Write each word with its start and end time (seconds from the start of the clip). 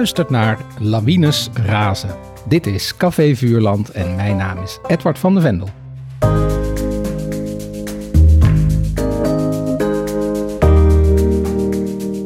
luistert 0.00 0.30
naar 0.30 0.58
Lawines 0.78 1.50
Razen. 1.54 2.16
Dit 2.48 2.66
is 2.66 2.96
Café 2.96 3.34
Vuurland 3.34 3.90
en 3.90 4.14
mijn 4.14 4.36
naam 4.36 4.62
is 4.62 4.78
Edward 4.86 5.18
van 5.18 5.34
de 5.34 5.40
Vendel. 5.40 5.68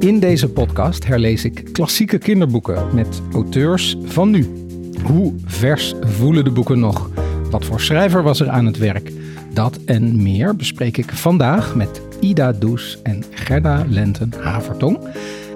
In 0.00 0.20
deze 0.20 0.48
podcast 0.48 1.06
herlees 1.06 1.44
ik 1.44 1.68
klassieke 1.72 2.18
kinderboeken 2.18 2.94
met 2.94 3.22
auteurs 3.32 3.96
van 4.04 4.30
nu. 4.30 4.66
Hoe 5.04 5.34
vers 5.44 5.94
voelen 6.00 6.44
de 6.44 6.50
boeken 6.50 6.78
nog? 6.78 7.10
Wat 7.50 7.64
voor 7.64 7.80
schrijver 7.80 8.22
was 8.22 8.40
er 8.40 8.48
aan 8.48 8.66
het 8.66 8.78
werk? 8.78 9.12
Dat 9.52 9.78
en 9.84 10.22
meer 10.22 10.56
bespreek 10.56 10.96
ik 10.96 11.10
vandaag 11.10 11.74
met 11.74 12.02
Ida 12.20 12.52
Does 12.52 12.98
en 13.02 13.24
Gerda 13.30 13.84
Lenten 13.88 14.32
Havertong. 14.40 14.98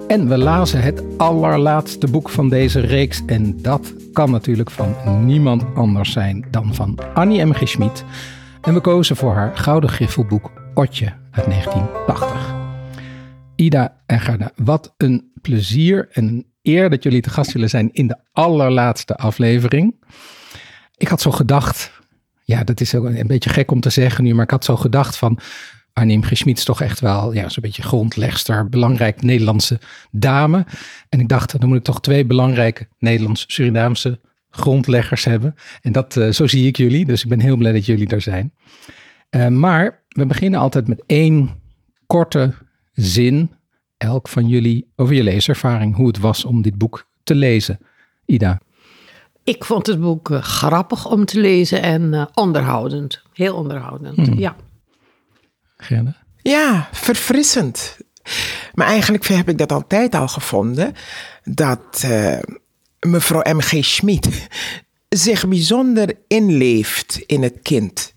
En 0.09 0.29
we 0.29 0.39
lazen 0.39 0.83
het 0.83 1.03
allerlaatste 1.17 2.07
boek 2.07 2.29
van 2.29 2.49
deze 2.49 2.81
reeks. 2.81 3.23
En 3.27 3.63
dat 3.63 3.95
kan 4.13 4.31
natuurlijk 4.31 4.71
van 4.71 5.25
niemand 5.25 5.65
anders 5.75 6.13
zijn 6.13 6.47
dan 6.51 6.75
van 6.75 6.99
Annie 7.15 7.45
M. 7.45 7.53
G. 7.53 7.69
Schmid. 7.69 8.05
En 8.61 8.75
we 8.75 8.81
kozen 8.81 9.17
voor 9.17 9.35
haar 9.35 9.57
gouden 9.57 9.91
griffelboek 9.91 10.51
Otje 10.75 11.13
uit 11.31 11.45
1980. 11.45 12.55
Ida 13.57 13.97
en 14.07 14.21
Gerda, 14.21 14.51
wat 14.57 14.95
een 14.97 15.33
plezier 15.41 16.09
en 16.13 16.25
een 16.25 16.47
eer 16.63 16.91
dat 16.91 17.03
jullie 17.03 17.21
te 17.21 17.31
gast 17.31 17.53
willen 17.53 17.69
zijn 17.71 17.93
in 17.93 18.07
de 18.07 18.17
allerlaatste 18.33 19.17
aflevering. 19.17 19.95
Ik 20.97 21.09
had 21.09 21.21
zo 21.21 21.31
gedacht, 21.31 21.93
ja, 22.45 22.65
dat 22.65 22.81
is 22.81 22.95
ook 22.95 23.05
een 23.05 23.27
beetje 23.27 23.51
gek 23.51 23.71
om 23.71 23.81
te 23.81 23.91
zeggen 23.91 24.25
nu, 24.25 24.35
maar 24.35 24.45
ik 24.45 24.51
had 24.51 24.65
zo 24.65 24.77
gedacht 24.77 25.17
van 25.17 25.39
Arnim 25.99 26.23
Gesmied 26.23 26.65
toch 26.65 26.81
echt 26.81 27.01
wel 27.01 27.33
ja, 27.33 27.49
zo'n 27.49 27.63
beetje 27.63 27.83
grondlegster, 27.83 28.69
belangrijk 28.69 29.23
Nederlandse 29.23 29.81
dame. 30.11 30.67
En 31.09 31.21
ik 31.21 31.29
dacht, 31.29 31.61
dan 31.61 31.69
moet 31.69 31.79
ik 31.79 31.85
toch 31.85 32.01
twee 32.01 32.25
belangrijke 32.25 32.89
Nederlands-Surinaamse 32.99 34.21
grondleggers 34.51 35.25
hebben. 35.25 35.55
En 35.83 35.93
dat, 35.93 36.17
uh, 36.17 36.31
zo 36.31 36.47
zie 36.47 36.67
ik 36.67 36.77
jullie, 36.77 37.05
dus 37.05 37.23
ik 37.23 37.29
ben 37.29 37.41
heel 37.41 37.57
blij 37.57 37.73
dat 37.73 37.87
jullie 37.87 38.07
daar 38.07 38.21
zijn. 38.21 38.53
Uh, 39.31 39.49
maar 39.49 40.03
we 40.09 40.27
beginnen 40.27 40.61
altijd 40.61 40.89
met 40.89 41.03
één 41.07 41.51
korte 42.07 42.55
zin, 42.93 43.51
elk 43.97 44.29
van 44.29 44.49
jullie, 44.49 44.93
over 44.97 45.15
je 45.15 45.23
leeservaring, 45.23 45.97
hoe 45.97 46.07
het 46.07 46.19
was 46.19 46.45
om 46.45 46.63
dit 46.63 46.79
boek 46.79 47.09
te 47.23 47.35
lezen. 47.35 47.79
Ida. 48.27 48.61
Ik 49.45 49.65
vond 49.65 49.87
het 49.87 50.01
boek 50.01 50.31
uh, 50.31 50.43
grappig 50.43 51.11
om 51.11 51.25
te 51.25 51.41
lezen 51.41 51.83
en 51.83 52.29
onderhoudend. 52.35 53.23
Heel 53.33 53.55
onderhoudend, 53.55 54.17
hmm. 54.17 54.39
ja. 54.39 54.57
Ja, 56.43 56.89
verfrissend. 56.93 57.97
Maar 58.75 58.87
eigenlijk 58.87 59.27
heb 59.27 59.49
ik 59.49 59.59
dat 59.59 59.73
altijd 59.73 60.15
al 60.15 60.29
gevonden. 60.29 60.95
Dat 61.45 62.03
uh, 62.05 62.39
mevrouw 63.01 63.55
M.G. 63.55 63.85
Schmid 63.85 64.49
zich 65.09 65.49
bijzonder 65.49 66.17
inleeft 66.27 67.23
in 67.27 67.43
het 67.43 67.59
kind. 67.63 68.15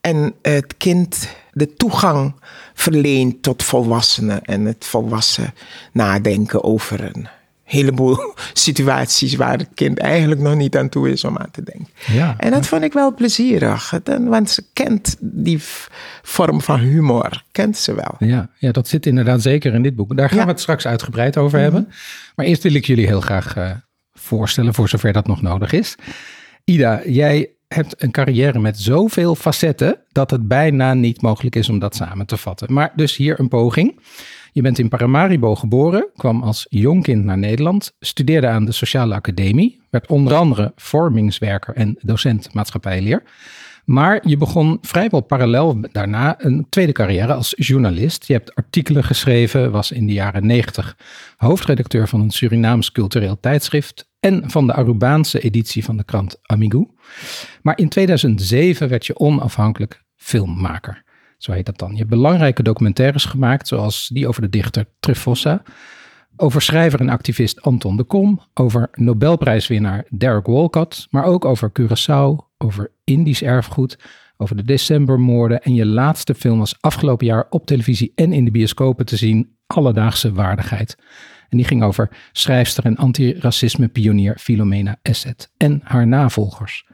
En 0.00 0.34
het 0.42 0.76
kind 0.76 1.28
de 1.52 1.74
toegang 1.74 2.34
verleent 2.74 3.42
tot 3.42 3.62
volwassenen 3.62 4.42
en 4.42 4.64
het 4.64 4.84
volwassen 4.84 5.54
nadenken 5.92 6.64
over 6.64 7.04
een 7.04 7.28
heleboel 7.64 8.34
situaties 8.52 9.34
waar 9.34 9.58
het 9.58 9.68
kind 9.74 9.98
eigenlijk 9.98 10.40
nog 10.40 10.54
niet 10.54 10.76
aan 10.76 10.88
toe 10.88 11.10
is 11.10 11.24
om 11.24 11.38
aan 11.38 11.50
te 11.50 11.62
denken. 11.62 11.88
Ja, 12.06 12.34
en 12.38 12.50
dat 12.50 12.66
vond 12.66 12.82
ik 12.82 12.92
wel 12.92 13.14
plezierig, 13.14 14.00
want 14.20 14.50
ze 14.50 14.64
kent 14.72 15.16
die 15.20 15.58
vorm 16.22 16.60
van 16.60 16.78
humor, 16.78 17.42
kent 17.52 17.76
ze 17.76 17.94
wel. 17.94 18.14
Ja, 18.18 18.48
ja 18.58 18.72
dat 18.72 18.88
zit 18.88 19.06
inderdaad 19.06 19.42
zeker 19.42 19.74
in 19.74 19.82
dit 19.82 19.96
boek. 19.96 20.16
Daar 20.16 20.28
gaan 20.28 20.44
we 20.44 20.50
het 20.50 20.60
straks 20.60 20.86
uitgebreid 20.86 21.36
over 21.36 21.58
mhm. 21.58 21.62
hebben. 21.62 21.92
Maar 22.36 22.46
eerst 22.46 22.62
wil 22.62 22.74
ik 22.74 22.84
jullie 22.84 23.06
heel 23.06 23.20
graag 23.20 23.56
uh, 23.56 23.70
voorstellen, 24.12 24.74
voor 24.74 24.88
zover 24.88 25.12
dat 25.12 25.26
nog 25.26 25.42
nodig 25.42 25.72
is. 25.72 25.94
Ida, 26.64 27.00
jij 27.06 27.50
hebt 27.68 28.02
een 28.02 28.10
carrière 28.10 28.58
met 28.58 28.80
zoveel 28.80 29.34
facetten 29.34 29.98
dat 30.12 30.30
het 30.30 30.48
bijna 30.48 30.94
niet 30.94 31.22
mogelijk 31.22 31.56
is 31.56 31.68
om 31.68 31.78
dat 31.78 31.96
samen 31.96 32.26
te 32.26 32.36
vatten. 32.36 32.72
Maar 32.72 32.92
dus 32.96 33.16
hier 33.16 33.40
een 33.40 33.48
poging. 33.48 34.00
Je 34.54 34.62
bent 34.62 34.78
in 34.78 34.88
Paramaribo 34.88 35.54
geboren, 35.54 36.08
kwam 36.16 36.42
als 36.42 36.66
jong 36.68 37.02
kind 37.02 37.24
naar 37.24 37.38
Nederland, 37.38 37.92
studeerde 38.00 38.46
aan 38.46 38.64
de 38.64 38.72
Sociale 38.72 39.14
Academie, 39.14 39.80
werd 39.90 40.08
onder 40.08 40.34
andere 40.34 40.72
vormingswerker 40.76 41.74
en 41.74 41.96
docent 42.00 42.54
maatschappijleer. 42.54 43.22
Maar 43.84 44.28
je 44.28 44.36
begon 44.36 44.78
vrijwel 44.80 45.20
parallel 45.20 45.80
daarna 45.92 46.34
een 46.38 46.66
tweede 46.68 46.92
carrière 46.92 47.34
als 47.34 47.54
journalist. 47.56 48.26
Je 48.26 48.32
hebt 48.32 48.54
artikelen 48.54 49.04
geschreven, 49.04 49.70
was 49.70 49.92
in 49.92 50.06
de 50.06 50.12
jaren 50.12 50.46
90 50.46 50.96
hoofdredacteur 51.36 52.08
van 52.08 52.20
een 52.20 52.30
Surinaams 52.30 52.92
cultureel 52.92 53.40
tijdschrift 53.40 54.10
en 54.20 54.50
van 54.50 54.66
de 54.66 54.72
Arubaanse 54.72 55.40
editie 55.40 55.84
van 55.84 55.96
de 55.96 56.04
krant 56.04 56.38
Amigo. 56.42 56.94
Maar 57.62 57.78
in 57.78 57.88
2007 57.88 58.88
werd 58.88 59.06
je 59.06 59.18
onafhankelijk 59.18 60.02
filmmaker. 60.16 61.01
Zo 61.42 61.52
heet 61.52 61.66
dat 61.66 61.78
dan. 61.78 61.90
Je 61.90 61.96
hebt 61.96 62.10
belangrijke 62.10 62.62
documentaires 62.62 63.24
gemaakt, 63.24 63.68
zoals 63.68 64.08
die 64.12 64.28
over 64.28 64.42
de 64.42 64.48
dichter 64.48 64.86
Trefossa, 65.00 65.62
over 66.36 66.62
schrijver 66.62 67.00
en 67.00 67.08
activist 67.08 67.62
Anton 67.62 67.96
de 67.96 68.04
Kom, 68.04 68.40
over 68.54 68.88
Nobelprijswinnaar 68.92 70.04
Derek 70.08 70.46
Walcott, 70.46 71.06
maar 71.10 71.24
ook 71.24 71.44
over 71.44 71.72
Curaçao, 71.80 72.54
over 72.58 72.92
Indisch 73.04 73.42
erfgoed, 73.42 73.98
over 74.36 74.56
de 74.56 74.64
decembermoorden 74.64 75.62
en 75.62 75.74
je 75.74 75.86
laatste 75.86 76.34
film 76.34 76.58
was 76.58 76.76
afgelopen 76.80 77.26
jaar 77.26 77.46
op 77.50 77.66
televisie 77.66 78.12
en 78.14 78.32
in 78.32 78.44
de 78.44 78.50
bioscopen 78.50 79.06
te 79.06 79.16
zien, 79.16 79.56
Alledaagse 79.66 80.32
Waardigheid. 80.32 80.96
En 81.48 81.56
die 81.56 81.66
ging 81.66 81.82
over 81.82 82.10
schrijfster 82.32 82.84
en 82.84 82.96
antiracisme 82.96 83.88
pionier 83.88 84.38
Philomena 84.38 84.98
Esset 85.02 85.52
en 85.56 85.80
haar 85.84 86.06
navolgers. 86.06 86.86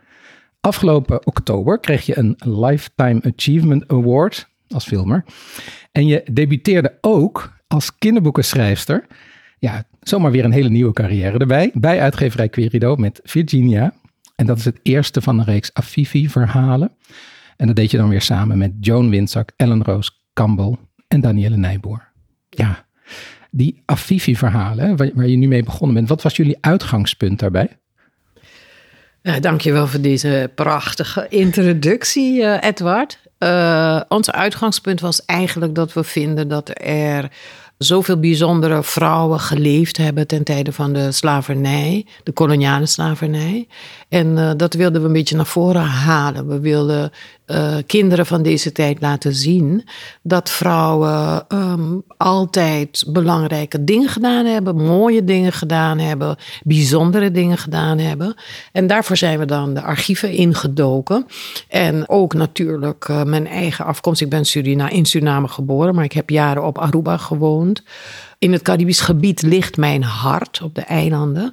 Afgelopen 0.60 1.26
oktober 1.26 1.80
kreeg 1.80 2.06
je 2.06 2.18
een 2.18 2.36
Lifetime 2.38 3.20
Achievement 3.34 3.88
Award 3.88 4.48
als 4.68 4.84
filmer. 4.84 5.24
En 5.92 6.06
je 6.06 6.22
debuteerde 6.32 6.98
ook 7.00 7.52
als 7.66 7.98
kinderboekenschrijfster. 7.98 9.06
Ja, 9.58 9.84
zomaar 10.00 10.30
weer 10.30 10.44
een 10.44 10.52
hele 10.52 10.68
nieuwe 10.68 10.92
carrière 10.92 11.38
erbij. 11.38 11.70
Bij 11.74 12.00
uitgeverij 12.00 12.48
Querido 12.48 12.96
met 12.96 13.20
Virginia. 13.22 13.94
En 14.36 14.46
dat 14.46 14.58
is 14.58 14.64
het 14.64 14.80
eerste 14.82 15.20
van 15.20 15.38
een 15.38 15.44
reeks 15.44 15.74
Afifi-verhalen. 15.74 16.90
En 17.56 17.66
dat 17.66 17.76
deed 17.76 17.90
je 17.90 17.96
dan 17.96 18.08
weer 18.08 18.20
samen 18.20 18.58
met 18.58 18.72
Joan 18.80 19.10
Winzak, 19.10 19.52
Ellen 19.56 19.82
Roos 19.82 20.24
Campbell 20.32 20.76
en 21.08 21.20
Danielle 21.20 21.56
Nijboer. 21.56 22.08
Ja, 22.48 22.86
die 23.50 23.82
Afifi-verhalen 23.84 24.96
waar 24.96 25.26
je 25.26 25.36
nu 25.36 25.48
mee 25.48 25.62
begonnen 25.62 25.96
bent. 25.96 26.08
Wat 26.08 26.22
was 26.22 26.36
jullie 26.36 26.58
uitgangspunt 26.60 27.38
daarbij? 27.38 27.78
Ja, 29.28 29.40
dankjewel 29.40 29.86
voor 29.86 30.00
deze 30.00 30.50
prachtige 30.54 31.26
introductie, 31.28 32.40
uh, 32.40 32.62
Edward. 32.62 33.18
Uh, 33.38 34.00
ons 34.08 34.30
uitgangspunt 34.30 35.00
was 35.00 35.24
eigenlijk 35.24 35.74
dat 35.74 35.92
we 35.92 36.04
vinden 36.04 36.48
dat 36.48 36.70
er 36.82 37.30
zoveel 37.78 38.20
bijzondere 38.20 38.82
vrouwen 38.82 39.40
geleefd 39.40 39.96
hebben 39.96 40.26
ten 40.26 40.44
tijde 40.44 40.72
van 40.72 40.92
de 40.92 41.12
slavernij, 41.12 42.06
de 42.22 42.32
koloniale 42.32 42.86
slavernij. 42.86 43.66
En 44.08 44.36
uh, 44.36 44.50
dat 44.56 44.74
wilden 44.74 45.00
we 45.00 45.06
een 45.06 45.12
beetje 45.12 45.36
naar 45.36 45.46
voren 45.46 45.84
halen. 45.84 46.48
We 46.48 46.60
wilden 46.60 47.10
uh, 47.48 47.76
kinderen 47.86 48.26
van 48.26 48.42
deze 48.42 48.72
tijd 48.72 49.00
laten 49.00 49.34
zien 49.34 49.84
dat 50.22 50.50
vrouwen 50.50 51.44
um, 51.48 52.02
altijd 52.16 53.04
belangrijke 53.08 53.84
dingen 53.84 54.08
gedaan 54.08 54.46
hebben, 54.46 54.76
mooie 54.76 55.24
dingen 55.24 55.52
gedaan 55.52 55.98
hebben, 55.98 56.36
bijzondere 56.62 57.30
dingen 57.30 57.58
gedaan 57.58 57.98
hebben. 57.98 58.34
En 58.72 58.86
daarvoor 58.86 59.16
zijn 59.16 59.38
we 59.38 59.44
dan 59.44 59.74
de 59.74 59.82
archieven 59.82 60.30
ingedoken. 60.30 61.26
En 61.68 62.08
ook 62.08 62.34
natuurlijk 62.34 63.08
uh, 63.08 63.22
mijn 63.22 63.46
eigen 63.46 63.84
afkomst. 63.84 64.20
Ik 64.20 64.28
ben 64.28 64.44
in 64.90 65.06
Suriname 65.06 65.48
geboren, 65.48 65.94
maar 65.94 66.04
ik 66.04 66.12
heb 66.12 66.30
jaren 66.30 66.64
op 66.64 66.78
Aruba 66.78 67.16
gewoond. 67.16 67.82
In 68.40 68.52
het 68.52 68.62
Caribisch 68.62 69.00
gebied 69.00 69.42
ligt 69.42 69.76
mijn 69.76 70.02
hart 70.02 70.62
op 70.62 70.74
de 70.74 70.80
eilanden. 70.80 71.52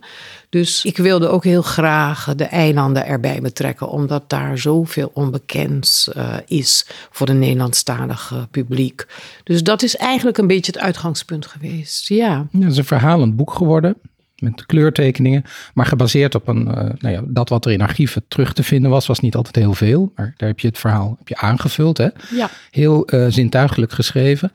Dus 0.49 0.85
ik 0.85 0.97
wilde 0.97 1.27
ook 1.27 1.43
heel 1.43 1.61
graag 1.61 2.35
de 2.35 2.43
eilanden 2.43 3.05
erbij 3.05 3.41
betrekken, 3.41 3.89
omdat 3.89 4.29
daar 4.29 4.57
zoveel 4.57 5.11
onbekends 5.13 6.09
uh, 6.17 6.33
is 6.47 6.87
voor 7.11 7.29
een 7.29 7.39
Nederlandstalig 7.39 8.47
publiek. 8.51 9.07
Dus 9.43 9.63
dat 9.63 9.83
is 9.83 9.95
eigenlijk 9.95 10.37
een 10.37 10.47
beetje 10.47 10.71
het 10.71 10.81
uitgangspunt 10.81 11.45
geweest. 11.45 12.07
Ja. 12.07 12.47
Het 12.51 12.71
is 12.71 12.77
een 12.77 12.85
verhalend 12.85 13.35
boek 13.35 13.53
geworden 13.53 13.95
met 14.35 14.65
kleurtekeningen, 14.65 15.43
maar 15.73 15.85
gebaseerd 15.85 16.35
op 16.35 16.47
een, 16.47 16.67
uh, 16.67 16.73
nou 16.73 17.09
ja, 17.09 17.21
dat 17.25 17.49
wat 17.49 17.65
er 17.65 17.71
in 17.71 17.81
archieven 17.81 18.25
terug 18.27 18.53
te 18.53 18.63
vinden 18.63 18.91
was, 18.91 19.07
was 19.07 19.19
niet 19.19 19.35
altijd 19.35 19.55
heel 19.55 19.73
veel, 19.73 20.11
maar 20.15 20.33
daar 20.37 20.49
heb 20.49 20.59
je 20.59 20.67
het 20.67 20.77
verhaal 20.77 21.15
heb 21.17 21.27
je 21.27 21.37
aangevuld. 21.37 21.97
Hè? 21.97 22.07
Ja. 22.31 22.49
Heel 22.71 23.13
uh, 23.13 23.25
zintuigelijk 23.29 23.91
geschreven. 23.91 24.51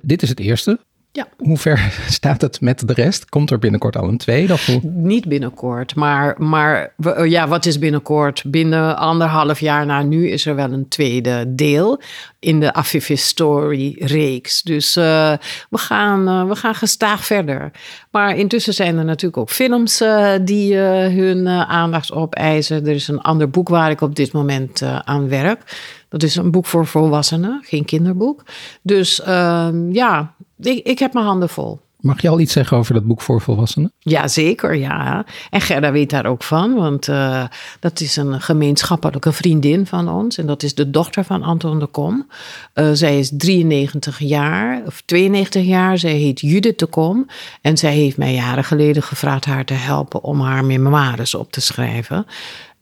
dit 0.00 0.22
is 0.22 0.28
het 0.28 0.40
eerste 0.40 0.78
Ja. 1.14 1.28
Hoe 1.38 1.56
ver 1.58 1.92
staat 2.08 2.40
het 2.40 2.60
met 2.60 2.88
de 2.88 2.92
rest? 2.92 3.28
Komt 3.28 3.50
er 3.50 3.58
binnenkort 3.58 3.96
al 3.96 4.08
een 4.08 4.16
tweede? 4.18 4.52
Of 4.52 4.66
hoe? 4.66 4.80
Niet 4.82 5.28
binnenkort, 5.28 5.94
maar, 5.94 6.34
maar 6.42 6.92
we- 6.96 7.26
ja, 7.28 7.48
wat 7.48 7.66
is 7.66 7.78
binnenkort? 7.78 8.42
Binnen 8.46 8.96
anderhalf 8.96 9.60
jaar 9.60 9.86
na 9.86 10.02
nu 10.02 10.28
is 10.28 10.46
er 10.46 10.54
wel 10.54 10.72
een 10.72 10.88
tweede 10.88 11.44
deel 11.54 12.00
in 12.38 12.60
de 12.60 12.72
Afifis 12.72 13.26
Story 13.26 13.96
reeks. 13.98 14.62
Dus 14.62 14.96
eh, 14.96 15.32
we, 15.70 15.78
gaan, 15.78 16.28
eh, 16.28 16.48
we 16.48 16.54
gaan 16.56 16.74
gestaag 16.74 17.24
verder. 17.24 17.70
Maar 18.10 18.36
intussen 18.36 18.74
zijn 18.74 18.98
er 18.98 19.04
natuurlijk 19.04 19.36
ook 19.36 19.50
films 19.50 20.00
eh, 20.00 20.32
die 20.42 20.80
eh, 20.80 21.14
hun 21.14 21.46
eh, 21.46 21.60
aandacht 21.70 22.12
opeisen. 22.12 22.86
Er 22.86 22.94
is 22.94 23.08
een 23.08 23.20
ander 23.20 23.50
boek 23.50 23.68
waar 23.68 23.90
ik 23.90 24.00
op 24.00 24.14
dit 24.16 24.32
moment 24.32 24.82
eh, 24.82 24.98
aan 24.98 25.28
werk. 25.28 25.60
Dat 26.08 26.22
is 26.22 26.36
een 26.36 26.50
boek 26.50 26.66
voor 26.66 26.86
volwassenen, 26.86 27.60
geen 27.64 27.84
kinderboek. 27.84 28.42
Dus 28.82 29.20
ehm, 29.22 29.90
ja, 29.92 30.34
ik, 30.66 30.86
ik 30.86 30.98
heb 30.98 31.12
mijn 31.12 31.26
handen 31.26 31.48
vol. 31.48 31.80
Mag 32.02 32.22
je 32.22 32.28
al 32.28 32.40
iets 32.40 32.52
zeggen 32.52 32.76
over 32.76 32.94
dat 32.94 33.04
boek 33.04 33.20
voor 33.20 33.40
volwassenen? 33.40 33.92
Ja, 33.98 34.28
zeker, 34.28 34.74
ja. 34.74 35.24
En 35.50 35.60
Gerda 35.60 35.92
weet 35.92 36.10
daar 36.10 36.26
ook 36.26 36.42
van, 36.42 36.74
want 36.74 37.08
eh, 37.08 37.44
dat 37.80 38.00
is 38.00 38.16
een 38.16 38.40
gemeenschappelijke 38.40 39.32
vriendin 39.32 39.86
van 39.86 40.08
ons. 40.08 40.38
En 40.38 40.46
dat 40.46 40.62
is 40.62 40.74
de 40.74 40.90
dochter 40.90 41.24
van 41.24 41.42
Anton 41.42 41.78
de 41.78 41.86
Kom. 41.86 42.28
Eh, 42.72 42.90
zij 42.92 43.18
is 43.18 43.30
93 43.36 44.18
jaar, 44.18 44.82
of 44.86 45.02
92 45.04 45.64
jaar. 45.64 45.98
Zij 45.98 46.12
heet 46.12 46.40
Judith 46.40 46.78
de 46.78 46.86
Kom. 46.86 47.26
En 47.60 47.76
zij 47.76 47.94
heeft 47.94 48.16
mij 48.16 48.34
jaren 48.34 48.64
geleden 48.64 49.02
gevraagd 49.02 49.44
haar 49.44 49.64
te 49.64 49.74
helpen 49.74 50.22
om 50.22 50.40
haar 50.40 50.64
memoires 50.64 51.34
op 51.34 51.52
te 51.52 51.60
schrijven. 51.60 52.26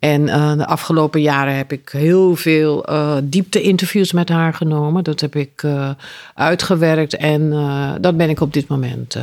En 0.00 0.28
eh, 0.28 0.56
de 0.56 0.66
afgelopen 0.66 1.20
jaren 1.20 1.56
heb 1.56 1.72
ik 1.72 1.88
heel 1.92 2.36
veel 2.36 2.84
eh 2.84 3.16
diepte-interviews 3.24 4.12
met 4.12 4.28
haar 4.28 4.54
genomen. 4.54 5.04
Dat 5.04 5.20
heb 5.20 5.36
ik 5.36 5.62
eh, 5.62 5.90
uitgewerkt 6.34 7.16
en 7.16 7.52
eh, 7.52 7.92
dat 8.00 8.16
ben 8.16 8.28
ik 8.30 8.40
op 8.40 8.52
dit 8.52 8.68
moment 8.68 9.14
eh, 9.14 9.22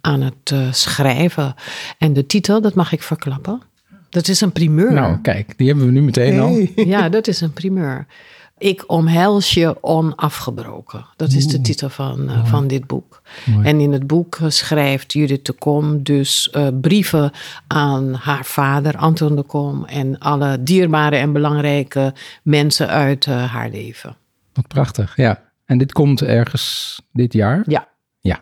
aan 0.00 0.20
het 0.20 0.50
eh, 0.52 0.72
schrijven. 0.72 1.54
En 1.98 2.12
de 2.12 2.26
titel, 2.26 2.60
dat 2.60 2.74
mag 2.74 2.92
ik 2.92 3.02
verklappen. 3.02 3.62
Dat 4.10 4.28
is 4.28 4.40
een 4.40 4.52
primeur. 4.52 4.92
Nou, 4.92 5.18
kijk, 5.22 5.58
die 5.58 5.66
hebben 5.68 5.86
we 5.86 5.92
nu 5.92 6.02
meteen 6.02 6.40
al. 6.40 6.66
Ja, 6.74 7.08
dat 7.08 7.28
is 7.28 7.40
een 7.40 7.52
primeur. 7.52 8.06
Ik 8.58 8.84
omhels 8.86 9.54
je 9.54 9.82
onafgebroken. 9.82 11.06
Dat 11.16 11.32
is 11.32 11.46
de 11.46 11.60
titel 11.60 11.88
van, 11.88 12.28
eh, 12.28 12.44
van 12.44 12.66
dit 12.66 12.86
boek. 12.86 13.22
En 13.62 13.80
in 13.80 13.92
het 13.92 14.06
boek 14.06 14.36
eh, 14.36 14.48
schrijft 14.48 15.12
Judith 15.12 15.46
de 15.46 15.52
Kom 15.52 16.02
dus 16.02 16.50
eh, 16.50 16.68
brieven 16.80 17.32
aan 17.66 18.14
haar 18.14 18.44
vader, 18.44 18.96
Anton 18.96 19.36
de 19.36 19.42
Kom, 19.42 19.84
en 19.84 20.18
alle 20.18 20.62
dierbare 20.62 21.16
en 21.16 21.32
belangrijke 21.32 22.14
mensen 22.42 22.88
uit 22.88 23.26
haar 23.26 23.70
leven. 23.70 24.16
Wat 24.52 24.66
prachtig, 24.66 25.16
ja. 25.16 25.42
En 25.64 25.78
dit 25.78 25.92
komt 25.92 26.22
ergens 26.22 26.96
dit 27.12 27.32
jaar? 27.32 27.62
Ja, 27.66 27.88
Ja. 28.20 28.40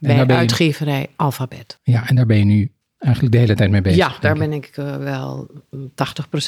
En 0.00 0.26
bij 0.26 0.36
uitgeverij 0.36 1.08
Alphabet. 1.16 1.78
Ja, 1.82 2.08
en 2.08 2.14
daar 2.14 2.26
ben 2.26 2.38
je 2.38 2.44
nu 2.44 2.72
eigenlijk 3.00 3.34
de 3.34 3.40
hele 3.40 3.54
tijd 3.54 3.70
mee 3.70 3.80
bezig. 3.80 3.98
Ja, 3.98 4.12
daar 4.20 4.38
ben 4.38 4.52
ik 4.52 4.70
eh, 4.74 4.96
wel 4.96 5.50
80% 5.76 5.84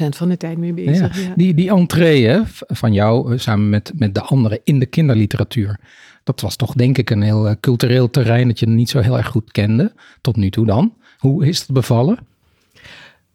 van 0.08 0.28
de 0.28 0.36
tijd 0.36 0.58
mee 0.58 0.72
bezig. 0.72 1.16
Ja. 1.16 1.22
Ja. 1.22 1.32
Die, 1.36 1.54
die 1.54 1.70
entree 1.70 2.26
hè, 2.26 2.40
van 2.66 2.92
jou, 2.92 3.32
eh, 3.32 3.38
samen 3.38 3.68
met, 3.68 3.92
met 3.94 4.14
de 4.14 4.22
anderen 4.22 4.60
in 4.64 4.78
de 4.78 4.86
kinderliteratuur. 4.86 5.78
Dat 6.24 6.40
was 6.40 6.56
toch 6.56 6.72
denk 6.72 6.98
ik 6.98 7.10
een 7.10 7.22
heel 7.22 7.48
eh, 7.48 7.54
cultureel 7.60 8.10
terrein 8.10 8.48
dat 8.48 8.58
je 8.58 8.68
niet 8.68 8.90
zo 8.90 9.00
heel 9.00 9.16
erg 9.16 9.26
goed 9.26 9.52
kende. 9.52 9.92
Tot 10.20 10.36
nu 10.36 10.50
toe 10.50 10.66
dan. 10.66 10.94
Hoe 11.18 11.46
is 11.46 11.58
het 11.58 11.70
bevallen? 11.70 12.18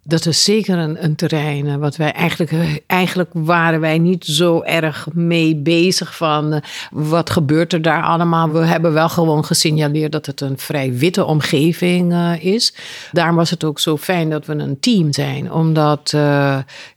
Dat 0.08 0.26
is 0.26 0.44
zeker 0.44 0.78
een, 0.78 1.16
terrein 1.16 1.68
eh, 1.68 1.76
wat 1.76 1.96
wij 1.96 2.12
eigenlijk, 2.12 2.52
eh, 2.52 2.76
eigenlijk 2.86 3.30
waren 3.34 3.80
wij 3.80 3.98
niet 3.98 4.26
zo 4.26 4.62
erg 4.62 5.08
mee 5.14 5.56
bezig 5.56 6.16
van 6.16 6.54
eh, 6.54 6.62
wat 6.92 7.30
gebeurt 7.30 7.74
er 7.74 7.82
daar 7.82 8.04
allemaal. 8.04 8.50
We 8.50 8.60
hebben 8.60 8.94
wel 8.94 9.10
gewoon 9.10 9.46
gesignaleerd 9.46 10.12
dat 10.12 10.26
het 10.26 10.42
een 10.42 10.58
vrij 10.58 10.94
witte 10.94 11.26
omgeving 11.26 12.16
is. 12.40 12.74
Daarom 13.12 13.36
was 13.36 13.50
het 13.50 13.64
ook 13.64 13.80
zo 13.80 13.98
fijn 13.98 14.30
dat 14.30 14.46
we 14.46 14.54
een 14.54 14.80
team 14.80 15.14
zijn, 15.14 15.52
omdat 15.52 16.10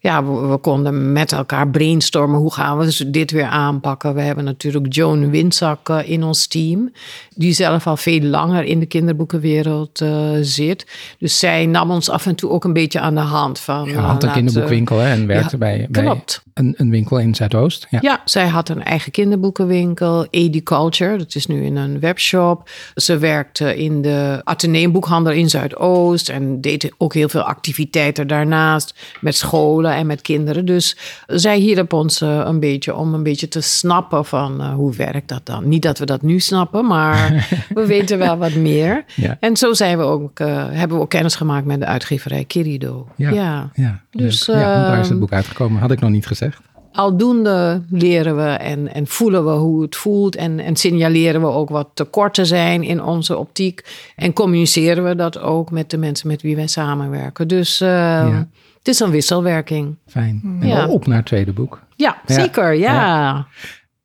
ja, 0.00 0.24
we, 0.24 0.58
konden 0.60 1.12
met 1.12 1.32
elkaar 1.32 1.68
brainstormen 1.68 2.38
hoe 2.38 2.52
gaan 2.52 2.78
we 2.78 3.10
dit 3.10 3.30
weer 3.30 3.46
aanpakken. 3.46 4.14
We 4.14 4.20
hebben 4.20 4.44
natuurlijk 4.44 4.94
Joan 4.94 5.30
Winzak 5.30 5.88
in 5.88 6.22
ons 6.22 6.46
team, 6.46 6.92
die 7.34 7.52
zelf 7.52 7.86
al 7.86 7.96
veel 7.96 8.20
langer 8.20 8.64
in 8.64 8.80
de 8.80 8.86
kinderboekenwereld 8.86 10.02
zit. 10.40 10.86
Dus 11.18 11.38
zij 11.38 11.66
nam 11.66 11.90
ons 11.90 12.10
af 12.10 12.26
en 12.26 12.34
toe 12.34 12.50
ook 12.50 12.64
een 12.64 12.72
beetje 12.72 12.99
aan 13.00 13.14
de 13.14 13.20
hand 13.20 13.58
van. 13.58 13.88
Je 13.88 13.94
eh, 13.94 14.08
had 14.08 14.22
een 14.22 14.32
kinderboekwinkel 14.32 14.98
hè, 14.98 15.10
en 15.10 15.26
werkte 15.26 15.50
ja, 15.50 15.58
bij, 15.58 15.86
bij 15.90 16.02
klopt. 16.02 16.42
een, 16.54 16.74
een 16.76 16.90
winkel 16.90 17.18
in 17.18 17.34
Zuidoost. 17.34 17.86
Ja. 17.90 17.98
Ja, 18.02 18.20
zij 18.24 18.46
had 18.46 18.68
een 18.68 18.82
eigen 18.82 19.12
kinderboekenwinkel, 19.12 20.26
Ediculture. 20.30 21.16
Dat 21.16 21.34
is 21.34 21.46
nu 21.46 21.64
in 21.64 21.76
een 21.76 22.00
webshop. 22.00 22.70
Ze 22.94 23.18
werkte 23.18 23.76
in 23.76 24.02
de 24.02 24.40
Atheneumboekhandel 24.44 25.32
in 25.32 25.50
Zuidoost. 25.50 26.28
En 26.28 26.60
deed 26.60 26.92
ook 26.98 27.14
heel 27.14 27.28
veel 27.28 27.42
activiteiten 27.42 28.26
daarnaast. 28.26 28.94
Met 29.20 29.36
scholen 29.36 29.94
en 29.94 30.06
met 30.06 30.22
kinderen. 30.22 30.64
Dus 30.64 30.96
zij 31.26 31.58
hielp 31.58 31.92
ons 31.92 32.20
eh, 32.20 32.40
een 32.44 32.60
beetje 32.60 32.94
om 32.94 33.14
een 33.14 33.22
beetje 33.22 33.48
te 33.48 33.60
snappen 33.60 34.24
van 34.24 34.60
eh, 34.60 34.74
hoe 34.74 34.94
werkt 34.94 35.28
dat 35.28 35.46
dan. 35.46 35.68
Niet 35.68 35.82
dat 35.82 35.98
we 35.98 36.06
dat 36.06 36.22
nu 36.22 36.40
snappen, 36.40 36.86
maar 36.86 37.48
we 37.74 37.86
weten 37.86 38.18
wel 38.18 38.36
wat 38.36 38.54
meer. 38.54 39.04
Ja. 39.14 39.36
En 39.40 39.56
zo 39.56 39.72
zijn 39.72 39.98
we 39.98 40.04
ook, 40.04 40.40
eh, 40.40 40.66
hebben 40.70 40.96
we 40.96 41.02
ook 41.02 41.10
kennis 41.10 41.34
gemaakt 41.34 41.66
met 41.66 41.80
de 41.80 41.86
uitgeverij 41.86 42.44
Kirido. 42.44 42.89
Ja, 43.16 43.30
ja. 43.30 43.70
ja, 43.74 44.00
Dus, 44.10 44.46
leuk. 44.46 44.56
ja, 44.56 44.72
want 44.74 44.86
daar 44.86 44.92
is 44.94 45.00
het 45.02 45.10
ehm, 45.10 45.18
boek 45.18 45.32
uitgekomen. 45.32 45.80
Had 45.80 45.90
ik 45.90 46.00
nog 46.00 46.10
niet 46.10 46.26
gezegd. 46.26 46.60
aldoende 46.92 47.82
leren 47.90 48.36
we 48.36 48.42
en, 48.48 48.94
en 48.94 49.06
voelen 49.06 49.44
we 49.44 49.50
hoe 49.50 49.82
het 49.82 49.96
voelt. 49.96 50.36
En, 50.36 50.60
en 50.60 50.76
signaleren 50.76 51.40
we 51.40 51.46
ook 51.46 51.68
wat 51.68 51.88
tekorten 51.94 52.46
zijn 52.46 52.82
in 52.82 53.02
onze 53.02 53.36
optiek. 53.36 53.84
En 54.16 54.32
communiceren 54.32 55.04
we 55.04 55.14
dat 55.14 55.38
ook 55.40 55.70
met 55.70 55.90
de 55.90 55.96
mensen 55.98 56.28
met 56.28 56.42
wie 56.42 56.56
wij 56.56 56.66
samenwerken. 56.66 57.48
Dus 57.48 57.80
eh, 57.80 58.38
het 58.78 58.88
is 58.88 59.00
een 59.00 59.10
wisselwerking. 59.10 59.96
Fijn. 60.06 60.40
En 60.60 60.68
Ja. 60.68 60.86
op 60.88 61.06
naar 61.06 61.16
het 61.16 61.26
tweede 61.26 61.52
boek. 61.52 61.80
Ja, 61.96 62.16
Ja, 62.26 62.34
zeker. 62.34 62.74
Ja. 62.74 62.92
ja. 62.94 63.46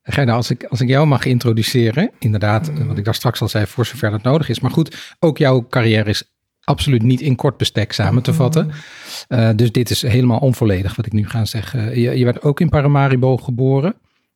Gerda, 0.07 0.33
als 0.33 0.49
ik, 0.49 0.63
als 0.63 0.81
ik 0.81 0.87
jou 0.87 1.07
mag 1.07 1.25
introduceren, 1.25 2.11
inderdaad, 2.19 2.71
wat 2.87 2.97
ik 2.97 3.05
daar 3.05 3.13
straks 3.15 3.41
al 3.41 3.47
zei, 3.47 3.65
voor 3.65 3.85
zover 3.85 4.11
dat 4.11 4.23
nodig 4.23 4.49
is. 4.49 4.59
Maar 4.59 4.71
goed, 4.71 5.15
ook 5.19 5.37
jouw 5.37 5.67
carrière 5.69 6.09
is 6.09 6.34
absoluut 6.65 7.03
niet 7.03 7.21
in 7.21 7.35
kort 7.35 7.57
bestek 7.57 7.91
samen 7.91 8.23
te 8.23 8.33
vatten. 8.33 8.71
Eh, 9.27 9.49
dus 9.55 9.71
dit 9.71 9.89
is 9.89 10.01
helemaal 10.01 10.39
onvolledig 10.39 10.95
wat 10.95 11.05
ik 11.05 11.13
nu 11.13 11.27
ga 11.29 11.45
zeggen. 11.45 11.99
Je, 11.99 12.17
je 12.17 12.25
werd 12.25 12.41
ook 12.43 12.59
in 12.59 12.69
Paramaribo 12.69 13.37
geboren. 13.37 13.95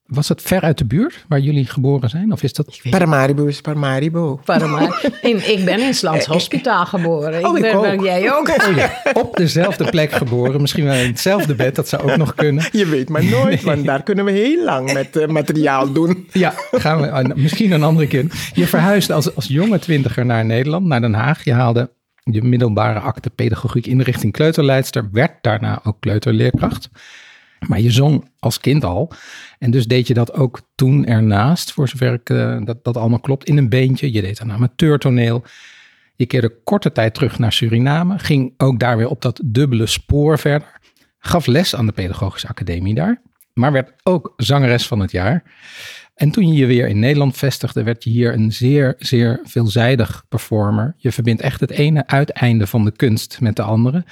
Was 0.09 0.29
het 0.29 0.41
ver 0.41 0.61
uit 0.61 0.77
de 0.77 0.85
buurt 0.85 1.25
waar 1.27 1.39
jullie 1.39 1.65
geboren 1.65 2.09
zijn? 2.09 2.31
Of 2.31 2.43
is 2.43 2.53
dat... 2.53 2.79
Paramaribo 2.89 3.45
is 3.45 3.61
Paramaribo. 3.61 4.41
Parma. 4.45 4.99
En 5.21 5.51
ik 5.51 5.65
ben 5.65 5.79
in 5.79 5.93
Slans 5.93 6.25
Hospitaal 6.25 6.85
geboren. 6.85 7.45
Oh, 7.45 7.57
ik 7.57 7.61
ben, 7.61 7.73
ook. 7.73 7.81
ben 7.81 8.03
jij 8.03 8.33
ook. 8.33 8.47
Oh 8.69 8.75
ja, 8.75 9.01
op 9.13 9.35
dezelfde 9.35 9.89
plek 9.89 10.11
geboren. 10.11 10.61
Misschien 10.61 10.83
wel 10.83 10.93
in 10.93 11.07
hetzelfde 11.07 11.55
bed. 11.55 11.75
Dat 11.75 11.87
zou 11.87 12.11
ook 12.11 12.17
nog 12.17 12.35
kunnen. 12.35 12.65
Je 12.71 12.85
weet 12.85 13.09
maar 13.09 13.25
nooit, 13.25 13.61
want 13.61 13.85
daar 13.85 14.03
kunnen 14.03 14.25
we 14.25 14.31
heel 14.31 14.63
lang 14.63 14.93
met 14.93 15.15
eh, 15.15 15.27
materiaal 15.27 15.91
doen. 15.91 16.27
Ja, 16.31 16.53
gaan 16.71 17.01
we 17.01 17.33
misschien 17.35 17.71
een 17.71 17.83
andere 17.83 18.07
keer. 18.07 18.25
Je 18.53 18.67
verhuisde 18.67 19.13
als, 19.13 19.35
als 19.35 19.47
jonge 19.47 19.79
twintiger 19.79 20.25
naar 20.25 20.45
Nederland, 20.45 20.85
naar 20.85 21.01
Den 21.01 21.13
Haag. 21.13 21.43
Je 21.43 21.53
haalde 21.53 21.89
je 22.23 22.43
middelbare 22.43 22.99
acte 22.99 23.29
pedagogiek 23.29 23.85
inrichting 23.85 24.33
kleuterleidster. 24.33 25.09
Werd 25.11 25.33
daarna 25.41 25.79
ook 25.83 25.99
kleuterleerkracht. 25.99 26.89
Maar 27.67 27.79
je 27.79 27.91
zong 27.91 28.31
als 28.39 28.59
kind 28.59 28.83
al. 28.83 29.11
En 29.59 29.71
dus 29.71 29.87
deed 29.87 30.07
je 30.07 30.13
dat 30.13 30.33
ook 30.33 30.61
toen 30.75 31.05
ernaast, 31.05 31.71
voor 31.71 31.87
zover 31.87 32.13
ik, 32.13 32.29
eh, 32.29 32.57
dat, 32.63 32.83
dat 32.83 32.97
allemaal 32.97 33.19
klopt, 33.19 33.47
in 33.47 33.57
een 33.57 33.69
beentje. 33.69 34.13
Je 34.13 34.21
deed 34.21 34.39
een 34.39 34.51
amateurtoneel. 34.51 35.43
Je 36.15 36.25
keerde 36.25 36.61
korte 36.63 36.91
tijd 36.91 37.13
terug 37.13 37.39
naar 37.39 37.53
Suriname. 37.53 38.19
Ging 38.19 38.53
ook 38.57 38.79
daar 38.79 38.97
weer 38.97 39.09
op 39.09 39.21
dat 39.21 39.41
dubbele 39.45 39.85
spoor 39.85 40.39
verder. 40.39 40.79
Gaf 41.19 41.45
les 41.45 41.75
aan 41.75 41.85
de 41.85 41.91
Pedagogische 41.91 42.47
Academie 42.47 42.95
daar. 42.95 43.21
Maar 43.53 43.71
werd 43.71 43.93
ook 44.03 44.33
zangeres 44.37 44.87
van 44.87 44.99
het 44.99 45.11
jaar. 45.11 45.43
En 46.19 46.31
toen 46.31 46.47
je 46.47 46.53
je 46.53 46.65
weer 46.65 46.87
in 46.87 46.99
Nederland 46.99 47.37
vestigde, 47.37 47.83
werd 47.83 48.03
je 48.03 48.09
hier 48.09 48.33
een 48.33 48.51
zeer, 48.51 48.95
zeer 48.97 49.39
veelzijdig 49.43 50.25
performer. 50.29 50.93
Je 50.97 51.11
verbindt 51.11 51.41
echt 51.41 51.59
het 51.59 51.69
ene 51.69 52.07
uiteinde 52.07 52.67
van 52.67 52.85
de 52.85 52.91
kunst 52.91 53.41
met 53.41 53.55
de 53.55 53.61
andere. 53.61 54.05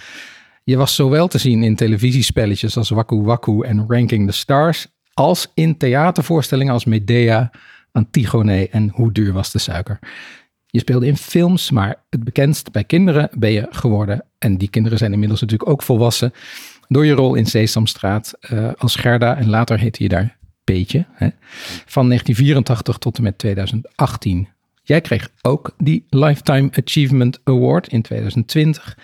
Je 0.64 0.78
was 0.78 0.96
zowel 0.96 1.28
te 1.28 1.38
zien 1.38 1.64
in 1.64 1.76
televisiespelletjes 1.76 2.78
als 2.78 2.90
Waku 2.90 3.22
Waku 3.22 3.62
en 3.62 3.86
Ranking 3.88 4.28
the 4.28 4.34
Stars, 4.34 4.88
als 5.14 5.52
in 5.54 5.78
theatervoorstellingen 5.78 6.74
als 6.74 6.86
Medea, 6.86 7.52
Antigone 7.92 8.70
en 8.70 8.90
Hoe 8.90 9.12
duur 9.12 9.34
was 9.34 9.52
de 9.52 9.60
suiker. 9.60 10.00
Je 10.66 10.80
speelde 10.80 11.06
in 11.08 11.18
films, 11.18 11.72
maar 11.72 12.04
het 12.10 12.24
bekendst 12.24 12.72
bij 12.72 12.84
kinderen 12.84 13.30
ben 13.38 13.52
je 13.52 13.68
geworden. 13.70 14.26
En 14.40 14.58
die 14.58 14.70
kinderen 14.70 14.98
zijn 14.98 15.14
inmiddels 15.14 15.42
natuurlijk 15.42 15.70
ook 15.70 15.84
volwassen. 15.84 16.34
Door 16.88 17.06
je 17.06 17.14
rol 17.14 17.36
in 17.36 17.46
Sesamstraat 17.46 18.34
eh, 18.40 18.70
als 18.78 18.96
Gerda 18.96 19.38
en 19.38 19.50
later 19.50 19.80
heette 19.80 20.04
je 20.04 20.10
daar 20.10 20.37
Peetje. 20.74 21.06
Hè, 21.12 21.28
van 21.86 22.08
1984 22.08 22.98
tot 22.98 23.18
en 23.18 23.24
met 23.24 23.38
2018. 23.38 24.48
Jij 24.84 25.02
kreeg 25.02 25.30
ook 25.42 25.74
die 25.78 26.06
Lifetime 26.10 26.70
Achievement 26.72 27.40
Award 27.44 27.88
in 27.88 28.02
2020. 28.02 28.98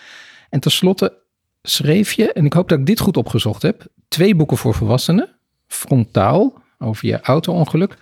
En 0.50 0.60
tenslotte 0.60 1.18
schreef 1.62 2.12
je, 2.12 2.34
en 2.34 2.46
ik 2.46 2.54
hoop 2.54 2.70
dat 2.70 2.80
ik 2.80 2.86
dit 2.86 3.00
goed 3.00 3.18
opgezocht 3.18 3.62
heb, 3.62 3.86
twee 4.08 4.36
boeken 4.36 4.58
voor 4.58 4.74
volwassenen. 4.74 5.30
Frontaal, 5.68 6.62
over 6.80 7.08
je 7.08 7.22
auto-ongeluk. 7.22 7.98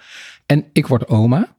En 0.45 0.65
Ik 0.73 0.87
word 0.87 1.07
oma. 1.07 1.55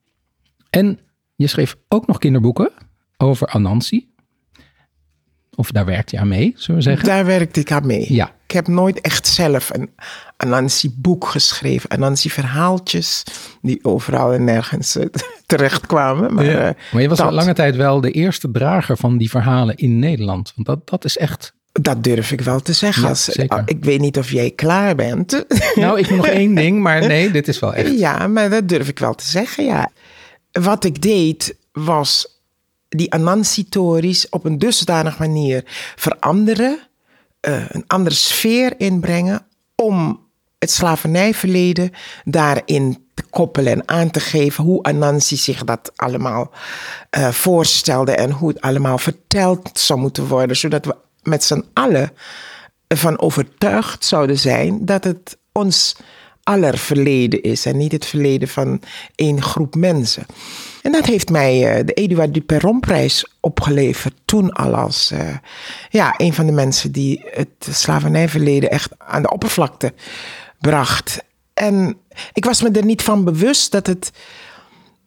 En 0.70 0.98
Je 1.36 1.46
schreef 1.46 1.76
ook 1.88 2.06
nog 2.06 2.18
kinderboeken 2.18 2.70
over 3.16 3.46
Anansi. 3.46 4.12
Of 5.54 5.70
daar 5.70 5.84
werkte 5.84 6.16
je 6.16 6.22
aan 6.22 6.28
mee, 6.28 6.52
zullen 6.56 6.80
we 6.80 6.86
zeggen? 6.86 7.08
Daar 7.08 7.26
werkte 7.26 7.60
ik 7.60 7.72
aan 7.72 7.86
mee. 7.86 8.14
Ja. 8.14 8.34
Ik 8.44 8.50
heb 8.50 8.66
nooit 8.66 9.00
echt 9.00 9.26
zelf 9.26 9.74
een 9.74 9.90
Anansi-boek 10.42 11.26
geschreven. 11.26 11.90
Anansi-verhaaltjes 11.90 13.22
die 13.60 13.84
overal 13.84 14.32
en 14.32 14.44
nergens 14.44 14.96
uh, 14.96 15.04
terechtkwamen. 15.46 16.34
Maar, 16.34 16.44
ja. 16.44 16.68
uh, 16.68 16.74
maar 16.92 17.02
je 17.02 17.08
was 17.08 17.18
dat, 17.18 17.26
al 17.26 17.32
lange 17.32 17.52
tijd 17.52 17.76
wel 17.76 18.00
de 18.00 18.10
eerste 18.10 18.50
drager 18.50 18.96
van 18.96 19.18
die 19.18 19.30
verhalen 19.30 19.76
in 19.76 19.98
Nederland. 19.98 20.52
Want 20.54 20.66
dat, 20.66 20.88
dat 20.88 21.04
is 21.04 21.16
echt... 21.16 21.52
Dat 21.72 22.04
durf 22.04 22.32
ik 22.32 22.40
wel 22.40 22.60
te 22.60 22.72
zeggen. 22.72 23.02
Ja, 23.02 23.08
Als, 23.08 23.24
zeker. 23.24 23.62
ik 23.66 23.84
weet 23.84 24.00
niet 24.00 24.18
of 24.18 24.30
jij 24.30 24.50
klaar 24.50 24.94
bent. 24.94 25.44
Nou, 25.74 25.98
ik 25.98 26.10
nog 26.10 26.26
één 26.26 26.54
ding, 26.54 26.80
maar 26.80 27.06
nee, 27.06 27.30
dit 27.30 27.48
is 27.48 27.58
wel 27.58 27.74
echt... 27.74 27.98
Ja, 27.98 28.26
maar 28.26 28.50
dat 28.50 28.68
durf 28.68 28.88
ik 28.88 28.98
wel 28.98 29.14
te 29.14 29.24
zeggen, 29.24 29.64
ja. 29.64 29.90
Wat 30.52 30.84
ik 30.84 31.02
deed 31.02 31.56
was 31.72 32.40
die 32.88 33.12
Anansi-tories 33.12 34.28
op 34.28 34.44
een 34.44 34.58
dusdanig 34.58 35.18
manier 35.18 35.62
veranderen, 35.96 36.78
uh, 37.48 37.64
een 37.68 37.84
andere 37.86 38.14
sfeer 38.14 38.74
inbrengen, 38.76 39.46
om 39.74 40.21
het 40.62 40.70
slavernijverleden 40.70 41.90
daarin 42.24 43.06
te 43.14 43.22
koppelen 43.30 43.72
en 43.72 43.88
aan 43.88 44.10
te 44.10 44.20
geven 44.20 44.64
hoe 44.64 44.82
Anansi 44.82 45.36
zich 45.36 45.64
dat 45.64 45.92
allemaal 45.96 46.50
uh, 47.18 47.28
voorstelde 47.28 48.12
en 48.12 48.30
hoe 48.30 48.48
het 48.48 48.60
allemaal 48.60 48.98
verteld 48.98 49.70
zou 49.78 50.00
moeten 50.00 50.26
worden, 50.26 50.56
zodat 50.56 50.84
we 50.84 50.96
met 51.22 51.44
z'n 51.44 51.64
allen 51.72 52.12
ervan 52.86 53.20
overtuigd 53.20 54.04
zouden 54.04 54.38
zijn 54.38 54.84
dat 54.84 55.04
het 55.04 55.38
ons 55.52 55.96
aller 56.42 56.78
verleden 56.78 57.42
is 57.42 57.66
en 57.66 57.76
niet 57.76 57.92
het 57.92 58.06
verleden 58.06 58.48
van 58.48 58.82
één 59.14 59.42
groep 59.42 59.74
mensen. 59.74 60.26
En 60.82 60.92
dat 60.92 61.06
heeft 61.06 61.30
mij 61.30 61.78
uh, 61.78 61.86
de 61.86 61.92
Eduard 61.92 62.34
Duperron-prijs 62.34 63.26
opgeleverd. 63.40 64.14
Toen 64.24 64.52
al 64.52 64.74
als 64.74 65.10
uh, 65.12 65.36
ja, 65.90 66.14
een 66.16 66.32
van 66.32 66.46
de 66.46 66.52
mensen 66.52 66.92
die 66.92 67.24
het 67.30 67.68
slavernijverleden 67.70 68.70
echt 68.70 68.90
aan 68.98 69.22
de 69.22 69.30
oppervlakte 69.30 69.92
bracht. 70.62 71.24
En 71.54 71.96
ik 72.32 72.44
was 72.44 72.62
me 72.62 72.70
er 72.70 72.84
niet 72.84 73.02
van 73.02 73.24
bewust 73.24 73.72
dat 73.72 73.86
het 73.86 74.12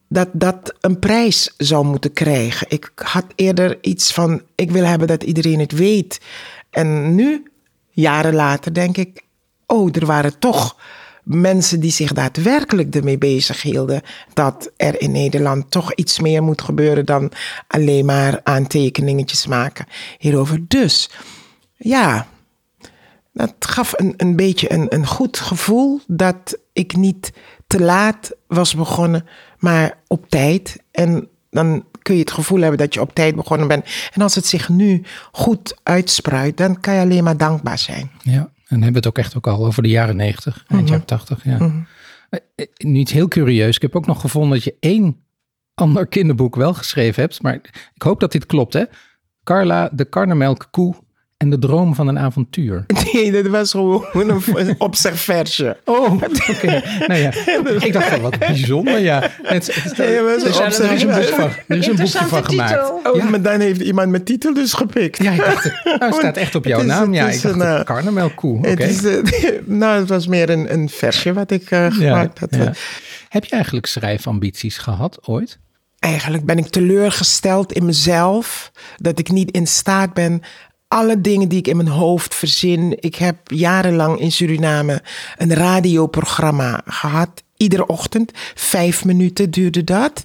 dat 0.08 0.28
dat 0.32 0.74
een 0.80 0.98
prijs 0.98 1.54
zou 1.56 1.84
moeten 1.84 2.12
krijgen. 2.12 2.66
Ik 2.70 2.90
had 2.94 3.24
eerder 3.34 3.78
iets 3.80 4.12
van, 4.12 4.42
ik 4.54 4.70
wil 4.70 4.84
hebben 4.84 5.08
dat 5.08 5.22
iedereen 5.22 5.60
het 5.60 5.72
weet. 5.72 6.20
En 6.70 7.14
nu, 7.14 7.50
jaren 7.90 8.34
later, 8.34 8.74
denk 8.74 8.96
ik, 8.96 9.22
oh, 9.66 9.88
er 9.92 10.06
waren 10.06 10.38
toch 10.38 10.76
mensen 11.22 11.80
die 11.80 11.90
zich 11.90 12.12
daadwerkelijk 12.12 12.94
ermee 12.94 13.18
bezig 13.18 13.62
hielden 13.62 14.02
dat 14.32 14.70
er 14.76 15.00
in 15.00 15.12
Nederland 15.12 15.70
toch 15.70 15.94
iets 15.94 16.20
meer 16.20 16.42
moet 16.42 16.62
gebeuren 16.62 17.04
dan 17.04 17.32
alleen 17.66 18.04
maar 18.04 18.40
aantekeningetjes 18.42 19.46
maken 19.46 19.86
hierover. 20.18 20.60
Dus 20.68 21.10
ja, 21.76 22.28
dat 23.36 23.54
gaf 23.58 23.92
een, 23.96 24.14
een 24.16 24.36
beetje 24.36 24.72
een, 24.72 24.94
een 24.94 25.06
goed 25.06 25.38
gevoel 25.38 26.00
dat 26.06 26.58
ik 26.72 26.96
niet 26.96 27.32
te 27.66 27.80
laat 27.80 28.36
was 28.46 28.74
begonnen, 28.74 29.24
maar 29.58 29.98
op 30.06 30.28
tijd. 30.28 30.82
En 30.90 31.28
dan 31.50 31.84
kun 32.02 32.14
je 32.14 32.20
het 32.20 32.30
gevoel 32.30 32.60
hebben 32.60 32.78
dat 32.78 32.94
je 32.94 33.00
op 33.00 33.14
tijd 33.14 33.34
begonnen 33.34 33.68
bent. 33.68 33.84
En 34.14 34.22
als 34.22 34.34
het 34.34 34.46
zich 34.46 34.68
nu 34.68 35.02
goed 35.32 35.76
uitspruit, 35.82 36.56
dan 36.56 36.80
kan 36.80 36.94
je 36.94 37.00
alleen 37.00 37.24
maar 37.24 37.36
dankbaar 37.36 37.78
zijn. 37.78 38.10
Ja. 38.22 38.52
En 38.66 38.82
hebben 38.82 38.90
we 38.92 38.96
het 38.96 39.06
ook 39.06 39.18
echt 39.18 39.36
ook 39.36 39.46
al 39.46 39.66
over 39.66 39.82
de 39.82 39.88
jaren 39.88 40.16
90, 40.16 40.64
eind 40.66 40.82
Mhm. 40.82 40.90
jaren 40.90 41.06
80. 41.06 41.44
Ja. 41.44 41.58
Mm 41.58 41.58
-hmm. 41.58 41.86
Niet 42.76 43.10
heel 43.10 43.28
curieus. 43.28 43.76
Ik 43.76 43.82
heb 43.82 43.96
ook 43.96 44.06
nog 44.06 44.20
gevonden 44.20 44.50
dat 44.50 44.64
je 44.64 44.76
één 44.80 45.24
ander 45.74 46.06
kinderboek 46.06 46.56
wel 46.56 46.74
geschreven 46.74 47.22
hebt. 47.22 47.42
Maar 47.42 47.54
ik 47.94 48.02
hoop 48.02 48.20
dat 48.20 48.32
dit 48.32 48.46
klopt, 48.46 48.72
hè? 48.72 48.84
Carla, 49.44 49.90
de 49.92 50.04
karnemelk 50.04 50.68
koe 50.70 50.94
en 51.36 51.50
de 51.50 51.58
droom 51.58 51.94
van 51.94 52.08
een 52.08 52.18
avontuur. 52.18 52.84
Nee, 53.12 53.32
dat 53.32 53.46
was 53.46 53.70
gewoon 53.70 54.42
een 54.54 54.74
opzegversje. 54.78 55.76
Oh, 55.84 56.12
oké. 56.12 56.50
Okay. 56.50 56.84
Nou 57.06 57.20
ja, 57.20 57.32
ik 57.80 57.92
dacht 57.92 58.10
wel 58.10 58.20
wat 58.20 58.38
bijzonder, 58.38 58.98
ja. 58.98 59.30
Het, 59.42 59.74
het, 59.74 59.98
er, 59.98 60.36
is, 60.36 60.42
er 60.78 60.92
is 60.92 61.02
een, 61.02 61.10
boek 61.10 61.24
van, 61.24 61.50
er 61.66 61.76
is 61.76 61.86
een 61.86 61.96
boekje 61.96 62.26
van 62.26 62.44
gemaakt. 62.44 62.90
Oh, 62.90 63.16
ja. 63.16 63.24
maar 63.24 63.42
dan 63.42 63.60
heeft 63.60 63.80
iemand 63.80 64.10
mijn 64.10 64.24
titel 64.24 64.54
dus 64.54 64.72
gepikt. 64.72 65.22
Ja, 65.22 65.32
ik 65.32 65.38
dacht, 65.38 65.64
nou, 65.84 66.04
het 66.04 66.14
staat 66.20 66.36
echt 66.36 66.54
op 66.54 66.64
jouw 66.64 66.80
is, 66.80 66.86
naam. 66.86 67.14
Ja, 67.14 67.28
ik 67.28 67.42
dacht, 67.42 67.54
een, 67.54 67.60
uh, 67.60 67.84
karnemelkoe. 67.84 68.58
Okay. 68.58 68.70
Het 68.70 68.80
is, 68.80 69.02
uh, 69.02 69.50
nou, 69.64 69.98
het 69.98 70.08
was 70.08 70.26
meer 70.26 70.50
een, 70.50 70.72
een 70.72 70.88
versje 70.88 71.32
wat 71.32 71.50
ik 71.50 71.70
uh, 71.70 71.86
gemaakt 71.90 72.38
had. 72.38 72.54
Ja. 72.54 72.72
Heb 73.28 73.44
je 73.44 73.50
eigenlijk 73.50 73.86
schrijfambities 73.86 74.78
gehad 74.78 75.18
ooit? 75.22 75.58
Eigenlijk 75.98 76.44
ben 76.44 76.58
ik 76.58 76.66
teleurgesteld 76.66 77.72
in 77.72 77.84
mezelf 77.84 78.72
dat 78.96 79.18
ik 79.18 79.30
niet 79.30 79.50
in 79.50 79.66
staat 79.66 80.14
ben 80.14 80.42
alle 80.88 81.20
dingen 81.20 81.48
die 81.48 81.58
ik 81.58 81.66
in 81.66 81.76
mijn 81.76 81.88
hoofd 81.88 82.34
verzin. 82.34 82.96
Ik 83.00 83.14
heb 83.14 83.36
jarenlang 83.44 84.18
in 84.18 84.32
Suriname 84.32 85.02
een 85.36 85.54
radioprogramma 85.54 86.80
gehad. 86.86 87.42
Iedere 87.56 87.86
ochtend, 87.86 88.30
vijf 88.54 89.04
minuten 89.04 89.50
duurde 89.50 89.84
dat. 89.84 90.24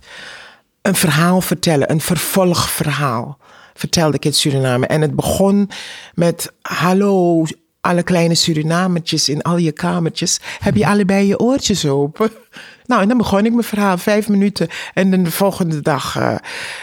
Een 0.81 0.95
verhaal 0.95 1.41
vertellen, 1.41 1.91
een 1.91 2.01
vervolgverhaal 2.01 3.37
vertelde 3.73 4.15
ik 4.15 4.25
in 4.25 4.33
Suriname. 4.33 4.87
En 4.87 5.01
het 5.01 5.15
begon 5.15 5.69
met: 6.13 6.51
Hallo, 6.61 7.45
alle 7.81 8.03
kleine 8.03 8.35
Surinamertjes 8.35 9.29
in 9.29 9.41
al 9.41 9.57
je 9.57 9.71
kamertjes. 9.71 10.39
Heb 10.59 10.75
je 10.75 10.87
allebei 10.87 11.27
je 11.27 11.39
oortjes 11.39 11.85
open? 11.85 12.31
Nou, 12.85 13.03
en 13.03 13.09
dan 13.09 13.17
begon 13.17 13.45
ik 13.45 13.51
mijn 13.51 13.63
verhaal, 13.63 13.97
vijf 13.97 14.29
minuten. 14.29 14.67
En 14.93 15.23
de 15.23 15.31
volgende 15.31 15.81
dag 15.81 16.17
uh, 16.17 16.35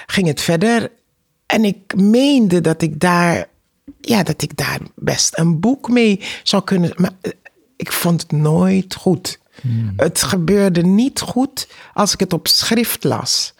ging 0.07 0.27
het 0.27 0.41
verder. 0.41 0.91
En 1.47 1.65
ik 1.65 1.95
meende 1.97 2.61
dat 2.61 2.83
ik 2.83 3.01
daar 3.01 3.47
ja, 4.01 4.23
dat 4.23 4.43
ik 4.43 4.57
daar 4.57 4.81
best 4.95 5.39
een 5.39 5.61
boek 5.61 5.89
mee 5.89 6.21
zou 6.43 6.65
kunnen. 6.65 6.93
Maar 6.97 7.13
ik 7.77 7.93
vond 7.93 8.23
het 8.23 8.33
nooit 8.33 8.95
goed. 8.95 9.39
Hmm. 9.61 9.93
Het 9.97 10.23
gebeurde 10.23 10.83
niet 10.83 11.21
goed 11.21 11.69
als 11.95 12.13
ik 12.13 12.21
het 12.21 12.33
op 12.33 12.49
schrift 12.49 13.05
las. 13.05 13.55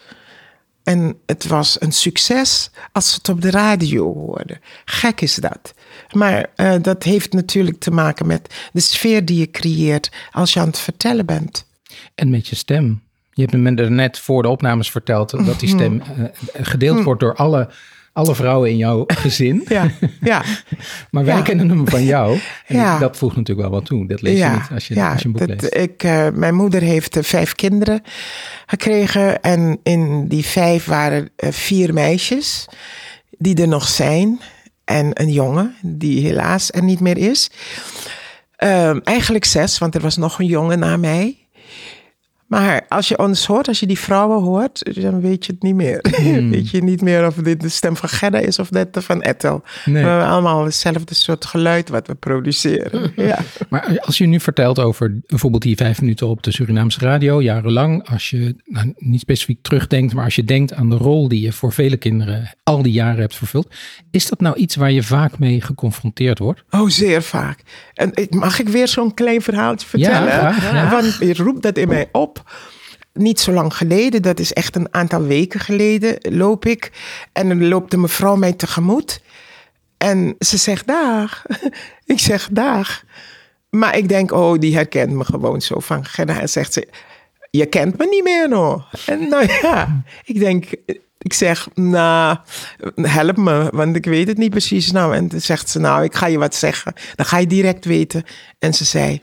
En 0.83 1.19
het 1.27 1.47
was 1.47 1.81
een 1.81 1.93
succes 1.93 2.71
als 2.93 3.11
ze 3.11 3.15
het 3.17 3.29
op 3.29 3.41
de 3.41 3.51
radio 3.51 4.15
hoorden. 4.15 4.61
Gek 4.85 5.21
is 5.21 5.35
dat. 5.35 5.75
Maar 6.13 6.51
uh, 6.57 6.75
dat 6.83 7.03
heeft 7.03 7.33
natuurlijk 7.33 7.79
te 7.79 7.91
maken 7.91 8.27
met 8.27 8.55
de 8.73 8.81
sfeer 8.81 9.25
die 9.25 9.39
je 9.39 9.51
creëert 9.51 10.11
als 10.31 10.53
je 10.53 10.61
aan 10.61 10.67
het 10.67 10.79
vertellen 10.79 11.27
bent. 11.27 11.67
En 12.15 12.31
met 12.31 12.49
je 12.49 12.57
stem. 12.57 13.03
Je 13.33 13.43
hebt 13.43 13.57
me 13.57 13.71
net 13.71 14.19
voor 14.19 14.43
de 14.43 14.49
opnames 14.49 14.91
verteld 14.91 15.31
dat 15.31 15.61
die 15.61 15.69
stem 15.69 16.03
uh, 16.19 16.25
gedeeld 16.53 17.03
wordt 17.03 17.21
door 17.21 17.35
alle 17.35 17.69
alle 18.19 18.35
vrouwen 18.35 18.71
in 18.71 18.77
jouw 18.77 19.05
gezin. 19.25 19.65
Ja, 19.69 19.91
ja. 20.21 20.43
maar 21.11 21.25
wij 21.25 21.37
ja. 21.37 21.43
kennen 21.43 21.69
hem 21.69 21.89
van 21.89 22.05
jou. 22.05 22.39
En 22.67 22.77
ja. 22.77 22.99
dat 22.99 23.17
voegt 23.17 23.37
natuurlijk 23.37 23.69
wel 23.69 23.79
wat 23.79 23.87
toe. 23.87 24.07
Dat 24.07 24.23
lees 24.23 24.39
je 24.39 24.49
niet 24.49 24.71
als 24.75 24.89
je, 24.89 24.95
ja, 24.95 25.13
als 25.13 25.21
je 25.21 25.27
een 25.27 25.33
boek 25.33 25.49
dat, 25.49 25.61
leest. 25.61 25.75
Ik, 25.75 26.03
uh, 26.03 26.29
mijn 26.33 26.55
moeder 26.55 26.81
heeft 26.81 27.17
uh, 27.17 27.23
vijf 27.23 27.55
kinderen 27.55 28.03
gekregen. 28.67 29.43
En 29.43 29.79
in 29.83 30.29
die 30.29 30.45
vijf 30.45 30.85
waren 30.85 31.31
uh, 31.37 31.51
vier 31.51 31.95
meisjes 31.95 32.69
die 33.31 33.61
er 33.61 33.69
nog 33.69 33.89
zijn. 33.89 34.41
En 34.85 35.11
een 35.21 35.33
jongen 35.33 35.75
die 35.83 36.27
helaas 36.27 36.73
er 36.73 36.83
niet 36.83 37.01
meer 37.01 37.19
is. 37.19 37.51
Ehm, 38.57 38.99
eigenlijk 39.05 39.45
zes, 39.45 39.79
want 39.79 39.95
er 39.95 40.01
was 40.01 40.17
nog 40.17 40.39
een 40.39 40.47
jongen 40.47 40.79
na 40.79 40.97
mij. 40.97 41.37
Maar 42.49 42.85
als 42.89 43.09
je 43.09 43.19
ons 43.19 43.47
hoort, 43.47 43.69
als 43.69 43.81
je 43.81 43.87
die 43.87 43.99
vrouwen 43.99 44.43
hoort, 44.43 45.03
dan 45.03 45.21
weet 45.21 45.47
je 45.47 45.53
het 45.53 45.63
niet 45.63 45.75
meer. 45.75 46.05
Hmm. 46.17 46.51
weet 46.55 46.71
je 46.71 46.83
niet 46.83 47.01
meer 47.01 47.27
of 47.27 47.35
dit 47.35 47.61
de 47.61 47.69
stem 47.69 47.97
van 47.97 48.09
Gerda 48.09 48.39
is 48.39 48.59
of 48.59 48.69
dat 48.69 48.89
van 48.93 49.21
Ethel. 49.21 49.63
Nee. 49.85 50.03
We 50.03 50.09
hebben 50.09 50.29
allemaal 50.29 50.65
hetzelfde 50.65 51.15
soort 51.15 51.45
geluid 51.45 51.89
wat 51.89 52.07
we 52.07 52.15
produceren. 52.15 53.13
ja. 53.17 53.39
Maar 53.69 53.99
als 54.01 54.19
je 54.19 54.27
nu 54.27 54.41
vertelt 54.41 54.79
over 54.79 55.21
bijvoorbeeld 55.27 55.63
die 55.63 55.77
vijf 55.77 56.01
minuten 56.01 56.29
op 56.29 56.43
de 56.43 56.53
Surinaamse 56.53 57.01
radio, 57.01 57.43
jarenlang, 57.43 58.09
als 58.09 58.31
je 58.31 58.57
nou, 58.65 58.93
niet 58.97 59.21
specifiek 59.21 59.63
terugdenkt, 59.63 60.15
maar 60.15 60.25
als 60.25 60.35
je 60.35 60.45
denkt 60.45 60.75
aan 60.75 60.91
de 60.91 60.97
rol 60.97 61.29
die 61.29 61.41
je 61.41 61.53
voor 61.53 61.73
vele 61.73 61.97
kinderen 61.97 62.55
al 62.63 62.83
die 62.83 62.93
jaren 62.93 63.21
hebt 63.21 63.37
vervuld, 63.37 63.75
is 64.11 64.29
dat 64.29 64.41
nou 64.41 64.57
iets 64.57 64.77
waar 64.77 64.93
je 64.93 65.03
vaak 65.03 65.39
mee 65.39 65.61
geconfronteerd 65.61 66.39
wordt? 66.39 66.65
Oh, 66.71 66.89
zeer 66.89 67.23
vaak. 67.23 67.63
En 67.95 68.13
mag 68.31 68.61
ik 68.61 68.69
weer 68.69 68.89
zo'n 68.89 69.15
klein 69.15 69.43
verhaaltje 69.43 69.89
vertellen? 69.89 70.29
Ja, 70.29 70.53
graag, 70.53 70.73
ja. 70.73 70.91
Want 70.91 71.17
je 71.21 71.35
roept 71.35 71.63
dat 71.63 71.77
in 71.77 71.89
mij 71.89 72.09
op 72.13 72.38
niet 73.13 73.41
zo 73.41 73.53
lang 73.53 73.75
geleden, 73.75 74.23
dat 74.23 74.39
is 74.39 74.53
echt 74.53 74.77
een 74.77 74.89
aantal 74.91 75.23
weken 75.23 75.61
geleden, 75.61 76.17
loop 76.21 76.67
ik. 76.67 76.93
En 77.33 77.49
dan 77.49 77.69
loopt 77.69 77.91
de 77.91 77.97
mevrouw 77.97 78.37
mij 78.37 78.53
tegemoet. 78.53 79.23
En 79.99 80.35
ze 80.39 80.57
zegt 80.57 80.87
dag. 80.87 81.45
ik 82.05 82.19
zeg 82.19 82.49
dag. 82.53 83.05
Maar 83.71 83.97
ik 83.97 84.09
denk, 84.09 84.33
oh, 84.33 84.59
die 84.59 84.75
herkent 84.75 85.13
me 85.13 85.25
gewoon 85.25 85.61
zo 85.61 85.81
van. 85.81 86.05
En 86.17 86.49
zegt 86.49 86.73
ze, 86.73 86.89
je 87.51 87.67
kent 87.67 87.99
me 87.99 88.07
niet 88.07 88.25
meer 88.25 88.49
nog. 88.49 88.91
En 89.07 89.29
nou 89.29 89.47
ja, 89.63 90.03
ik 90.25 90.39
denk, 90.39 90.67
ik 91.19 91.33
zeg, 91.33 91.69
nou, 91.75 92.37
help 92.95 93.37
me, 93.37 93.69
want 93.73 93.97
ik 93.97 94.05
weet 94.05 94.29
het 94.29 94.39
niet 94.39 94.51
precies. 94.51 94.93
Nou, 94.93 95.15
en 95.15 95.29
dan 95.29 95.41
zegt 95.41 95.69
ze, 95.69 95.79
nou, 95.79 96.05
ik 96.05 96.15
ga 96.15 96.27
je 96.27 96.39
wat 96.39 96.55
zeggen. 96.55 96.93
Dan 97.15 97.27
ga 97.27 97.39
je 97.39 97.47
direct 97.47 97.85
weten. 97.85 98.25
En 98.59 98.75
ze 98.75 98.85
zei, 98.85 99.23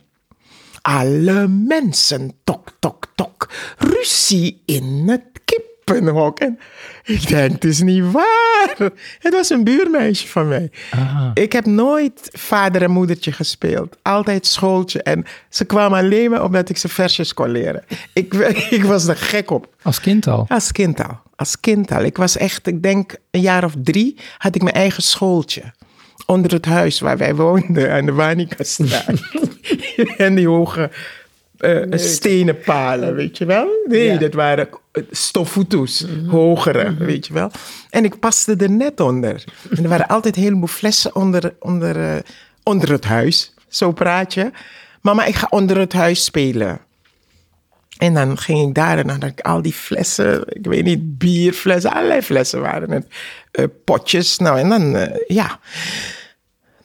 alle 0.85 1.47
mensen, 1.47 2.31
tok, 2.43 2.69
tok, 2.79 3.05
tok, 3.15 3.49
ruzie 3.77 4.61
in 4.65 5.03
het 5.07 5.23
kippenhok. 5.45 6.39
En 6.39 6.59
ik 7.03 7.27
denk, 7.27 7.51
het 7.51 7.63
is 7.63 7.81
niet 7.81 8.11
waar. 8.11 8.75
Het 9.19 9.33
was 9.33 9.49
een 9.49 9.63
buurmeisje 9.63 10.27
van 10.27 10.47
mij. 10.47 10.71
Ah. 10.91 11.31
Ik 11.33 11.53
heb 11.53 11.65
nooit 11.65 12.29
vader 12.31 12.81
en 12.81 12.91
moedertje 12.91 13.31
gespeeld. 13.31 13.97
Altijd 14.01 14.45
schooltje. 14.45 15.03
En 15.03 15.25
ze 15.49 15.65
kwamen 15.65 15.99
alleen 15.99 16.29
maar 16.29 16.43
omdat 16.43 16.69
ik 16.69 16.77
ze 16.77 16.87
versjes 16.87 17.33
kon 17.33 17.49
leren. 17.49 17.83
Ik, 18.13 18.33
ik 18.77 18.83
was 18.83 19.07
er 19.07 19.17
gek 19.17 19.51
op. 19.51 19.75
Als 19.81 19.99
kind 19.99 20.27
al? 20.27 20.45
Als 20.47 20.71
kind 20.71 21.03
al. 21.07 21.19
Als 21.35 21.59
kind 21.59 21.91
al. 21.91 22.03
Ik 22.03 22.17
was 22.17 22.37
echt, 22.37 22.67
ik 22.67 22.83
denk 22.83 23.15
een 23.31 23.41
jaar 23.41 23.63
of 23.63 23.73
drie, 23.83 24.17
had 24.37 24.55
ik 24.55 24.61
mijn 24.61 24.75
eigen 24.75 25.03
schooltje. 25.03 25.73
Onder 26.25 26.51
het 26.51 26.65
huis 26.65 26.99
waar 26.99 27.17
wij 27.17 27.35
woonden, 27.35 27.91
aan 27.91 28.05
de 28.05 28.13
Wanikastraat. 28.13 29.19
en 30.17 30.35
die 30.35 30.47
hoge 30.47 30.89
uh, 31.59 31.83
stenen 31.91 32.59
palen, 32.59 33.15
weet 33.15 33.37
je 33.37 33.45
wel? 33.45 33.67
Nee, 33.85 34.03
Ja. 34.05 34.17
dat 34.17 34.33
waren 34.33 34.67
stofvoetoes, 35.11 36.05
hogere, 36.27 36.95
weet 36.97 37.27
je 37.27 37.33
wel? 37.33 37.51
En 37.89 38.03
ik 38.03 38.19
paste 38.19 38.55
er 38.55 38.69
net 38.71 38.99
onder. 38.99 39.43
En 39.77 39.83
er 39.83 39.89
waren 39.89 40.07
altijd 40.07 40.35
een 40.35 40.43
heleboel 40.43 40.67
flessen 40.67 41.15
onder, 41.15 41.53
onder, 41.59 42.09
eh, 42.15 42.15
onder 42.63 42.91
het 42.91 43.05
huis. 43.05 43.53
Zo 43.67 43.91
praat 43.91 44.33
je. 44.33 44.51
Mama, 45.01 45.25
ik 45.25 45.35
ga 45.35 45.47
onder 45.49 45.77
het 45.77 45.93
huis 45.93 46.23
spelen. 46.23 46.79
En 47.97 48.13
dan 48.13 48.37
ging 48.37 48.67
ik 48.67 48.73
daar 48.75 48.97
en 48.97 49.07
dan 49.07 49.21
had 49.21 49.29
ik 49.31 49.41
al 49.41 49.61
die 49.61 49.73
flessen, 49.73 50.43
ik 50.47 50.65
weet 50.65 50.83
niet, 50.83 51.17
bierflessen, 51.17 51.91
allerlei 51.93 52.21
flessen 52.21 52.61
waren 52.61 52.91
het. 52.91 53.05
eh, 53.51 53.65
potjes, 53.85 54.37
nou 54.37 54.59
en 54.59 54.69
dan, 54.69 54.95
eh, 54.95 55.19
ja. 55.27 55.59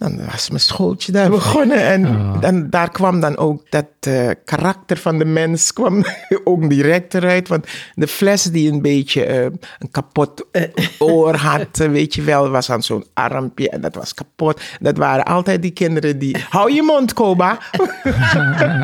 Dan 0.01 0.27
was 0.27 0.49
mijn 0.49 0.61
schooltje 0.61 1.13
daar 1.13 1.31
begonnen. 1.31 1.79
En 1.79 2.33
dan, 2.41 2.71
daar 2.71 2.91
kwam 2.91 3.21
dan 3.21 3.37
ook 3.37 3.71
dat 3.71 3.87
eh, 4.01 4.31
karakter 4.45 4.97
van 4.97 5.19
de 5.19 5.25
mens 5.25 5.73
kwam 5.73 6.05
ook 6.45 6.69
direct 6.69 7.15
eruit. 7.15 7.49
Want 7.49 7.67
de 7.95 8.07
fles 8.07 8.43
die 8.43 8.73
een 8.73 8.83
beetje 8.83 9.25
eh, 9.25 9.45
een 9.79 9.91
kapot 9.91 10.47
oor 10.99 11.35
had, 11.35 11.77
weet 11.77 12.15
je 12.15 12.23
wel, 12.23 12.51
was 12.51 12.71
aan 12.71 12.83
zo'n 12.83 13.05
armpje 13.15 13.71
en 13.71 13.81
dat 13.81 13.95
was 13.95 14.15
kapot. 14.15 14.61
Dat 14.81 14.97
waren 14.97 15.25
altijd 15.25 15.63
die 15.63 15.71
kinderen 15.71 16.19
die, 16.19 16.37
hou 16.49 16.73
je 16.73 16.83
mond, 16.83 17.13
Koba. 17.13 17.59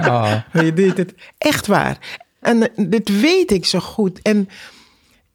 Oh. 0.06 0.32
Je 0.52 0.72
deed 0.72 0.96
het 0.96 1.14
echt 1.38 1.66
waar. 1.66 1.98
En 2.40 2.62
eh, 2.74 2.86
dit 2.88 3.20
weet 3.20 3.50
ik 3.50 3.66
zo 3.66 3.78
goed. 3.78 4.22
En 4.22 4.48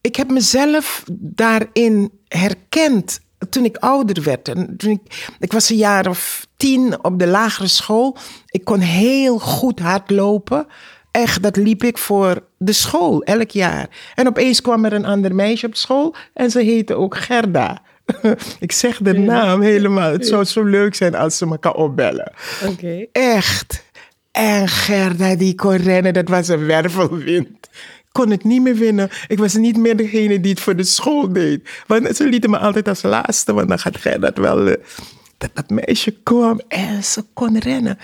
ik 0.02 0.16
heb 0.16 0.32
mezelf 0.32 1.04
daarin 1.12 2.12
herkend 2.28 3.20
toen 3.50 3.66
ik 3.66 3.78
ouder 3.78 4.24
werd. 4.24 4.48
En 4.48 4.78
toen 4.78 4.92
ik, 4.92 5.34
ik 5.40 5.52
was 5.52 5.70
een 5.70 5.78
jaar 5.78 6.08
of 6.08 6.48
tien 6.58 7.04
op 7.04 7.20
de 7.20 7.28
lagere 7.28 7.68
school. 7.68 8.18
Ik 8.46 8.64
kon 8.64 8.80
heel 8.80 9.40
goed 9.40 9.80
hardlopen. 9.80 10.68
Echt, 11.12 11.44
dat 11.44 11.56
liep 11.56 11.84
ik 11.84 11.98
voor 11.98 12.44
de 12.58 12.74
school 12.74 13.24
elk 13.24 13.50
jaar. 13.50 13.88
En 14.16 14.28
opeens 14.28 14.62
kwam 14.62 14.86
er 14.86 14.94
een 14.94 15.06
ander 15.06 15.36
meisje 15.36 15.66
op 15.66 15.76
school 15.76 16.16
en 16.34 16.52
ze 16.52 16.62
heette 16.62 16.96
ook 16.96 17.18
Gerda. 17.18 17.82
ik 18.60 18.72
zeg 18.72 18.98
de 18.98 19.14
naam 19.14 19.62
helemaal. 19.62 20.12
Het 20.12 20.28
zou 20.28 20.44
zo 20.44 20.64
leuk 20.64 20.96
zijn 20.96 21.16
als 21.16 21.38
ze 21.38 21.46
me 21.46 21.60
kan 21.60 21.74
opbellen. 21.74 22.34
Oké. 22.68 23.06
Echt. 23.12 23.84
En 24.32 24.68
Gerda 24.68 25.36
die 25.36 25.56
kon 25.56 25.76
rennen, 25.76 26.14
dat 26.14 26.30
was 26.30 26.48
een 26.48 26.66
wervelwind. 26.66 27.70
Kon 28.12 28.30
het 28.30 28.44
niet 28.44 28.62
meer 28.62 28.76
winnen. 28.76 29.10
Ik 29.28 29.38
was 29.38 29.54
niet 29.54 29.78
meer 29.78 29.98
degene 29.98 30.40
die 30.40 30.52
het 30.52 30.60
voor 30.60 30.76
de 30.76 30.84
school 30.84 31.34
deed. 31.34 31.70
Want 31.88 32.16
ze 32.16 32.30
lieten 32.30 32.50
me 32.50 32.58
altijd 32.58 32.88
als 32.88 33.02
laatste, 33.02 33.54
want 33.54 33.68
dan 33.68 33.80
gaat 33.80 34.04
het 34.04 34.38
wel... 34.38 34.68
eh, 34.68 34.84
dat, 35.38 35.50
dat 35.54 35.70
meisje 35.70 36.12
kwam 36.24 36.62
en 36.68 37.04
ze 37.04 37.26
kon 37.34 37.60
rennen. 37.60 37.98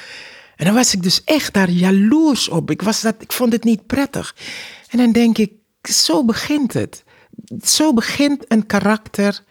En 0.56 0.66
dan 0.66 0.74
was 0.74 0.94
ik 0.94 1.04
dus 1.04 1.24
echt 1.24 1.54
daar 1.54 1.70
jaloers 1.70 2.50
op. 2.50 2.72
Ik, 2.72 2.82
was 2.82 3.02
dat, 3.02 3.16
ik 3.20 3.32
vond 3.32 3.54
het 3.54 3.64
niet 3.64 3.86
prettig. 3.86 4.36
En 4.90 4.98
dan 4.98 5.12
denk 5.12 5.38
ik, 5.38 5.52
zo 5.82 6.26
begint 6.26 6.74
het. 6.74 7.04
Zo 7.64 7.94
begint 7.94 8.46
een 8.48 8.66
karakter 8.66 9.44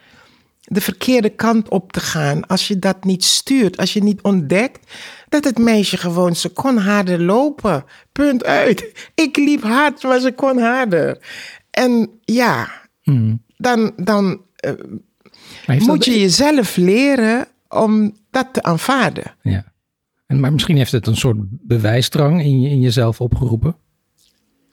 de 0.67 0.81
verkeerde 0.81 1.31
kant 1.31 1.69
op 1.69 1.93
te 1.93 2.01
gaan. 2.01 2.47
Als 2.47 2.69
je 2.69 2.79
dat 2.79 3.05
niet 3.05 3.25
stuurt, 3.25 3.77
als 3.77 3.93
je 3.93 4.03
niet 4.03 4.23
ontdekt 4.23 4.93
dat 5.29 5.45
het 5.45 5.59
meisje 5.59 5.97
gewoon, 5.97 6.37
ze 6.37 6.49
kon 6.49 6.77
harder 6.77 7.23
lopen. 7.23 7.85
Punt 8.13 8.45
uit. 8.45 8.93
Ik 9.25 9.37
liep 9.37 9.63
hard, 9.63 10.03
maar 10.03 10.21
ze 10.21 10.33
kon 10.33 10.59
harder. 10.59 11.19
En 11.71 12.11
ja, 12.25 12.69
dan, 13.57 13.93
dan 13.97 14.41
eh, 14.57 14.73
moet 15.79 16.05
je 16.05 16.21
jezelf 16.21 16.77
leren 16.77 17.47
om 17.69 18.17
dat 18.31 18.49
te 18.53 18.63
aanvaarden. 18.63 19.35
Ja. 19.43 19.65
En, 20.27 20.41
maar 20.41 20.53
misschien 20.53 20.77
heeft 20.77 20.93
het 20.93 21.07
een 21.07 21.17
soort 21.17 21.37
bewijsdrang 21.49 22.43
in, 22.43 22.61
je, 22.61 22.69
in 22.69 22.81
jezelf 22.81 23.21
opgeroepen. 23.21 23.77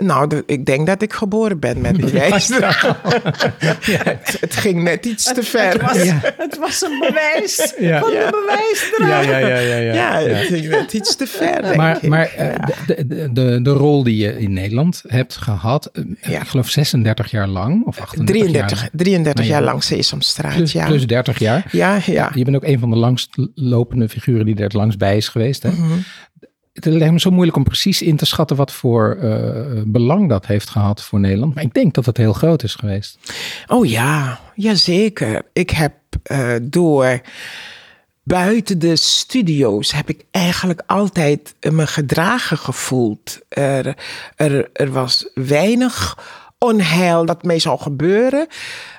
Nou, 0.05 0.27
de- 0.27 0.43
ik 0.45 0.65
denk 0.65 0.87
dat 0.87 1.01
ik 1.01 1.13
geboren 1.13 1.59
ben 1.59 1.81
met 1.81 1.95
die 1.95 2.05
het, 2.19 2.47
het 4.39 4.55
ging 4.55 4.83
net 4.83 5.05
iets 5.05 5.33
te 5.33 5.43
ver. 5.43 5.71
Het 5.71 5.81
was, 5.81 5.97
het 6.37 6.57
was 6.57 6.81
een 6.81 6.99
bewijs 6.99 7.73
Ja. 7.79 7.99
van 7.99 8.11
Ja. 8.11 8.25
de 8.25 8.45
bewijsdrang. 8.45 9.25
ja, 9.25 9.37
ja, 9.37 9.57
ja. 9.77 9.93
Ja, 9.93 10.19
het 10.29 10.47
ging 10.47 10.67
net 10.69 10.93
iets 10.93 11.15
te 11.15 11.27
ver, 11.27 11.61
denk 11.61 11.75
Maar, 11.75 11.97
ik. 12.01 12.09
maar 12.09 12.25
eh, 12.37 12.55
de, 12.87 13.07
de, 13.07 13.29
de, 13.33 13.59
de 13.61 13.69
rol 13.71 14.03
die 14.03 14.17
je 14.17 14.39
in 14.39 14.53
Nederland 14.53 15.03
hebt 15.07 15.35
gehad, 15.37 15.85
eh, 15.93 16.03
Ja. 16.21 16.41
ik 16.41 16.47
geloof 16.47 16.69
36 16.69 17.31
jaar 17.31 17.47
lang 17.47 17.85
of 17.85 17.99
38 17.99 18.35
33, 18.35 18.79
jaar. 18.79 18.89
33 18.93 19.33
Maar 19.33 19.43
je 19.43 19.49
jaar 19.51 19.61
lang 19.71 19.83
Sesamstraat, 19.83 20.55
Plus, 20.55 20.71
ja. 20.71 20.85
plus 20.85 21.07
30 21.07 21.39
jaar. 21.39 21.65
ja, 21.71 21.99
ja. 22.05 22.31
Je 22.33 22.43
bent 22.43 22.55
ook 22.55 22.63
een 22.63 22.79
van 22.79 22.89
de 22.89 22.95
langstlopende 22.97 24.09
figuren 24.09 24.45
die 24.45 24.55
er 24.55 24.63
het 24.63 24.73
langst 24.73 24.97
bij 24.97 25.17
is 25.17 25.27
geweest. 25.27 25.63
Hè? 25.63 25.69
Mhm. 25.71 25.93
Het 26.73 26.85
lijkt 26.85 27.13
me 27.13 27.19
zo 27.19 27.31
moeilijk 27.31 27.57
om 27.57 27.63
precies 27.63 28.01
in 28.01 28.15
te 28.15 28.25
schatten 28.25 28.55
wat 28.55 28.71
voor 28.71 29.17
eh, 29.21 29.81
belang 29.85 30.29
dat 30.29 30.45
heeft 30.45 30.69
gehad 30.69 31.03
voor 31.03 31.19
Nederland. 31.19 31.55
Maar 31.55 31.63
ik 31.63 31.73
denk 31.73 31.93
dat 31.93 32.05
het 32.05 32.17
heel 32.17 32.33
groot 32.33 32.63
is 32.63 32.75
geweest. 32.75 33.17
Oh 33.67 33.85
ja, 33.85 34.39
jazeker. 34.55 35.41
Ik 35.53 35.69
heb 35.69 35.93
eh, 36.23 36.55
door 36.61 37.21
buiten 38.23 38.79
de 38.79 38.95
studio's 38.95 39.91
heb 39.91 40.09
ik 40.09 40.25
eigenlijk 40.31 40.81
altijd 40.85 41.55
me 41.71 41.87
gedragen 41.87 42.57
gevoeld. 42.57 43.39
Er, 43.49 43.97
er, 44.35 44.69
er 44.73 44.91
was 44.91 45.29
weinig 45.33 46.17
onheil 46.63 47.25
dat 47.25 47.43
mee 47.43 47.59
zou 47.59 47.79
gebeuren 47.79 48.47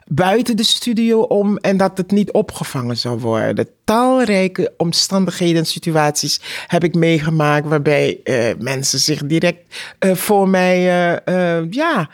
buiten 0.06 0.56
de 0.56 0.62
studio 0.62 1.20
om 1.20 1.56
en 1.56 1.76
dat 1.76 1.96
het 1.96 2.10
niet 2.10 2.32
opgevangen 2.32 2.96
zou 2.96 3.18
worden. 3.18 3.68
Talrijke 3.84 4.74
omstandigheden 4.76 5.56
en 5.56 5.66
situaties 5.66 6.40
heb 6.66 6.84
ik 6.84 6.94
meegemaakt 6.94 7.66
waarbij 7.66 8.20
eh, 8.24 8.54
mensen 8.58 8.98
zich 8.98 9.26
direct 9.26 9.94
eh, 9.98 10.14
voor 10.14 10.48
mij, 10.48 10.76
eh, 11.24 11.70
ja, 11.70 12.10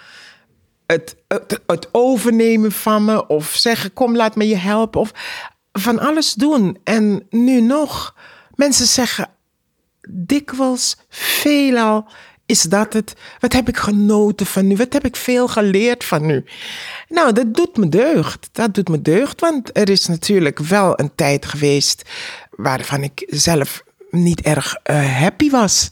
het, 0.86 1.16
het, 1.28 1.60
het 1.66 1.88
overnemen 1.92 2.72
van 2.72 3.04
me 3.04 3.26
of 3.26 3.54
zeggen: 3.56 3.92
Kom, 3.92 4.16
laat 4.16 4.36
me 4.36 4.48
je 4.48 4.56
helpen. 4.56 5.00
Of 5.00 5.12
van 5.72 5.98
alles 5.98 6.34
doen. 6.34 6.78
En 6.84 7.26
nu 7.30 7.60
nog, 7.60 8.14
mensen 8.54 8.86
zeggen 8.86 9.28
dikwijls, 10.08 10.96
veelal 11.08 12.06
is 12.50 12.62
dat 12.62 12.92
het. 12.92 13.14
Wat 13.40 13.52
heb 13.52 13.68
ik 13.68 13.76
genoten 13.76 14.46
van 14.46 14.70
u? 14.70 14.76
Wat 14.76 14.92
heb 14.92 15.04
ik 15.04 15.16
veel 15.16 15.48
geleerd 15.48 16.04
van 16.04 16.30
u? 16.30 16.44
Nou, 17.08 17.32
dat 17.32 17.54
doet 17.54 17.76
me 17.76 17.88
deugd. 17.88 18.48
Dat 18.52 18.74
doet 18.74 18.88
me 18.88 19.02
deugd, 19.02 19.40
want 19.40 19.70
er 19.72 19.88
is 19.88 20.06
natuurlijk 20.06 20.58
wel 20.58 21.00
een 21.00 21.14
tijd 21.14 21.46
geweest 21.46 22.02
waarvan 22.50 23.02
ik 23.02 23.24
zelf 23.26 23.82
niet 24.10 24.40
erg 24.40 24.76
eh, 24.82 25.20
happy 25.20 25.50
was 25.50 25.90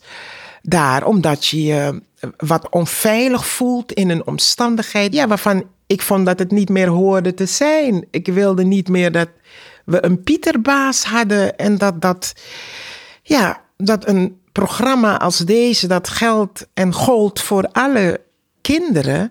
daar, 0.63 1.07
omdat 1.07 1.47
je 1.47 1.63
je 1.63 2.03
wat 2.37 2.69
onveilig 2.69 3.47
voelt 3.47 3.93
in 3.93 4.11
een 4.11 4.27
omstandigheid 4.27 5.13
ja, 5.13 5.27
waarvan 5.27 5.65
ik 5.87 6.03
vond 6.03 6.27
dat 6.27 6.39
het 6.39 6.51
niet 6.51 6.69
meer 6.69 6.89
hoorde 6.89 7.35
te 7.35 7.47
zijn. 7.47 8.07
Ik 8.11 8.27
wilde 8.27 8.65
niet 8.65 8.89
meer 8.89 9.13
dat 9.13 9.29
we 9.85 10.05
een 10.05 10.23
Pieterbaas 10.23 11.05
hadden 11.05 11.57
en 11.57 11.79
dat 11.79 12.01
dat, 12.01 12.33
ja, 13.23 13.61
dat 13.77 14.07
een 14.07 14.41
programma 14.59 15.19
als 15.19 15.39
deze, 15.39 15.87
dat 15.87 16.09
geldt 16.09 16.67
en 16.75 16.93
gold 16.93 17.41
voor 17.41 17.69
alle 17.73 18.21
kinderen, 18.61 19.31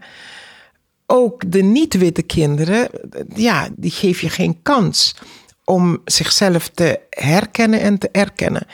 ook 1.05 1.51
de 1.51 1.61
niet-witte 1.61 2.21
kinderen, 2.21 2.89
ja, 3.35 3.69
die 3.75 3.91
geef 3.91 4.21
je 4.21 4.29
geen 4.29 4.61
kans 4.61 5.15
om 5.63 6.01
zichzelf 6.05 6.67
te 6.67 6.99
herkennen 7.09 7.79
en 7.79 7.97
te 7.97 8.09
erkennen. 8.11 8.67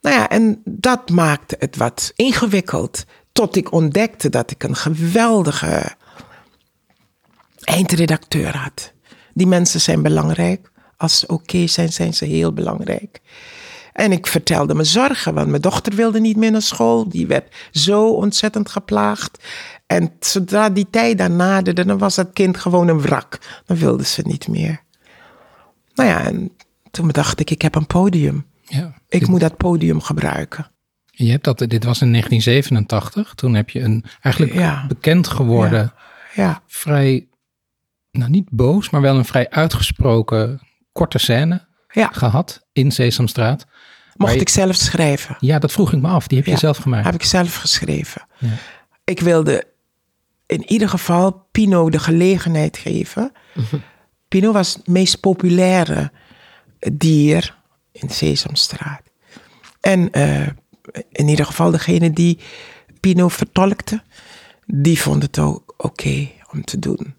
Nou 0.00 0.16
ja, 0.16 0.28
en 0.28 0.62
dat 0.64 1.10
maakte 1.10 1.56
het 1.58 1.76
wat 1.76 2.12
ingewikkeld. 2.16 3.04
Tot 3.32 3.56
ik 3.56 3.72
ontdekte 3.72 4.28
dat 4.28 4.50
ik 4.50 4.62
een 4.62 4.76
geweldige 4.76 5.94
eindredacteur 7.62 8.56
had. 8.56 8.92
Die 9.34 9.46
mensen 9.46 9.80
zijn 9.80 10.02
belangrijk. 10.02 10.70
Als 10.96 11.18
ze 11.18 11.26
oké 11.26 11.66
zijn, 11.66 11.92
zijn 11.92 12.14
ze 12.14 12.24
heel 12.24 12.52
belangrijk. 12.52 13.20
En 13.98 14.12
ik 14.12 14.26
vertelde 14.26 14.74
me 14.74 14.84
zorgen, 14.84 15.34
want 15.34 15.48
mijn 15.48 15.62
dochter 15.62 15.94
wilde 15.94 16.20
niet 16.20 16.36
meer 16.36 16.50
naar 16.50 16.62
school. 16.62 17.08
Die 17.08 17.26
werd 17.26 17.54
zo 17.70 18.10
ontzettend 18.12 18.68
geplaagd. 18.70 19.44
En 19.86 20.12
zodra 20.20 20.70
die 20.70 20.86
tijd 20.90 21.18
daar 21.18 21.30
naderde, 21.30 21.84
dan 21.84 21.98
was 21.98 22.14
dat 22.14 22.32
kind 22.32 22.56
gewoon 22.56 22.88
een 22.88 23.00
wrak. 23.00 23.38
Dan 23.66 23.76
wilde 23.76 24.04
ze 24.04 24.22
niet 24.24 24.48
meer. 24.48 24.80
Nou 25.94 26.08
ja, 26.08 26.24
en 26.24 26.50
toen 26.90 27.08
dacht 27.08 27.40
ik, 27.40 27.50
ik 27.50 27.62
heb 27.62 27.74
een 27.74 27.86
podium. 27.86 28.46
Ja. 28.62 28.94
Ik 29.08 29.26
moet 29.26 29.40
dat 29.40 29.56
podium 29.56 30.00
gebruiken. 30.00 30.70
Je 31.06 31.30
hebt 31.30 31.44
dat, 31.44 31.58
dit 31.58 31.84
was 31.84 32.00
in 32.00 32.10
1987. 32.12 33.34
Toen 33.34 33.54
heb 33.54 33.70
je 33.70 33.80
een 33.80 34.04
eigenlijk 34.20 34.54
Ja. 34.54 34.84
bekend 34.88 35.28
geworden 35.28 35.92
Ja. 36.34 36.62
vrij, 36.66 37.28
nou 38.10 38.30
niet 38.30 38.48
boos, 38.50 38.90
maar 38.90 39.00
wel 39.00 39.16
een 39.16 39.24
vrij 39.24 39.50
uitgesproken 39.50 40.60
korte 40.92 41.18
scène 41.18 41.66
Ja. 41.92 42.08
gehad 42.12 42.66
in 42.72 42.90
Sesamstraat. 42.90 43.66
Mocht 44.18 44.34
je- 44.34 44.40
ik 44.40 44.48
zelf 44.48 44.74
schrijven. 44.76 45.36
Ja, 45.40 45.58
dat 45.58 45.72
vroeg 45.72 45.92
ik 45.92 46.00
me 46.00 46.08
af. 46.08 46.26
Die 46.26 46.36
heb 46.38 46.46
je 46.46 46.52
Ja, 46.52 46.58
zelf 46.58 46.76
gemaakt. 46.76 47.04
Heb 47.04 47.14
ik 47.14 47.22
zelf 47.22 47.54
geschreven. 47.56 48.26
Ja. 48.38 48.48
Ik 49.04 49.20
wilde 49.20 49.64
in 50.46 50.70
ieder 50.72 50.88
geval 50.88 51.46
Pino 51.52 51.90
de 51.90 51.98
gelegenheid 51.98 52.76
geven. 52.76 53.32
Pino 54.28 54.52
was 54.52 54.74
het 54.74 54.86
meest 54.86 55.20
populaire 55.20 56.10
dier 56.92 57.56
in 57.92 58.08
Sesamstraat. 58.10 59.02
En 59.80 60.10
eh, 60.12 60.46
in 61.12 61.28
ieder 61.28 61.46
geval 61.46 61.70
degene 61.70 62.10
die 62.10 62.38
Pino 63.00 63.28
vertolkte, 63.28 64.02
die 64.66 65.00
vond 65.00 65.22
het 65.22 65.38
ook 65.38 65.74
oké 65.76 66.28
om 66.52 66.64
te 66.64 66.78
doen. 66.78 67.14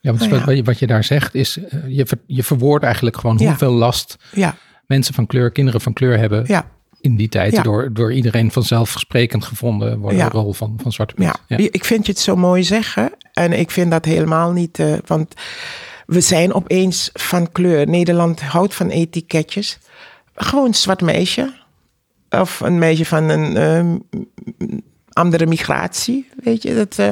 Ja, 0.00 0.12
want 0.12 0.18
Nou 0.18 0.30
wat, 0.30 0.38
ja. 0.40 0.46
wat 0.46 0.56
je- 0.56 0.62
wat 0.62 0.78
je 0.78 0.86
daar 0.86 1.04
zegt 1.04 1.34
is, 1.34 1.58
eh, 1.58 1.80
je, 1.88 2.06
ver- 2.06 2.20
je 2.26 2.42
verwoordt 2.44 2.84
eigenlijk 2.84 3.16
gewoon 3.16 3.38
Ja. 3.38 3.46
hoeveel 3.48 3.72
last 3.72 4.16
Ja, 4.32 4.56
mensen 4.86 5.14
van 5.14 5.26
kleur, 5.26 5.50
kinderen 5.50 5.80
van 5.80 5.92
kleur 5.92 6.18
hebben 6.18 6.44
ja, 6.46 6.70
in 7.00 7.16
die 7.16 7.28
tijd. 7.28 7.52
Ja. 7.52 7.62
Door, 7.62 7.92
door 7.92 8.12
iedereen 8.12 8.52
vanzelfsprekend 8.52 9.44
gevonden 9.44 9.98
worden, 9.98 10.18
Ja. 10.18 10.28
de 10.28 10.36
rol 10.38 10.52
van, 10.52 10.78
van 10.82 10.92
Zwarte 10.92 11.14
Piet. 11.14 11.24
ja. 11.24 11.56
Ja. 11.56 11.68
Ik 11.70 11.84
vind 11.84 12.06
je 12.06 12.12
het 12.12 12.20
zo 12.20 12.36
mooi 12.36 12.62
zeggen. 12.64 13.12
En 13.32 13.52
ik 13.52 13.70
vind 13.70 13.90
dat 13.90 14.04
helemaal 14.04 14.52
niet. 14.52 14.78
eh, 14.78 14.94
want 15.06 15.34
we 16.06 16.20
zijn 16.20 16.52
opeens 16.54 17.10
van 17.12 17.52
kleur. 17.52 17.88
Nederland 17.88 18.40
houdt 18.40 18.74
van 18.74 18.88
etiketjes. 18.88 19.78
Gewoon 20.34 20.66
een 20.66 20.74
zwart 20.74 21.00
meisje. 21.00 21.52
Of 22.30 22.60
een 22.60 22.78
meisje 22.78 23.04
van 23.04 23.28
een 23.28 23.56
ehm, 23.56 23.96
andere 25.12 25.46
migratie. 25.46 26.28
Weet 26.42 26.62
je, 26.62 26.74
dat. 26.74 26.98
eh, 26.98 27.08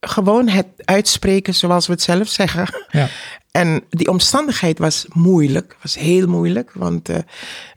gewoon 0.00 0.48
het 0.48 0.66
uitspreken 0.84 1.54
zoals 1.54 1.86
we 1.86 1.92
het 1.92 2.02
zelf 2.02 2.28
zeggen. 2.28 2.68
Ja. 2.90 3.08
En 3.50 3.84
die 3.90 4.08
omstandigheid 4.08 4.78
was 4.78 5.06
moeilijk, 5.12 5.76
was 5.82 5.98
heel 5.98 6.26
moeilijk, 6.26 6.72
want 6.72 7.08
eh, 7.08 7.18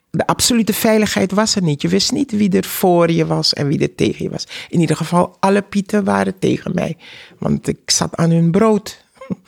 de 0.09 0.27
absolute 0.27 0.73
veiligheid 0.73 1.31
was 1.31 1.55
er 1.55 1.61
niet. 1.61 1.81
Je 1.81 1.87
wist 1.87 2.11
niet 2.11 2.31
wie 2.31 2.57
er 2.57 2.65
voor 2.65 3.11
je 3.11 3.25
was 3.25 3.53
en 3.53 3.67
wie 3.67 3.79
er 3.79 3.95
tegen 3.95 4.23
je 4.23 4.29
was. 4.29 4.47
In 4.69 4.79
ieder 4.79 4.95
geval, 4.95 5.37
alle 5.39 5.61
pieten 5.61 6.03
waren 6.03 6.39
tegen 6.39 6.71
mij, 6.75 6.97
want 7.37 7.67
ik 7.67 7.79
zat 7.85 8.15
aan 8.15 8.31
hun 8.31 8.51
brood. 8.51 9.03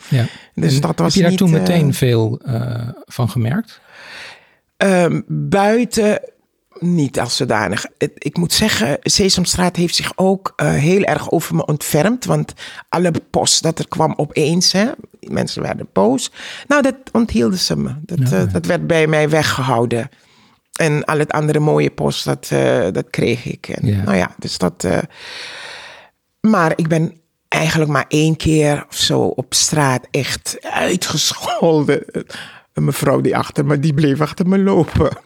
Ja. 0.08 0.26
Dus 0.54 0.74
En 0.74 0.80
dat 0.80 0.98
was 0.98 1.14
heb 1.14 1.14
je 1.14 1.20
daar 1.20 1.30
niet, 1.30 1.38
toen 1.38 1.54
eh, 1.54 1.60
meteen 1.60 1.94
veel 1.94 2.40
eh, 2.44 2.88
van 3.06 3.28
gemerkt? 3.28 3.80
Ehm, 4.76 5.20
buiten 5.26 6.20
niet 6.82 7.20
als 7.20 7.36
zodanig. 7.36 7.86
Ik 8.18 8.36
moet 8.36 8.52
zeggen, 8.52 8.98
Sesamstraat 9.02 9.76
heeft 9.76 9.94
zich 9.94 10.12
ook 10.16 10.52
eh, 10.56 10.72
heel 10.72 11.02
erg 11.02 11.30
over 11.30 11.54
me 11.54 11.66
ontfermd. 11.66 12.24
Want 12.24 12.52
alle 12.88 13.12
post 13.30 13.62
dat 13.62 13.78
er 13.78 13.88
kwam 13.88 14.14
opeens, 14.16 14.72
hè, 14.72 14.90
mensen 15.20 15.62
werden 15.62 15.88
boos. 15.92 16.30
Nou, 16.66 16.82
dat 16.82 16.96
onthielden 17.12 17.58
ze 17.58 17.76
me. 17.76 17.94
Dat, 18.00 18.30
Ja, 18.30 18.38
eh, 18.38 18.52
dat 18.52 18.66
werd 18.66 18.86
bij 18.86 19.06
mij 19.06 19.28
weggehouden. 19.28 20.08
En 20.72 21.04
al 21.04 21.18
het 21.18 21.32
andere 21.32 21.58
mooie 21.58 21.90
post, 21.90 22.24
dat, 22.24 22.48
eh, 22.50 22.86
dat 22.92 23.10
kreeg 23.10 23.44
ik. 23.44 23.68
En, 23.68 23.86
Ja. 23.86 24.02
Nou 24.02 24.16
ja, 24.16 24.34
dus 24.38 24.58
dat... 24.58 24.86
maar 26.40 26.72
ik 26.76 26.88
ben 26.88 27.20
eigenlijk 27.48 27.90
maar 27.90 28.04
één 28.08 28.36
keer 28.36 28.86
of 28.88 28.96
zo 28.96 29.20
op 29.20 29.54
straat 29.54 30.06
echt 30.10 30.56
uitgescholden. 30.60 32.04
Een 32.72 32.84
mevrouw 32.84 33.20
die 33.20 33.36
achter 33.36 33.64
me, 33.66 33.78
die 33.78 33.94
bleef 33.94 34.20
achter 34.20 34.48
me 34.48 34.58
lopen. 34.58 35.10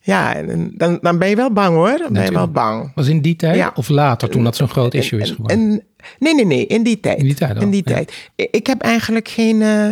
Ja, 0.00 0.34
en 0.34 0.70
dan, 0.74 0.98
dan 1.00 1.18
ben 1.18 1.28
je 1.28 1.36
wel 1.36 1.52
bang 1.52 1.74
hoor. 1.74 1.98
Dan 1.98 2.12
ben 2.12 2.24
je 2.24 2.32
wel 2.32 2.50
bang. 2.50 2.92
Was 2.94 3.08
in 3.08 3.20
die 3.20 3.36
tijd 3.36 3.56
Ja. 3.56 3.72
of 3.74 3.88
later 3.88 4.28
toen 4.28 4.44
dat 4.44 4.56
zo'n 4.56 4.68
groot 4.68 4.94
issue 4.94 5.20
is 5.20 5.30
geworden? 5.30 5.56
En, 5.58 5.82
nee, 6.18 6.34
nee, 6.34 6.46
nee, 6.46 6.66
in 6.66 6.82
die 6.82 7.00
tijd. 7.00 7.18
In 7.18 7.24
die 7.24 7.34
tijd 7.34 7.56
al, 7.56 7.62
In 7.62 7.70
die 7.70 7.82
ja. 7.84 7.94
tijd. 7.94 8.30
Ik 8.36 8.66
heb 8.66 8.80
eigenlijk 8.80 9.28
geen, 9.28 9.62
eh, 9.62 9.88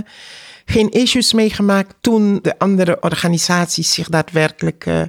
geen 0.65 0.91
issues 0.91 1.33
meegemaakt 1.33 1.95
toen 2.01 2.39
de 2.43 2.59
andere 2.59 2.97
organisaties 3.01 3.95
zich 3.95 4.09
daadwerkelijk 4.09 4.87
eh, 4.87 5.03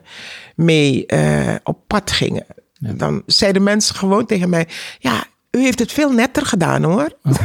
mee 0.56 1.06
eh, 1.06 1.56
op 1.64 1.80
pad 1.88 2.12
gingen. 2.12 2.46
Dan 2.80 3.24
zeiden 3.26 3.64
mensen 3.64 3.96
gewoon 3.96 4.26
tegen 4.26 4.50
mij: 4.50 4.68
Ja, 5.00 5.24
u 5.52 5.60
heeft 5.62 5.80
het 5.80 5.92
veel 5.92 6.12
netter 6.12 6.46
gedaan 6.46 6.84
hoor. 6.84 7.10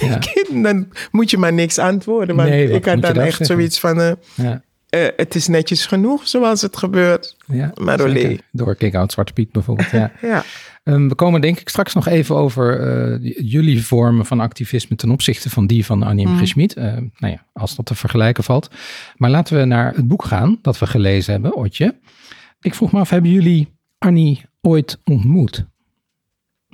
Ja. 0.00 0.18
dan 0.62 0.88
moet 1.10 1.30
je 1.30 1.38
maar 1.38 1.52
niks 1.52 1.78
antwoorden. 1.78 2.36
Want 2.36 2.48
Nee, 2.48 2.70
ik 2.70 2.84
had 2.84 3.02
dan 3.02 3.14
daar 3.14 3.16
echt 3.16 3.36
zeggen? 3.36 3.46
zoiets 3.46 3.80
van: 3.80 4.00
eh, 4.00 4.12
ja. 4.34 4.62
eh, 4.88 5.06
Het 5.16 5.34
is 5.34 5.46
netjes 5.48 5.86
genoeg 5.86 6.28
zoals 6.28 6.62
het 6.62 6.76
gebeurt. 6.76 7.36
Ja, 7.46 7.72
Maar 7.74 8.00
olé. 8.00 8.36
Door 8.52 8.74
Kick-Out 8.74 9.12
Zwarte 9.12 9.32
Piet 9.32 9.52
bijvoorbeeld, 9.52 9.90
ja. 9.90 10.12
Ja. 10.22 10.44
Ehm, 10.84 11.08
we 11.08 11.14
komen 11.14 11.40
denk 11.40 11.60
ik 11.60 11.68
straks 11.68 11.94
nog 11.94 12.06
even 12.08 12.36
over 12.36 12.80
eh, 12.80 13.32
jullie 13.50 13.84
vormen 13.84 14.26
van 14.26 14.40
activisme 14.40 14.96
ten 14.96 15.10
opzichte 15.10 15.50
van 15.50 15.66
die 15.66 15.84
van 15.84 16.02
Annie 16.02 16.28
M. 16.28 16.36
G. 16.38 16.46
Schmid. 16.48 16.74
Eh, 16.74 16.84
nou 16.94 17.32
ja, 17.32 17.44
als 17.52 17.76
dat 17.76 17.86
te 17.86 17.94
vergelijken 17.94 18.44
valt. 18.44 18.70
Maar 19.16 19.30
laten 19.30 19.58
we 19.58 19.64
naar 19.64 19.94
het 19.94 20.08
boek 20.08 20.24
gaan 20.24 20.58
dat 20.62 20.78
we 20.78 20.86
gelezen 20.86 21.32
hebben, 21.32 21.54
Otje. 21.56 21.94
Ik 22.60 22.74
vroeg 22.74 22.92
me 22.92 22.98
af, 23.00 23.10
hebben 23.10 23.30
jullie 23.30 23.74
Annie 23.98 24.42
ooit 24.60 24.98
ontmoet? 25.04 25.66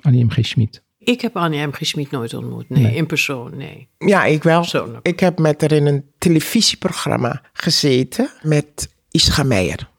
Annie 0.03 0.25
M. 0.25 0.31
G. 0.31 0.39
Schmid. 0.47 0.83
Ik 0.99 1.21
heb 1.21 1.37
Annie 1.37 1.67
M. 1.67 1.73
G. 1.73 1.79
Schmid 1.87 2.11
nooit 2.11 2.35
ontmoet. 2.35 2.69
Nee, 2.69 2.95
in 2.95 3.07
persoon, 3.07 3.57
nee. 3.57 3.89
Ja, 3.99 4.25
ik 4.25 4.43
wel. 4.43 4.61
Persoonlijk. 4.61 5.07
Ik 5.07 5.21
heb 5.21 5.39
met 5.39 5.61
haar 5.61 5.73
in 5.73 5.87
een 5.87 6.05
televisieprogramma 6.19 7.43
gezeten 7.53 8.31
met 8.43 8.89
Ischa 9.11 9.43
Meijer. 9.43 9.91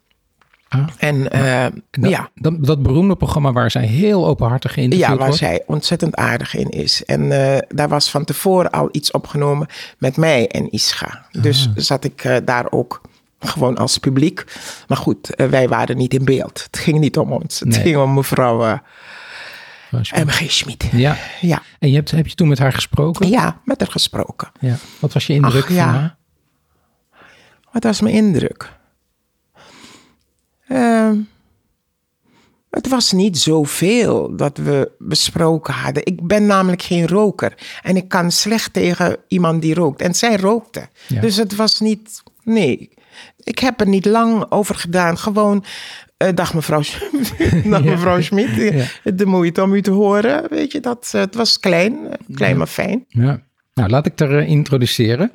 Ah. 0.69 0.87
En 0.97 1.31
eh, 1.31 1.65
Dat, 1.91 2.09
ja, 2.09 2.29
dat, 2.35 2.65
dat 2.65 2.83
beroemde 2.83 3.15
programma 3.15 3.51
waar 3.51 3.71
zij 3.71 3.85
heel 3.85 4.27
openhartig 4.27 4.73
geïnterviewd 4.73 5.09
ja, 5.09 5.15
waar 5.17 5.25
wordt. 5.27 5.41
zij 5.41 5.63
ontzettend 5.65 6.15
aardig 6.15 6.55
in 6.55 6.69
is. 6.69 7.05
En 7.05 7.31
eh, 7.53 7.57
daar 7.69 7.89
was 7.89 8.09
van 8.09 8.23
tevoren 8.25 8.71
al 8.71 8.89
iets 8.91 9.11
opgenomen 9.11 9.67
met 9.97 10.17
mij 10.17 10.47
en 10.47 10.71
Ischa. 10.71 11.25
Dus 11.41 11.69
zat 11.75 12.03
ik 12.03 12.23
eh, 12.23 12.35
daar 12.45 12.71
ook 12.71 13.01
gewoon 13.39 13.77
als 13.77 13.97
publiek. 13.97 14.43
Maar 14.87 14.97
goed, 14.97 15.29
wij 15.49 15.67
waren 15.67 15.97
niet 15.97 16.13
in 16.13 16.25
beeld. 16.25 16.63
Het 16.71 16.77
ging 16.77 16.99
niet 16.99 17.17
om 17.17 17.31
ons. 17.31 17.59
Het 17.59 17.69
Nee. 17.69 17.79
ging 17.81 17.97
om 17.97 18.13
mevrouw. 18.13 18.79
M.G. 19.99 20.51
Schmid. 20.51 20.83
Ja, 20.91 21.17
Ja. 21.41 21.61
en 21.79 21.89
je 21.89 21.95
hebt, 21.95 22.11
heb 22.11 22.27
je 22.27 22.35
toen 22.35 22.47
met 22.47 22.59
haar 22.59 22.73
gesproken? 22.73 23.29
ja, 23.29 23.61
met 23.65 23.79
haar 23.79 23.91
gesproken. 23.91 24.51
Ja. 24.59 24.75
Wat 24.99 25.13
was 25.13 25.27
je 25.27 25.33
indruk 25.33 25.63
Ach, 25.63 25.69
ja. 25.69 25.83
van 25.85 25.93
haar? 25.93 26.15
Wat 27.71 27.83
was 27.83 28.01
mijn 28.01 28.15
indruk? 28.15 28.71
Ehm, 30.67 31.17
het 32.69 32.87
was 32.87 33.11
niet 33.11 33.37
zoveel 33.37 34.35
dat 34.35 34.57
we 34.57 34.91
besproken 34.99 35.73
hadden. 35.73 36.05
Ik 36.05 36.27
ben 36.27 36.45
namelijk 36.45 36.81
geen 36.81 37.07
roker. 37.07 37.53
En 37.81 37.95
ik 37.95 38.07
kan 38.07 38.31
slecht 38.31 38.73
tegen 38.73 39.17
iemand 39.27 39.61
die 39.61 39.73
rookt. 39.73 40.01
En 40.01 40.15
zij 40.15 40.35
rookte. 40.37 40.87
Ja. 41.07 41.21
Dus 41.21 41.35
het 41.35 41.55
was 41.55 41.79
niet. 41.79 42.23
Nee. 42.43 42.89
Ik 43.37 43.59
heb 43.59 43.79
er 43.79 43.87
niet 43.87 44.05
lang 44.05 44.45
over 44.51 44.75
gedaan. 44.75 45.17
Gewoon. 45.17 45.63
Eh, 46.27 46.35
dag 46.35 46.53
mevrouw, 46.53 46.81
dag 47.69 47.83
mevrouw 47.83 48.21
Schmid. 48.21 48.49
Ja. 48.55 49.11
De 49.13 49.25
moeite 49.25 49.63
om 49.63 49.73
u 49.73 49.81
te 49.81 49.91
horen. 49.91 50.49
Weet 50.49 50.71
je, 50.71 50.79
dat, 50.79 51.11
eh, 51.13 51.21
het 51.21 51.35
was 51.35 51.59
klein. 51.59 51.97
eh, 52.09 52.35
Klein 52.35 52.57
maar 52.57 52.67
fijn. 52.67 53.05
Ja. 53.07 53.41
Nou, 53.73 53.89
laat 53.89 54.05
ik 54.05 54.19
er 54.19 54.41
introduceren. 54.41 55.31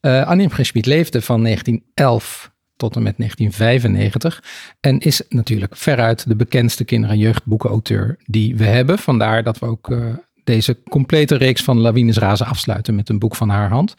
Eh 0.00 0.26
Annie 0.26 0.48
M. 0.48 0.52
Leefde 0.72 1.22
van 1.22 1.42
1911 1.42 2.50
tot 2.76 2.96
en 2.96 3.02
met 3.02 3.16
1995 3.18 4.42
en 4.80 4.98
is 4.98 5.22
natuurlijk 5.28 5.76
veruit 5.76 6.28
de 6.28 6.36
bekendste 6.36 6.84
kinder- 6.84 7.10
en 7.10 7.18
jeugdboekenauteur 7.18 8.16
die 8.24 8.56
we 8.56 8.64
hebben. 8.64 8.98
Vandaar 8.98 9.42
dat 9.42 9.58
we 9.58 9.66
ook 9.66 9.96
deze 10.44 10.78
complete 10.88 11.36
reeks 11.36 11.62
van 11.62 11.78
Lawines 11.78 12.16
Razen 12.18 12.46
afsluiten 12.46 12.94
met 12.94 13.08
een 13.08 13.18
boek 13.18 13.36
van 13.36 13.48
haar 13.48 13.68
hand. 13.68 13.94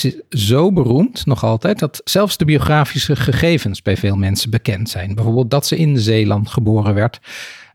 Ze 0.00 0.24
is 0.28 0.46
zo 0.46 0.72
beroemd 0.72 1.26
nog 1.26 1.44
altijd 1.44 1.78
dat 1.78 2.00
zelfs 2.04 2.36
de 2.36 2.44
biografische 2.44 3.16
gegevens 3.16 3.82
bij 3.82 3.96
veel 3.96 4.16
mensen 4.16 4.50
bekend 4.50 4.88
zijn. 4.88 5.14
Bijvoorbeeld 5.14 5.50
dat 5.50 5.66
ze 5.66 5.76
in 5.76 5.98
Zeeland 5.98 6.48
geboren 6.48 6.94
werd. 6.94 7.20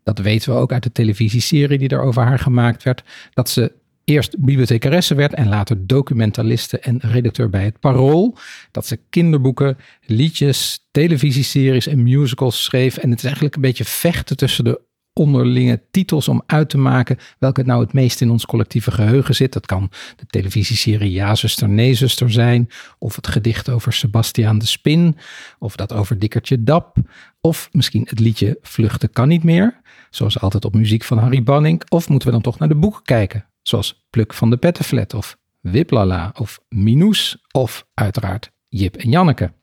Dat 0.03 0.19
weten 0.19 0.53
we 0.53 0.59
ook 0.59 0.71
uit 0.71 0.83
de 0.83 0.91
televisieserie 0.91 1.77
die 1.77 1.89
er 1.89 2.01
over 2.01 2.23
haar 2.23 2.39
gemaakt 2.39 2.83
werd. 2.83 3.03
Dat 3.33 3.49
ze 3.49 3.71
eerst 4.03 4.38
bibliothecaresse 4.39 5.15
werd 5.15 5.33
en 5.33 5.47
later 5.47 5.88
documentaliste 5.88 6.79
en 6.79 6.99
redacteur 6.99 7.49
bij 7.49 7.63
het 7.63 7.79
Parool. 7.79 8.38
Dat 8.71 8.85
ze 8.85 8.99
kinderboeken, 9.09 9.77
liedjes, 10.05 10.88
televisieseries 10.91 11.88
en 11.88 12.03
musicals 12.03 12.63
schreef. 12.63 12.97
En 12.97 13.09
het 13.09 13.17
is 13.17 13.25
eigenlijk 13.25 13.55
een 13.55 13.61
beetje 13.61 13.85
vechten 13.85 14.38
tussen 14.38 14.63
de 14.63 14.81
onderlinge 15.15 15.82
titels 15.91 16.28
om 16.28 16.41
uit 16.45 16.69
te 16.69 16.78
maken 16.78 17.17
welke 17.39 17.63
nou 17.63 17.84
het 17.84 17.93
meest 17.93 18.21
in 18.21 18.32
ons 18.32 18.45
collectieve 18.45 18.91
geheugen 18.91 19.36
zit. 19.36 19.54
Dat 19.54 19.65
kan 19.65 19.91
de 20.15 20.25
televisieserie 20.25 21.12
Ja, 21.12 21.36
zuster, 21.36 21.69
nee, 21.69 21.93
zuster 21.93 22.32
zijn. 22.32 22.69
Of 22.99 23.15
het 23.15 23.28
gedicht 23.28 23.69
over 23.69 23.93
Sebastiaan 23.93 24.58
de 24.58 24.65
Spin. 24.65 25.17
Of 25.60 25.75
dat 25.75 25.93
over 25.93 26.19
Dikkertje 26.19 26.63
Dap. 26.63 26.97
Of 27.41 27.69
misschien 27.71 28.08
het 28.10 28.19
liedje 28.19 28.58
Vluchten 28.62 29.12
kan 29.12 29.28
niet 29.28 29.43
meer. 29.43 29.82
Zoals 30.10 30.39
altijd 30.39 30.65
op 30.65 30.75
muziek 30.75 31.04
van 31.04 31.17
Harry 31.17 31.43
Banning. 31.43 31.89
Of 31.89 32.10
moeten 32.10 32.28
we 32.28 32.34
dan 32.34 32.43
toch 32.43 32.60
naar 32.60 32.69
de 32.69 32.75
boeken 32.75 33.04
kijken? 33.04 33.45
Zoals 33.62 34.06
Pluk 34.10 34.34
van 34.34 34.49
de 34.49 34.58
Pettenflat 34.58 35.13
of 35.13 35.38
Wiplala 35.60 36.34
of 36.39 36.60
Minoes. 36.69 37.38
Of 37.51 37.86
uiteraard 37.93 38.51
Jip 38.67 38.95
en 38.95 39.10
Janneke. 39.10 39.54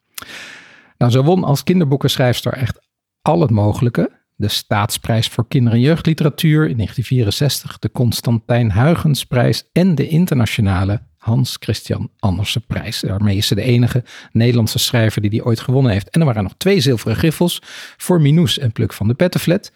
Nou, 0.99 1.13
ze 1.13 1.23
won 1.23 1.45
als 1.45 1.63
kinderboekenschrijfster 1.63 2.53
echt 2.53 2.79
al 3.23 3.41
het 3.41 3.51
mogelijke. 3.51 4.22
De 4.43 4.49
Staatsprijs 4.49 5.29
voor 5.29 5.49
Kinder- 5.49 5.73
en 5.73 5.81
Jeugdliteratuur 5.81 6.69
in 6.69 6.77
1964, 6.77 7.79
de 7.79 7.91
Constantijn 7.91 8.73
Huygensprijs 8.73 9.65
en 9.73 9.95
de 9.95 10.09
internationale 10.09 11.03
Hans 11.17 11.57
Christian 11.61 12.11
Andersenprijs. 12.19 13.01
Daarmee 13.01 13.37
is 13.37 13.47
ze 13.47 13.55
de 13.55 13.63
enige 13.63 14.05
Nederlandse 14.33 14.79
schrijver 14.79 15.21
die 15.21 15.31
die 15.31 15.45
ooit 15.45 15.61
gewonnen 15.61 15.93
heeft. 15.93 16.11
En 16.11 16.21
er 16.21 16.27
waren 16.27 16.43
nog 16.43 16.55
twee 16.57 16.81
zilveren 16.81 17.17
griffels 17.17 17.63
voor 17.97 18.21
Minoes 18.21 18.59
en 18.59 18.73
Pluk 18.73 18.93
van 18.93 19.09
de 19.09 19.15
Pettenflat. 19.15 19.73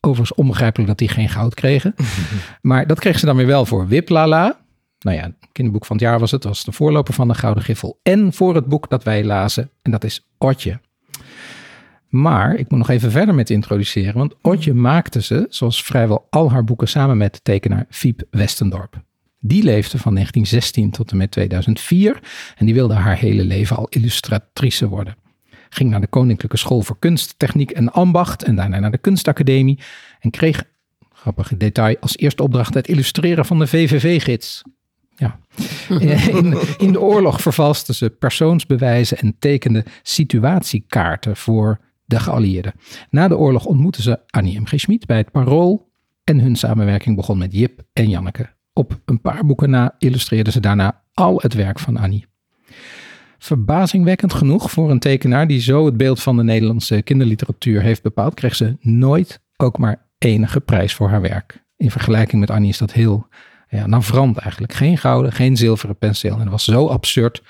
Overigens 0.00 0.38
onbegrijpelijk 0.38 0.88
dat 0.88 0.98
die 0.98 1.08
geen 1.08 1.28
goud 1.28 1.54
kregen. 1.54 1.94
maar 2.60 2.86
dat 2.86 3.00
kreeg 3.00 3.18
ze 3.18 3.26
dan 3.26 3.36
weer 3.36 3.46
wel 3.46 3.66
voor 3.66 3.88
Wiplala. 3.88 4.60
Nou 4.98 5.16
ja, 5.16 5.34
kinderboek 5.52 5.86
van 5.86 5.96
het 5.96 6.04
jaar 6.04 6.18
was 6.18 6.30
het. 6.30 6.44
was 6.44 6.64
de 6.64 6.72
voorloper 6.72 7.14
van 7.14 7.28
de 7.28 7.34
Gouden 7.34 7.62
Griffel. 7.62 8.00
En 8.02 8.32
voor 8.32 8.54
het 8.54 8.66
boek 8.66 8.90
dat 8.90 9.04
wij 9.04 9.24
lazen. 9.24 9.70
En 9.82 9.90
dat 9.90 10.04
is 10.04 10.26
Otje. 10.38 10.80
Maar 12.12 12.54
ik 12.54 12.70
moet 12.70 12.78
nog 12.78 12.88
even 12.88 13.10
verder 13.10 13.34
met 13.34 13.50
introduceren. 13.50 14.14
Want 14.14 14.34
Otje 14.40 14.74
maakte 14.74 15.22
ze, 15.22 15.46
zoals 15.48 15.82
vrijwel 15.82 16.26
al 16.30 16.50
haar 16.50 16.64
boeken, 16.64 16.88
samen 16.88 17.16
met 17.16 17.40
tekenaar 17.44 17.86
Fiep 17.88 18.22
Westendorp. 18.30 19.02
Die 19.38 19.62
leefde 19.62 19.98
van 19.98 20.14
1916 20.14 20.90
tot 20.90 21.10
en 21.10 21.16
met 21.16 21.30
2004. 21.30 22.20
En 22.56 22.66
die 22.66 22.74
wilde 22.74 22.94
haar 22.94 23.16
hele 23.16 23.44
leven 23.44 23.76
al 23.76 23.86
illustratrice 23.88 24.88
worden 24.88 25.16
ging 25.74 25.90
naar 25.90 26.00
de 26.00 26.06
Koninklijke 26.06 26.56
School 26.56 26.82
voor 26.82 26.98
Kunst, 26.98 27.34
Techniek 27.36 27.70
en 27.70 27.92
Ambacht 27.92 28.42
en 28.42 28.56
daarna 28.56 28.78
naar 28.78 28.90
de 28.90 28.98
Kunstacademie 28.98 29.78
en 30.20 30.30
kreeg, 30.30 30.64
grappig 31.12 31.56
detail, 31.56 31.96
als 32.00 32.16
eerste 32.16 32.42
opdracht 32.42 32.74
het 32.74 32.88
illustreren 32.88 33.44
van 33.44 33.58
de 33.58 33.66
VVV-gids. 33.66 34.62
Ja. 35.16 35.38
In, 36.30 36.58
in 36.78 36.92
de 36.92 37.00
oorlog 37.00 37.40
vervalste 37.40 37.94
ze 37.94 38.10
persoonsbewijzen 38.10 39.18
en 39.18 39.36
tekende 39.38 39.84
situatiekaarten 40.02 41.36
voor 41.36 41.80
de 42.12 42.20
geallieerden. 42.20 42.72
Na 43.10 43.28
de 43.28 43.38
oorlog 43.38 43.64
ontmoette 43.64 44.02
ze 44.02 44.20
Annie 44.26 44.60
M. 44.60 44.66
G. 44.66 44.72
Schmid 44.80 45.06
bij 45.06 45.16
het 45.16 45.30
Parool 45.30 45.90
en 46.24 46.40
hun 46.40 46.56
samenwerking 46.56 47.16
begon 47.16 47.38
met 47.38 47.52
Jip 47.52 47.82
en 47.92 48.08
Janneke. 48.08 48.50
Op 48.72 49.00
een 49.04 49.20
paar 49.20 49.46
boeken 49.46 49.70
na 49.70 49.94
illustreerde 49.98 50.50
ze 50.50 50.60
daarna 50.60 51.02
al 51.14 51.38
het 51.42 51.54
werk 51.54 51.78
van 51.78 51.96
Annie. 51.96 52.26
Verbazingwekkend 53.38 54.32
genoeg 54.32 54.70
voor 54.70 54.90
een 54.90 54.98
tekenaar 54.98 55.46
die 55.46 55.60
zo 55.60 55.86
het 55.86 55.96
beeld 55.96 56.22
van 56.22 56.36
de 56.36 56.42
Nederlandse 56.42 57.02
kinderliteratuur 57.02 57.82
heeft 57.82 58.02
bepaald, 58.02 58.34
kreeg 58.34 58.54
ze 58.54 58.76
nooit 58.80 59.40
ook 59.56 59.78
maar 59.78 60.06
enige 60.18 60.60
prijs 60.60 60.94
voor 60.94 61.08
haar 61.08 61.20
werk. 61.20 61.64
In 61.76 61.90
vergelijking 61.90 62.40
met 62.40 62.50
Annie 62.50 62.70
is 62.70 62.78
dat 62.78 62.92
heel 62.92 63.26
ja, 63.68 63.86
navrant 63.86 64.36
eigenlijk. 64.36 64.72
Geen 64.72 64.98
gouden, 64.98 65.32
geen 65.32 65.56
zilveren 65.56 65.98
penseel. 65.98 66.32
En 66.32 66.38
dat 66.38 66.48
was 66.48 66.64
zo 66.64 66.86
absurd 66.86 67.42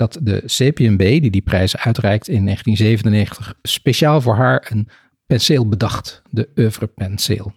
dat 0.00 0.18
de 0.22 0.42
CPMB, 0.46 0.98
die 0.98 1.30
die 1.30 1.42
prijs 1.42 1.76
uitreikt 1.76 2.28
in 2.28 2.44
1997, 2.44 3.54
speciaal 3.62 4.20
voor 4.20 4.34
haar 4.34 4.66
een 4.70 4.88
penseel 5.26 5.68
bedacht. 5.68 6.22
De 6.30 6.48
oeuvre 6.56 6.86
penseel. 6.86 7.52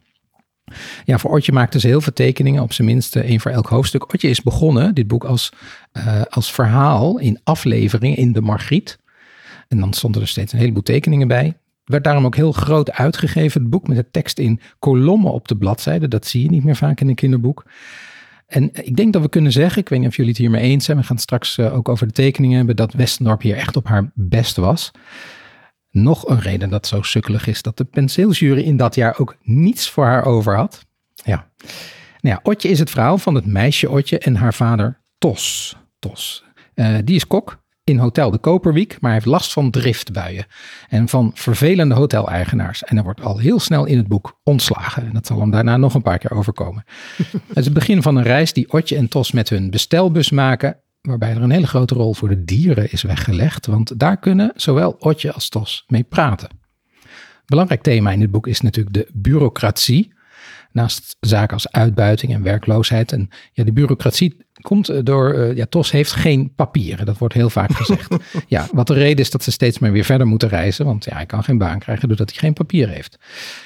Ja, 1.05 1.17
voor 1.17 1.31
Otje 1.31 1.51
maakte 1.51 1.79
ze 1.79 1.87
heel 1.87 2.01
veel 2.01 2.13
tekeningen, 2.13 2.63
op 2.63 2.73
zijn 2.73 2.87
minst 2.87 3.15
één 3.15 3.39
voor 3.39 3.51
elk 3.51 3.67
hoofdstuk. 3.67 4.13
Otje 4.13 4.29
is 4.29 4.41
begonnen, 4.41 4.95
dit 4.95 5.07
boek, 5.07 5.23
als, 5.23 5.51
uh, 5.93 6.21
als 6.29 6.51
verhaal 6.51 7.19
in 7.19 7.39
afleveringen 7.43 8.17
in 8.17 8.31
de 8.31 8.41
Margriet. 8.41 8.99
En 9.67 9.79
dan 9.79 9.93
stonden 9.93 10.21
er 10.21 10.27
steeds 10.27 10.53
een 10.53 10.59
heleboel 10.59 10.83
tekeningen 10.83 11.27
bij. 11.27 11.57
Werd 11.83 12.03
daarom 12.03 12.25
ook 12.25 12.35
heel 12.35 12.51
groot 12.51 12.91
uitgegeven, 12.91 13.61
het 13.61 13.69
boek 13.69 13.87
met 13.87 13.97
de 13.97 14.11
tekst 14.11 14.39
in 14.39 14.59
kolommen 14.79 15.31
op 15.31 15.47
de 15.47 15.57
bladzijde. 15.57 16.07
Dat 16.07 16.27
zie 16.27 16.43
je 16.43 16.49
niet 16.49 16.63
meer 16.63 16.75
vaak 16.75 16.99
in 16.99 17.07
een 17.07 17.15
kinderboek. 17.15 17.65
En 18.53 18.69
ik 18.73 18.95
denk 18.95 19.13
dat 19.13 19.21
we 19.21 19.29
kunnen 19.29 19.51
zeggen, 19.51 19.81
ik 19.81 19.89
weet 19.89 19.99
niet 19.99 20.07
of 20.07 20.15
jullie 20.15 20.31
het 20.31 20.39
hiermee 20.39 20.61
eens 20.61 20.85
zijn, 20.85 20.97
we 20.97 21.03
gaan 21.03 21.15
het 21.15 21.23
straks 21.23 21.57
uh, 21.57 21.75
ook 21.75 21.89
over 21.89 22.07
de 22.07 22.13
tekeningen 22.13 22.57
hebben, 22.57 22.75
dat 22.75 22.93
Westendorp 22.93 23.41
hier 23.41 23.55
echt 23.55 23.75
op 23.75 23.87
haar 23.87 24.11
best 24.13 24.55
was. 24.55 24.91
Nog 25.89 26.27
een 26.27 26.39
reden 26.39 26.69
dat 26.69 26.87
zo 26.87 27.01
sukkelig 27.01 27.47
is 27.47 27.61
dat 27.61 27.77
de 27.77 27.83
penseeljury 27.83 28.61
in 28.61 28.77
dat 28.77 28.95
jaar 28.95 29.19
ook 29.19 29.35
niets 29.41 29.89
voor 29.89 30.05
haar 30.05 30.25
over 30.25 30.55
had. 30.55 30.85
Ja. 31.23 31.51
Nou 32.19 32.35
ja, 32.35 32.39
Otje 32.43 32.69
is 32.69 32.79
het 32.79 32.89
verhaal 32.89 33.17
van 33.17 33.35
het 33.35 33.45
meisje 33.45 33.89
Otje 33.89 34.19
en 34.19 34.35
haar 34.35 34.53
vader 34.53 35.01
Tos. 35.17 35.75
Tos. 35.99 36.43
Uh, 36.75 36.97
die 37.03 37.15
is 37.15 37.27
kok 37.27 37.62
in 37.83 37.97
Hotel 37.97 38.31
de 38.31 38.37
Koperwiek, 38.37 38.91
maar 38.91 39.11
hij 39.11 39.13
heeft 39.13 39.25
last 39.25 39.53
van 39.53 39.71
driftbuien 39.71 40.45
en 40.89 41.07
van 41.07 41.31
vervelende 41.33 41.95
hoteleigenaars. 41.95 42.83
En 42.83 42.95
hij 42.95 43.03
wordt 43.03 43.21
al 43.21 43.37
heel 43.37 43.59
snel 43.59 43.85
in 43.85 43.97
het 43.97 44.07
boek 44.07 44.39
ontslagen. 44.43 45.05
En 45.05 45.13
dat 45.13 45.27
zal 45.27 45.39
hem 45.39 45.51
daarna 45.51 45.77
nog 45.77 45.93
een 45.93 46.01
paar 46.01 46.17
keer 46.17 46.31
overkomen. 46.31 46.83
het 47.47 47.57
is 47.57 47.65
het 47.65 47.73
begin 47.73 48.01
van 48.01 48.15
een 48.15 48.23
reis 48.23 48.53
die 48.53 48.71
Otje 48.71 48.95
en 48.95 49.07
Tos 49.07 49.31
met 49.31 49.49
hun 49.49 49.69
bestelbus 49.69 50.29
maken 50.29 50.77
waarbij 51.01 51.29
er 51.29 51.41
een 51.41 51.51
hele 51.51 51.67
grote 51.67 51.93
rol 51.93 52.13
voor 52.13 52.29
de 52.29 52.43
dieren 52.43 52.91
is 52.91 53.01
weggelegd, 53.01 53.65
want 53.65 53.99
daar 53.99 54.17
kunnen 54.17 54.51
zowel 54.55 54.95
Otje 54.99 55.31
als 55.31 55.49
Tos 55.49 55.83
mee 55.87 56.03
praten. 56.03 56.49
Belangrijk 57.45 57.81
thema 57.81 58.11
in 58.11 58.19
dit 58.19 58.31
boek 58.31 58.47
is 58.47 58.61
natuurlijk 58.61 58.95
de 58.95 59.09
bureaucratie. 59.13 60.13
Naast 60.71 61.17
zaken 61.19 61.53
als 61.53 61.71
uitbuiting 61.71 62.33
en 62.33 62.43
werkloosheid. 62.43 63.11
En 63.11 63.29
ja, 63.51 63.63
de 63.63 63.73
bureaucratie 63.73 64.42
komt 64.61 65.05
door. 65.05 65.35
Uh, 65.35 65.55
ja, 65.55 65.65
TOS 65.65 65.91
heeft 65.91 66.11
geen 66.11 66.53
papieren. 66.55 67.05
Dat 67.05 67.17
wordt 67.17 67.33
heel 67.33 67.49
vaak 67.49 67.73
gezegd. 67.81 68.15
ja, 68.47 68.67
wat 68.71 68.87
de 68.87 68.93
reden 68.93 69.17
is 69.17 69.31
dat 69.31 69.43
ze 69.43 69.51
steeds 69.51 69.79
maar 69.79 69.91
weer 69.91 70.03
verder 70.03 70.27
moeten 70.27 70.49
reizen. 70.49 70.85
Want 70.85 71.05
ja, 71.05 71.15
hij 71.15 71.25
kan 71.25 71.43
geen 71.43 71.57
baan 71.57 71.79
krijgen 71.79 72.07
doordat 72.07 72.29
hij 72.29 72.39
geen 72.39 72.53
papier 72.53 72.89
heeft. 72.89 73.17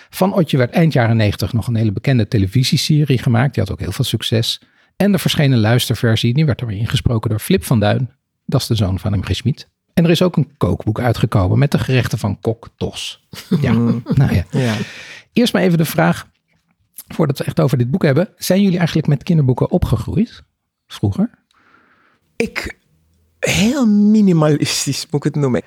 Van 0.09 0.33
Otje 0.33 0.57
werd 0.57 0.71
eind 0.71 0.93
jaren 0.93 1.17
negentig 1.17 1.53
nog 1.53 1.67
een 1.67 1.75
hele 1.75 1.91
bekende 1.91 2.27
televisieserie 2.27 3.17
gemaakt. 3.17 3.53
Die 3.53 3.63
had 3.63 3.71
ook 3.71 3.79
heel 3.79 3.91
veel 3.91 4.05
succes. 4.05 4.61
En 4.95 5.11
de 5.11 5.19
verschenen 5.19 5.59
luisterversie, 5.59 6.33
die 6.33 6.45
werd 6.45 6.61
er 6.61 6.67
weer 6.67 6.77
ingesproken 6.77 7.29
door 7.29 7.39
Flip 7.39 7.63
van 7.63 7.79
Duin. 7.79 8.11
Dat 8.45 8.61
is 8.61 8.67
de 8.67 8.75
zoon 8.75 8.99
van 8.99 9.11
hem 9.11 9.23
Schmid. 9.23 9.69
En 9.93 10.03
er 10.03 10.09
is 10.09 10.21
ook 10.21 10.37
een 10.37 10.51
kookboek 10.57 10.99
uitgekomen 10.99 11.59
met 11.59 11.71
de 11.71 11.79
gerechten 11.79 12.17
van 12.17 12.39
kok 12.39 12.69
Tos. 12.77 13.27
Ja, 13.61 13.71
nou 14.21 14.33
ja. 14.35 14.43
ja. 14.51 14.75
Eerst 15.33 15.53
maar 15.53 15.61
even 15.61 15.77
de 15.77 15.85
vraag, 15.85 16.27
voordat 17.07 17.37
we 17.37 17.43
echt 17.43 17.59
over 17.59 17.77
dit 17.77 17.91
boek 17.91 18.03
hebben. 18.03 18.29
Zijn 18.37 18.61
jullie 18.61 18.77
eigenlijk 18.77 19.07
met 19.07 19.23
kinderboeken 19.23 19.71
opgegroeid 19.71 20.43
vroeger? 20.87 21.29
Ik, 22.35 22.77
heel 23.39 23.87
minimalistisch 23.87 25.07
moet 25.09 25.25
ik 25.25 25.33
het 25.33 25.41
noemen. 25.41 25.61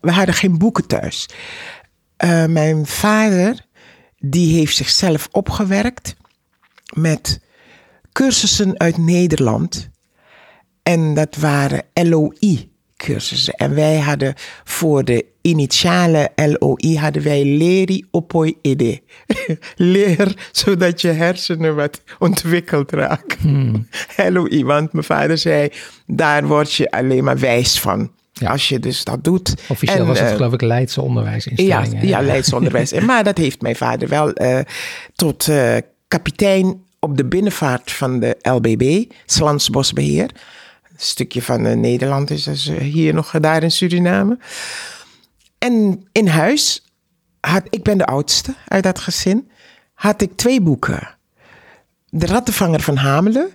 We 0.00 0.12
hadden 0.12 0.34
geen 0.34 0.58
boeken 0.58 0.86
thuis. 0.86 1.28
Uh, 2.24 2.46
mijn 2.46 2.86
vader, 2.86 3.66
die 4.18 4.56
heeft 4.56 4.76
zichzelf 4.76 5.28
opgewerkt 5.32 6.16
met 6.94 7.40
cursussen 8.12 8.78
uit 8.78 8.96
Nederland. 8.96 9.88
En 10.82 11.14
dat 11.14 11.36
waren 11.36 11.82
En 13.56 13.74
wij 13.74 13.98
hadden 13.98 14.34
voor 14.64 15.04
de 15.04 15.24
initiale 15.42 16.30
LOI 16.34 16.98
hadden 16.98 17.22
wij 17.22 17.44
Leri 17.44 18.04
Opoi 18.10 18.54
Ide. 18.62 19.00
Leer 19.76 20.48
zodat 20.52 21.00
je 21.00 21.08
hersenen 21.08 21.74
wat 21.74 22.02
ontwikkeld 22.18 22.92
raken. 22.92 23.38
Hmm. 23.40 23.88
LOI, 24.34 24.64
want 24.64 24.92
mijn 24.92 25.04
vader 25.04 25.38
zei, 25.38 25.68
daar 26.06 26.46
word 26.46 26.72
je 26.72 26.90
alleen 26.90 27.24
maar 27.24 27.38
wijs 27.38 27.80
van. 27.80 28.10
Ja. 28.32 28.50
Als 28.50 28.68
je 28.68 28.78
dus 28.78 29.04
dat 29.04 29.24
doet. 29.24 29.54
Officieel 29.68 30.06
was 30.06 30.18
het 30.18 30.28
uh, 30.30 30.34
geloof 30.34 30.52
ik 30.52 30.60
Leidse 30.62 31.00
onderwijsinstellingen. 31.00 32.08
Ja, 32.08 32.18
ja 32.18 32.20
Leidse 32.20 32.56
onderwijs. 32.56 32.92
maar 33.06 33.24
dat 33.24 33.38
heeft 33.38 33.62
mijn 33.62 33.76
vader 33.76 34.08
wel 34.08 34.42
uh, 34.42 34.58
tot 35.14 35.46
uh, 35.46 35.76
kapitein 36.08 36.82
op 36.98 37.16
de 37.16 37.24
binnenvaart 37.24 37.92
van 37.92 38.20
de 38.20 38.36
LBB, 38.42 39.04
Slansbosbeheer. 39.26 40.30
Stukje 40.96 41.42
van 41.42 41.66
uh, 41.66 41.72
Nederland 41.72 42.30
is 42.30 42.42
dus 42.42 42.70
hier 42.78 43.14
nog 43.14 43.30
daar 43.30 43.62
in 43.62 43.70
Suriname. 43.70 44.38
En 45.58 46.04
in 46.12 46.26
huis 46.26 46.84
had 47.40 47.62
ik 47.70 47.82
ben 47.82 47.98
de 47.98 48.06
oudste 48.06 48.54
uit 48.68 48.82
dat 48.82 48.98
gezin, 48.98 49.50
had 49.94 50.22
ik 50.22 50.36
twee 50.36 50.60
boeken. 50.60 51.16
De 52.08 52.26
Rattenvanger 52.26 52.80
van 52.80 52.96
Hamelen 52.96 53.50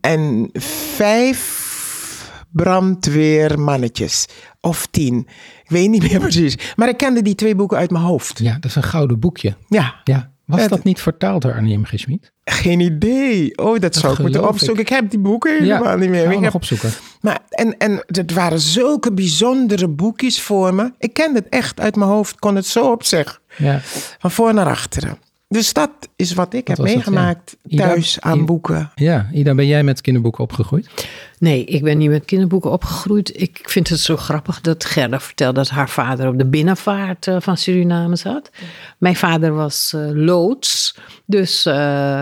en 0.00 0.50
vijf 0.96 1.72
brandweermannetjes. 2.50 4.26
Of 4.60 4.86
tien. 4.86 5.18
Ik 5.62 5.70
weet 5.70 5.90
niet 5.90 6.02
meer 6.02 6.20
precies. 6.28 6.74
Maar 6.76 6.88
ik 6.88 6.96
kende 6.96 7.22
die 7.22 7.34
twee 7.34 7.54
boeken 7.54 7.78
uit 7.78 7.90
mijn 7.90 8.04
hoofd. 8.04 8.38
Ja, 8.38 8.52
dat 8.52 8.64
is 8.64 8.76
een 8.76 8.82
gouden 8.82 9.20
boekje. 9.20 9.56
Ja. 9.68 10.00
Ja. 10.04 10.33
Was 10.46 10.68
dat 10.68 10.84
niet 10.84 11.00
vertaald 11.00 11.42
door 11.42 11.52
Arnie 11.52 11.78
M. 11.78 11.84
G. 11.84 12.04
Geen 12.44 12.80
idee. 12.80 13.58
Oh, 13.58 13.78
dat, 13.78 13.94
zou 13.94 14.12
ik 14.12 14.18
moeten 14.18 14.48
opzoeken. 14.48 14.82
Ik. 14.82 14.88
heb 14.88 15.10
die 15.10 15.18
boeken 15.18 15.52
helemaal 15.52 15.84
ja, 15.84 15.96
niet 15.96 16.08
meer. 16.10 16.32
Ik 16.32 16.40
heb 16.40 16.54
opzoeken. 16.54 16.90
Maar, 17.20 17.38
en, 17.48 17.78
en 17.78 18.04
het 18.06 18.32
waren 18.32 18.60
zulke 18.60 19.12
bijzondere 19.12 19.88
boekjes 19.88 20.40
voor 20.40 20.74
me. 20.74 20.92
Ik 20.98 21.12
kende 21.12 21.38
het 21.38 21.48
echt 21.48 21.80
uit 21.80 21.96
mijn 21.96 22.10
hoofd. 22.10 22.38
Kon 22.38 22.56
het 22.56 22.66
zo 22.66 22.90
opzeggen. 22.90 23.38
Ja. 23.56 23.80
Van 24.18 24.30
voor 24.30 24.54
naar 24.54 24.66
achteren. 24.66 25.18
Dus 25.48 25.72
dat 25.72 25.90
is 26.16 26.34
wat 26.34 26.54
ik 26.54 26.68
heb 26.68 26.78
meegemaakt 26.78 27.56
thuis 27.68 28.20
aan 28.20 28.44
boeken. 28.44 28.90
Ja, 28.94 29.28
Ida, 29.32 29.54
ben 29.54 29.66
jij 29.66 29.82
met 29.82 30.00
kinderboeken 30.00 30.42
opgegroeid? 30.42 30.88
Nee, 31.44 31.64
ik 31.64 31.82
ben 31.82 31.98
niet 31.98 32.10
met 32.10 32.24
kinderboeken 32.24 32.70
opgegroeid. 32.70 33.40
Ik 33.40 33.60
vind 33.62 33.88
het 33.88 34.00
zo 34.00 34.16
grappig 34.16 34.60
dat 34.60 34.84
Gerda 34.84 35.20
vertelde 35.20 35.54
dat 35.54 35.68
haar 35.68 35.88
vader 35.88 36.28
op 36.28 36.38
de 36.38 36.46
binnenvaart 36.46 37.26
uh, 37.26 37.36
van 37.40 37.56
Suriname 37.56 38.16
zat. 38.16 38.50
Mijn 38.98 39.16
vader 39.16 39.52
was 39.54 39.92
uh, 39.96 40.10
loods. 40.12 40.96
Dus 41.26 41.66
uh, 41.66 41.74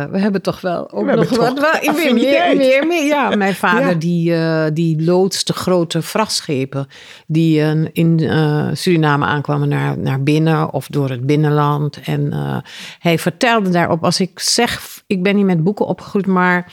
we 0.04 0.18
hebben 0.18 0.42
toch 0.42 0.60
wel 0.60 0.90
ook 0.92 1.06
We 1.06 1.14
nog 1.14 1.28
wat. 1.36 1.58
wel- 1.60 1.94
meer, 1.94 2.14
meer, 2.14 2.56
meer, 2.56 2.86
meer. 2.86 3.04
Ja, 3.06 3.36
mijn 3.36 3.54
vader 3.54 3.88
Ja. 3.88 3.94
die, 3.94 4.34
eh, 4.34 4.64
die 4.72 5.02
loodste 5.04 5.52
grote 5.52 6.02
vrachtschepen 6.02 6.86
die 7.26 7.60
eh, 7.62 7.70
in 7.92 8.18
eh, 8.20 8.68
Suriname 8.72 9.24
aankwamen 9.24 9.68
naar, 9.68 9.98
naar 9.98 10.22
binnen 10.22 10.72
of 10.72 10.86
door 10.86 11.10
het 11.10 11.26
binnenland. 11.26 12.00
En 12.04 12.32
eh, 12.32 12.56
hij 12.98 13.18
vertelde 13.18 13.70
daarop, 13.70 14.04
als 14.04 14.20
ik 14.20 14.38
zeg, 14.40 15.02
ik 15.06 15.22
ben 15.22 15.36
niet 15.36 15.46
met 15.46 15.62
boeken 15.64 15.86
opgegroeid, 15.86 16.26
maar 16.26 16.72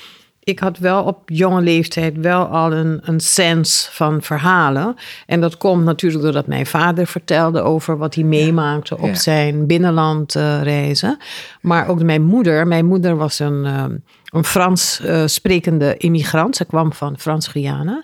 ik 0.50 0.60
had 0.60 0.78
wel 0.78 1.04
op 1.04 1.20
jonge 1.26 1.62
leeftijd 1.62 2.18
wel 2.18 2.46
al 2.46 2.74
een, 2.74 3.00
een 3.04 3.20
sens 3.20 3.90
van 3.92 4.22
verhalen. 4.22 4.96
En 5.26 5.42
dat 5.42 5.58
komt 5.58 5.84
natuurlijk 5.84 6.24
doordat 6.24 6.48
mijn 6.48 6.66
vader 6.66 7.08
vertelde 7.08 7.62
over 7.62 7.98
wat 7.98 8.16
hij 8.16 8.24
meemaakte 8.24 8.98
op 8.98 9.06
Ja. 9.08 9.14
zijn 9.16 9.68
binnenland 9.68 10.36
eh, 10.36 10.64
reizen. 10.64 11.18
Maar 11.62 11.88
ook 11.88 12.04
mijn 12.04 12.22
moeder. 12.24 12.68
Mijn 12.68 12.86
moeder 12.86 13.16
was 13.18 13.40
een, 13.40 13.66
eh, 13.66 13.84
een 14.26 14.44
Frans 14.46 15.00
eh, 15.00 15.24
sprekende 15.26 15.98
immigrant. 15.98 16.56
Ze 16.56 16.66
kwam 16.66 16.94
van 16.94 17.20
Frans-Guyana. 17.20 18.04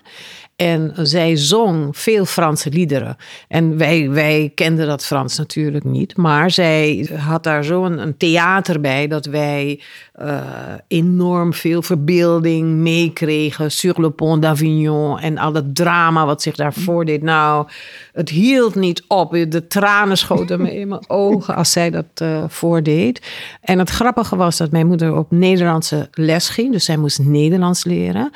En 0.56 0.92
zij 0.96 1.36
zong 1.36 1.96
veel 1.98 2.24
Franse 2.24 2.70
liederen. 2.70 3.16
En 3.48 3.78
wij, 3.78 4.10
wij 4.10 4.52
kenden 4.54 4.86
dat 4.86 5.06
Frans 5.06 5.38
natuurlijk 5.38 5.84
niet. 5.84 6.16
Maar 6.16 6.50
zij 6.50 7.10
had 7.16 7.42
daar 7.42 7.64
zo'n 7.64 7.98
een 7.98 8.16
theater 8.16 8.80
bij 8.80 9.06
dat 9.06 9.26
wij 9.26 9.80
eh, 10.12 10.40
enorm 10.88 11.52
veel 11.54 11.82
verbeelding 11.82 12.68
meekregen. 12.68 13.70
Sur 13.70 14.00
le 14.00 14.10
pont 14.10 14.42
d'Avignon 14.42 15.18
en 15.18 15.38
al 15.38 15.54
het 15.54 15.74
drama 15.74 16.26
wat 16.26 16.42
zich 16.42 16.56
daar 16.56 16.72
voordeed. 16.72 17.22
Nou, 17.22 17.68
het 18.12 18.28
hield 18.28 18.74
niet 18.74 19.04
op. 19.08 19.30
De 19.48 19.66
tranen 19.66 20.18
schoten 20.18 20.62
me 20.62 20.74
in 20.74 20.88
mijn 20.88 21.08
ogen 21.26 21.54
als 21.54 21.72
zij 21.72 21.90
dat 21.90 22.06
eh, 22.14 22.44
voordeed. 22.48 23.26
En 23.60 23.78
het 23.78 23.90
grappige 23.90 24.36
was 24.36 24.56
dat 24.56 24.70
mijn 24.70 24.86
moeder 24.86 25.16
op 25.16 25.30
Nederlandse 25.30 26.08
les 26.12 26.48
ging. 26.48 26.72
Dus 26.72 26.84
zij 26.84 26.96
moest 26.96 27.18
Nederlands 27.18 27.84
leren. 27.84 28.30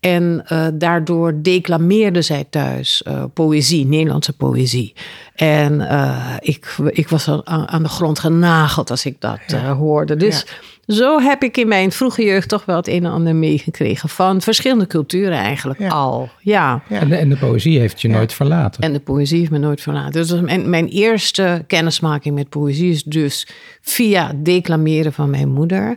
En 0.00 0.42
eh, 0.46 0.66
daardoor 0.74 1.42
declameerde 1.64 2.22
zij 2.22 2.44
thuis 2.50 3.02
eh, 3.02 3.24
poëzie, 3.34 3.86
Nederlandse 3.86 4.32
poëzie. 4.32 4.92
En 5.34 5.80
eh, 5.80 6.34
ik, 6.40 6.76
ik 6.88 7.08
was 7.08 7.28
al 7.28 7.46
aan, 7.46 7.68
aan 7.68 7.82
de 7.82 7.88
grond 7.88 8.18
genageld 8.18 8.90
als 8.90 9.04
ik 9.04 9.20
dat 9.20 9.38
eh, 9.46 9.72
hoorde. 9.72 10.16
Dus 10.16 10.46
zo 10.86 11.20
heb 11.20 11.42
ik 11.42 11.56
in 11.56 11.68
mijn 11.68 11.92
vroege 11.92 12.24
jeugd 12.24 12.48
toch 12.48 12.64
wel 12.64 12.76
het 12.76 12.88
een 12.88 13.04
en 13.04 13.10
ander 13.10 13.34
meegekregen. 13.34 14.08
Van 14.08 14.40
verschillende 14.40 14.86
culturen 14.86 15.38
eigenlijk 15.38 15.78
Ja. 15.80 15.88
al. 15.88 16.28
Ja. 16.40 16.82
Ja. 16.88 17.00
En, 17.00 17.08
de, 17.08 17.16
en 17.16 17.28
de 17.28 17.36
poëzie 17.36 17.78
heeft 17.78 18.00
je 18.00 18.08
nooit 18.08 18.32
verlaten. 18.32 18.82
En 18.82 18.92
de 18.92 19.00
poëzie 19.00 19.38
heeft 19.38 19.50
me 19.50 19.58
nooit 19.58 19.80
verlaten. 19.80 20.12
Dus 20.12 20.40
mijn, 20.40 20.70
mijn 20.70 20.88
eerste 20.88 21.64
kennismaking 21.66 22.34
met 22.34 22.48
poëzie 22.48 22.90
is 22.90 23.02
dus 23.02 23.46
via 23.80 24.26
het 24.26 24.44
declameren 24.44 25.12
van 25.12 25.30
mijn 25.30 25.48
moeder. 25.48 25.96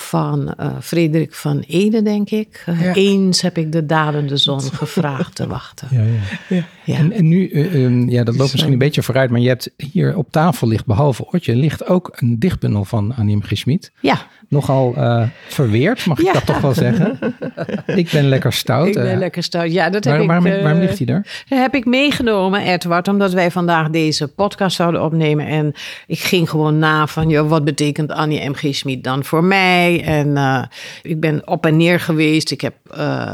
Van 0.00 0.54
eh, 0.54 0.76
Frederik 0.80 1.34
van 1.34 1.64
Ede, 1.66 2.02
denk 2.02 2.30
ik. 2.30 2.62
Eh, 2.66 2.82
Ja. 2.82 2.94
Eens 2.94 3.42
heb 3.42 3.58
ik 3.58 3.72
de 3.72 3.86
dalende 3.86 4.36
zon 4.36 4.60
gevraagd 4.82 5.34
te 5.34 5.46
wachten. 5.46 5.88
Ja, 5.90 6.02
ja. 6.48 6.64
Ja. 6.84 6.96
En, 6.96 7.12
en 7.12 7.28
nu, 7.28 7.48
eh, 7.48 7.84
ehm, 7.84 8.08
ja, 8.08 8.24
dat 8.24 8.36
loopt 8.36 8.52
misschien 8.52 8.72
een 8.72 8.78
beetje 8.78 9.02
vooruit, 9.02 9.30
maar 9.30 9.40
je 9.40 9.48
hebt 9.48 9.70
hier 9.92 10.16
op 10.16 10.30
tafel 10.30 10.68
ligt, 10.68 10.86
behalve 10.86 11.26
Otje, 11.32 11.56
ligt 11.56 11.86
ook 11.86 12.10
een 12.16 12.38
dichtbundel 12.38 12.84
van 12.84 13.14
Annie 13.14 13.36
M. 13.36 13.42
G. 13.42 13.56
Schmid. 13.56 13.92
ja, 14.00 14.26
Nogal 14.48 14.94
eh, 14.96 15.22
verweerd, 15.48 16.06
mag 16.06 16.18
ik 16.18 16.24
Ja. 16.26 16.32
dat 16.32 16.46
toch 16.46 16.60
wel 16.60 16.74
zeggen? 16.74 17.18
ik 17.86 18.10
ben 18.12 18.28
lekker 18.28 18.52
stout. 18.52 18.86
ik 18.88 18.94
ben 18.94 19.10
eh, 19.10 19.18
lekker 19.18 19.42
stout. 19.42 19.72
Ja, 19.72 19.90
dat 19.90 20.04
heb 20.04 20.12
waar- 20.12 20.22
ik, 20.22 20.28
waarom, 20.28 20.46
eh, 20.46 20.62
waarom 20.62 20.80
ligt 20.80 20.96
hij 20.96 21.06
daar? 21.06 21.44
Dat 21.48 21.58
heb 21.58 21.74
ik 21.74 21.84
meegenomen, 21.84 22.60
Edward, 22.60 23.08
omdat 23.08 23.32
wij 23.32 23.50
vandaag 23.50 23.88
deze 23.90 24.28
podcast 24.28 24.76
zouden 24.76 25.02
opnemen. 25.04 25.46
En 25.46 25.72
ik 26.06 26.18
ging 26.18 26.50
gewoon 26.50 26.78
na 26.78 27.06
van, 27.06 27.28
joh, 27.28 27.48
wat 27.48 27.64
betekent 27.64 28.12
Annie 28.12 28.48
M.G. 28.48 28.74
Schmid 28.74 29.04
dan 29.04 29.24
voor 29.24 29.44
mij? 29.44 30.02
En 30.04 30.36
ik 31.02 31.20
ben 31.20 31.42
op 31.48 31.66
en 31.66 31.76
neer 31.76 32.00
geweest. 32.00 32.50
Ik, 32.50 32.60
heb, 32.60 32.74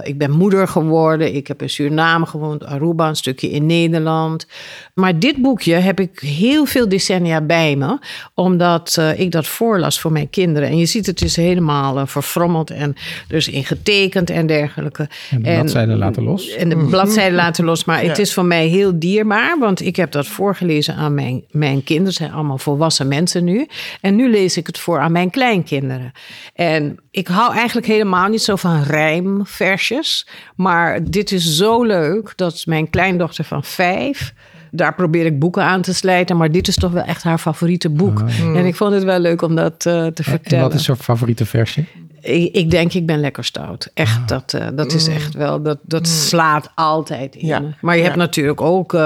ik 0.02 0.18
ben 0.18 0.30
moeder 0.30 0.68
geworden. 0.68 1.34
Ik 1.34 1.46
heb 1.46 1.62
in 1.62 1.70
Suriname 1.70 2.26
gewoond, 2.26 2.64
Aruba, 2.64 3.08
een 3.08 3.16
stukje 3.16 3.50
in 3.50 3.66
Nederland. 3.66 4.46
Maar 4.94 5.18
dit 5.18 5.36
boekje 5.36 5.74
heb 5.74 6.00
ik 6.00 6.18
heel 6.20 6.64
veel 6.66 6.88
decennia 6.88 7.40
bij 7.40 7.76
me, 7.76 7.98
omdat 8.34 8.98
ik 9.16 9.30
dat 9.30 9.46
voorlas 9.46 10.00
voor 10.00 10.12
mijn 10.12 10.30
kinderen. 10.30 10.68
En 10.68 10.76
je 10.78 10.86
ziet, 10.86 11.03
het 11.06 11.22
is 11.22 11.36
helemaal 11.36 11.98
eh, 11.98 12.06
verfrommeld 12.06 12.70
en 12.70 12.96
dus 13.28 13.48
in 13.48 13.64
getekend 13.64 14.30
en 14.30 14.46
dergelijke. 14.46 15.08
En 15.30 15.42
de 15.42 15.50
bladzijden 15.50 15.96
laten 15.98 16.22
los. 16.22 16.48
En 16.48 16.68
de 16.68 16.76
bladzijden 16.76 17.34
laten 17.34 17.64
los. 17.64 17.84
Maar 17.84 18.02
het 18.02 18.18
is 18.18 18.34
voor 18.34 18.44
mij 18.44 18.66
heel 18.66 18.98
dierbaar. 18.98 19.58
Want 19.58 19.80
ik 19.80 19.96
heb 19.96 20.10
dat 20.10 20.26
voorgelezen 20.26 20.94
aan 20.94 21.14
mijn, 21.14 21.44
mijn 21.50 21.84
kinderen. 21.84 22.12
Ze 22.12 22.22
zijn 22.22 22.32
allemaal 22.32 22.58
volwassen 22.58 23.08
mensen 23.08 23.44
nu. 23.44 23.66
En 24.00 24.16
nu 24.16 24.30
lees 24.30 24.56
ik 24.56 24.66
het 24.66 24.78
voor 24.78 25.00
aan 25.00 25.12
mijn 25.12 25.30
kleinkinderen. 25.30 26.12
En 26.54 26.98
ik 27.10 27.28
hou 27.28 27.54
eigenlijk 27.54 27.86
helemaal 27.86 28.28
niet 28.28 28.42
zo 28.42 28.56
van 28.56 28.82
rijmversjes. 28.82 30.26
Maar 30.56 31.10
dit 31.10 31.32
is 31.32 31.56
zo 31.56 31.82
leuk 31.82 32.32
dat 32.36 32.62
mijn 32.66 32.90
kleindochter 32.90 33.44
van 33.44 33.64
vijf... 33.64 34.32
Daar 34.76 34.94
probeer 34.94 35.26
ik 35.26 35.38
boeken 35.38 35.62
aan 35.62 35.82
te 35.82 35.94
slijten. 35.94 36.36
Maar 36.36 36.50
dit 36.50 36.68
is 36.68 36.74
toch 36.76 36.92
wel 36.92 37.02
echt 37.02 37.22
haar 37.22 37.38
favoriete 37.38 37.90
boek. 37.90 38.22
En 38.54 38.66
ik 38.66 38.74
vond 38.74 38.92
het 38.94 39.04
wel 39.04 39.18
leuk 39.18 39.42
om 39.42 39.54
dat 39.54 39.72
eh, 39.72 39.82
te 39.82 39.90
Oh, 39.98 40.04
En 40.06 40.24
vertellen. 40.24 40.64
wat 40.64 40.74
is 40.74 40.86
jouw 40.86 40.96
favoriete 40.96 41.46
versje? 41.46 41.84
Ik, 42.20 42.54
ik 42.54 42.70
denk, 42.70 42.92
ik 42.92 43.06
ben 43.06 43.20
lekker 43.20 43.44
stout. 43.44 43.90
Echt, 43.94 44.28
dat, 44.28 44.54
eh, 44.54 44.66
dat 44.74 44.92
is 44.92 45.08
echt 45.08 45.34
wel, 45.34 45.62
dat, 45.62 45.78
dat 45.82 46.08
slaat 46.08 46.70
altijd 46.74 47.34
in. 47.34 47.46
Ja. 47.46 47.62
Maar 47.80 47.96
je 47.96 48.02
hebt 48.02 48.16
natuurlijk 48.16 48.60
ook, 48.60 48.96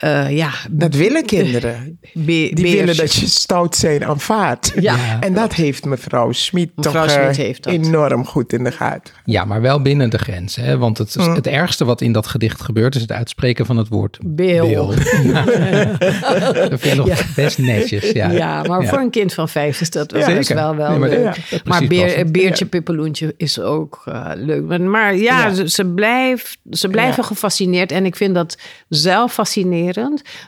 eh, 0.00 0.36
ja... 0.36 0.50
Dat 0.70 0.94
willen 0.94 1.26
kinderen. 1.26 1.98
be- 2.12 2.22
Die 2.24 2.54
beers. 2.54 2.72
willen 2.74 2.96
dat 2.96 3.14
je 3.14 3.26
stout 3.26 3.76
zijn 3.76 4.04
aanvaardt. 4.04 4.72
Ja. 4.80 4.96
En 5.20 5.34
dat 5.34 5.54
heeft 5.54 5.84
mevrouw 5.84 6.32
Schmid 6.32 6.70
toch 6.74 6.92
Schmid 7.10 7.36
eh, 7.38 7.44
heeft 7.44 7.62
dat. 7.62 7.72
enorm 7.72 8.26
goed 8.26 8.52
in 8.52 8.64
de 8.64 8.72
gaten. 8.72 9.14
Ja, 9.24 9.44
maar 9.44 9.60
wel 9.60 9.82
binnen 9.82 10.10
de 10.10 10.18
grenzen. 10.18 10.64
Hè? 10.64 10.78
Want 10.78 10.98
het, 10.98 11.16
Mm. 11.16 11.34
het 11.34 11.46
ergste 11.46 11.84
wat 11.84 12.00
in 12.00 12.12
dat 12.12 12.26
gedicht 12.26 12.62
gebeurt 12.62 12.94
is 12.94 13.00
het 13.00 13.12
uitspreken 13.12 13.66
van 13.66 13.76
het 13.76 13.88
woord 13.88 14.18
Beel. 14.24 14.92
Ja. 15.24 15.44
dat 16.68 16.80
vind 16.80 16.84
ik 16.84 16.94
nog 17.06 17.34
best 17.34 17.58
netjes. 17.58 18.10
Ja, 18.10 18.30
Ja, 18.30 18.62
maar 18.62 18.82
Ja. 18.82 18.88
voor 18.88 18.98
een 18.98 19.10
kind 19.10 19.34
van 19.34 19.48
vijf 19.48 19.80
is 19.80 19.90
dat 19.90 20.12
wel, 20.12 20.26
wel, 20.54 20.76
wel 20.76 20.90
Nee, 20.90 20.98
maar 20.98 21.08
leuk. 21.08 21.60
maar 21.64 21.86
beer. 21.86 22.30
Beertje 22.30 22.66
Pippeloentje 22.66 23.34
is 23.36 23.60
ook 23.60 24.02
eh, 24.04 24.30
leuk. 24.34 24.62
Maar, 24.62 24.80
maar 24.80 25.16
ja, 25.16 25.46
Ja. 25.46 25.54
Ze, 25.54 25.68
ze, 25.68 25.86
blijft, 25.86 26.58
ze 26.70 26.88
blijven 26.88 27.22
Ja. 27.22 27.28
gefascineerd. 27.28 27.92
En 27.92 28.04
ik 28.06 28.16
vind 28.16 28.34
dat 28.34 28.58
zelf 28.88 29.32
fascinerend. 29.32 29.89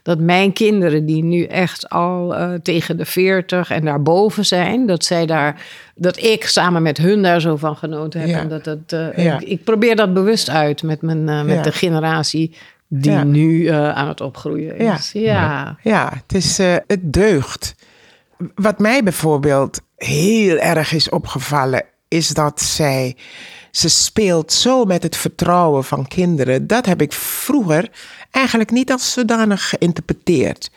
Dat 0.02 0.18
mijn 0.18 0.52
kinderen, 0.52 1.07
die 1.07 1.24
nu 1.24 1.44
echt 1.44 1.88
al 1.88 2.35
eh, 2.35 2.52
tegen 2.62 2.96
de 2.96 3.05
40 3.05 3.70
en 3.70 3.85
daarboven 3.85 4.44
zijn, 4.46 4.87
dat 4.87 5.05
zij 5.05 5.26
daar. 5.26 5.62
Dat 5.94 6.22
ik 6.22 6.44
samen 6.46 6.83
met 6.83 6.98
hun 6.98 7.22
daar 7.22 7.40
zo 7.40 7.57
van 7.57 7.76
genoten 7.76 8.20
heb. 8.20 8.28
Ja. 8.28 8.38
En 8.38 8.48
dat, 8.48 8.64
dat, 8.64 8.78
eh, 8.87 9.24
Ja. 9.24 9.40
ik, 9.40 9.48
ik 9.48 9.64
probeer 9.64 9.96
dat 9.96 10.14
bewust 10.14 10.50
uit 10.50 10.83
met, 10.83 11.02
mijn, 11.02 11.28
eh, 11.28 11.42
met 11.42 11.55
Ja. 11.57 11.62
de 11.62 11.72
generatie 11.72 12.57
die 12.88 13.12
nu 13.16 13.66
aan 13.68 14.09
het 14.09 14.20
opgroeien 14.20 14.76
is. 14.76 15.11
Ja. 15.12 15.76
Ja, 15.83 16.12
het, 16.22 16.35
is, 16.35 16.59
het 16.87 17.12
deugt. 17.12 17.74
Wat 18.55 18.78
mij 18.78 19.02
bijvoorbeeld 19.02 19.81
heel 19.96 20.57
erg 20.57 20.92
is 20.92 21.09
opgevallen, 21.09 21.85
is 22.09 22.28
dat 22.28 22.61
zij. 22.61 23.16
Ze 23.70 23.88
speelt 23.88 24.52
zo 24.52 24.85
met 24.85 25.02
het 25.02 25.16
vertrouwen 25.16 25.85
van 25.85 26.09
kinderen. 26.09 26.66
Dat 26.66 26.87
heb 26.87 27.00
ik 27.02 27.12
vroeger 27.12 27.88
eigenlijk 28.33 28.71
niet 28.71 28.92
als 28.92 29.12
zodanig 29.12 29.68
geïnterpreteerd. 29.68 30.71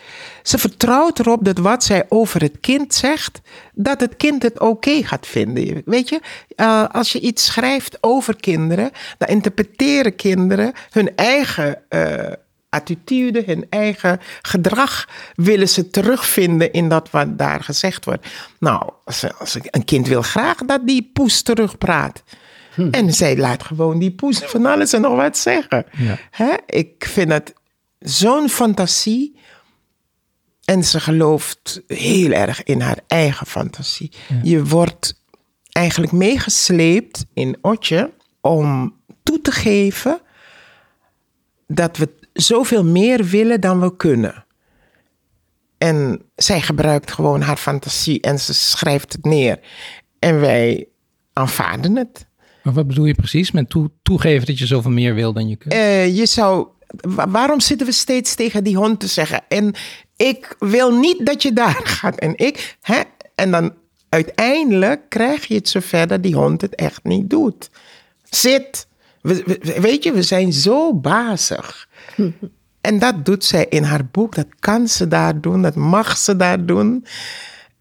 Ze 0.43 0.57
vertrouwt 0.57 1.19
erop 1.19 1.45
dat 1.45 1.57
wat 1.57 1.83
zij 1.83 2.05
over 2.09 2.41
het 2.41 2.57
kind 2.59 2.93
zegt, 2.93 3.41
dat 3.73 3.99
het 3.99 4.15
kind 4.17 4.43
het 4.43 4.59
oké 4.59 5.03
gaat 5.03 5.27
vinden. 5.27 5.81
Weet 5.85 6.09
je, 6.09 6.19
eh, 6.55 6.85
als 6.91 7.11
je 7.11 7.19
iets 7.19 7.45
schrijft 7.45 7.97
over 8.01 8.35
kinderen, 8.35 8.91
dan 9.17 9.27
interpreteren 9.27 10.15
kinderen 10.15 10.73
hun 10.89 11.15
eigen. 11.15 11.89
eh, 11.89 12.31
attitude, 12.75 13.43
hun 13.45 13.65
eigen 13.69 14.19
gedrag 14.41 15.07
willen 15.35 15.69
ze 15.69 15.89
terugvinden 15.89 16.71
in 16.71 16.89
dat 16.89 17.09
wat 17.11 17.37
daar 17.37 17.63
gezegd 17.63 18.05
wordt. 18.05 18.27
Nou, 18.59 18.91
als, 19.05 19.25
een 19.61 19.85
kind 19.85 20.07
wil 20.07 20.21
graag 20.21 20.57
dat 20.57 20.87
die 20.87 21.09
poes 21.13 21.41
terugpraat. 21.41 22.23
En 22.91 23.13
zij 23.13 23.37
laat 23.37 23.63
gewoon 23.63 23.99
die 23.99 24.11
poes 24.11 24.37
van 24.37 24.65
alles 24.65 24.93
en 24.93 25.01
nog 25.01 25.15
wat 25.15 25.37
zeggen. 25.37 25.85
Ja. 25.97 26.17
Hè? 26.31 26.53
Ik 26.65 27.05
vind 27.05 27.31
het 27.31 27.53
zo'n 27.99 28.49
fantasie. 28.49 29.35
En 30.65 30.83
ze 30.83 30.99
gelooft 30.99 31.81
heel 31.87 32.31
erg 32.31 32.63
in 32.63 32.81
haar 32.81 32.99
eigen 33.07 33.47
fantasie. 33.47 34.11
Je 34.43 34.65
wordt 34.65 35.21
eigenlijk 35.71 36.11
meegesleept 36.11 37.25
in 37.33 37.57
Otje 37.61 38.13
om 38.41 38.95
toe 39.23 39.41
te 39.41 39.51
geven 39.51 40.21
dat 41.67 41.97
we 41.97 42.09
zoveel 42.33 42.85
meer 42.85 43.23
willen 43.23 43.61
dan 43.61 43.79
we 43.79 43.95
kunnen. 43.95 44.45
En 45.77 46.21
zij 46.35 46.61
gebruikt 46.61 47.11
gewoon 47.11 47.41
haar 47.41 47.57
fantasie 47.57 48.21
en 48.21 48.39
ze 48.39 48.53
schrijft 48.53 49.13
het 49.13 49.25
neer. 49.25 49.59
En 50.19 50.39
wij 50.39 50.87
aanvaarden 51.33 51.95
het. 51.95 52.27
Maar 52.65 52.73
wat 52.73 52.87
bedoel 52.87 53.05
je 53.05 53.13
precies 53.15 53.51
met 53.51 53.69
toe, 53.69 53.91
toegeven 54.03 54.45
dat 54.45 54.59
je 54.59 54.65
zoveel 54.65 54.91
meer 54.91 55.13
wil 55.15 55.33
dan 55.33 55.47
je 55.47 55.55
kunt? 55.55 55.73
Eh, 55.73 56.15
je 56.17 56.25
zou, 56.25 56.67
wa- 56.87 57.29
waarom 57.29 57.59
zitten 57.59 57.87
we 57.87 57.93
steeds 57.93 58.35
tegen 58.35 58.63
die 58.63 58.75
hond 58.75 58.99
te 58.99 59.07
zeggen? 59.07 59.41
En 59.47 59.73
ik 60.15 60.55
wil 60.59 60.97
niet 60.99 61.25
dat 61.25 61.41
je 61.43 61.53
daar 61.53 61.81
gaat. 61.99 62.19
En 62.19 62.37
ik, 62.37 62.77
hè? 62.81 63.01
En 63.35 63.51
dan 63.51 63.73
uiteindelijk 64.09 65.01
krijg 65.09 65.45
je 65.45 65.53
het 65.55 65.69
zover 65.69 66.07
dat 66.07 66.23
die 66.23 66.35
hond 66.35 66.61
het 66.61 66.75
echt 66.75 67.03
niet 67.03 67.29
doet. 67.29 67.69
Zit. 68.23 68.87
We- 69.21 69.43
we- 69.45 69.77
weet 69.81 70.03
je, 70.03 70.11
we 70.11 70.21
zijn 70.23 70.53
zo 70.53 70.93
bazig. 70.93 71.87
En 72.81 72.99
dat 72.99 73.25
doet 73.25 73.43
zij 73.45 73.65
in 73.69 73.83
haar 73.83 74.05
boek. 74.11 74.35
Dat 74.35 74.47
kan 74.59 74.87
ze 74.87 75.07
daar 75.07 75.41
doen. 75.41 75.61
Dat 75.61 75.75
mag 75.75 76.17
ze 76.17 76.35
daar 76.35 76.65
doen. 76.65 77.05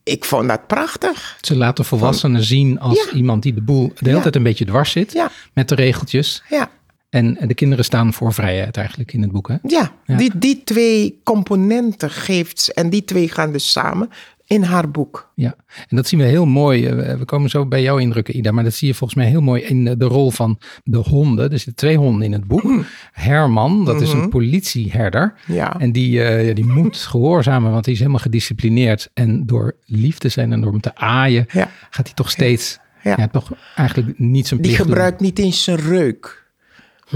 Ik 0.05 0.25
vond 0.25 0.49
dat 0.49 0.67
prachtig. 0.67 1.37
Ze 1.41 1.57
laten 1.57 1.85
volwassenen 1.85 2.43
zien 2.45 2.81
als 2.81 3.05
Ja. 3.11 3.17
iemand 3.17 3.43
die 3.43 3.55
de 3.55 3.63
boel 3.63 3.89
de 3.89 3.95
hele 3.99 4.17
Ja. 4.17 4.23
tijd 4.23 4.37
een 4.37 4.43
beetje 4.43 4.65
dwars 4.65 4.91
zit 4.91 5.13
Ja. 5.13 5.31
met 5.53 5.69
de 5.69 5.75
regeltjes. 5.75 6.43
Ja. 6.49 6.71
En 7.11 7.39
de 7.47 7.55
kinderen 7.55 7.85
staan 7.85 8.13
voor 8.13 8.33
vrijheid 8.33 8.77
eigenlijk 8.77 9.13
in 9.13 9.23
het 9.23 9.33
boek. 9.33 9.49
Hè? 9.49 9.57
Ja, 9.63 9.93
Ja. 10.07 10.17
Die, 10.17 10.31
die 10.39 10.63
twee 10.65 11.21
componenten 11.25 12.11
geeft. 12.11 12.73
En 12.73 12.91
die 12.91 13.05
twee 13.05 13.29
gaan 13.29 13.53
dus 13.53 13.71
samen 13.73 14.11
in 14.47 14.63
haar 14.63 14.91
boek. 14.91 15.33
Ja, 15.35 15.55
en 15.89 15.97
dat 15.97 16.07
zien 16.07 16.21
we 16.21 16.27
heel 16.27 16.47
mooi. 16.47 16.87
eh, 16.87 17.17
We 17.19 17.25
komen 17.25 17.51
zo 17.51 17.67
bij 17.67 17.83
jouw 17.83 17.97
indrukken, 17.99 18.37
Ida. 18.37 18.51
Maar 18.53 18.65
dat 18.65 18.75
zie 18.75 18.89
je 18.89 18.95
volgens 18.95 19.19
mij 19.19 19.29
heel 19.29 19.41
mooi 19.41 19.63
in 19.63 19.85
de, 19.85 19.97
de 19.97 20.05
rol 20.05 20.31
van 20.31 20.59
de 20.85 20.97
honden. 20.99 21.45
Er 21.45 21.57
zitten 21.59 21.75
twee 21.75 21.97
honden 21.97 22.23
in 22.23 22.33
het 22.33 22.45
boek. 22.45 22.85
Herman, 23.13 23.85
dat 23.85 24.01
is 24.01 24.13
een 24.13 24.29
politieherder. 24.29 25.35
Ja. 25.47 25.81
En 25.81 25.93
die, 25.93 26.23
eh, 26.25 26.55
die 26.55 26.67
moet 26.67 26.97
gehoorzamen, 26.97 27.73
want 27.73 27.85
hij 27.85 27.95
is 27.95 28.01
helemaal 28.01 28.21
gedisciplineerd. 28.21 29.11
En 29.15 29.47
door 29.47 29.77
lief 29.85 30.19
te 30.19 30.29
zijn 30.29 30.53
en 30.53 30.61
door 30.61 30.71
hem 30.73 30.81
te 30.81 30.95
aaien, 30.97 31.47
Ja. 31.53 31.71
gaat 31.91 32.07
hij 32.07 32.15
toch 32.15 32.31
steeds, 32.31 32.79
ja. 33.03 33.15
Ja. 33.19 33.29
toch 33.29 33.51
eigenlijk 33.77 34.19
niet 34.19 34.47
zijn 34.47 34.61
Die 34.63 34.77
doen. 34.77 34.87
gebruikt 34.87 35.21
niet 35.21 35.39
eens 35.39 35.63
zijn 35.65 35.77
reuk. 35.79 36.43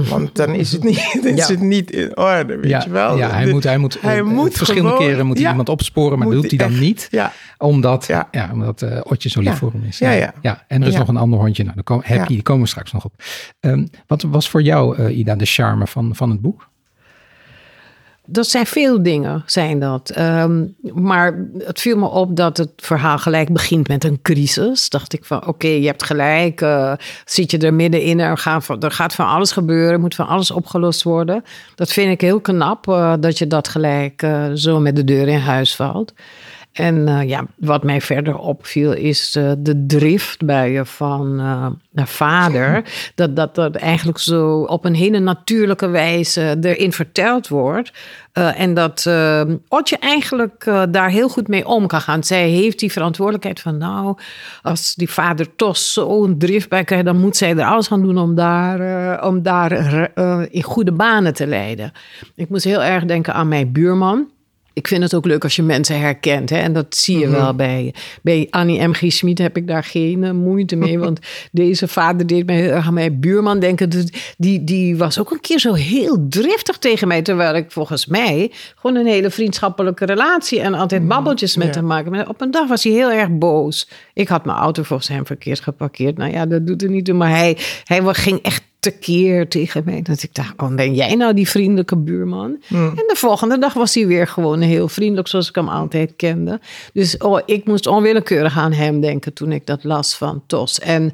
Want 0.04 0.36
dan 0.36 0.54
is 0.54 0.72
het 0.72 0.84
niet, 0.84 1.18
is 1.22 1.36
Ja. 1.36 1.46
het 1.46 1.60
niet 1.60 1.90
in 1.90 2.16
orde, 2.16 2.56
weet 2.56 2.70
Ja, 2.70 2.82
je 2.84 2.90
wel. 2.90 3.16
ja 3.16 3.30
hij 3.30 3.44
De- 3.44 3.50
moet, 3.50 3.64
hij 3.64 3.78
moet, 3.78 4.00
hij 4.00 4.22
moet 4.22 4.56
verschillende 4.56 4.88
gewoon- 4.90 5.06
keren 5.06 5.26
moet 5.26 5.34
hij 5.34 5.44
ja. 5.44 5.50
iemand 5.50 5.68
opsporen, 5.68 6.18
maar 6.18 6.28
dat 6.30 6.40
doet 6.42 6.50
hij 6.50 6.58
dan 6.58 6.70
echt- 6.70 6.80
niet. 6.80 7.10
Omdat, 7.58 8.06
ja. 8.06 8.28
Ja. 8.30 8.50
omdat 8.52 8.82
eh, 8.82 9.00
Otje 9.02 9.28
zo 9.28 9.40
lief 9.40 9.56
voor 9.58 9.72
hem 9.72 9.84
is. 9.84 9.98
Ja, 9.98 10.10
ja. 10.42 10.64
en 10.68 10.82
er 10.82 10.88
is 10.88 10.96
nog 10.96 11.08
een 11.08 11.16
ander 11.16 11.38
hondje. 11.38 11.62
Nou, 11.62 11.74
daar 11.74 11.84
komen, 11.84 12.26
die 12.26 12.42
komen 12.42 12.62
we 12.62 12.68
straks 12.68 12.92
nog 12.92 13.04
op. 13.04 13.14
Ehm, 13.60 13.86
wat 14.06 14.22
was 14.22 14.48
voor 14.50 14.62
jou, 14.62 14.96
eh, 14.96 15.18
Ida, 15.18 15.34
de 15.34 15.44
charme 15.46 15.86
van, 15.86 16.14
van 16.14 16.30
het 16.30 16.40
boek? 16.40 16.68
Dat 18.30 18.46
zijn 18.46 18.66
veel 18.66 19.02
dingen, 19.02 19.42
zijn 19.46 19.80
dat. 19.80 20.10
Ehm, 20.10 20.64
maar 20.94 21.46
het 21.58 21.80
viel 21.80 21.96
me 21.96 22.06
op 22.08 22.36
dat 22.36 22.56
het 22.56 22.70
verhaal 22.76 23.18
gelijk 23.18 23.52
begint 23.52 23.88
met 23.88 24.04
een 24.04 24.22
crisis. 24.22 24.88
Dacht 24.88 25.12
ik 25.12 25.24
van, 25.24 25.46
oké, 25.46 25.66
je 25.68 25.86
hebt 25.86 26.02
gelijk. 26.02 26.60
eh, 26.60 26.92
zit 27.24 27.50
je 27.50 27.58
er 27.58 27.74
middenin, 27.74 28.20
er 28.20 28.38
gaat, 28.38 28.64
van, 28.64 28.80
er 28.80 28.90
gaat 28.90 29.14
van 29.14 29.26
alles 29.26 29.52
gebeuren. 29.52 29.92
Er 29.92 30.00
moet 30.00 30.14
van 30.14 30.26
alles 30.26 30.50
opgelost 30.50 31.02
worden. 31.02 31.44
Dat 31.74 31.92
vind 31.92 32.10
ik 32.12 32.20
heel 32.20 32.40
knap, 32.40 32.88
eh, 32.88 33.14
dat 33.20 33.38
je 33.38 33.46
dat 33.46 33.68
gelijk 33.68 34.22
eh, 34.22 34.44
zo 34.54 34.80
met 34.80 34.96
de 34.96 35.04
deur 35.04 35.28
in 35.28 35.38
huis 35.38 35.76
valt. 35.76 36.12
En 36.78 37.08
eh, 37.08 37.28
ja, 37.28 37.46
wat 37.56 37.82
mij 37.82 38.00
verder 38.00 38.36
opviel 38.36 38.92
is 38.92 39.36
eh, 39.36 39.52
de 39.58 39.86
drift 39.86 40.44
bij 40.44 40.72
je 40.72 40.84
van 40.84 41.40
eh 41.40 41.66
de 41.90 42.06
vader. 42.06 42.84
Dat, 43.14 43.36
dat 43.36 43.54
dat 43.54 43.74
eigenlijk 43.74 44.18
zo 44.18 44.60
op 44.60 44.84
een 44.84 44.94
hele 44.94 45.18
natuurlijke 45.18 45.88
wijze 45.88 46.56
erin 46.60 46.92
verteld 46.92 47.48
wordt. 47.48 47.92
En 48.32 48.74
dat 48.74 49.10
Otje 49.68 49.98
eigenlijk 50.00 50.64
daar 50.90 51.10
heel 51.10 51.28
goed 51.28 51.48
mee 51.48 51.66
om 51.66 51.86
kan 51.86 52.00
gaan. 52.00 52.24
Zij 52.24 52.48
heeft 52.48 52.78
die 52.78 52.92
verantwoordelijkheid 52.92 53.60
van 53.60 53.78
nou, 53.78 54.16
als 54.62 54.94
die 54.94 55.10
vader 55.10 55.56
toch 55.56 55.76
zo'n 55.76 56.38
drift 56.38 56.68
bij 56.68 56.84
krijgt, 56.84 57.04
dan 57.04 57.20
moet 57.20 57.36
zij 57.36 57.56
er 57.56 57.64
alles 57.64 57.90
aan 57.90 58.02
doen 58.02 58.18
om 58.18 58.34
daar, 58.34 59.24
om 59.24 59.42
daar 59.42 59.72
in 60.50 60.62
goede 60.62 60.92
banen 60.92 61.34
te 61.34 61.46
leiden. 61.46 61.92
Ik 62.34 62.48
moest 62.48 62.64
heel 62.64 62.82
erg 62.82 63.04
denken 63.04 63.34
aan 63.34 63.48
mijn 63.48 63.72
buurman. 63.72 64.28
Ik 64.78 64.88
vind 64.88 65.02
het 65.02 65.14
ook 65.14 65.26
leuk 65.26 65.42
als 65.42 65.56
je 65.56 65.62
mensen 65.62 66.00
herkent. 66.00 66.50
Hè? 66.50 66.56
En 66.56 66.72
dat 66.72 66.96
zie 66.96 67.18
je 67.18 67.28
wel 67.28 67.54
bij, 67.54 67.94
bij 68.22 68.46
Annie 68.50 68.86
M. 68.88 68.92
G. 68.92 69.12
Schmid 69.12 69.38
heb 69.38 69.56
ik 69.56 69.66
daar 69.66 69.84
geen 69.84 70.24
eh, 70.24 70.30
moeite 70.30 70.76
mee. 70.76 70.98
Want 71.08 71.20
deze 71.52 71.88
vader 71.88 72.26
deed 72.26 72.46
mij 72.46 72.74
aan 72.74 72.94
mijn 72.94 73.20
buurman 73.20 73.60
denken. 73.60 73.90
Dus 73.90 74.34
Die, 74.36 74.64
die 74.64 74.96
was 74.96 75.20
ook 75.20 75.30
een 75.30 75.40
keer 75.40 75.58
zo 75.58 75.74
heel 75.74 76.26
driftig 76.28 76.78
tegen 76.78 77.08
mij. 77.08 77.22
Terwijl 77.22 77.54
ik 77.54 77.70
volgens 77.70 78.06
mij 78.06 78.52
gewoon 78.76 78.96
een 78.96 79.06
hele 79.06 79.30
vriendschappelijke 79.30 80.04
relatie... 80.04 80.60
en 80.60 80.74
altijd 80.74 81.08
babbeltjes 81.08 81.56
met 81.56 81.66
ja. 81.66 81.72
hem 81.72 81.86
maken. 81.86 82.10
Maar 82.10 82.28
op 82.28 82.40
een 82.40 82.50
dag 82.50 82.68
was 82.68 82.84
hij 82.84 82.92
heel 82.92 83.10
erg 83.10 83.28
boos. 83.30 83.88
Ik 84.14 84.28
had 84.28 84.44
mijn 84.44 84.58
auto 84.58 84.82
volgens 84.82 85.08
hem 85.08 85.26
verkeerd 85.26 85.60
geparkeerd. 85.60 86.16
Nou 86.16 86.32
ja, 86.32 86.46
dat 86.46 86.66
doet 86.66 86.82
er 86.82 86.90
niet 86.90 87.04
toe. 87.04 87.14
Maar 87.14 87.36
hij, 87.36 87.56
hij 87.84 88.14
ging 88.14 88.42
echt 88.42 88.62
tekeer 88.90 89.48
tegen 89.48 89.82
mij. 89.84 90.02
Dat 90.02 90.22
ik 90.22 90.34
dacht, 90.34 90.52
oh, 90.56 90.74
ben 90.74 90.94
jij 90.94 91.14
nou 91.14 91.34
die 91.34 91.48
vriendelijke 91.48 91.96
buurman? 91.96 92.56
En 92.70 93.04
de 93.06 93.14
volgende 93.16 93.58
dag 93.58 93.72
was 93.72 93.94
hij 93.94 94.06
weer 94.06 94.26
gewoon 94.26 94.60
heel 94.60 94.88
vriendelijk, 94.88 95.28
zoals 95.28 95.48
ik 95.48 95.54
hem 95.54 95.68
altijd 95.68 96.12
kende. 96.16 96.60
Dus 96.92 97.16
oh, 97.16 97.40
ik 97.46 97.64
moest 97.64 97.86
onwillekeurig 97.86 98.58
aan 98.58 98.72
hem 98.72 99.00
denken 99.00 99.32
toen 99.32 99.52
ik 99.52 99.66
dat 99.66 99.84
las 99.84 100.16
van 100.16 100.42
Tos. 100.46 100.80
En 100.80 101.12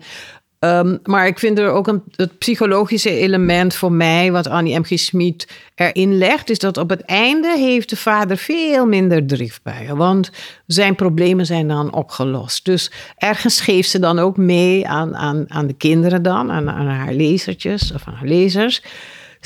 Ehm, 0.64 0.96
maar 1.02 1.26
ik 1.26 1.38
vind 1.38 1.58
er 1.58 1.70
ook 1.70 1.86
een, 1.86 2.02
het 2.16 2.38
psychologische 2.38 3.10
element 3.10 3.74
voor 3.74 3.92
mij, 3.92 4.32
wat 4.32 4.48
Annie 4.48 4.78
M. 4.78 4.84
G. 4.84 4.98
Schmid 4.98 5.48
erin 5.74 6.18
legt, 6.18 6.50
is 6.50 6.58
dat 6.58 6.76
op 6.76 6.90
het 6.90 7.00
einde 7.00 7.58
heeft 7.58 7.90
de 7.90 7.96
vader 7.96 8.36
veel 8.36 8.86
minder 8.86 9.26
drift 9.26 9.62
bij 9.62 9.84
je. 9.86 9.96
Want 9.96 10.30
zijn 10.66 10.94
problemen 10.94 11.46
zijn 11.46 11.68
dan 11.68 11.92
opgelost. 11.92 12.64
Dus 12.64 12.90
ergens 13.16 13.60
geeft 13.60 13.90
ze 13.90 13.98
dan 13.98 14.18
ook 14.18 14.36
mee 14.36 14.88
aan, 14.88 15.16
aan, 15.16 15.44
aan 15.48 15.66
de 15.66 15.76
kinderen 15.76 16.22
dan, 16.22 16.50
aan, 16.50 16.70
aan 16.70 16.86
haar 16.86 17.12
lezertjes 17.12 17.92
of 17.92 18.02
aan 18.06 18.14
haar 18.14 18.28
lezers. 18.28 18.82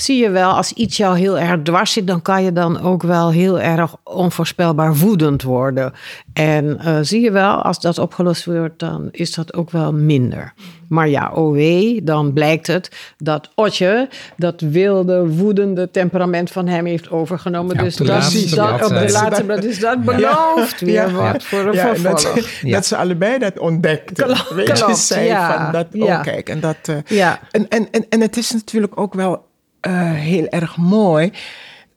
Zie 0.01 0.23
je 0.23 0.31
wel, 0.31 0.51
als 0.51 0.73
iets 0.73 0.97
jou 0.97 1.19
heel 1.19 1.39
erg 1.39 1.63
dwars 1.63 1.93
zit, 1.93 2.07
dan 2.07 2.23
kan 2.23 2.43
je 2.43 2.53
dan 2.53 2.81
ook 2.81 3.03
wel 3.03 3.31
heel 3.31 3.61
erg 3.61 3.95
onvoorspelbaar 4.05 4.95
woedend 4.97 5.43
worden. 5.43 5.93
En 6.33 6.79
eh, 6.79 6.99
zie 7.01 7.21
je 7.21 7.31
wel, 7.31 7.63
als 7.63 7.81
dat 7.81 7.99
opgelost 7.99 8.45
wordt, 8.45 8.79
dan 8.79 9.09
is 9.11 9.35
dat 9.35 9.55
ook 9.55 9.71
wel 9.71 9.93
minder. 9.93 10.53
Maar 10.89 11.09
ja, 11.09 11.31
oh 11.35 11.53
wee, 11.53 12.03
dan 12.05 12.33
blijkt 12.33 12.67
het 12.67 13.13
dat 13.17 13.51
Otje 13.55 14.09
dat 14.37 14.61
wilde, 14.61 15.27
woedende 15.29 15.91
temperament 15.91 16.51
van 16.51 16.67
hem 16.67 16.87
heeft 16.87 17.11
overgenomen. 17.11 17.75
Ja, 17.75 17.81
op 17.81 17.85
dus 17.87 17.97
de 17.97 18.05
dat, 18.05 18.15
laatste 18.15 18.55
dat, 18.57 18.73
op 18.83 18.89
de 18.89 19.11
laatste. 19.13 19.61
Dus 19.61 19.81
dat 19.81 20.05
belooft 20.05 20.81
weer 20.81 20.93
Ja. 20.95 21.11
wat 21.11 21.45
voor 21.45 21.59
een 21.67 21.73
Ja, 21.73 21.85
dat, 21.85 21.99
vervolg. 21.99 22.21
ze- 22.49 22.67
Ja. 22.67 22.73
dat 22.75 22.87
ze 22.87 22.97
allebei 22.97 23.39
dat 23.39 23.59
ontdekten. 23.59 24.25
Klopt, 24.25 24.51
Weet 24.55 24.79
je, 25.09 25.21
ja. 25.25 25.63
van 25.63 25.73
dat, 25.73 25.87
Ja. 25.93 26.17
oh 26.19 26.23
kijk, 26.23 26.49
en 26.49 26.61
dat... 26.61 26.77
eh, 26.83 26.95
Ja. 27.07 27.41
en, 27.51 27.69
en, 27.69 27.89
en, 27.91 28.07
en 28.09 28.21
het 28.21 28.37
is 28.37 28.51
natuurlijk 28.53 29.01
ook 29.01 29.15
wel 29.15 29.47
eh, 29.81 30.13
heel 30.13 30.47
erg 30.47 30.77
mooi. 30.77 31.33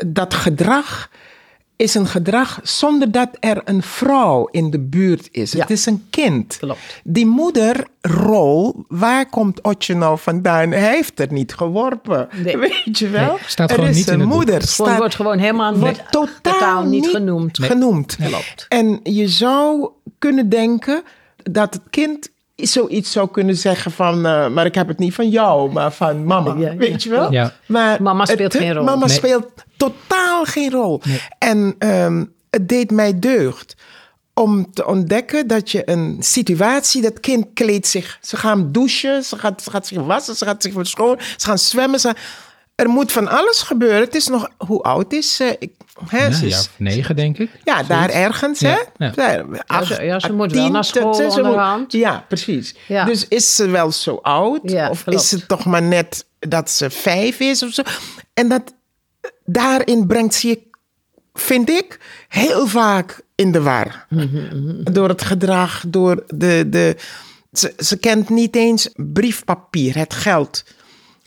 Dat 0.07 0.33
gedrag 0.33 1.09
is 1.75 1.93
een 1.95 2.07
gedrag 2.07 2.59
zonder 2.63 3.11
dat 3.11 3.29
er 3.39 3.61
een 3.65 3.83
vrouw 3.83 4.47
in 4.51 4.69
de 4.69 4.79
buurt 4.79 5.27
is. 5.31 5.51
Ja. 5.51 5.59
Het 5.59 5.69
is 5.69 5.85
een 5.85 6.05
kind. 6.09 6.57
Klopt. 6.59 7.01
Die 7.03 7.25
moederrol, 7.25 8.85
waar 8.87 9.29
komt 9.29 9.61
Otje 9.61 9.95
nou 9.95 10.17
vandaan? 10.19 10.71
Hij 10.71 10.93
heeft 10.95 11.19
er 11.19 11.31
niet 11.31 11.53
geworpen. 11.53 12.27
Nee. 12.43 12.57
Weet 12.57 12.99
je 12.99 13.09
wel? 13.09 13.27
Nee, 13.27 13.37
staat 13.45 13.69
er 13.69 13.75
gewoon 13.75 13.89
is 13.89 13.95
niet 13.95 14.07
in 14.07 14.13
een 14.13 14.19
het 14.19 14.29
boek. 14.29 14.37
moeder. 14.37 14.61
Gewoon, 14.61 14.87
staat- 14.87 14.97
wordt 14.97 15.15
gewoon 15.15 15.37
helemaal 15.37 15.77
wordt 15.77 16.03
totaal, 16.11 16.83
niet, 16.83 17.07
genoemd. 17.07 17.57
genoemd. 17.63 18.15
Klopt. 18.15 18.65
En 18.69 18.99
je 19.03 19.27
zou 19.27 19.89
kunnen 20.19 20.49
denken 20.49 21.03
dat 21.43 21.73
het 21.73 21.83
kind 21.89 22.29
zoiets 22.61 23.11
zou 23.11 23.29
kunnen 23.31 23.55
zeggen 23.55 23.91
van... 23.91 24.25
eh, 24.25 24.47
maar 24.47 24.65
ik 24.65 24.75
heb 24.75 24.87
het 24.87 24.97
niet 24.99 25.13
van 25.13 25.29
jou, 25.29 25.71
maar 25.71 25.91
van 25.91 26.23
mama. 26.25 26.55
Ja, 26.57 26.69
ja. 26.71 26.75
Weet 26.75 27.03
je 27.03 27.09
wel? 27.09 27.31
Ja. 27.31 27.53
Maar 27.65 28.01
Mama 28.01 28.25
speelt 28.25 28.53
het- 28.53 28.61
geen 28.61 28.73
rol. 28.73 28.83
Mama 28.83 29.05
Nee. 29.05 29.15
speelt 29.15 29.47
totaal 29.77 30.43
geen 30.45 30.71
rol. 30.71 31.01
En 31.39 31.75
ehm, 31.79 32.25
het 32.49 32.69
deed 32.69 32.91
mij 32.91 33.19
deugd 33.19 33.75
om 34.33 34.73
te 34.73 34.85
ontdekken 34.85 35.47
dat 35.47 35.71
je 35.71 35.89
een 35.89 36.17
situatie... 36.19 37.01
dat 37.01 37.19
kind 37.19 37.45
kleedt 37.53 37.87
zich... 37.87 38.17
Ze 38.21 38.37
gaan 38.37 38.71
douchen, 38.71 39.23
ze 39.23 39.37
gaat, 39.37 39.61
ze 39.63 39.69
gaat 39.69 39.87
zich 39.87 40.01
wassen, 40.01 40.35
ze 40.35 40.45
gaat 40.45 40.61
zich 40.61 40.73
verschonen... 40.73 41.17
ze 41.37 41.45
gaan 41.45 41.57
zwemmen. 41.57 41.99
Ze, 41.99 42.13
er 42.75 42.89
moet 42.89 43.11
van 43.11 43.27
alles 43.27 43.61
gebeuren. 43.61 43.99
Het 44.01 44.15
is 44.15 44.27
nog... 44.27 44.49
Hoe 44.57 44.81
oud 44.83 45.13
is 45.13 45.35
ze? 45.35 45.55
Ik, 45.59 45.71
hè, 46.07 46.25
Ja, 46.25 46.31
ze 46.31 46.45
is- 46.45 46.69
negen, 46.77 47.15
denk 47.15 47.37
ik. 47.37 47.49
ja, 47.63 47.83
daar 47.83 48.09
ergens, 48.09 48.59
hè? 48.59 48.67
Ja, 48.69 48.83
ja. 48.97 49.11
Daar, 49.15 49.45
acht, 49.65 49.87
ze- 49.87 50.03
ja, 50.03 50.19
ze 50.19 50.33
moet 50.33 50.51
wel 50.51 50.63
tien, 50.63 50.71
naar 50.71 50.83
school 50.85 51.13
ze- 51.13 51.21
ze 51.21 51.27
moet- 51.27 51.37
onderhand. 51.37 51.91
Ja, 51.91 52.25
precies. 52.27 52.75
Ja. 52.87 53.05
Dus 53.05 53.27
is 53.27 53.55
ze 53.55 53.67
wel 53.69 53.91
zo 53.91 54.15
oud? 54.21 54.59
Ja, 54.63 54.89
of 54.89 55.03
klopt. 55.03 55.19
is 55.21 55.31
het 55.31 55.47
toch 55.47 55.65
maar 55.65 55.81
net 55.83 56.25
dat 56.39 56.69
ze 56.69 56.89
vijf 56.89 57.39
is 57.39 57.63
of 57.63 57.73
zo? 57.73 57.81
En 58.33 58.47
dat, 58.49 58.73
daarin 59.45 60.07
brengt 60.07 60.33
ze 60.33 60.47
je, 60.47 60.59
vind 61.33 61.69
ik, 61.69 61.99
heel 62.27 62.67
vaak 62.67 63.21
in 63.35 63.51
de 63.51 63.61
war. 63.61 64.05
Door 64.91 65.07
het 65.09 65.21
gedrag, 65.21 65.83
door 65.87 66.23
de... 66.27 66.65
de 66.69 66.95
ze, 67.51 67.73
ze 67.77 67.97
kent 67.97 68.29
niet 68.29 68.55
eens 68.55 68.89
briefpapier, 68.95 69.95
het 69.97 70.13
geld. 70.13 70.63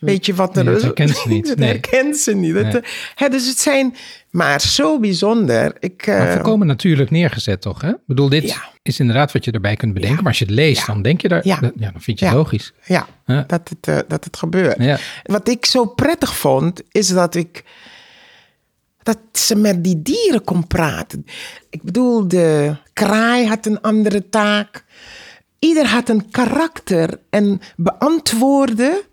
Weet 0.05 0.27
je 0.27 0.35
wat 0.35 0.57
er 0.57 0.65
Nee, 0.65 0.73
dat 0.75 0.83
herkent 0.83 1.17
ze 1.17 1.29
niet. 1.35 1.47
Dat 1.47 1.57
Nee. 1.59 1.69
herkent 1.69 2.17
ze 2.17 2.35
niet. 2.35 2.55
Dat, 2.55 2.63
Nee. 2.63 2.73
eh, 2.73 2.89
hè, 3.15 3.29
dus 3.29 3.47
het 3.49 3.59
zijn 3.59 3.95
maar 4.31 4.61
zo 4.61 5.01
bijzonder. 5.01 5.77
Ik, 5.81 6.07
Maar 6.07 6.33
volkomen 6.33 6.67
natuurlijk 6.67 7.11
neergezet, 7.11 7.61
toch? 7.61 7.81
Hè? 7.81 7.89
Ik 7.91 7.97
bedoel, 8.07 8.29
dit 8.29 8.49
Ja. 8.49 8.63
is 8.83 9.01
inderdaad 9.01 9.33
wat 9.33 9.45
je 9.45 9.51
erbij 9.51 9.77
kunt 9.77 9.93
bedenken. 9.93 10.17
Ja. 10.17 10.23
Maar 10.23 10.31
als 10.31 10.39
je 10.41 10.45
het 10.45 10.55
leest, 10.55 10.87
Ja. 10.87 10.93
dan 10.93 11.03
denk 11.03 11.21
je 11.21 11.29
daar... 11.29 11.47
Ja. 11.47 11.61
dat- 11.61 11.73
dan 11.75 11.93
vind 11.97 12.19
je 12.19 12.25
het 12.25 12.35
logisch. 12.35 12.73
ja. 12.85 13.07
Dat, 13.27 13.69
het, 13.69 13.89
eh, 13.89 13.99
dat 14.09 14.25
het 14.25 14.37
gebeurt. 14.37 15.01
Wat 15.23 15.49
ik 15.49 15.67
zo 15.67 15.85
prettig 15.85 16.37
vond, 16.37 16.83
is 16.91 17.09
dat 17.09 17.35
ik. 17.35 17.65
Dat 19.03 19.19
ze 19.33 19.57
met 19.57 19.85
die 19.85 20.03
dieren 20.03 20.45
kon 20.45 20.67
praten. 20.67 21.27
Ik 21.71 21.83
bedoel, 21.83 22.29
de 22.29 22.77
kraai 22.93 23.47
had 23.47 23.67
een 23.67 23.81
andere 23.81 24.29
taak. 24.29 24.85
Ieder 25.59 25.87
had 25.87 26.09
een 26.09 26.31
karakter 26.31 27.21
en 27.31 27.61
beantwoordde 27.77 29.05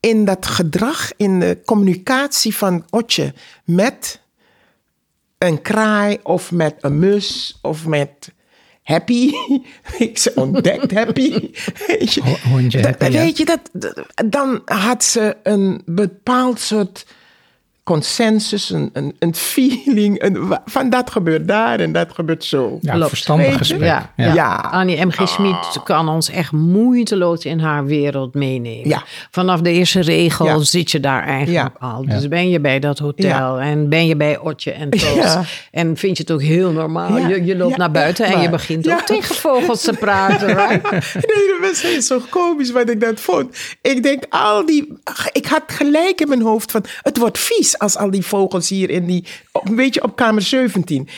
in 0.00 0.24
dat 0.24 0.46
gedrag, 0.46 1.10
in 1.16 1.40
de 1.40 1.58
communicatie 1.64 2.56
van 2.56 2.84
Otje 2.90 3.34
met 3.64 4.20
een 5.38 5.62
kraai 5.62 6.18
of 6.22 6.52
met 6.52 6.74
een 6.80 6.98
mus 6.98 7.58
of 7.62 7.86
met 7.86 8.34
Happy. 8.82 9.30
Ik 9.98 10.18
ze 10.18 10.32
ontdekt 10.34 10.90
Happy. 10.92 11.50
Weet 11.86 12.14
je, 12.14 12.22
Ho- 12.22 12.50
hondje 12.50 12.80
Happy, 12.80 13.10
weet 13.10 13.36
je 13.36 13.44
dat- 13.44 13.70
dan 14.30 14.62
had 14.64 15.04
ze 15.04 15.36
een 15.42 15.82
bepaald 15.84 16.60
soort 16.60 17.06
consensus, 17.86 18.70
een, 18.70 18.90
een, 18.92 19.14
een 19.18 19.34
feeling. 19.34 20.22
Een, 20.22 20.58
van 20.64 20.90
dat 20.90 21.10
gebeurt 21.10 21.48
daar 21.48 21.80
en 21.80 21.92
dat 21.92 22.08
gebeurt 22.14 22.44
zo. 22.44 22.78
Ja, 22.80 22.92
Klopt. 22.92 23.08
verstandig 23.08 23.56
gesprek. 23.56 23.80
Ja, 23.82 24.10
Ja. 24.16 24.68
Annie 24.70 25.04
M.G. 25.06 25.28
Schmid 25.28 25.56
kan 25.84 26.08
ons 26.08 26.30
echt 26.30 26.52
moeiteloos 26.52 27.44
in 27.44 27.58
haar 27.60 27.84
wereld 27.84 28.34
meenemen. 28.34 28.88
Ja. 28.88 29.02
Vanaf 29.30 29.60
de 29.60 29.70
eerste 29.70 30.00
regel 30.00 30.46
Ja. 30.46 30.58
zit 30.58 30.90
je 30.90 31.00
daar 31.00 31.22
eigenlijk 31.22 31.70
Ja. 31.80 31.86
al. 31.88 32.04
Dus 32.06 32.28
ben 32.28 32.48
je 32.48 32.60
bij 32.60 32.78
dat 32.78 32.98
hotel 32.98 33.28
Ja. 33.28 33.58
en 33.58 33.88
ben 33.88 34.06
je 34.06 34.16
bij 34.16 34.38
Otje 34.38 34.70
en 34.72 34.90
Toos. 35.00 35.14
Ja. 35.14 35.42
En 35.70 35.96
vind 35.96 36.16
je 36.16 36.22
het 36.22 36.32
ook 36.32 36.42
heel 36.42 36.70
normaal. 36.70 37.16
Ja. 37.18 37.28
Je, 37.28 37.44
je 37.44 37.56
loopt 37.56 37.70
Ja, 37.70 37.76
naar 37.76 37.90
buiten 37.90 38.26
en 38.26 38.40
je 38.40 38.50
begint 38.50 38.84
Ja. 38.84 38.94
ook 38.94 39.00
tegen 39.06 39.34
vogels 39.34 39.82
te 39.82 39.92
praten. 39.92 40.46
Right? 40.56 40.90
Nee, 41.14 41.60
dat 41.60 41.82
was 41.82 42.06
zo 42.06 42.20
komisch 42.30 42.70
wat 42.70 42.90
ik 42.90 43.00
dat 43.00 43.20
vond. 43.20 43.56
Ik 43.82 44.02
denk, 44.02 44.24
al 44.28 44.66
die... 44.66 44.98
Ik 45.32 45.46
had 45.46 45.62
gelijk 45.66 46.20
in 46.20 46.28
mijn 46.28 46.42
hoofd 46.42 46.70
van... 46.70 46.84
Het 47.02 47.18
wordt 47.18 47.38
vies 47.38 47.75
als 47.78 47.96
al 47.96 48.10
die 48.10 48.22
vogels 48.26 48.68
hier 48.68 48.90
in 48.90 49.06
die... 49.06 49.24
Een 49.64 49.76
beetje 49.76 50.02
op 50.02 50.16
kamer 50.16 50.42
17. 50.42 51.08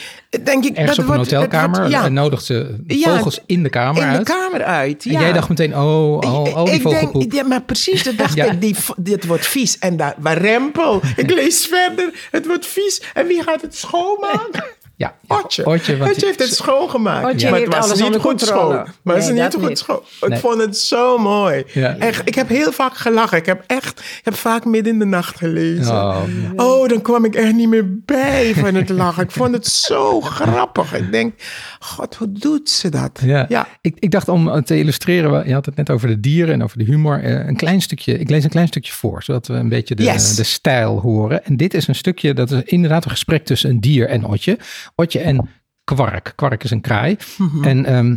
Denk 0.45 0.65
ik, 0.65 0.77
Ergens 0.77 0.97
dat 0.97 1.05
op 1.05 1.11
een 1.11 1.17
wordt- 1.17 1.31
hotelkamer 1.33 1.79
wordt- 1.79 1.93
ja, 1.93 2.05
en 2.05 2.13
nodigt 2.13 2.45
ze 2.45 2.77
Ja, 2.87 3.17
vogels 3.17 3.41
in 3.47 3.63
de 3.63 3.69
kamer 3.69 4.03
in 4.03 4.09
uit. 4.09 4.27
de 4.27 4.33
kamer 4.33 4.63
uit, 4.65 5.05
En 5.05 5.11
ja. 5.13 5.21
jij 5.21 5.33
dacht 5.33 5.49
meteen, 5.49 5.77
oh, 5.77 6.17
oh, 6.17 6.45
oh 6.57 6.65
die 6.65 6.75
ik 6.75 6.83
vogelpoep. 6.83 7.21
denk, 7.21 7.33
ja, 7.33 7.43
maar 7.43 7.63
precies, 7.63 8.03
dat 8.03 8.17
dacht 8.19 8.37
ik, 8.47 8.61
die, 8.61 8.77
dit 8.97 9.27
wordt 9.27 9.47
vies. 9.47 9.79
En 9.79 9.97
daar, 9.97 10.15
waar 10.19 10.39
rempel, 10.39 11.01
ik 11.17 11.31
lees 11.31 11.67
verder, 11.67 12.29
het 12.31 12.47
wordt 12.47 12.67
vies. 12.67 13.03
En 13.15 13.27
wie 13.27 13.43
gaat 13.43 13.63
het 13.63 13.77
schoonmaken? 13.77 14.65
ja, 14.99 15.15
ja, 15.29 15.37
Otje. 15.43 15.67
Otje, 15.67 15.97
heeft 15.97 16.39
het 16.39 16.55
schoongemaakt. 16.55 17.27
Otje 17.35 17.51
maar 17.51 17.61
het 17.61 17.75
was 17.75 17.85
alles 17.85 17.99
niet 18.01 18.09
goed 18.13 18.21
controle. 18.23 18.75
schoon. 18.75 18.87
Maar 19.03 19.15
het 19.15 19.25
is 19.25 19.31
niet 19.31 19.55
goed 19.55 19.69
niet. 19.69 19.79
schoon. 19.79 20.01
Ik 20.21 20.29
Nee. 20.29 20.39
vond 20.39 20.61
het 20.61 20.79
zo 20.79 21.19
mooi. 21.19 21.65
Ja. 21.73 21.97
Echt, 21.99 22.23
ik 22.29 22.35
heb 22.35 22.49
heel 22.49 22.73
vaak 22.73 22.97
gelachen. 22.97 23.39
Ik 23.39 23.47
heb 23.47 23.65
echt, 23.67 23.99
ik 24.01 24.21
heb 24.25 24.35
vaak 24.35 24.65
midden 24.65 24.93
in 24.93 24.99
de 24.99 25.05
nacht 25.05 25.37
gelezen. 25.37 25.95
Oh, 25.95 26.23
Oh, 26.57 26.89
dan 26.89 27.03
kwam 27.03 27.25
ik 27.25 27.35
er 27.37 27.55
niet 27.55 27.69
meer 27.69 27.99
bij 28.05 28.55
van 28.55 28.75
het 28.75 28.89
lachen. 28.89 29.23
Ik 29.23 29.31
vond 29.31 29.53
het 29.55 29.67
zo 29.67 30.21
grappig. 30.21 30.95
Ik 30.95 31.13
denk, 31.13 31.35
god, 31.81 32.15
hoe 32.17 32.33
doet 32.33 32.71
ze 32.71 32.89
dat? 32.89 33.21
Ja, 33.25 33.47
ja. 33.49 33.67
Ik, 33.81 33.97
ik 33.99 34.11
dacht 34.11 34.29
om 34.29 34.65
te 34.65 34.79
illustreren, 34.79 35.31
we- 35.33 35.47
je 35.49 35.53
had 35.53 35.67
het 35.67 35.77
net 35.77 35.91
over 35.91 36.09
de 36.09 36.21
dieren 36.21 36.55
en 36.55 36.63
over 36.63 36.79
de 36.79 36.85
humor. 36.85 37.23
eh, 37.23 37.47
Een 37.47 37.57
klein 37.57 37.81
stukje, 37.83 38.19
ik 38.19 38.31
lees 38.31 38.45
een 38.45 38.51
klein 38.51 38.67
stukje 38.67 38.93
voor, 38.93 39.23
zodat 39.23 39.47
we 39.47 39.55
een 39.55 39.69
beetje 39.69 39.95
de, 39.95 40.03
Yes. 40.03 40.35
de 40.37 40.45
stijl 40.45 41.01
horen. 41.01 41.45
En 41.45 41.57
dit 41.57 41.75
is 41.75 41.89
een 41.89 41.95
stukje, 41.95 42.35
dat 42.35 42.51
is 42.51 42.61
inderdaad 42.65 43.05
een 43.05 43.11
gesprek 43.11 43.45
tussen 43.45 43.71
een 43.71 43.81
dier 43.81 44.09
en 44.09 44.25
Otje. 44.27 44.59
Otje 44.95 45.19
en 45.19 45.49
Kwark. 45.85 46.33
Kwark 46.37 46.65
is 46.65 46.71
een 46.71 46.81
kraai. 46.81 47.17
Mhm. 47.39 47.65
En 47.65 47.85
ehm, 47.85 48.17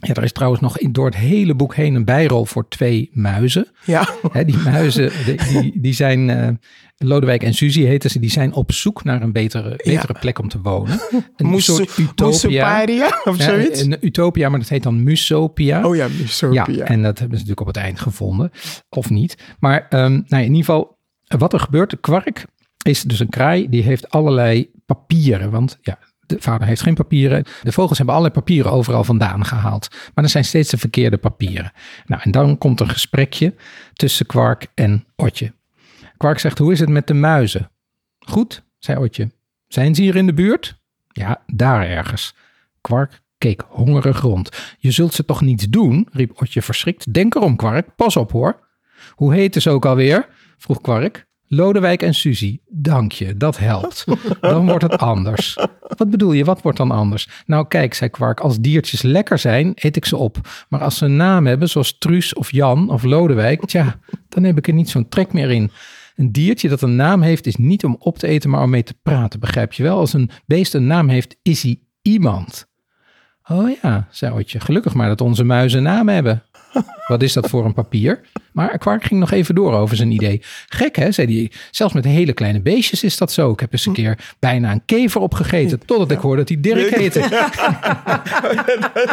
ja, 0.00 0.14
er 0.14 0.22
is 0.22 0.32
trouwens 0.32 0.62
nog 0.62 0.78
in, 0.78 0.92
door 0.92 1.04
het 1.06 1.16
hele 1.16 1.54
boek 1.54 1.74
heen 1.74 1.94
een 1.94 2.04
bijrol 2.04 2.44
voor 2.44 2.68
twee 2.68 3.10
muizen. 3.12 3.66
ja. 3.84 4.08
Die 4.46 4.56
muizen, 4.56 5.10
die, 5.24 5.80
die, 5.80 5.92
zijn, 5.92 6.30
eh, 6.30 6.48
Lodewijk 6.96 7.42
en 7.42 7.54
Suzy 7.54 7.82
heten 7.82 8.10
ze, 8.10 8.18
die 8.20 8.30
zijn 8.30 8.52
op 8.52 8.72
zoek 8.72 9.04
naar 9.04 9.22
een 9.22 9.32
betere, 9.32 9.80
betere 9.84 10.14
plek 10.20 10.38
om 10.38 10.48
te 10.48 10.60
wonen. 10.60 11.00
Een 11.36 11.60
soort 11.62 11.98
utopia. 11.98 12.82
Of 13.24 13.38
Ja, 13.38 13.44
zoiets? 13.44 13.80
een 13.80 13.96
utopia, 14.00 14.48
maar 14.48 14.58
dat 14.58 14.68
heet 14.68 14.82
dan 14.82 15.02
Musopia. 15.02 15.86
Oh 15.86 15.96
ja, 15.96 16.04
ja, 16.04 16.10
Musopia. 16.20 16.84
en 16.84 17.02
dat 17.02 17.18
hebben 17.18 17.38
ze 17.38 17.44
natuurlijk 17.44 17.60
op 17.60 17.66
het 17.66 17.76
eind 17.76 18.00
gevonden. 18.00 18.50
Of 18.88 19.10
niet. 19.10 19.36
Maar 19.58 19.86
ehm, 19.88 20.10
nou 20.12 20.24
ja, 20.28 20.36
in 20.36 20.42
ieder 20.54 20.56
geval, 20.64 20.96
wat 21.38 21.52
er 21.52 21.60
gebeurt, 21.60 21.90
de 21.90 21.96
kwark 21.96 22.44
is 22.82 23.02
dus 23.02 23.20
een 23.20 23.28
kraai, 23.28 23.68
die 23.68 23.82
heeft 23.82 24.10
allerlei 24.10 24.70
papieren. 24.96 25.50
Want 25.50 25.78
ja, 25.80 25.98
de 26.26 26.36
vader 26.40 26.66
heeft 26.66 26.82
geen 26.82 26.94
papieren. 26.94 27.44
De 27.62 27.72
vogels 27.72 27.96
hebben 27.96 28.14
allerlei 28.14 28.40
papieren 28.40 28.72
overal 28.72 29.04
vandaan 29.04 29.44
gehaald. 29.44 29.88
Maar 30.14 30.24
er 30.24 30.30
zijn 30.30 30.44
steeds 30.44 30.70
de 30.70 30.78
verkeerde 30.78 31.18
papieren. 31.18 31.72
Nou, 32.06 32.22
en 32.22 32.30
dan 32.30 32.58
komt 32.58 32.80
een 32.80 32.88
gesprekje 32.88 33.54
tussen 33.92 34.26
Kwark 34.26 34.66
en 34.74 35.04
Otje. 35.16 35.52
Kwark 36.16 36.38
zegt, 36.38 36.58
hoe 36.58 36.72
is 36.72 36.80
het 36.80 36.88
met 36.88 37.06
de 37.06 37.14
muizen? 37.14 37.70
Goed, 38.18 38.62
zei 38.78 38.98
Otje. 38.98 39.30
Zijn 39.68 39.94
ze 39.94 40.02
hier 40.02 40.16
in 40.16 40.26
de 40.26 40.34
buurt? 40.34 40.78
Ja, 41.08 41.42
daar 41.46 41.86
ergens. 41.86 42.34
Kwark 42.80 43.20
keek 43.38 43.62
hongerig 43.68 44.20
rond. 44.20 44.76
Je 44.78 44.90
zult 44.90 45.14
ze 45.14 45.24
toch 45.24 45.40
niets 45.40 45.68
doen? 45.68 46.08
riep 46.12 46.40
Otje 46.42 46.62
verschrikt. 46.62 47.12
Denk 47.12 47.34
erom, 47.34 47.56
Kwark. 47.56 47.96
Pas 47.96 48.16
op 48.16 48.32
hoor. 48.32 48.68
Hoe 49.10 49.34
heten 49.34 49.62
ze 49.62 49.70
ook 49.70 49.84
alweer? 49.84 50.28
vroeg 50.58 50.80
Kwark. 50.80 51.28
Lodewijk 51.52 52.02
en 52.02 52.14
Suzy. 52.14 52.58
Dank 52.68 53.12
je, 53.12 53.36
dat 53.36 53.58
helpt. 53.58 54.04
Dan 54.40 54.66
wordt 54.66 54.82
het 54.82 54.98
anders. 54.98 55.58
Wat 55.80 56.10
bedoel 56.10 56.32
je, 56.32 56.44
wat 56.44 56.62
wordt 56.62 56.78
dan 56.78 56.90
anders? 56.90 57.28
Nou 57.46 57.66
kijk, 57.68 57.94
zei 57.94 58.10
Kwark, 58.10 58.40
als 58.40 58.60
diertjes 58.60 59.02
lekker 59.02 59.38
zijn, 59.38 59.72
eet 59.74 59.96
ik 59.96 60.04
ze 60.04 60.16
op. 60.16 60.38
Maar 60.68 60.80
als 60.80 60.98
ze 60.98 61.04
een 61.04 61.16
naam 61.16 61.46
hebben, 61.46 61.68
zoals 61.68 61.98
Truus 61.98 62.34
of 62.34 62.52
Jan 62.52 62.90
of 62.90 63.02
Lodewijk, 63.02 63.66
tja, 63.66 63.98
dan 64.28 64.44
heb 64.44 64.58
ik 64.58 64.66
er 64.66 64.72
niet 64.72 64.90
zo'n 64.90 65.08
trek 65.08 65.32
meer 65.32 65.50
in. 65.50 65.70
Een 66.16 66.32
diertje 66.32 66.68
dat 66.68 66.82
een 66.82 66.96
naam 66.96 67.22
heeft, 67.22 67.46
is 67.46 67.56
niet 67.56 67.84
om 67.84 67.96
op 67.98 68.18
te 68.18 68.26
eten, 68.26 68.50
maar 68.50 68.62
om 68.62 68.70
mee 68.70 68.82
te 68.82 68.94
praten. 69.02 69.40
Begrijp 69.40 69.72
je 69.72 69.82
wel? 69.82 69.98
Als 69.98 70.12
een 70.12 70.30
beest 70.46 70.74
een 70.74 70.86
naam 70.86 71.08
heeft, 71.08 71.36
is 71.42 71.62
hij 71.62 71.80
iemand. 72.02 72.68
Oh 73.48 73.70
ja, 73.82 74.06
zei 74.10 74.32
Otje. 74.32 74.60
Gelukkig 74.60 74.94
maar 74.94 75.08
dat 75.08 75.20
onze 75.20 75.44
muizen 75.44 75.78
een 75.78 75.84
naam 75.84 76.08
hebben. 76.08 76.42
Wat 77.06 77.22
is 77.22 77.32
dat 77.32 77.48
voor 77.48 77.64
een 77.64 77.74
papier? 77.74 78.20
Maar 78.52 78.78
Kwark 78.78 79.04
ging 79.04 79.20
nog 79.20 79.30
even 79.30 79.54
door 79.54 79.74
over 79.74 79.96
zijn 79.96 80.10
idee. 80.10 80.42
Gek 80.68 80.96
hè, 80.96 81.12
zei 81.12 81.38
hij. 81.38 81.52
Zelfs 81.70 81.94
met 81.94 82.04
hele 82.04 82.32
kleine 82.32 82.60
beestjes 82.60 83.02
is 83.02 83.16
dat 83.16 83.32
zo. 83.32 83.50
Ik 83.50 83.60
heb 83.60 83.72
eens 83.72 83.86
een 83.86 83.92
keer 83.92 84.18
bijna 84.38 84.72
een 84.72 84.82
kever 84.84 85.20
opgegeten. 85.20 85.86
Totdat 85.86 86.10
ik 86.10 86.18
hoorde 86.18 86.36
dat 86.36 86.48
hij 86.48 86.60
Dirk 86.60 86.94
heette. 86.94 87.20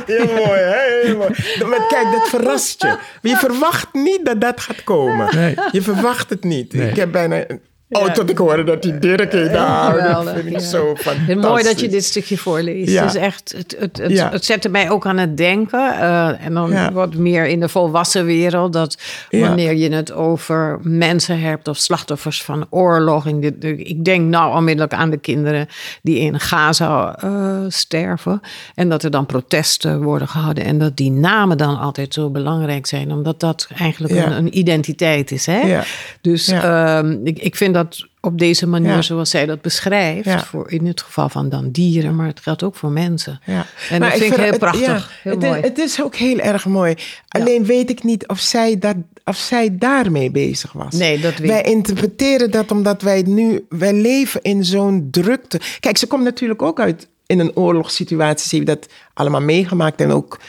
Heel 0.06 0.26
mooi, 0.26 0.60
hè? 0.60 1.02
Heel 1.04 1.18
mooi. 1.18 1.30
Maar 1.70 1.88
kijk, 1.88 2.08
dat 2.12 2.30
verrast 2.30 2.82
je. 2.82 2.98
Je 3.22 3.36
verwacht 3.36 3.94
niet 3.94 4.20
dat 4.24 4.42
dat 4.42 4.60
gaat 4.60 4.84
komen. 4.84 5.36
Nee. 5.36 5.56
Je 5.72 5.82
verwacht 5.82 6.30
het 6.30 6.44
niet. 6.44 6.74
Nee. 6.74 6.90
Ik 6.90 6.96
heb 6.96 7.12
bijna... 7.12 7.46
Oh, 7.90 8.06
tot 8.12 8.30
ik 8.30 8.38
hoorde 8.38 8.64
dat 8.64 8.84
hij 8.84 9.00
Dirk 9.00 9.32
heet. 9.32 9.52
Nou, 9.52 10.02
dat 10.02 10.30
vind 10.34 10.46
ik 10.52 10.60
zo 10.60 10.86
fantastisch. 10.96 11.28
Het 11.28 11.42
mooi 11.42 11.64
dat 11.64 11.80
je 11.80 11.88
dit 11.88 12.04
stukje 12.04 12.38
voorleest. 12.38 12.92
Ja. 12.92 13.02
Het, 13.06 13.16
is 13.16 13.22
echt, 13.22 13.54
het, 13.58 13.76
het, 13.80 13.98
het, 13.98 14.12
Ja. 14.12 14.32
het 14.32 14.46
zette 14.46 14.70
mij 14.70 14.90
ook 14.90 15.06
aan 15.06 15.18
het 15.18 15.38
denken. 15.38 15.80
eh, 16.00 16.46
en 16.46 16.54
dan 16.54 16.70
Ja. 16.72 16.92
wat 16.92 17.16
meer 17.16 17.46
in 17.48 17.60
de 17.60 17.70
volwassen 17.70 18.26
wereld. 18.26 18.74
Dat 18.74 18.98
wanneer 19.30 19.74
je 19.76 19.90
het 19.90 20.12
over 20.12 20.80
mensen 20.82 21.40
hebt 21.40 21.68
of 21.68 21.78
slachtoffers 21.78 22.44
van 22.44 22.68
oorlog. 22.70 23.26
In 23.26 23.42
dit- 23.42 23.62
de- 23.62 23.76
ik 23.84 24.06
denk 24.06 24.30
nou 24.30 24.56
onmiddellijk 24.56 24.94
aan 24.94 25.10
de 25.10 25.18
kinderen 25.18 25.68
die 26.02 26.20
in 26.20 26.40
Gaza 26.40 27.16
eh, 27.22 27.58
sterven. 27.68 28.42
En 28.76 28.90
dat 28.90 29.04
er 29.04 29.12
dan 29.12 29.26
protesten 29.26 30.02
worden 30.02 30.28
gehouden. 30.28 30.64
En 30.64 30.78
dat 30.78 30.98
die 30.98 31.12
namen 31.12 31.58
dan 31.58 31.80
altijd 31.80 32.14
zo 32.14 32.30
belangrijk 32.30 32.86
zijn. 32.86 33.12
Omdat 33.12 33.40
dat 33.40 33.68
eigenlijk 33.80 34.14
een, 34.14 34.32
een 34.32 34.58
identiteit 34.58 35.32
is. 35.32 35.46
Hè? 35.46 35.60
Ja. 35.60 35.84
Dus 36.22 36.48
ehm, 36.48 37.18
ik, 37.24 37.40
ik 37.40 37.56
vind 37.56 37.74
dat 37.84 38.08
op 38.22 38.40
deze 38.40 38.68
manier, 38.68 38.92
Ja. 38.92 39.02
zoals 39.02 39.30
zij 39.30 39.46
dat 39.46 39.62
beschrijft, 39.62 40.26
Ja. 40.26 40.44
voor, 40.44 40.72
in 40.72 40.86
het 40.88 41.02
geval 41.02 41.30
van 41.30 41.50
dan 41.50 41.72
dieren, 41.72 42.16
maar 42.16 42.28
het 42.28 42.40
geldt 42.40 42.64
ook 42.64 42.76
voor 42.76 42.92
mensen. 42.92 43.40
Ja. 43.46 43.66
En 43.90 44.00
Maar 44.00 44.10
dat 44.10 44.20
vind 44.20 44.32
ik 44.34 44.40
heel 44.40 44.50
het- 44.50 44.60
prachtig. 44.60 45.20
heel 45.24 45.32
het, 45.32 45.42
mooi. 45.42 45.60
Is, 45.60 45.68
het 45.68 45.78
is 45.78 46.02
ook 46.04 46.16
heel 46.16 46.40
erg 46.40 46.66
mooi. 46.66 46.96
Alleen 47.28 47.66
weet 47.66 47.90
ik 47.90 48.04
niet 48.04 48.28
of 48.28 48.40
zij, 48.40 48.78
dat, 48.78 48.96
of 49.26 49.36
zij 49.38 49.78
daarmee 49.78 50.32
bezig 50.32 50.72
was. 50.72 50.94
Nee, 50.94 51.20
dat 51.20 51.38
weet 51.38 51.50
Wij 51.50 51.62
interpreteren 51.62 52.52
dat 52.52 52.72
omdat 52.72 53.02
wij 53.02 53.22
nu... 53.22 53.66
Wij 53.70 53.94
leven 53.94 54.42
in 54.42 54.66
zo'n 54.66 55.08
drukte. 55.12 55.60
Kijk, 55.80 55.98
ze 55.98 56.08
komt 56.08 56.24
natuurlijk 56.24 56.62
ook 56.62 56.80
uit 56.80 57.08
in 57.26 57.40
een 57.40 57.56
oorlogssituatie. 57.56 58.50
Ze 58.50 58.56
heeft 58.56 58.68
dat 58.68 58.88
allemaal 59.14 59.42
meegemaakt 59.42 60.02
en 60.02 60.12
ook 60.12 60.40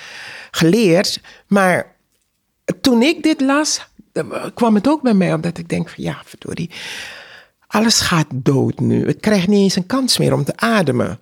geleerd. 0.50 1.20
Maar 1.46 1.94
toen 2.80 3.02
ik 3.02 3.22
dit 3.22 3.40
las, 3.40 3.86
dan 4.12 4.32
kwam 4.54 4.74
het 4.74 4.88
ook 4.88 5.02
bij 5.02 5.14
mij 5.14 5.32
op 5.32 5.42
dat 5.42 5.58
ik 5.58 5.68
denk 5.68 5.88
van... 5.88 6.04
Ja, 6.04 6.20
verdorie, 6.24 6.70
alles 7.68 8.00
gaat 8.00 8.26
dood 8.32 8.80
nu. 8.80 9.06
Het 9.06 9.20
krijgt 9.20 9.46
niet 9.48 9.58
eens 9.62 9.76
een 9.76 9.86
kans 9.86 10.18
meer 10.18 10.32
om 10.32 10.44
te 10.44 10.52
ademen. 10.56 11.18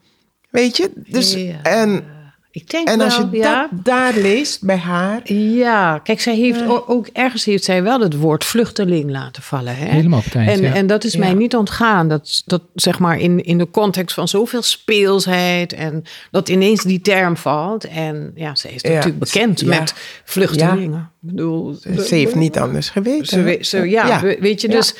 Weet 0.50 0.76
je? 0.76 0.90
Dus, 1.06 1.32
Ja. 1.34 1.62
en 1.62 2.04
Ik 2.50 2.70
denk 2.70 2.88
En 2.88 3.00
als 3.00 3.16
wel, 3.18 3.28
je 3.32 3.36
ja. 3.38 3.68
dat 3.70 3.84
daar 3.84 4.14
leest 4.14 4.62
bij 4.64 4.76
haar. 4.76 5.32
Ja, 5.32 5.98
kijk, 5.98 6.20
zij 6.20 6.34
heeft 6.36 6.62
ook 6.86 7.06
ergens 7.12 7.44
heeft 7.44 7.64
zij 7.64 7.82
wel 7.82 8.00
het 8.00 8.16
woord 8.16 8.44
vluchteling 8.44 9.10
laten 9.10 9.42
vallen. 9.42 9.76
Hè? 9.76 9.84
Helemaal 9.84 10.18
op 10.18 10.24
het 10.24 10.34
eind, 10.34 10.50
En, 10.50 10.62
ja. 10.62 10.74
en 10.74 10.86
dat 10.86 11.04
is 11.04 11.16
mij 11.16 11.32
niet 11.34 11.56
ontgaan. 11.56 12.08
Dat, 12.08 12.42
dat 12.46 12.62
zeg 12.74 12.98
maar 12.98 13.18
in, 13.20 13.44
in 13.44 13.58
de 13.58 13.70
context 13.70 14.14
van 14.14 14.28
zoveel 14.28 14.62
speelsheid 14.62 15.72
en 15.72 16.02
dat 16.30 16.48
ineens 16.48 16.82
die 16.82 17.00
term 17.00 17.36
valt. 17.36 17.84
En 17.84 18.32
ja, 18.34 18.54
zij 18.54 18.70
is 18.70 18.80
Ja, 18.82 18.88
natuurlijk 18.88 19.18
bekend 19.18 19.60
ja. 19.60 19.66
met 19.66 19.94
vluchtelingen. 20.24 21.10
Ik 21.22 21.28
bedoel, 21.30 21.74
Ze 22.06 22.14
heeft 22.14 22.34
niet 22.34 22.58
anders 22.58 22.88
geweten. 22.90 23.26
Ze, 23.26 23.58
ze- 23.60 23.88
ja, 23.90 24.06
Ja. 24.06 24.20
we- 24.20 24.36
weet 24.40 24.60
je, 24.60 24.68
Ja. 24.68 24.74
dus 24.76 24.94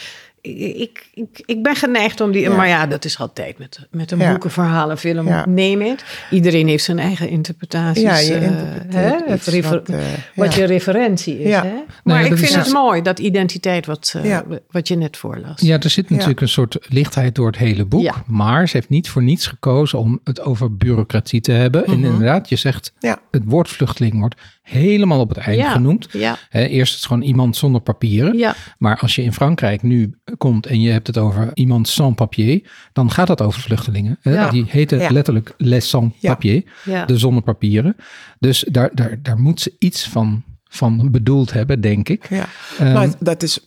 ik, 0.55 1.09
ik, 1.15 1.43
ik 1.47 1.63
ben 1.63 1.77
geneigd 1.77 2.21
om 2.21 2.33
die... 2.33 2.43
Ja. 2.43 2.57
Maar 2.57 2.69
ja, 2.69 2.87
dat 2.87 3.05
is 3.05 3.19
altijd 3.19 3.59
met, 3.59 3.87
met 3.91 4.11
een 4.11 4.19
Ja. 4.19 4.31
boeken, 4.31 4.51
verhalen, 4.51 4.99
film, 4.99 5.27
Ja. 5.29 5.47
neem 5.47 5.81
het. 5.81 6.05
Iedereen 6.31 6.69
heeft 6.69 6.85
zijn 6.85 6.99
eigen 6.99 7.29
interpretaties. 7.29 8.03
Ja, 8.03 8.17
je 8.19 8.35
eh, 8.35 8.43
interpreteert 8.43 9.45
hè, 9.45 9.51
refer- 9.51 9.71
wat, 9.71 9.89
eh, 9.89 9.99
wat 10.35 10.55
ja. 10.55 10.61
je 10.61 10.67
referentie 10.67 11.41
is. 11.43 11.49
Ja. 11.49 11.63
Hè? 11.65 11.75
Maar 12.05 12.21
ik 12.25 12.27
vind 12.37 12.41
is- 12.51 12.55
het 12.55 12.73
mooi, 12.73 13.03
dat 13.03 13.19
identiteit 13.19 13.87
wat, 13.87 14.15
eh, 14.17 14.25
Ja. 14.25 14.45
wat 14.71 14.89
je 14.89 14.97
net 14.97 15.17
voorlas. 15.17 15.61
Ja, 15.61 15.79
er 15.81 15.91
zit 15.91 16.11
natuurlijk 16.11 16.41
een 16.41 16.49
soort 16.49 16.79
lichtheid 16.89 17.35
door 17.35 17.47
het 17.47 17.57
hele 17.59 17.85
boek. 17.85 18.03
Ja. 18.03 18.15
Maar 18.27 18.69
ze 18.69 18.77
heeft 18.77 18.89
niet 18.89 19.09
voor 19.09 19.23
niets 19.23 19.47
gekozen 19.47 19.99
om 19.99 20.21
het 20.25 20.41
over 20.41 20.77
bureaucratie 20.77 21.41
te 21.41 21.53
hebben. 21.53 21.85
En 21.87 22.05
inderdaad, 22.05 22.49
je 22.49 22.57
zegt, 22.57 22.93
Mhm. 22.97 23.07
Ja. 23.07 23.19
het 23.31 23.43
woord 23.47 23.69
vluchteling 23.69 24.19
wordt 24.19 24.35
helemaal 24.67 25.21
op 25.21 25.29
het 25.29 25.39
einde 25.39 25.63
Ja. 25.63 25.71
genoemd. 25.73 26.09
Ja. 26.13 26.39
Eerst 26.51 26.93
is 26.95 26.99
het 27.01 27.07
gewoon 27.07 27.23
iemand 27.23 27.57
zonder 27.57 27.81
papieren. 27.81 28.39
Ja. 28.39 28.55
Maar 28.79 28.99
als 28.99 29.15
je 29.15 29.23
in 29.23 29.33
Frankrijk 29.33 29.83
nu 29.83 30.19
komt 30.39 30.67
en 30.67 30.81
je 30.81 30.91
hebt 30.91 31.07
het 31.07 31.19
over 31.19 31.51
iemand 31.55 31.89
sans 31.89 32.15
papier, 32.15 32.71
dan 32.93 33.11
gaat 33.11 33.27
dat 33.27 33.41
over 33.43 33.61
vluchtelingen. 33.61 34.19
Die 34.51 34.65
heten 34.69 34.99
Ja. 34.99 35.11
letterlijk 35.11 35.55
les 35.59 35.89
sans 35.89 36.13
Ja. 36.19 36.33
papier, 36.33 36.63
Ja. 36.85 37.05
de 37.05 37.19
zonder 37.19 37.43
papieren. 37.43 37.97
Dus 38.39 38.65
daar, 38.71 38.91
daar, 38.95 39.19
daar 39.23 39.39
moet 39.39 39.61
ze 39.61 39.73
iets 39.79 40.09
van, 40.09 40.43
van 40.69 41.11
bedoeld 41.11 41.53
hebben, 41.53 41.81
denk 41.81 42.09
ik. 42.09 42.29
Ja, 42.31 42.49
Ehm, 42.79 42.93
maar 42.93 43.09
dat 43.19 43.43
is, 43.43 43.67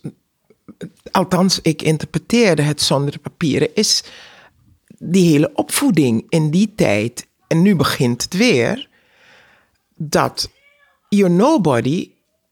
althans, 1.10 1.60
ik 1.62 1.82
interpreteerde 1.82 2.62
het 2.62 2.82
zonder 2.82 3.18
papieren, 3.18 3.68
is 3.74 4.04
die 4.98 5.30
hele 5.30 5.50
opvoeding 5.54 6.24
in 6.28 6.50
die 6.50 6.72
tijd, 6.76 7.26
en 7.46 7.62
nu 7.62 7.76
begint 7.76 8.22
het 8.22 8.36
weer, 8.36 8.88
dat 9.96 10.50
you're 11.10 11.34
nobody 11.34 12.10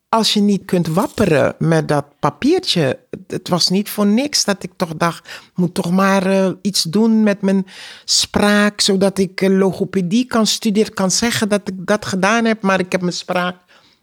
als 0.08 0.32
je 0.32 0.40
niet 0.40 0.64
kunt 0.64 0.86
wapperen 0.86 1.54
met 1.58 1.88
dat 1.88 2.04
papiertje. 2.18 2.98
Het 3.26 3.48
was 3.48 3.68
niet 3.68 3.90
voor 3.90 4.06
niks 4.06 4.44
dat 4.44 4.62
ik 4.62 4.72
toch 4.76 4.96
dacht, 4.96 5.28
moet 5.54 5.74
toch 5.74 5.90
maar 5.90 6.26
eh, 6.26 6.50
iets 6.62 6.82
doen 6.82 7.22
met 7.22 7.42
mijn 7.42 7.66
spraak, 8.04 8.80
zodat 8.80 9.18
ik 9.18 9.40
eh, 9.40 9.58
logopedie 9.58 10.24
kan 10.24 10.46
studeren, 10.46 10.94
kan 10.94 11.10
zeggen 11.10 11.48
dat 11.48 11.68
ik 11.68 11.74
dat 11.86 12.06
gedaan 12.06 12.44
heb, 12.44 12.62
maar 12.62 12.80
ik 12.80 12.92
heb 12.92 13.00
mijn 13.00 13.12
spraak, 13.12 13.56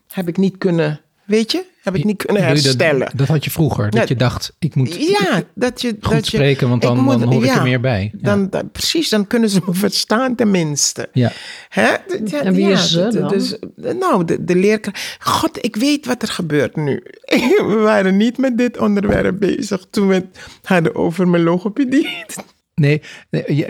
heb 0.08 0.28
ik 0.28 0.38
niet 0.38 0.58
kunnen, 0.58 1.02
weet 1.26 1.52
je, 1.52 1.64
heb 1.84 1.96
ik 1.96 2.04
niet 2.04 2.26
kunnen 2.26 2.44
herstellen. 2.44 3.00
Dat, 3.00 3.12
dat 3.18 3.28
had 3.28 3.44
je 3.44 3.52
vroeger, 3.52 3.84
dat 3.90 3.94
Ja. 4.02 4.06
je 4.08 4.16
dacht, 4.16 4.56
ik 4.60 4.76
moet 4.76 4.96
Ja, 4.96 5.44
dat 5.56 5.82
je 5.82 5.90
goed 6.02 6.12
dat 6.12 6.28
je, 6.28 6.38
spreken, 6.38 6.70
want 6.70 6.82
dan, 6.82 6.98
moet- 7.00 7.20
dan 7.20 7.34
hoor 7.34 7.44
ik 7.46 7.50
er 7.56 7.64
meer 7.64 7.80
bij. 7.82 8.12
Ja. 8.14 8.20
Dan, 8.22 8.50
dan- 8.50 8.72
precies, 8.72 9.10
dan 9.10 9.28
kunnen 9.28 9.50
ze 9.50 9.62
me 9.66 9.74
verstaan 9.86 10.36
tenminste. 10.36 11.10
Ja. 11.14 11.32
Hè? 11.70 11.88
En 12.40 12.54
wie 12.54 12.66
ja, 12.68 12.72
is 12.72 12.92
ze 12.92 13.08
dan? 13.20 13.28
Dus, 13.28 13.56
nou, 13.76 14.26
de, 14.26 14.44
de 14.44 14.56
leerkracht. 14.56 15.18
God, 15.20 15.66
ik 15.66 15.76
weet 15.76 16.06
wat 16.06 16.22
er 16.22 16.28
gebeurt 16.28 16.76
nu. 16.76 17.04
We 17.68 17.80
waren 17.84 18.18
niet 18.18 18.38
met 18.38 18.58
dit 18.58 18.78
onderwerp 18.78 19.40
bezig 19.40 19.86
toen 19.90 20.08
we 20.08 20.14
het 20.14 20.26
hadden 20.64 20.96
over 20.96 21.28
mijn 21.28 21.44
logopedie. 21.44 22.08
Nee, 22.82 23.02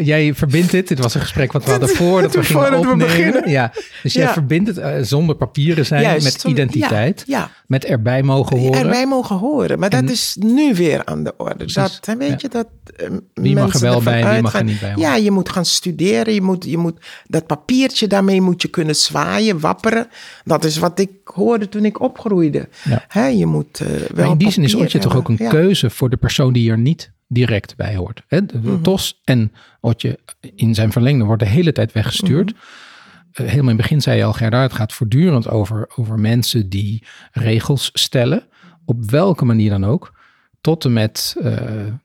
jij 0.03 0.33
verbindt 0.33 0.71
dit. 0.71 0.87
Dit 0.87 0.99
was 0.99 1.15
een 1.15 1.21
gesprek 1.21 1.51
wat 1.51 1.63
we 1.65 1.71
hadden 1.71 1.89
voordat 1.89 2.33
we 2.35 2.43
gingen 2.43 2.69
we 2.71 2.77
opnemen. 2.77 2.97
beginnen. 2.97 3.49
Ja, 3.49 3.71
dus 4.03 4.13
jij 4.13 4.23
Ja. 4.23 4.33
verbindt 4.33 4.67
het 4.67 4.77
eh, 4.77 4.93
zonder 5.01 5.35
papieren 5.35 5.85
zijn 5.85 6.01
Juist, 6.01 6.23
met 6.23 6.41
zonder- 6.41 6.63
identiteit. 6.63 7.23
ja, 7.25 7.37
ja. 7.39 7.51
Met 7.67 7.85
erbij 7.85 8.23
mogen 8.23 8.57
horen. 8.59 8.81
Erbij 8.81 9.07
mogen 9.07 9.35
horen. 9.37 9.79
Maar 9.79 9.89
dat 9.89 10.09
is 10.09 10.37
nu 10.39 10.73
weer 10.73 11.05
aan 11.05 11.23
de 11.23 11.33
orde. 11.37 11.65
Dat, 11.73 11.99
hè, 12.01 12.17
weet 12.17 12.41
je, 12.41 12.47
dat 12.49 12.67
eh, 12.95 13.07
Wie 13.33 13.55
mag 13.55 13.73
er 13.73 13.79
wel 13.79 14.01
bij 14.01 14.21
en 14.23 14.33
wie 14.33 14.41
mag 14.41 14.53
er 14.53 14.63
niet 14.63 14.79
bij 14.79 14.89
horen. 14.93 15.09
Ja, 15.09 15.15
je 15.15 15.31
moet 15.31 15.49
gaan 15.49 15.65
studeren. 15.65 16.33
Je 16.33 16.41
moet, 16.41 16.63
je 16.65 16.77
moet, 16.77 16.99
dat 17.27 17.45
papiertje, 17.47 18.07
daarmee 18.07 18.41
moet 18.41 18.61
je 18.61 18.67
kunnen 18.67 18.95
zwaaien, 18.95 19.59
wapperen. 19.59 20.07
Dat 20.43 20.63
is 20.63 20.77
wat 20.77 20.99
ik 20.99 21.09
hoorde 21.23 21.69
toen 21.69 21.85
ik 21.85 22.01
opgroeide. 22.01 22.67
Ja. 22.83 23.05
Hè, 23.07 23.25
je 23.27 23.45
moet 23.45 23.79
eh, 23.79 23.87
wel 23.87 24.07
Maar 24.15 24.31
in 24.31 24.37
die 24.37 24.51
zin 24.51 24.63
is 24.63 24.75
Otje 24.75 24.99
toch 24.99 25.15
ook 25.15 25.29
een 25.29 25.37
keuze 25.37 25.89
voor 25.89 26.09
de 26.09 26.17
persoon 26.17 26.53
die 26.53 26.71
er 26.71 26.77
niet 26.77 27.11
direct 27.35 27.75
bij 27.75 27.95
hoort. 27.95 28.21
Hè? 28.27 28.45
De- 28.45 28.57
Mhm. 28.57 28.81
Tos 28.81 29.21
en 29.23 29.51
Otje 29.79 30.19
in 30.55 30.75
zijn 30.75 30.91
verlengde 30.91 31.25
wordt 31.25 31.43
de 31.43 31.49
hele 31.49 31.71
tijd 31.71 31.91
weggestuurd. 31.91 32.51
Eh, 32.51 32.57
helemaal 33.45 33.61
in 33.61 33.67
het 33.67 33.77
begin 33.77 34.01
zei 34.01 34.17
je 34.17 34.23
al, 34.23 34.33
Gerda, 34.33 34.61
het 34.61 34.73
gaat 34.73 34.93
voortdurend 34.93 35.47
over, 35.49 35.89
over 35.95 36.19
mensen 36.19 36.69
die 36.69 37.03
regels 37.31 37.89
stellen. 37.93 38.43
Op 38.85 39.09
welke 39.09 39.45
manier 39.45 39.69
dan 39.69 39.85
ook. 39.85 40.13
Tot 40.61 40.85
en 40.85 40.93
met 40.93 41.35
eh, 41.41 41.53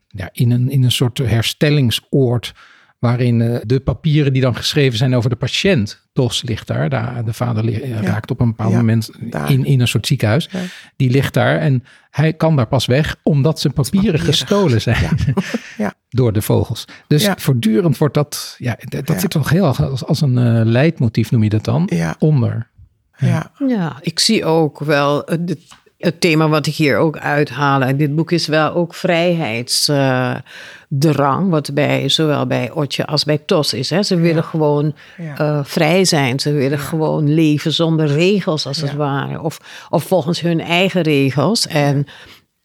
ja, 0.09 0.29
in, 0.33 0.51
een, 0.51 0.71
in 0.71 0.83
een 0.83 0.93
soort 0.93 1.19
herstellingsoord. 1.19 2.55
Waarin 3.01 3.41
eh, 3.41 3.59
de 3.67 3.81
papieren 3.81 4.33
die 4.33 4.43
dan 4.43 4.55
geschreven 4.57 4.99
zijn 4.99 5.15
over 5.15 5.31
de 5.31 5.37
patiënt. 5.37 6.09
Tos 6.13 6.43
ligt 6.43 6.67
daar. 6.67 6.89
De, 6.89 7.23
de 7.25 7.33
vader 7.33 7.83
eh, 7.83 8.01
raakt 8.03 8.31
op 8.31 8.41
een 8.41 8.47
bepaald 8.49 8.71
Ja, 8.73 8.77
moment 8.77 9.11
daar. 9.21 9.51
in, 9.51 9.65
in 9.65 9.81
een 9.81 9.89
soort 9.89 10.07
ziekenhuis. 10.07 10.49
Ja. 10.51 10.59
Die 10.97 11.11
ligt 11.11 11.35
daar 11.35 11.59
en 11.59 11.85
hij 12.11 12.33
kan 12.33 12.57
daar 12.57 12.67
pas 12.67 12.87
weg 12.87 13.17
omdat 13.23 13.61
zijn 13.61 13.73
papieren 13.73 14.07
papieren 14.11 14.35
gestolen 14.35 14.81
zijn 14.81 15.17
Ja. 15.79 15.95
door 16.09 16.33
de 16.33 16.43
vogels. 16.43 16.85
Dus 17.07 17.23
Ja. 17.25 17.35
voortdurend 17.39 17.99
wordt 17.99 18.15
dat, 18.15 18.55
ja, 18.59 18.77
dat 18.89 19.09
Ja. 19.09 19.19
zit 19.19 19.31
toch 19.31 19.51
heel 19.51 19.67
erg 19.67 19.83
als, 19.83 20.05
als 20.05 20.21
een 20.21 20.39
eh, 20.39 20.61
leidmotief 20.65 21.31
noem 21.31 21.43
je 21.43 21.49
dat 21.49 21.65
dan, 21.65 21.89
Ja. 21.93 22.15
onder. 22.19 22.69
Ja. 23.17 23.51
Ja, 23.69 23.97
ik 24.01 24.19
zie 24.19 24.45
ook 24.45 24.79
wel 24.79 25.23
het, 25.25 25.59
het- 26.01 26.21
thema 26.21 26.49
wat 26.49 26.67
ik 26.67 26.75
hier 26.75 26.97
ook 26.99 27.19
uithaal. 27.19 27.83
En 27.83 27.97
dit 27.97 28.15
boek 28.15 28.33
is 28.33 28.47
wel 28.47 28.73
ook 28.75 28.95
vrijheidsdrang, 28.95 31.51
wat 31.51 31.71
bij, 31.75 32.09
zowel 32.09 32.47
bij 32.47 32.71
Otje 32.71 33.07
als 33.07 33.25
bij 33.25 33.39
Tos 33.47 33.75
is. 33.75 33.91
Hè. 33.91 34.03
Ze 34.03 34.17
willen 34.17 34.45
gewoon 34.45 34.95
Ja. 35.17 35.37
eh, 35.39 35.61
vrij 35.63 36.05
zijn. 36.05 36.41
Ze 36.41 36.53
willen 36.53 36.79
gewoon 36.79 37.35
leven 37.35 37.73
zonder 37.73 38.07
regels, 38.07 38.67
als 38.67 38.81
het 38.81 38.95
ware. 38.95 39.41
Of, 39.43 39.61
of 39.91 40.03
volgens 40.05 40.41
hun 40.41 40.61
eigen 40.61 41.03
regels. 41.03 41.67
En 41.67 42.07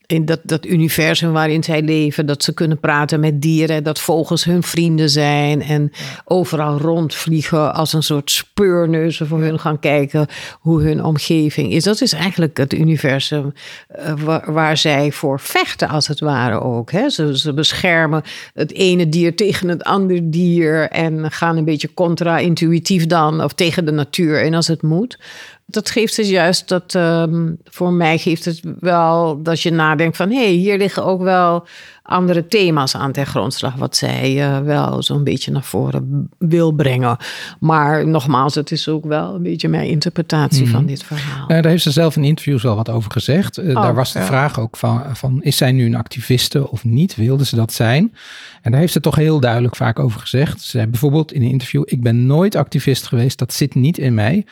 in 0.07 0.25
dat, 0.25 0.39
dat 0.43 0.65
universum 0.65 1.31
waarin 1.31 1.63
zij 1.63 1.81
leven, 1.81 2.25
dat 2.25 2.43
ze 2.43 2.53
kunnen 2.53 2.79
praten 2.79 3.19
met 3.19 3.41
dieren, 3.41 3.83
dat 3.83 3.99
vogels 3.99 4.43
hun 4.43 4.63
vrienden 4.63 5.09
zijn 5.09 5.61
en 5.61 5.91
overal 6.25 6.77
rondvliegen 6.77 7.73
als 7.73 7.93
een 7.93 8.03
soort 8.03 8.31
speurneuzen 8.31 9.27
voor 9.27 9.41
hun 9.41 9.59
gaan 9.59 9.79
kijken 9.79 10.27
hoe 10.59 10.81
hun 10.81 11.03
omgeving 11.03 11.71
is. 11.71 11.83
Dat 11.83 12.01
is 12.01 12.13
eigenlijk 12.13 12.57
het 12.57 12.73
universum 12.73 13.53
eh, 13.87 14.13
waar, 14.45 14.77
zij 14.77 15.11
voor 15.11 15.39
vechten, 15.39 15.89
als 15.89 16.07
het 16.07 16.19
ware 16.19 16.61
ook. 16.61 16.91
Hè. 16.91 17.09
Ze, 17.09 17.37
ze 17.37 17.53
beschermen 17.53 18.23
het 18.53 18.73
ene 18.73 19.09
dier 19.09 19.35
tegen 19.35 19.67
het 19.67 19.83
andere 19.83 20.29
dier 20.29 20.89
en 20.89 21.31
gaan 21.31 21.57
een 21.57 21.65
beetje 21.65 21.93
contra-intuïtief 21.93 23.05
dan, 23.05 23.43
of 23.43 23.53
tegen 23.53 23.85
de 23.85 23.91
natuur 23.91 24.41
en 24.41 24.53
als 24.53 24.67
het 24.67 24.81
moet. 24.81 25.17
Dat 25.65 25.89
geeft 25.89 26.15
dus 26.15 26.29
juist 26.29 26.67
dat, 26.67 26.95
ehm, 26.95 27.53
voor 27.63 27.93
mij 27.93 28.17
geeft 28.17 28.45
het 28.45 28.61
wel 28.79 29.41
dat 29.41 29.61
je 29.61 29.71
nadenkt 29.71 30.17
van 30.17 30.29
hé, 30.29 30.43
hey, 30.43 30.51
hier 30.51 30.77
liggen 30.77 31.05
ook 31.05 31.21
wel 31.21 31.67
andere 32.05 32.47
thema's 32.47 32.95
aan 32.95 33.11
ten 33.11 33.25
grondslag, 33.25 33.75
wat 33.75 33.95
zij 33.95 34.43
eh, 34.43 34.59
wel 34.59 35.03
zo'n 35.03 35.23
beetje 35.23 35.51
naar 35.51 35.63
voren 35.63 36.29
wil 36.37 36.71
brengen. 36.71 37.17
Maar 37.59 38.07
nogmaals, 38.07 38.55
het 38.55 38.71
is 38.71 38.87
ook 38.87 39.05
wel 39.05 39.35
een 39.35 39.43
beetje 39.43 39.67
mijn 39.67 39.87
interpretatie 39.87 40.69
van 40.69 40.85
dit 40.85 41.03
verhaal. 41.03 41.47
Nou, 41.47 41.61
daar 41.61 41.71
heeft 41.71 41.83
ze 41.83 41.91
zelf 41.91 42.15
in 42.15 42.23
interviews 42.23 42.63
wel 42.63 42.75
wat 42.75 42.89
over 42.89 43.11
gezegd. 43.11 43.57
Eh, 43.57 43.75
daar 43.75 43.95
was 43.95 44.13
de 44.13 44.19
ja. 44.19 44.25
vraag 44.25 44.59
ook 44.59 44.77
van, 44.77 45.15
van, 45.15 45.43
is 45.43 45.57
zij 45.57 45.71
nu 45.71 45.85
een 45.85 45.95
activiste 45.95 46.71
of 46.71 46.83
niet? 46.83 47.15
Wilde 47.15 47.45
ze 47.45 47.55
dat 47.55 47.73
zijn? 47.73 48.15
En 48.61 48.71
daar 48.71 48.79
heeft 48.79 48.93
ze 48.93 48.99
toch 48.99 49.15
heel 49.15 49.39
duidelijk 49.39 49.75
vaak 49.75 49.99
over 49.99 50.19
gezegd. 50.19 50.61
Ze 50.61 50.69
zei 50.69 50.87
bijvoorbeeld 50.87 51.31
in 51.31 51.41
een 51.41 51.49
interview, 51.49 51.83
ik 51.85 52.01
ben 52.01 52.25
nooit 52.25 52.55
activist 52.55 53.07
geweest, 53.07 53.37
dat 53.37 53.53
zit 53.53 53.75
niet 53.75 53.97
in 53.97 54.13
mij. 54.13 54.45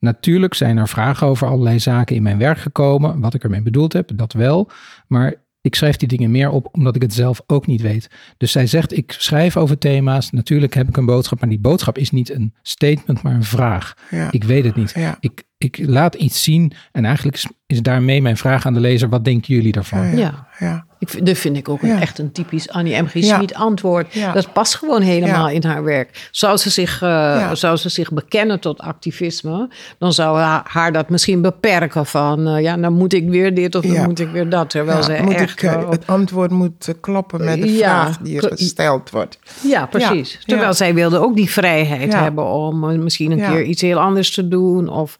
Natuurlijk 0.00 0.54
zijn 0.54 0.76
er 0.76 0.88
vragen 0.88 1.26
over 1.26 1.48
allerlei 1.48 1.78
zaken 1.78 2.16
in 2.16 2.22
mijn 2.22 2.38
werk 2.38 2.58
gekomen. 2.58 3.20
Wat 3.20 3.34
ik 3.34 3.44
ermee 3.44 3.62
bedoeld 3.62 3.92
heb, 3.92 4.10
dat 4.14 4.32
wel. 4.32 4.70
Maar 5.06 5.34
ik 5.60 5.74
schrijf 5.74 5.96
die 5.96 6.08
dingen 6.08 6.30
meer 6.30 6.50
op 6.50 6.68
omdat 6.72 6.96
ik 6.96 7.02
het 7.02 7.14
zelf 7.14 7.42
ook 7.46 7.66
niet 7.66 7.80
weet. 7.80 8.10
Dus 8.36 8.52
zij 8.52 8.66
zegt, 8.66 8.96
ik 8.96 9.12
schrijf 9.12 9.56
over 9.56 9.78
thema's. 9.78 10.30
Natuurlijk 10.30 10.74
heb 10.74 10.88
ik 10.88 10.96
een 10.96 11.06
boodschap, 11.06 11.40
maar 11.40 11.48
die 11.48 11.60
boodschap 11.60 11.98
is 11.98 12.10
niet 12.10 12.30
een 12.30 12.54
statement, 12.62 13.22
maar 13.22 13.34
een 13.34 13.44
vraag. 13.44 13.94
Ja. 14.10 14.32
Ik 14.32 14.44
weet 14.44 14.64
het 14.64 14.76
niet. 14.76 14.92
Ja. 14.94 15.16
Ik, 15.20 15.44
ik 15.64 15.78
laat 15.86 16.14
iets 16.14 16.42
zien 16.42 16.72
en 16.92 17.04
eigenlijk 17.04 17.36
is, 17.36 17.46
is 17.66 17.82
daarmee 17.82 18.22
mijn 18.22 18.36
vraag 18.36 18.66
aan 18.66 18.74
de 18.74 18.80
lezer, 18.80 19.08
wat 19.08 19.24
denken 19.24 19.54
jullie 19.54 19.72
daarvan? 19.72 20.06
Ja, 20.06 20.16
Ja. 20.16 20.46
ja. 20.58 20.84
Ik, 20.98 21.26
dat 21.26 21.38
vind 21.38 21.56
ik 21.56 21.68
ook 21.68 21.80
Ja. 21.82 22.00
echt 22.00 22.18
een 22.18 22.32
typisch 22.32 22.68
Annie 22.68 23.02
M. 23.02 23.06
G. 23.06 23.10
Schmid 23.24 23.54
antwoord. 23.54 24.14
Ja. 24.14 24.32
Dat 24.32 24.52
past 24.52 24.74
gewoon 24.74 25.02
helemaal 25.02 25.48
Ja. 25.48 25.54
in 25.54 25.64
haar 25.64 25.84
werk. 25.84 26.28
Zou 26.30 26.56
ze, 26.56 26.70
zich, 26.70 27.02
eh, 27.02 27.52
zou 27.52 27.76
ze 27.76 27.88
zich 27.88 28.12
bekennen 28.12 28.60
tot 28.60 28.80
activisme, 28.80 29.68
dan 29.98 30.12
zou 30.12 30.38
haar, 30.38 30.60
haar 30.68 30.92
dat 30.92 31.08
misschien 31.08 31.42
beperken 31.42 32.06
van, 32.06 32.46
eh, 32.48 32.62
ja, 32.62 32.76
dan 32.76 32.92
moet 32.92 33.12
ik 33.12 33.28
weer 33.28 33.54
dit 33.54 33.74
of 33.74 33.82
dan 33.84 33.92
Ja. 33.92 34.04
moet 34.04 34.18
ik 34.20 34.30
weer 34.30 34.48
dat. 34.48 34.70
Terwijl 34.70 34.98
Ja, 34.98 35.04
ze 35.04 35.18
moet 35.22 35.34
echt... 35.34 35.62
ik, 35.62 35.70
eh, 35.70 35.90
het 35.90 36.06
antwoord 36.06 36.50
moet 36.50 36.94
kloppen 37.00 37.44
met 37.44 37.60
de 37.60 37.72
Ja, 37.72 37.76
vraag 38.02 38.18
die 38.18 38.40
er 38.42 38.56
gesteld 38.56 39.10
wordt. 39.10 39.38
Ja, 39.62 39.86
precies. 39.86 40.32
Ja, 40.32 40.38
Terwijl 40.46 40.68
ja. 40.68 40.74
zij 40.76 40.94
wilde 40.94 41.18
ook 41.18 41.36
die 41.36 41.50
vrijheid 41.50 42.12
Ja. 42.12 42.22
hebben 42.22 42.44
om 42.46 43.02
misschien 43.02 43.30
een 43.30 43.38
Ja. 43.38 43.50
keer 43.50 43.62
iets 43.64 43.82
heel 43.82 43.98
anders 43.98 44.30
te 44.34 44.48
doen. 44.48 44.88
Of 44.88 45.18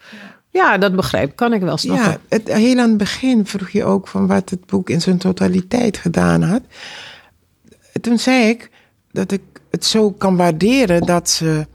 ja, 0.51 0.79
dat 0.79 0.97
begrijp 0.97 1.37
kan 1.37 1.53
ik 1.53 1.61
wel 1.61 1.77
snappen. 1.77 2.07
Ja, 2.07 2.19
het, 2.29 2.53
heel 2.53 2.79
aan 2.79 2.89
het 2.89 2.99
begin 2.99 3.47
vroeg 3.47 3.71
je 3.71 3.85
ook 3.85 4.09
van 4.09 4.27
wat 4.27 4.51
het 4.51 4.67
boek 4.67 4.91
in 4.91 5.01
zijn 5.01 5.19
totaliteit 5.19 5.97
gedaan 5.97 6.43
had. 6.43 6.63
Toen 8.01 8.19
zei 8.19 8.49
ik 8.49 8.71
dat 9.13 9.33
ik 9.33 9.43
het 9.71 9.85
zo 9.85 10.11
kan 10.11 10.37
waarderen 10.37 11.07
dat 11.07 11.31
ze 11.31 11.67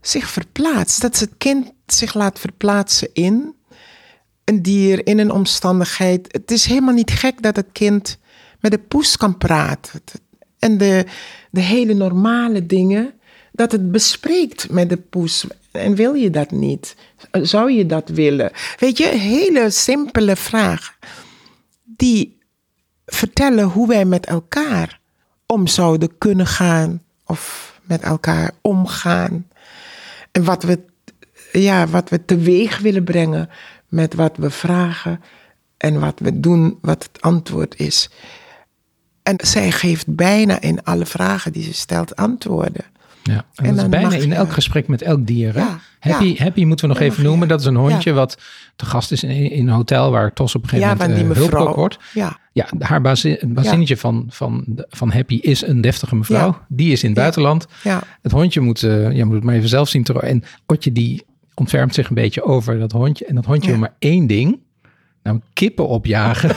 zich 0.00 0.28
verplaatst. 0.28 1.00
Dat 1.00 1.16
ze 1.16 1.24
het 1.24 1.34
kind 1.38 1.72
zich 1.86 2.14
laat 2.14 2.38
verplaatsen 2.38 3.08
in 3.12 3.54
een 4.44 4.62
dier, 4.62 5.06
in 5.06 5.18
een 5.18 5.30
omstandigheid. 5.30 6.32
Het 6.32 6.50
is 6.50 6.64
helemaal 6.64 6.94
niet 6.94 7.10
gek 7.10 7.42
dat 7.42 7.56
het 7.56 7.68
kind 7.72 8.18
met 8.60 8.70
de 8.70 8.78
poes 8.78 9.16
kan 9.16 9.38
praten. 9.38 10.00
En 10.58 10.78
de, 10.78 11.04
de 11.50 11.60
hele 11.60 11.94
normale 11.94 12.66
dingen, 12.66 13.14
dat 13.52 13.72
het 13.72 13.92
bespreekt 13.92 14.70
met 14.70 14.88
de 14.88 14.96
poes. 14.96 15.46
En 15.72 15.94
wil 15.94 16.14
je 16.14 16.30
dat 16.30 16.50
niet? 16.50 16.96
Zou 17.32 17.72
je 17.72 17.86
dat 17.86 18.08
willen? 18.08 18.52
Weet 18.78 18.98
je, 18.98 19.06
hele 19.06 19.70
simpele 19.70 20.36
vragen. 20.36 20.94
Die 21.84 22.38
vertellen 23.06 23.64
hoe 23.64 23.88
wij 23.88 24.04
met 24.04 24.26
elkaar 24.26 25.00
om 25.46 25.66
zouden 25.66 26.18
kunnen 26.18 26.46
gaan. 26.46 27.02
Of 27.26 27.72
met 27.82 28.02
elkaar 28.02 28.50
omgaan. 28.60 29.48
En 30.32 30.44
wat 30.44 30.62
we, 30.62 30.80
ja, 31.52 31.86
wat 31.86 32.08
we 32.08 32.24
teweeg 32.24 32.78
willen 32.78 33.04
brengen 33.04 33.50
met 33.88 34.14
wat 34.14 34.36
we 34.36 34.50
vragen. 34.50 35.20
En 35.76 36.00
wat 36.00 36.18
we 36.18 36.40
doen, 36.40 36.78
wat 36.80 37.02
het 37.12 37.20
antwoord 37.20 37.78
is. 37.78 38.10
En 39.22 39.36
zij 39.42 39.70
geeft 39.70 40.14
bijna 40.14 40.60
in 40.60 40.84
alle 40.84 41.06
vragen 41.06 41.52
die 41.52 41.62
ze 41.62 41.74
stelt 41.74 42.16
antwoorden. 42.16 42.84
Ja, 43.22 43.32
en, 43.54 43.64
En 43.64 43.74
dat 43.74 43.84
is 43.84 43.90
bijna 43.90 44.08
mag 44.08 44.16
in 44.18 44.32
elk 44.32 44.52
gesprek 44.52 44.88
met 44.88 45.02
elk 45.02 45.26
dier. 45.26 45.52
Hè? 45.54 45.60
Ja, 45.60 45.78
Happy, 46.00 46.24
ja. 46.24 46.42
Happy 46.42 46.64
moeten 46.64 46.88
we 46.88 46.92
nog 46.94 47.02
even 47.02 47.22
noemen. 47.24 47.48
Dat 47.48 47.60
is 47.60 47.66
een 47.66 47.76
hondje 47.76 48.12
wat 48.12 48.38
te 48.76 48.84
gast 48.86 49.12
is 49.12 49.22
in, 49.22 49.30
in 49.50 49.68
een 49.68 49.74
hotel 49.74 50.10
waar 50.10 50.32
Tos 50.32 50.54
op 50.54 50.62
een 50.62 50.68
gegeven 50.68 50.90
moment 50.96 51.14
die 51.14 51.22
eh, 51.22 51.28
mevrouw. 51.28 51.48
hulpkok 51.58 51.76
wordt. 51.76 51.98
Ja, 52.14 52.38
Ja, 52.52 52.66
haar 52.78 53.00
bazin, 53.00 53.38
bazinnetje 53.44 53.96
van, 53.96 54.26
van, 54.28 54.64
van 54.88 55.10
Happy 55.12 55.34
is 55.42 55.66
een 55.66 55.80
deftige 55.80 56.16
mevrouw. 56.16 56.58
Die 56.68 56.92
is 56.92 57.02
in 57.02 57.08
het 57.10 57.18
buitenland. 57.18 57.66
ja. 57.82 58.02
Het 58.22 58.32
hondje 58.32 58.60
moet, 58.60 58.80
je 58.80 59.22
moet 59.24 59.34
het 59.34 59.44
maar 59.44 59.54
even 59.54 59.68
zelf 59.68 59.88
zien. 59.88 60.02
te- 60.02 60.20
En 60.20 60.42
Otje 60.66 60.92
die 60.92 61.22
ontfermt 61.54 61.94
zich 61.94 62.08
een 62.08 62.14
beetje 62.14 62.42
over 62.44 62.78
dat 62.78 62.92
hondje. 62.92 63.24
En 63.26 63.34
dat 63.34 63.44
hondje 63.44 63.70
wil 63.70 63.78
maar 63.80 63.94
één 63.98 64.26
ding. 64.26 64.58
Nou, 65.22 65.40
kippen 65.52 65.88
opjagen. 65.88 66.50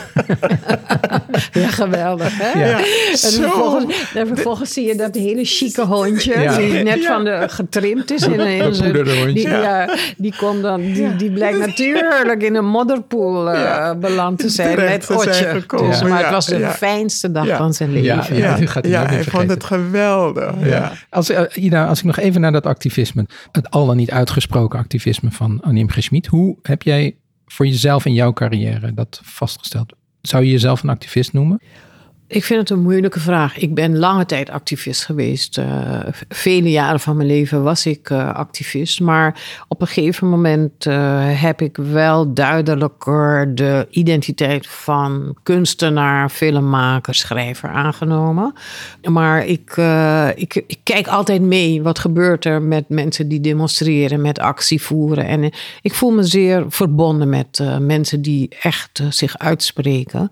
Ja, 1.52 1.68
geweldig. 1.68 2.38
Hè? 2.38 2.64
Ja. 2.68 2.78
En 2.78 3.16
Zo. 3.18 3.40
vervolgens, 3.42 4.12
en 4.14 4.26
vervolgens 4.26 4.72
zie 4.72 4.86
je 4.86 4.94
dat 4.96 5.14
hele 5.14 5.44
chique 5.44 5.84
hondje, 5.84 6.40
Ja. 6.40 6.56
die 6.56 6.72
net 6.82 7.02
Ja. 7.02 7.14
van 7.14 7.24
de 7.24 7.44
getrimd 7.48 8.10
is. 8.10 8.22
In, 8.26 8.40
een- 8.40 8.46
in 8.48 8.74
zijn- 8.74 8.92
Bepoederde 8.92 9.18
hondje. 9.20 9.32
Die, 9.34 9.48
ja. 9.48 9.96
die, 10.16 10.34
komt 10.36 10.62
dan, 10.62 10.80
die, 10.80 11.16
die 11.16 11.30
blijkt 11.30 11.58
natuurlijk 11.58 12.42
in 12.42 12.54
een 12.54 12.66
modderpoel 12.66 13.50
eh, 13.50 13.92
beland 14.00 14.38
te 14.38 14.48
zijn 14.48 14.74
Terecht 14.76 15.08
met 15.08 15.18
Otje. 15.18 15.64
Dus, 15.66 16.02
maar 16.02 16.10
ja. 16.10 16.16
het 16.16 16.30
was 16.30 16.46
de 16.46 16.58
Ja. 16.58 16.70
fijnste 16.70 17.32
dag 17.32 17.46
Ja. 17.46 17.56
van 17.56 17.74
zijn 17.74 17.92
leven. 17.92 18.36
Ja, 18.36 18.48
ja. 18.48 18.56
die 18.56 18.66
gaat 18.66 18.84
hij 18.84 18.92
ja 18.92 19.06
hij 19.06 19.24
vond 19.24 19.50
het 19.50 19.64
geweldig. 19.64 20.52
Ja. 20.62 20.92
Als, 21.10 21.30
Ida, 21.54 21.86
als 21.86 21.98
ik 21.98 22.04
nog 22.04 22.18
even 22.18 22.40
naar 22.40 22.52
dat 22.52 22.66
activisme, 22.66 23.26
het 23.52 23.70
al 23.70 23.86
dan 23.86 23.96
niet 23.96 24.10
uitgesproken 24.10 24.78
activisme 24.78 25.30
van 25.30 25.60
Annie 25.62 25.84
M. 25.84 25.88
G. 25.90 26.02
Schmid. 26.02 26.26
Hoe 26.26 26.56
heb 26.62 26.82
jij 26.82 27.16
voor 27.46 27.66
jezelf 27.66 28.04
in 28.04 28.14
jouw 28.14 28.32
carrière 28.32 28.94
dat 28.94 29.20
vastgesteld? 29.24 29.92
Zou 30.22 30.44
je 30.44 30.50
jezelf 30.50 30.82
een 30.82 30.88
activist 30.88 31.32
noemen? 31.32 31.60
Ik 32.28 32.44
vind 32.44 32.60
het 32.60 32.70
een 32.70 32.82
moeilijke 32.82 33.20
vraag. 33.20 33.58
Ik 33.58 33.74
ben 33.74 33.98
lange 33.98 34.26
tijd 34.26 34.50
activist 34.50 35.04
geweest. 35.04 35.58
Eh, 35.58 35.98
vele 36.28 36.70
jaren 36.70 37.00
van 37.00 37.16
mijn 37.16 37.28
leven 37.28 37.62
was 37.62 37.86
ik 37.86 38.10
eh, 38.10 38.34
activist. 38.34 39.00
Maar 39.00 39.40
op 39.68 39.80
een 39.80 39.86
gegeven 39.86 40.28
moment 40.28 40.86
eh, 40.86 41.40
heb 41.40 41.60
ik 41.60 41.76
wel 41.76 42.34
duidelijker 42.34 43.54
de 43.54 43.86
identiteit 43.90 44.66
van 44.66 45.36
kunstenaar, 45.42 46.28
filmmaker, 46.28 47.14
schrijver 47.14 47.68
aangenomen. 47.68 48.52
Maar 49.02 49.46
ik, 49.46 49.76
ik, 50.34 50.54
ik 50.54 50.78
kijk 50.82 51.06
altijd 51.06 51.42
mee. 51.42 51.82
Wat 51.82 51.98
gebeurt 51.98 52.44
er 52.44 52.62
met 52.62 52.88
mensen 52.88 53.28
die 53.28 53.40
demonstreren, 53.40 54.20
met 54.20 54.38
actie 54.38 54.82
voeren. 54.82 55.26
En 55.26 55.50
ik 55.82 55.94
voel 55.94 56.10
me 56.10 56.22
zeer 56.22 56.64
verbonden 56.68 57.28
met 57.28 57.62
mensen 57.80 58.22
die 58.22 58.48
echt 58.62 59.02
zich 59.08 59.38
uitspreken 59.38 60.30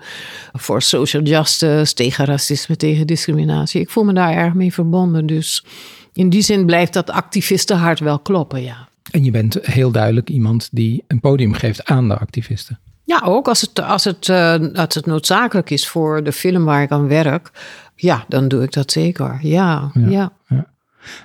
voor 0.52 0.82
social 0.82 1.22
justice, 1.22 1.83
tegen 1.92 2.24
racisme, 2.24 2.76
tegen 2.76 3.06
discriminatie. 3.06 3.80
Ik 3.80 3.90
voel 3.90 4.04
me 4.04 4.12
daar 4.12 4.32
erg 4.32 4.54
mee 4.54 4.72
verbonden. 4.72 5.26
Dus 5.26 5.64
in 6.12 6.28
die 6.28 6.42
zin 6.42 6.66
blijft 6.66 6.92
dat 6.92 7.10
activistenhart 7.10 8.00
wel 8.00 8.18
kloppen, 8.18 8.62
ja. 8.62 8.88
En 9.10 9.24
je 9.24 9.30
bent 9.30 9.58
heel 9.62 9.90
duidelijk 9.90 10.30
iemand 10.30 10.68
die 10.72 11.04
een 11.06 11.20
podium 11.20 11.52
geeft 11.52 11.84
aan 11.84 12.08
de 12.08 12.18
activisten. 12.18 12.78
Ja, 13.04 13.22
ook 13.24 13.48
als 13.48 13.60
het, 13.60 13.82
als, 13.82 14.04
het, 14.04 14.28
eh, 14.28 14.54
als 14.72 14.94
het 14.94 15.06
noodzakelijk 15.06 15.70
is 15.70 15.88
voor 15.88 16.24
de 16.24 16.32
film 16.32 16.64
waar 16.64 16.82
ik 16.82 16.90
aan 16.90 17.08
werk. 17.08 17.50
Ja, 17.96 18.24
dan 18.28 18.48
doe 18.48 18.62
ik 18.62 18.72
dat 18.72 18.92
zeker. 18.92 19.38
Ja, 19.42 19.90
ja. 19.94 20.32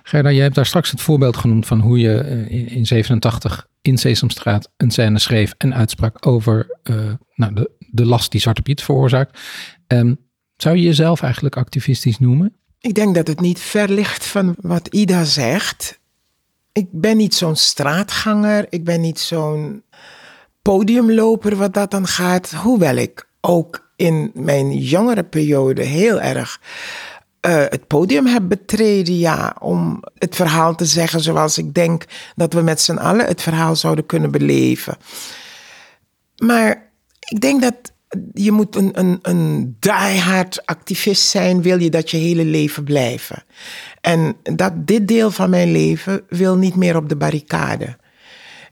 Gerda, 0.03 0.31
jij 0.31 0.43
hebt 0.43 0.55
daar 0.55 0.65
straks 0.65 0.91
het 0.91 1.01
voorbeeld 1.01 1.37
genoemd 1.37 1.65
van 1.65 1.79
hoe 1.79 1.99
je 1.99 2.17
eh, 2.17 2.51
in, 2.51 2.67
in 2.67 2.85
87 2.85 3.67
in 3.81 3.97
Sesamstraat 3.97 4.71
een 4.77 4.91
scène 4.91 5.19
schreef 5.19 5.53
en 5.57 5.75
uitsprak 5.75 6.27
over 6.27 6.77
eh, 6.83 6.95
nou, 7.35 7.53
de, 7.53 7.71
de 7.91 8.05
last 8.05 8.31
die 8.31 8.41
Zwarte 8.41 8.61
Piet 8.61 8.83
veroorzaakt. 8.83 9.39
Ehm, 9.87 10.13
zou 10.61 10.75
je 10.75 10.83
jezelf 10.83 11.21
eigenlijk 11.21 11.57
activistisch 11.57 12.19
noemen? 12.19 12.53
Ik 12.79 12.93
denk 12.93 13.15
dat 13.15 13.27
het 13.27 13.39
niet 13.39 13.59
ver 13.59 13.89
ligt 13.89 14.25
van 14.25 14.55
wat 14.61 14.87
Ida 14.87 15.23
zegt. 15.23 15.99
Ik 16.71 16.87
ben 16.91 17.17
niet 17.17 17.35
zo'n 17.35 17.55
straatganger. 17.55 18.65
Ik 18.69 18.83
ben 18.83 19.01
niet 19.01 19.19
zo'n 19.19 19.83
podiumloper 20.61 21.55
wat 21.55 21.73
dat 21.73 21.91
dan 21.91 22.07
gaat. 22.07 22.51
Hoewel 22.51 22.95
ik 22.95 23.27
ook 23.41 23.91
in 23.95 24.31
mijn 24.33 24.77
jongere 24.77 25.23
periode 25.23 25.83
heel 25.83 26.21
erg 26.21 26.61
eh, 27.39 27.65
het 27.69 27.87
podium 27.87 28.25
heb 28.25 28.43
betreden. 28.47 29.17
Ja, 29.17 29.55
om 29.59 30.03
het 30.17 30.35
verhaal 30.35 30.75
te 30.75 30.85
zeggen 30.85 31.21
zoals 31.21 31.57
ik 31.57 31.73
denk 31.73 32.05
dat 32.35 32.53
we 32.53 32.61
met 32.61 32.81
z'n 32.81 32.97
allen 32.97 33.25
het 33.25 33.41
verhaal 33.41 33.75
zouden 33.75 34.05
kunnen 34.05 34.31
beleven. 34.31 34.97
Maar 36.37 36.91
ik 37.19 37.41
denk 37.41 37.61
dat 37.61 37.91
je 38.33 38.51
moet 38.51 38.75
een, 38.75 38.99
een, 38.99 39.19
een 39.21 39.75
diehard 39.79 40.65
activist 40.65 41.27
zijn, 41.27 41.61
wil 41.61 41.79
je 41.79 41.89
dat 41.89 42.11
je 42.11 42.17
hele 42.17 42.45
leven 42.45 42.83
blijven. 42.83 43.43
En 44.01 44.35
dat 44.43 44.87
dit 44.87 45.07
deel 45.07 45.31
van 45.31 45.49
mijn 45.49 45.71
leven 45.71 46.21
wil 46.29 46.55
niet 46.55 46.75
meer 46.75 46.95
op 46.95 47.09
de 47.09 47.15
barricade. 47.15 47.97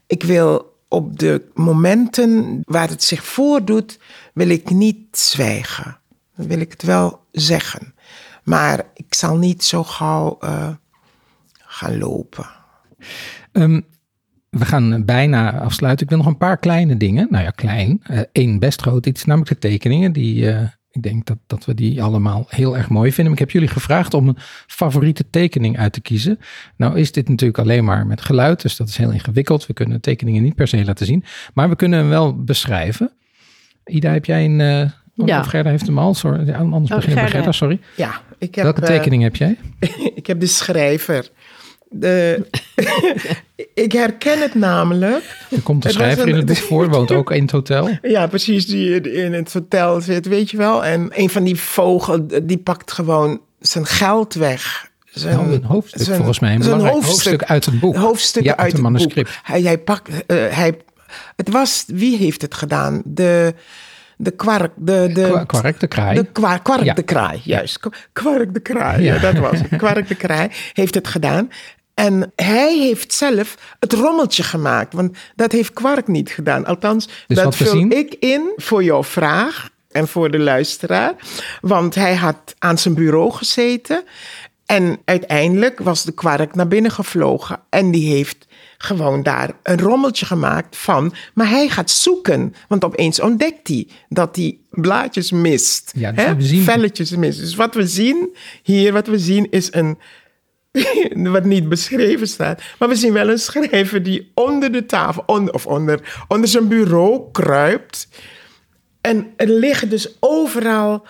Ik 0.06 0.22
wil 0.22 0.76
op 0.88 1.18
de 1.18 1.50
momenten 1.54 2.62
waar 2.64 2.88
het 2.88 3.04
zich 3.04 3.24
voordoet, 3.24 3.98
wil 4.34 4.48
ik 4.48 4.70
niet 4.70 5.16
zwijgen. 5.16 5.98
Dan 6.36 6.46
wil 6.46 6.60
ik 6.60 6.70
het 6.70 6.82
wel 6.82 7.20
zeggen. 7.32 7.94
Maar 8.44 8.84
ik 8.94 9.14
zal 9.14 9.36
niet 9.36 9.64
zo 9.64 9.84
gauw 9.84 10.36
eh, 10.40 10.68
gaan 11.52 11.98
lopen. 11.98 12.46
Ehm, 13.52 13.80
we 14.50 14.64
gaan 14.64 15.04
bijna 15.04 15.58
afsluiten. 15.58 16.04
Ik 16.04 16.10
wil 16.10 16.18
nog 16.18 16.26
een 16.28 16.36
paar 16.38 16.58
kleine 16.58 16.96
dingen. 16.96 17.26
Nou 17.30 17.44
ja, 17.44 17.50
klein. 17.50 18.02
Eén 18.32 18.58
best 18.58 18.80
groot 18.80 19.06
iets, 19.06 19.24
namelijk 19.24 19.50
de 19.50 19.68
tekeningen. 19.68 20.12
Die, 20.12 20.50
eh, 20.50 20.62
ik 20.90 21.02
denk 21.02 21.26
dat, 21.26 21.38
dat 21.46 21.64
we 21.64 21.74
die 21.74 22.02
allemaal 22.02 22.44
heel 22.48 22.76
erg 22.76 22.88
mooi 22.88 23.12
vinden. 23.12 23.24
Maar 23.24 23.32
ik 23.32 23.38
heb 23.38 23.50
jullie 23.50 23.68
gevraagd 23.68 24.14
om 24.14 24.28
een 24.28 24.36
favoriete 24.66 25.30
tekening 25.30 25.78
uit 25.78 25.92
te 25.92 26.00
kiezen. 26.00 26.38
Nou 26.76 26.98
is 26.98 27.12
dit 27.12 27.28
natuurlijk 27.28 27.58
alleen 27.58 27.84
maar 27.84 28.06
met 28.06 28.20
geluid, 28.20 28.62
dus 28.62 28.76
dat 28.76 28.88
is 28.88 28.96
heel 28.96 29.10
ingewikkeld. 29.10 29.66
We 29.66 29.72
kunnen 29.72 30.00
tekeningen 30.00 30.42
niet 30.42 30.54
per 30.54 30.68
se 30.68 30.84
laten 30.84 31.06
zien. 31.06 31.24
Maar 31.54 31.68
we 31.68 31.76
kunnen 31.76 31.98
hem 31.98 32.08
wel 32.08 32.44
beschrijven. 32.44 33.12
Ida, 33.84 34.12
heb 34.12 34.24
jij 34.24 34.44
een... 34.44 34.60
eh, 34.60 34.90
Ja. 35.26 35.40
Of 35.40 35.46
Gerda 35.46 35.70
heeft 35.70 35.86
hem 35.86 35.98
al, 35.98 36.14
sorry. 36.14 36.46
Ja, 36.46 36.56
anders 36.58 36.90
Oh, 36.90 36.96
begin 36.96 37.14
bij 37.14 37.22
Gerda. 37.22 37.36
Gerda, 37.36 37.52
sorry. 37.52 37.80
Ja, 37.96 38.20
ik 38.38 38.54
heb, 38.54 38.64
Welke 38.64 38.80
eh, 38.80 38.86
tekening 38.86 39.22
heb 39.22 39.36
jij? 39.36 39.56
ik 40.14 40.26
heb 40.26 40.40
de 40.40 40.46
schrijver. 40.46 41.28
De, 41.90 42.46
ik 43.74 43.92
herken 43.92 44.38
het 44.40 44.54
namelijk. 44.54 45.36
Er 45.50 45.62
komt 45.62 45.84
een 45.84 45.90
schrijver 45.90 46.28
in 46.28 46.34
het 46.36 46.46
boek 46.46 46.56
voor, 46.56 46.88
woont 46.88 47.10
ook 47.12 47.30
in 47.32 47.42
het 47.42 47.50
hotel. 47.50 47.88
Ja, 48.02 48.26
precies, 48.26 48.66
die 48.66 49.00
in 49.00 49.32
het 49.32 49.52
hotel 49.52 50.00
zit, 50.00 50.26
weet 50.26 50.50
je 50.50 50.56
wel. 50.56 50.84
En 50.84 51.10
een 51.14 51.30
van 51.30 51.44
die 51.44 51.56
vogel, 51.60 52.26
die 52.42 52.58
pakt 52.58 52.92
gewoon 52.92 53.40
zijn 53.60 53.86
geld 53.86 54.34
weg. 54.34 54.90
Zijn, 55.04 55.36
Nou, 55.36 55.52
een 55.52 55.64
hoofdstuk 55.64 56.02
zijn- 56.02 56.16
volgens 56.16 56.38
mij. 56.38 56.52
Een 56.54 56.58
belangrijk 56.58 56.94
hoofdstuk 56.94 57.42
uit 57.44 57.64
het 57.64 57.80
boek. 57.80 57.96
Hoofdstuk 57.96 58.42
Ja, 58.44 58.50
uit, 58.50 58.60
uit 58.60 58.72
het 58.72 58.80
manuscript. 58.82 59.28
boek. 59.34 59.38
Hij, 59.42 59.62
hij, 59.62 59.78
pakt, 59.78 60.08
eh, 60.26 60.36
hij 60.50 60.74
het 61.36 61.48
was, 61.50 61.84
wie 61.86 62.16
heeft 62.16 62.42
het 62.42 62.54
gedaan? 62.54 63.02
De, 63.04 63.54
de 64.16 64.30
kwark, 64.30 64.72
de, 64.76 65.10
de, 65.14 65.22
Kwa- 65.30 65.44
Kwark 65.44 65.80
de 65.80 65.86
kraai. 65.86 66.14
de 66.14 66.24
kwa- 66.32 66.58
kwark 66.58 66.82
Ja. 66.84 66.94
de 66.94 67.02
kraai, 67.02 67.40
juist. 67.44 67.80
Kwark 68.12 68.54
de 68.54 68.60
kraai, 68.60 69.02
ja. 69.02 69.14
Ja. 69.14 69.20
dat 69.20 69.38
was 69.38 69.58
het. 69.60 69.76
Kwark 69.76 70.08
de 70.08 70.14
kraai 70.14 70.48
heeft 70.72 70.94
het 70.94 71.08
gedaan. 71.08 71.50
En 71.98 72.32
hij 72.36 72.78
heeft 72.78 73.12
zelf 73.12 73.56
het 73.80 73.92
rommeltje 73.92 74.42
gemaakt. 74.42 74.92
Want 74.92 75.16
dat 75.36 75.52
heeft 75.52 75.72
Kwark 75.72 76.08
niet 76.08 76.30
gedaan. 76.30 76.66
Althans, 76.66 77.08
Dus 77.26 77.36
dat 77.36 77.56
vul 77.56 77.90
ik 77.90 78.14
in 78.14 78.52
voor 78.56 78.82
jouw 78.84 79.04
vraag. 79.04 79.70
En 79.90 80.08
voor 80.08 80.30
de 80.30 80.38
luisteraar. 80.38 81.14
Want 81.60 81.94
hij 81.94 82.14
had 82.14 82.54
aan 82.58 82.78
zijn 82.78 82.94
bureau 82.94 83.32
gezeten. 83.32 84.04
En 84.66 84.98
uiteindelijk 85.04 85.78
was 85.78 86.04
de 86.04 86.12
kwark 86.12 86.54
naar 86.54 86.68
binnen 86.68 86.90
gevlogen. 86.90 87.60
En 87.68 87.90
die 87.90 88.14
heeft 88.14 88.46
gewoon 88.78 89.22
daar 89.22 89.50
een 89.62 89.80
rommeltje 89.80 90.26
gemaakt 90.26 90.76
van. 90.76 91.14
Maar 91.34 91.48
hij 91.48 91.68
gaat 91.68 91.90
zoeken. 91.90 92.54
Want 92.68 92.84
opeens 92.84 93.20
ontdekt 93.20 93.68
hij 93.68 93.88
dat 94.08 94.36
hij 94.36 94.58
blaadjes 94.70 95.30
mist. 95.30 95.92
Ja, 95.96 96.12
dus 96.12 96.50
hè, 96.50 96.62
velletjes 96.62 97.10
mist. 97.10 97.38
Dus 97.38 97.54
wat 97.54 97.74
we 97.74 97.86
zien 97.86 98.36
hier, 98.62 98.92
wat 98.92 99.06
we 99.06 99.18
zien 99.18 99.46
is 99.50 99.72
een... 99.72 99.98
wat 101.32 101.44
niet 101.44 101.68
beschreven 101.68 102.26
staat. 102.26 102.62
Maar 102.78 102.88
we 102.88 102.94
zien 102.94 103.12
wel 103.12 103.28
een 103.28 103.38
schrijver 103.38 104.02
die 104.02 104.30
onder 104.34 104.72
de 104.72 104.86
tafel, 104.86 105.22
of 105.52 105.66
onder, 105.66 106.24
onder 106.28 106.48
zijn 106.48 106.68
bureau 106.68 107.22
kruipt. 107.32 108.08
En 109.00 109.32
er 109.36 109.48
liggen 109.48 109.88
dus 109.88 110.16
overal 110.20 111.06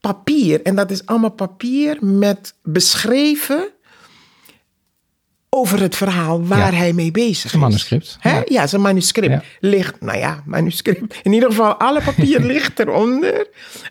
papier. 0.00 0.62
En 0.62 0.74
dat 0.74 0.90
is 0.90 1.06
allemaal 1.06 1.30
papier 1.30 1.96
met 2.00 2.54
beschreven 2.62 3.68
over 5.54 5.80
het 5.80 5.96
verhaal 5.96 6.46
waar 6.46 6.72
Ja. 6.72 6.78
hij 6.78 6.92
mee 6.92 7.10
bezig 7.10 7.44
is. 7.44 7.50
Zijn 7.50 7.62
manuscript. 7.62 8.16
Hè? 8.20 8.30
Ja. 8.36 8.42
Ja. 8.46 8.66
zijn 8.66 8.82
manuscript 8.82 9.32
Ja. 9.32 9.42
ligt, 9.60 10.00
nou 10.00 10.18
ja, 10.18 10.42
manuscript. 10.46 11.14
In 11.22 11.32
ieder 11.32 11.48
geval, 11.50 11.74
alle 11.74 12.02
papier 12.02 12.40
ligt 12.52 12.78
eronder. 12.78 13.46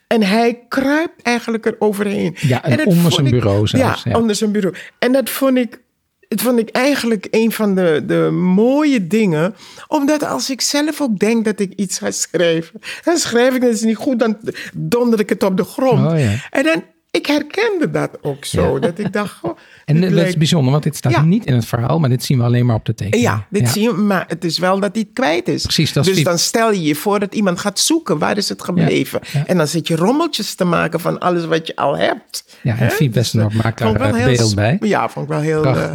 En 0.08 0.24
hij 0.24 0.60
kruipt 0.70 1.22
eigenlijk 1.22 1.66
er 1.66 1.76
overheen. 1.80 2.36
Ja, 2.40 2.64
en 2.64 2.86
onder 2.86 3.12
zijn 3.12 3.26
ik- 3.26 3.32
bureau 3.32 3.68
zelfs, 3.68 4.04
Ja, 4.04 4.18
onder 4.18 4.36
zijn 4.36 4.52
bureau. 4.52 4.76
En 5.00 5.12
dat 5.12 5.30
vond 5.30 5.58
ik, 5.58 5.82
dat 6.28 6.42
vond 6.42 6.60
ik 6.60 6.70
eigenlijk 6.70 7.28
een 7.32 7.52
van 7.52 7.76
de, 7.76 8.04
de 8.06 8.30
mooie 8.32 9.08
dingen. 9.08 9.56
Omdat 9.88 10.24
als 10.26 10.50
ik 10.50 10.62
zelf 10.62 11.02
ook 11.02 11.20
denk 11.20 11.46
dat 11.46 11.60
ik 11.60 11.74
iets 11.76 11.98
ga 11.98 12.12
schrijven, 12.12 12.80
dan 13.04 13.18
schrijf 13.18 13.56
ik 13.56 13.62
het 13.62 13.74
is 13.74 13.82
niet 13.82 13.96
goed, 13.96 14.20
dan 14.20 14.38
donder 14.74 15.20
ik 15.20 15.30
het 15.30 15.44
op 15.44 15.58
de 15.58 15.64
grond. 15.64 16.12
Oh, 16.12 16.20
ja. 16.20 16.32
En 16.50 16.64
dan, 16.64 16.84
ik 17.12 17.26
herkende 17.26 17.90
dat 17.92 18.18
ook 18.22 18.46
zo. 18.46 18.80
Dat 18.80 19.00
ik 19.00 19.14
dacht, 19.14 19.38
oh, 19.42 19.58
En 19.86 20.02
dat 20.02 20.12
is 20.12 20.38
bijzonder, 20.38 20.72
want 20.72 20.84
dit 20.84 20.96
staat 20.96 21.12
Ja. 21.12 21.22
niet 21.22 21.46
in 21.46 21.54
het 21.54 21.66
verhaal, 21.66 22.00
maar 22.00 22.10
dit 22.10 22.24
zien 22.24 22.38
we 22.38 22.44
alleen 22.44 22.66
maar 22.66 22.76
op 22.76 22.86
de 22.86 22.94
tekening. 22.94 23.24
ja, 23.24 23.46
dit 23.50 23.70
zie 23.70 23.82
je, 23.82 23.92
maar 23.92 24.26
het 24.28 24.44
is 24.44 24.58
wel 24.58 24.80
dat 24.80 24.90
hij 24.94 25.02
het 25.02 25.14
kwijt 25.14 25.48
is. 25.48 25.62
Precies, 25.64 25.94
dat 25.94 26.04
is 26.04 26.08
dus 26.10 26.16
die- 26.18 26.26
dan 26.26 26.38
stel 26.40 26.72
je 26.72 26.82
je 26.82 26.96
voor 26.96 27.20
dat 27.20 27.34
iemand 27.36 27.60
gaat 27.60 27.80
zoeken, 27.80 28.18
waar 28.18 28.38
is 28.38 28.50
het 28.50 28.64
gebleven? 28.64 29.20
ja. 29.32 29.46
En 29.48 29.58
dan 29.58 29.68
zit 29.68 29.88
je 29.88 29.96
rommeltjes 29.96 30.56
te 30.56 30.64
maken 30.66 31.00
van 31.00 31.20
alles 31.20 31.46
wat 31.46 31.68
je 31.68 31.76
al 31.76 31.98
hebt. 31.98 32.58
Ja, 32.64 32.78
en? 32.78 32.92
Fiep 32.92 33.14
Westendorp 33.14 33.54
maakt 33.54 33.82
vond 33.82 33.94
ik 33.96 34.00
daar 34.02 34.12
wel 34.12 34.22
een 34.22 34.28
heel 34.28 34.38
beeld 34.38 34.56
bij. 34.56 34.78
Ja, 34.80 35.10
vond 35.10 35.26
ik 35.26 35.32
wel 35.32 35.42
heel, 35.42 35.66
eh, 35.66 35.92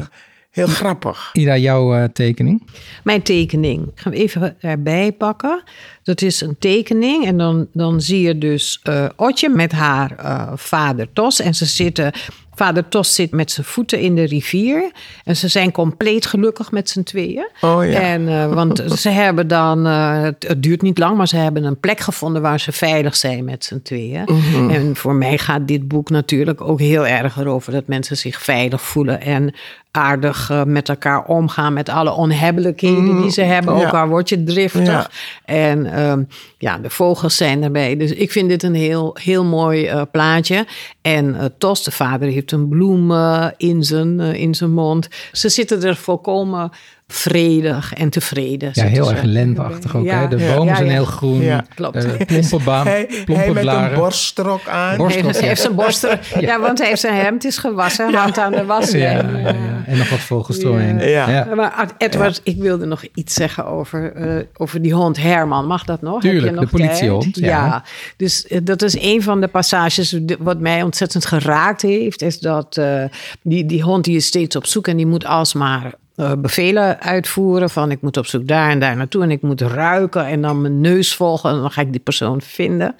heel 0.50 0.66
grappig. 0.66 1.30
Ida, 1.32 1.56
jouw 1.56 1.94
eh, 1.94 2.04
tekening? 2.04 2.66
Mijn 3.04 3.22
tekening. 3.22 3.86
Ik 3.86 3.92
ga 4.00 4.10
hem 4.10 4.18
even 4.18 4.56
erbij 4.60 5.12
pakken. 5.12 5.62
Dat 6.06 6.22
is 6.22 6.40
een 6.40 6.56
tekening. 6.58 7.26
En 7.26 7.38
dan, 7.38 7.66
dan 7.72 8.00
zie 8.00 8.20
je 8.20 8.38
dus 8.38 8.80
eh 8.82 9.04
Otje 9.16 9.48
met 9.48 9.72
haar 9.72 10.14
eh, 10.16 10.52
vader 10.54 11.06
Tos. 11.12 11.40
En 11.40 11.54
ze 11.54 11.64
zitten. 11.64 12.12
Vader 12.54 12.88
Tos 12.88 13.14
zit 13.14 13.30
met 13.30 13.50
zijn 13.50 13.66
voeten 13.66 14.00
in 14.00 14.14
de 14.14 14.24
rivier. 14.24 14.90
En 15.24 15.36
ze 15.36 15.48
zijn 15.48 15.72
compleet 15.72 16.26
gelukkig 16.26 16.70
met 16.70 16.90
z'n 16.90 17.02
tweeën. 17.02 17.48
Oh 17.60 17.90
ja. 17.90 18.00
En, 18.00 18.28
eh, 18.28 18.52
want 18.54 18.82
ze 19.02 19.08
hebben 19.08 19.48
dan, 19.48 19.84
het, 19.84 20.44
het 20.48 20.62
duurt 20.62 20.82
niet 20.82 20.98
lang, 20.98 21.16
maar 21.16 21.28
ze 21.28 21.36
hebben 21.36 21.64
een 21.64 21.80
plek 21.80 22.00
gevonden 22.00 22.42
waar 22.42 22.60
ze 22.60 22.72
veilig 22.72 23.16
zijn 23.16 23.44
met 23.44 23.64
z'n 23.64 23.80
tweeën. 23.82 24.22
Mhm. 24.26 24.70
En 24.70 24.96
voor 24.96 25.14
mij 25.14 25.38
gaat 25.38 25.68
dit 25.68 25.88
boek 25.88 26.10
natuurlijk 26.10 26.60
ook 26.60 26.80
heel 26.80 27.06
erg 27.06 27.36
erover 27.36 27.72
dat 27.72 27.86
mensen 27.86 28.16
zich 28.16 28.42
veilig 28.42 28.80
voelen 28.80 29.20
en 29.20 29.54
aardig 29.90 30.50
met 30.66 30.88
elkaar 30.88 31.24
omgaan 31.24 31.72
met 31.72 31.88
alle 31.88 32.12
onhebbelijkheden 32.12 33.20
die 33.20 33.30
ze 33.30 33.42
hebben. 33.42 33.76
Ja. 33.76 33.86
Ook 33.86 33.94
al 33.94 34.06
word 34.06 34.28
je 34.28 34.44
driftig. 34.44 34.86
Ja. 34.86 35.08
En 35.44 35.86
ehm, 35.96 36.22
ja, 36.58 36.78
de 36.78 36.90
vogels 36.90 37.36
zijn 37.36 37.62
erbij. 37.62 37.96
Dus 37.96 38.12
ik 38.12 38.32
vind 38.32 38.48
dit 38.48 38.62
een 38.62 38.74
heel, 38.74 39.16
heel 39.20 39.44
mooi 39.44 39.86
eh, 39.86 40.02
plaatje. 40.10 40.66
En 41.02 41.38
eh, 41.38 41.44
Tos, 41.58 41.84
de 41.84 41.90
vader, 41.90 42.28
heeft 42.28 42.52
een 42.52 42.68
bloem 42.68 43.10
eh, 43.10 43.46
in, 43.56 43.82
zijn, 43.82 44.20
in 44.20 44.54
zijn 44.54 44.72
mond. 44.72 45.08
Ze 45.32 45.48
zitten 45.48 45.82
er 45.82 45.96
volkomen 45.96 46.70
vredig 47.08 47.92
en 47.92 48.10
tevreden. 48.10 48.70
Ja, 48.72 48.84
heel 48.84 49.10
erg 49.10 49.22
lenteachtig 49.22 49.96
ook. 49.96 50.04
Ja. 50.04 50.20
hè? 50.20 50.28
De 50.28 50.36
bomen 50.36 50.66
Ja, 50.66 50.76
zijn 50.76 50.90
heel 50.90 51.04
groen. 51.04 51.42
Ja. 51.42 51.64
Klopt. 51.74 52.02
De 52.02 52.24
plompe, 52.26 52.58
baan, 52.64 52.86
Hij, 52.88 53.50
met 53.52 53.66
een 53.66 53.94
borststrok 53.94 54.68
aan. 54.68 54.96
Borst- 54.96 55.20
Hij 55.20 55.48
heeft, 55.48 55.60
zijn 55.60 55.74
borsten. 55.74 56.20
Ja. 56.40 56.60
want 56.60 56.78
hij 56.78 56.88
heeft 56.88 57.00
zijn 57.00 57.14
hemd 57.14 57.44
is 57.44 57.58
gewassen. 57.58 58.14
Hand 58.14 58.38
aan 58.38 58.52
de 58.52 58.64
was. 58.64 58.90
Ja, 58.90 59.10
En, 59.10 59.40
ja, 59.40 59.48
ja. 59.48 59.82
En 59.86 59.98
nog 59.98 60.10
wat 60.10 60.18
vogels 60.18 60.58
eromheen. 60.58 60.98
Ja. 61.08 61.30
Ja. 61.30 61.54
Maar 61.54 61.90
Edward, 61.98 62.40
ik 62.44 62.56
wilde 62.56 62.86
nog 62.86 63.04
iets 63.14 63.34
zeggen 63.34 63.66
over, 63.66 64.12
eh, 64.12 64.44
over 64.56 64.82
die 64.82 64.92
hond 64.94 65.16
Herman. 65.16 65.66
Mag 65.66 65.84
dat 65.84 66.02
nog? 66.02 66.20
Tuurlijk, 66.20 66.44
Heb 66.44 66.54
je 66.54 66.60
nog 66.60 66.70
de 66.70 66.76
politiehond, 66.76 67.22
tijd? 67.34 67.46
ja. 67.46 67.84
dus 68.16 68.46
eh, 68.46 68.58
dat 68.62 68.82
is 68.82 68.96
een 69.00 69.22
van 69.22 69.40
de 69.40 69.48
passages 69.48 70.18
wat 70.38 70.60
mij 70.60 70.82
ontzettend 70.82 71.26
geraakt 71.26 71.82
heeft. 71.82 72.22
Is 72.22 72.38
dat 72.38 72.76
eh, 72.76 73.04
die, 73.42 73.66
die 73.66 73.82
hond 73.82 74.04
die 74.04 74.16
is 74.16 74.26
steeds 74.26 74.56
op 74.56 74.66
zoek 74.66 74.88
en 74.88 74.96
die 74.96 75.06
moet 75.06 75.24
alsmaar 75.24 75.92
eh, 76.16 76.32
bevelen 76.38 77.00
uitvoeren. 77.00 77.70
Van 77.70 77.90
ik 77.90 78.00
moet 78.00 78.16
op 78.16 78.26
zoek 78.26 78.46
daar 78.48 78.70
en 78.70 78.78
daar 78.78 78.96
naartoe. 78.96 79.22
En 79.22 79.30
ik 79.30 79.42
moet 79.42 79.60
ruiken 79.60 80.26
en 80.26 80.42
dan 80.42 80.60
mijn 80.60 80.80
neus 80.80 81.14
volgen. 81.14 81.50
En 81.50 81.56
dan 81.60 81.70
ga 81.70 81.80
ik 81.80 81.90
die 81.92 82.00
persoon 82.00 82.40
vinden. 82.40 82.94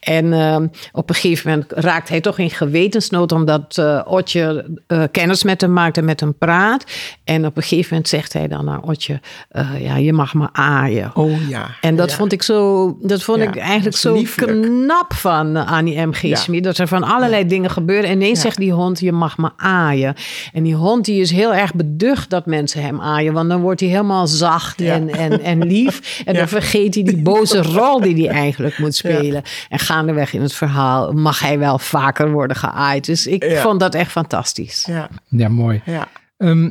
En 0.00 0.32
eh, 0.32 0.56
op 0.92 1.08
een 1.08 1.14
gegeven 1.14 1.50
moment 1.50 1.72
raakt 1.72 2.08
hij 2.08 2.20
toch 2.20 2.38
in 2.38 2.50
gewetensnood. 2.50 3.32
Omdat 3.32 3.78
eh, 3.78 4.00
Otje 4.04 4.64
kennis 5.10 5.42
met 5.44 5.60
hem 5.60 5.72
maakt 5.72 5.96
en 5.96 6.04
met 6.04 6.20
hem 6.20 6.34
praat. 6.38 6.84
En 7.24 7.46
op 7.46 7.56
een 7.56 7.62
gegeven 7.62 7.88
moment 7.90 8.08
zegt 8.08 8.32
hij 8.32 8.48
dan 8.48 8.64
naar 8.64 8.80
Otje. 8.82 9.20
eh, 9.48 9.84
ja, 9.84 9.96
je 9.96 10.12
mag 10.12 10.34
me 10.34 10.48
aaien. 10.52 11.10
Oh 11.14 11.48
ja. 11.48 11.66
En 11.80 11.96
dat 11.96 12.10
ja. 12.10 12.16
vond 12.16 12.32
ik 12.32 12.42
zo, 12.42 12.96
dat 13.02 13.22
vond 13.22 13.38
Ja, 13.38 13.48
ik 13.48 13.56
eigenlijk 13.56 13.96
zo 13.96 14.14
lieflijk. 14.14 14.62
knap 14.62 15.12
van 15.14 15.56
Annie 15.56 16.06
M. 16.06 16.12
G. 16.12 16.20
Ja. 16.22 16.36
Schmid. 16.36 16.64
Dat 16.64 16.78
er 16.78 16.88
van 16.88 17.02
allerlei 17.02 17.46
dingen 17.46 17.70
gebeuren. 17.70 18.10
En 18.10 18.16
ineens 18.16 18.40
zegt 18.40 18.56
die 18.56 18.72
hond, 18.72 19.00
je 19.00 19.12
mag 19.12 19.38
me 19.38 19.50
aaien. 19.56 20.14
En 20.52 20.62
die 20.62 20.74
hond 20.74 21.04
die 21.04 21.20
is 21.20 21.30
heel 21.30 21.54
erg 21.54 21.74
beducht 21.74 22.30
dat 22.30 22.46
mensen 22.46 22.60
hem 22.70 23.00
aaien. 23.00 23.32
Want 23.32 23.48
dan 23.48 23.60
wordt 23.60 23.80
hij 23.80 23.88
helemaal 23.88 24.26
zacht 24.26 24.80
Ja. 24.80 24.94
en, 24.94 25.08
en, 25.10 25.40
en 25.40 25.64
lief. 25.66 26.22
En 26.24 26.32
Ja. 26.32 26.38
dan 26.38 26.48
vergeet 26.48 26.94
hij 26.94 27.02
die 27.04 27.16
boze 27.22 27.62
rol 27.76 28.00
die 28.00 28.26
hij 28.26 28.34
eigenlijk 28.34 28.78
moet 28.78 28.94
spelen. 28.94 29.42
En 29.68 29.78
gaandeweg 29.78 30.32
in 30.32 30.42
het 30.42 30.52
verhaal 30.54 31.12
mag 31.12 31.40
hij 31.40 31.58
wel 31.58 31.78
vaker 31.78 32.30
worden 32.30 32.56
geaaid. 32.56 33.04
Dus 33.06 33.26
ik 33.26 33.44
Ja. 33.44 33.60
vond 33.62 33.80
dat 33.80 33.94
echt 33.94 34.10
fantastisch. 34.10 34.84
Ja, 34.88 35.08
Ja, 35.28 35.48
mooi. 35.48 35.82
ja. 35.84 36.08
Ehm, 36.36 36.70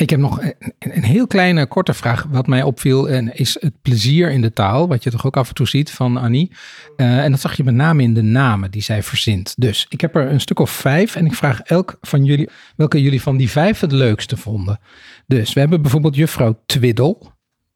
ik 0.00 0.10
heb 0.10 0.20
nog 0.20 0.42
een, 0.42 0.54
een 0.78 1.02
heel 1.02 1.26
kleine, 1.26 1.66
korte 1.66 1.94
vraag. 1.94 2.26
Wat 2.30 2.46
mij 2.46 2.62
opviel 2.62 3.08
en 3.08 3.36
is 3.36 3.56
het 3.60 3.82
plezier 3.82 4.30
in 4.30 4.40
de 4.40 4.52
taal. 4.52 4.88
Wat 4.88 5.02
je 5.02 5.10
toch 5.10 5.26
ook 5.26 5.36
af 5.36 5.48
en 5.48 5.54
toe 5.54 5.68
ziet 5.68 5.90
van 5.90 6.16
Annie. 6.16 6.52
Eh, 6.96 7.24
en 7.24 7.30
dat 7.30 7.40
zag 7.40 7.56
je 7.56 7.64
met 7.64 7.74
name 7.74 8.02
in 8.02 8.14
de 8.14 8.22
namen 8.22 8.70
die 8.70 8.82
zij 8.82 9.02
verzint. 9.02 9.54
Dus 9.56 9.86
ik 9.88 10.00
heb 10.00 10.16
er 10.16 10.30
een 10.30 10.40
stuk 10.40 10.58
of 10.58 10.70
vijf. 10.70 11.16
En 11.16 11.26
ik 11.26 11.34
vraag 11.34 11.60
elk 11.60 11.98
van 12.00 12.24
jullie 12.24 12.48
welke 12.76 13.02
jullie 13.02 13.22
van 13.22 13.36
die 13.36 13.50
vijf 13.50 13.80
het 13.80 13.92
leukste 13.92 14.36
vonden. 14.36 14.80
Dus 15.26 15.52
we 15.52 15.60
hebben 15.60 15.82
bijvoorbeeld 15.82 16.16
juffrouw 16.16 16.62
Twiddel. 16.66 17.32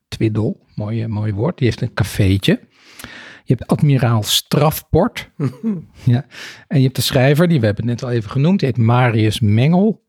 Twiddel, 0.09 0.66
mooi, 0.75 1.07
mooi 1.07 1.33
woord. 1.33 1.59
Die 1.59 1.66
heeft 1.66 1.81
een 1.81 1.95
cafeetje. 1.95 2.61
Je 3.45 3.55
hebt 3.55 3.66
admiraal 3.66 4.22
Strafport. 4.22 5.31
ja. 6.05 6.27
En 6.68 6.79
je 6.79 6.85
hebt 6.85 6.97
de 6.97 7.03
schrijver, 7.03 7.49
die 7.49 7.61
we 7.61 7.66
hebben 7.66 7.89
het 7.89 8.01
net 8.01 8.11
al 8.11 8.16
even 8.16 8.31
genoemd. 8.31 8.61
Die 8.61 8.68
heet 8.68 8.79
Marius 8.79 9.41
Mengel. 9.41 10.03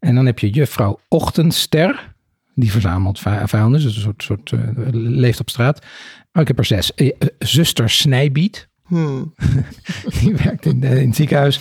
En 0.00 0.14
dan 0.14 0.26
heb 0.26 0.38
je 0.38 0.50
juffrouw 0.50 0.98
Ochtendster. 1.08 2.14
Die 2.54 2.70
verzamelt 2.70 3.20
vuilnis, 3.44 3.82
dus 3.82 3.96
een 3.96 4.02
soort, 4.02 4.22
soort 4.22 4.52
eh, 4.52 4.58
leeft 4.92 5.40
op 5.40 5.50
straat. 5.50 5.84
Oh, 6.32 6.42
ik 6.42 6.48
heb 6.48 6.58
er 6.58 6.64
zes. 6.64 6.94
Eh, 6.94 7.06
eh, 7.06 7.28
zuster 7.38 7.90
Snijbiet. 7.90 8.68
Hmm. 8.86 9.34
Die 10.20 10.34
werkt 10.34 10.66
in, 10.66 10.82
in 10.82 11.06
het 11.06 11.16
ziekenhuis. 11.16 11.60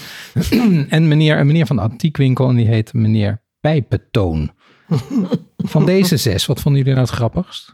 en 0.90 1.08
meneer, 1.08 1.38
een 1.38 1.48
meneer 1.48 1.66
van 1.66 1.76
de 1.76 1.82
antiekwinkel. 1.82 2.50
En 2.50 2.56
die 2.56 2.68
heet 2.68 2.94
meneer 2.94 3.42
Pijpetoon. 3.60 4.52
Van 5.58 5.86
deze 5.86 6.18
zes, 6.18 6.46
wat 6.46 6.62
vonden 6.62 6.82
jullie 6.82 6.96
nou 6.96 7.08
het 7.08 7.16
grappigst? 7.16 7.74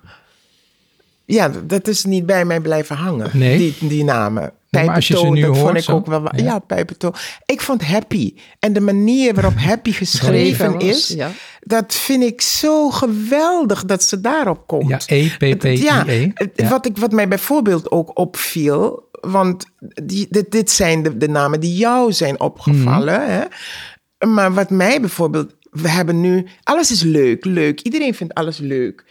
Ja, 1.25 1.51
dat 1.67 1.87
is 1.87 2.05
niet 2.05 2.25
bij 2.25 2.45
mij 2.45 2.59
blijven 2.59 2.95
hangen, 2.95 3.29
Nee? 3.33 3.57
die, 3.57 3.87
die 3.87 4.03
namen. 4.03 4.51
Nee, 4.75 4.85
maar 4.85 4.95
als 4.95 5.07
je 5.07 5.13
ze 5.13 5.19
Pijpentoon, 5.21 5.49
nu 5.51 5.53
dat 5.53 5.61
hoort 5.63 5.85
vond 5.85 6.05
ik 6.05 6.09
ook 6.09 6.23
wel... 6.23 6.35
ja. 6.35 6.43
Ja, 6.43 6.59
pijpentoon. 6.59 7.13
Ik 7.45 7.61
vond 7.61 7.83
Happy. 7.85 8.33
En 8.59 8.73
de 8.73 8.79
manier 8.81 9.33
waarop 9.33 9.57
Happy 9.57 9.91
geschreven 10.03 10.79
is... 10.79 11.07
ja. 11.07 11.31
dat 11.61 11.93
vind 11.93 12.23
ik 12.23 12.41
zo 12.41 12.89
geweldig 12.89 13.85
dat 13.85 14.03
ze 14.03 14.21
daarop 14.21 14.67
komt. 14.67 14.89
Ja, 14.89 14.99
E 15.05 15.25
E-P-P-I-E. 15.39 15.83
Ja, 15.83 16.03
het- 16.33 16.51
Ja. 16.55 16.69
Wat, 16.69 16.85
ik, 16.85 16.97
wat 16.97 17.11
mij 17.11 17.27
bijvoorbeeld 17.27 17.91
ook 17.91 18.17
opviel... 18.19 19.09
want 19.21 19.65
die, 20.03 20.27
dit, 20.29 20.51
dit 20.51 20.71
zijn 20.71 21.03
de, 21.03 21.17
de 21.17 21.27
namen 21.27 21.59
die 21.59 21.75
jou 21.75 22.13
zijn 22.13 22.39
opgevallen. 22.39 23.19
Mhm. 23.21 23.29
Hè? 23.29 23.43
Maar 24.27 24.53
wat 24.53 24.69
mij 24.69 24.99
bijvoorbeeld... 24.99 25.53
We 25.71 25.89
hebben 25.89 26.21
nu... 26.21 26.45
Alles 26.63 26.91
is 26.91 27.01
leuk, 27.01 27.45
leuk. 27.45 27.81
Iedereen 27.81 28.13
vindt 28.15 28.33
alles 28.33 28.57
leuk. 28.57 29.05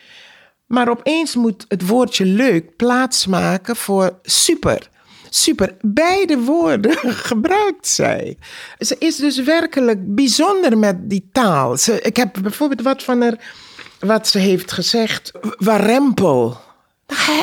Maar 0.66 0.88
opeens 0.88 1.34
moet 1.34 1.64
het 1.68 1.86
woordje 1.86 2.24
leuk 2.24 2.76
plaatsmaken 2.76 3.76
voor 3.76 4.18
super. 4.22 4.88
Super. 5.36 5.74
Beide 5.80 6.38
woorden 6.38 6.96
gebruikt 7.30 7.86
zij. 7.86 8.36
Ze 8.78 8.96
is 8.98 9.16
dus 9.16 9.42
werkelijk 9.42 10.14
bijzonder 10.14 10.78
met 10.78 11.10
die 11.10 11.28
taal. 11.32 11.76
Ze, 11.76 12.00
ik 12.00 12.16
heb 12.16 12.38
bijvoorbeeld 12.42 12.82
wat 12.82 13.02
van 13.02 13.20
haar, 13.22 13.38
wat 14.00 14.28
ze 14.28 14.38
heeft 14.38 14.72
gezegd. 14.72 15.32
Warempel. 15.58 16.56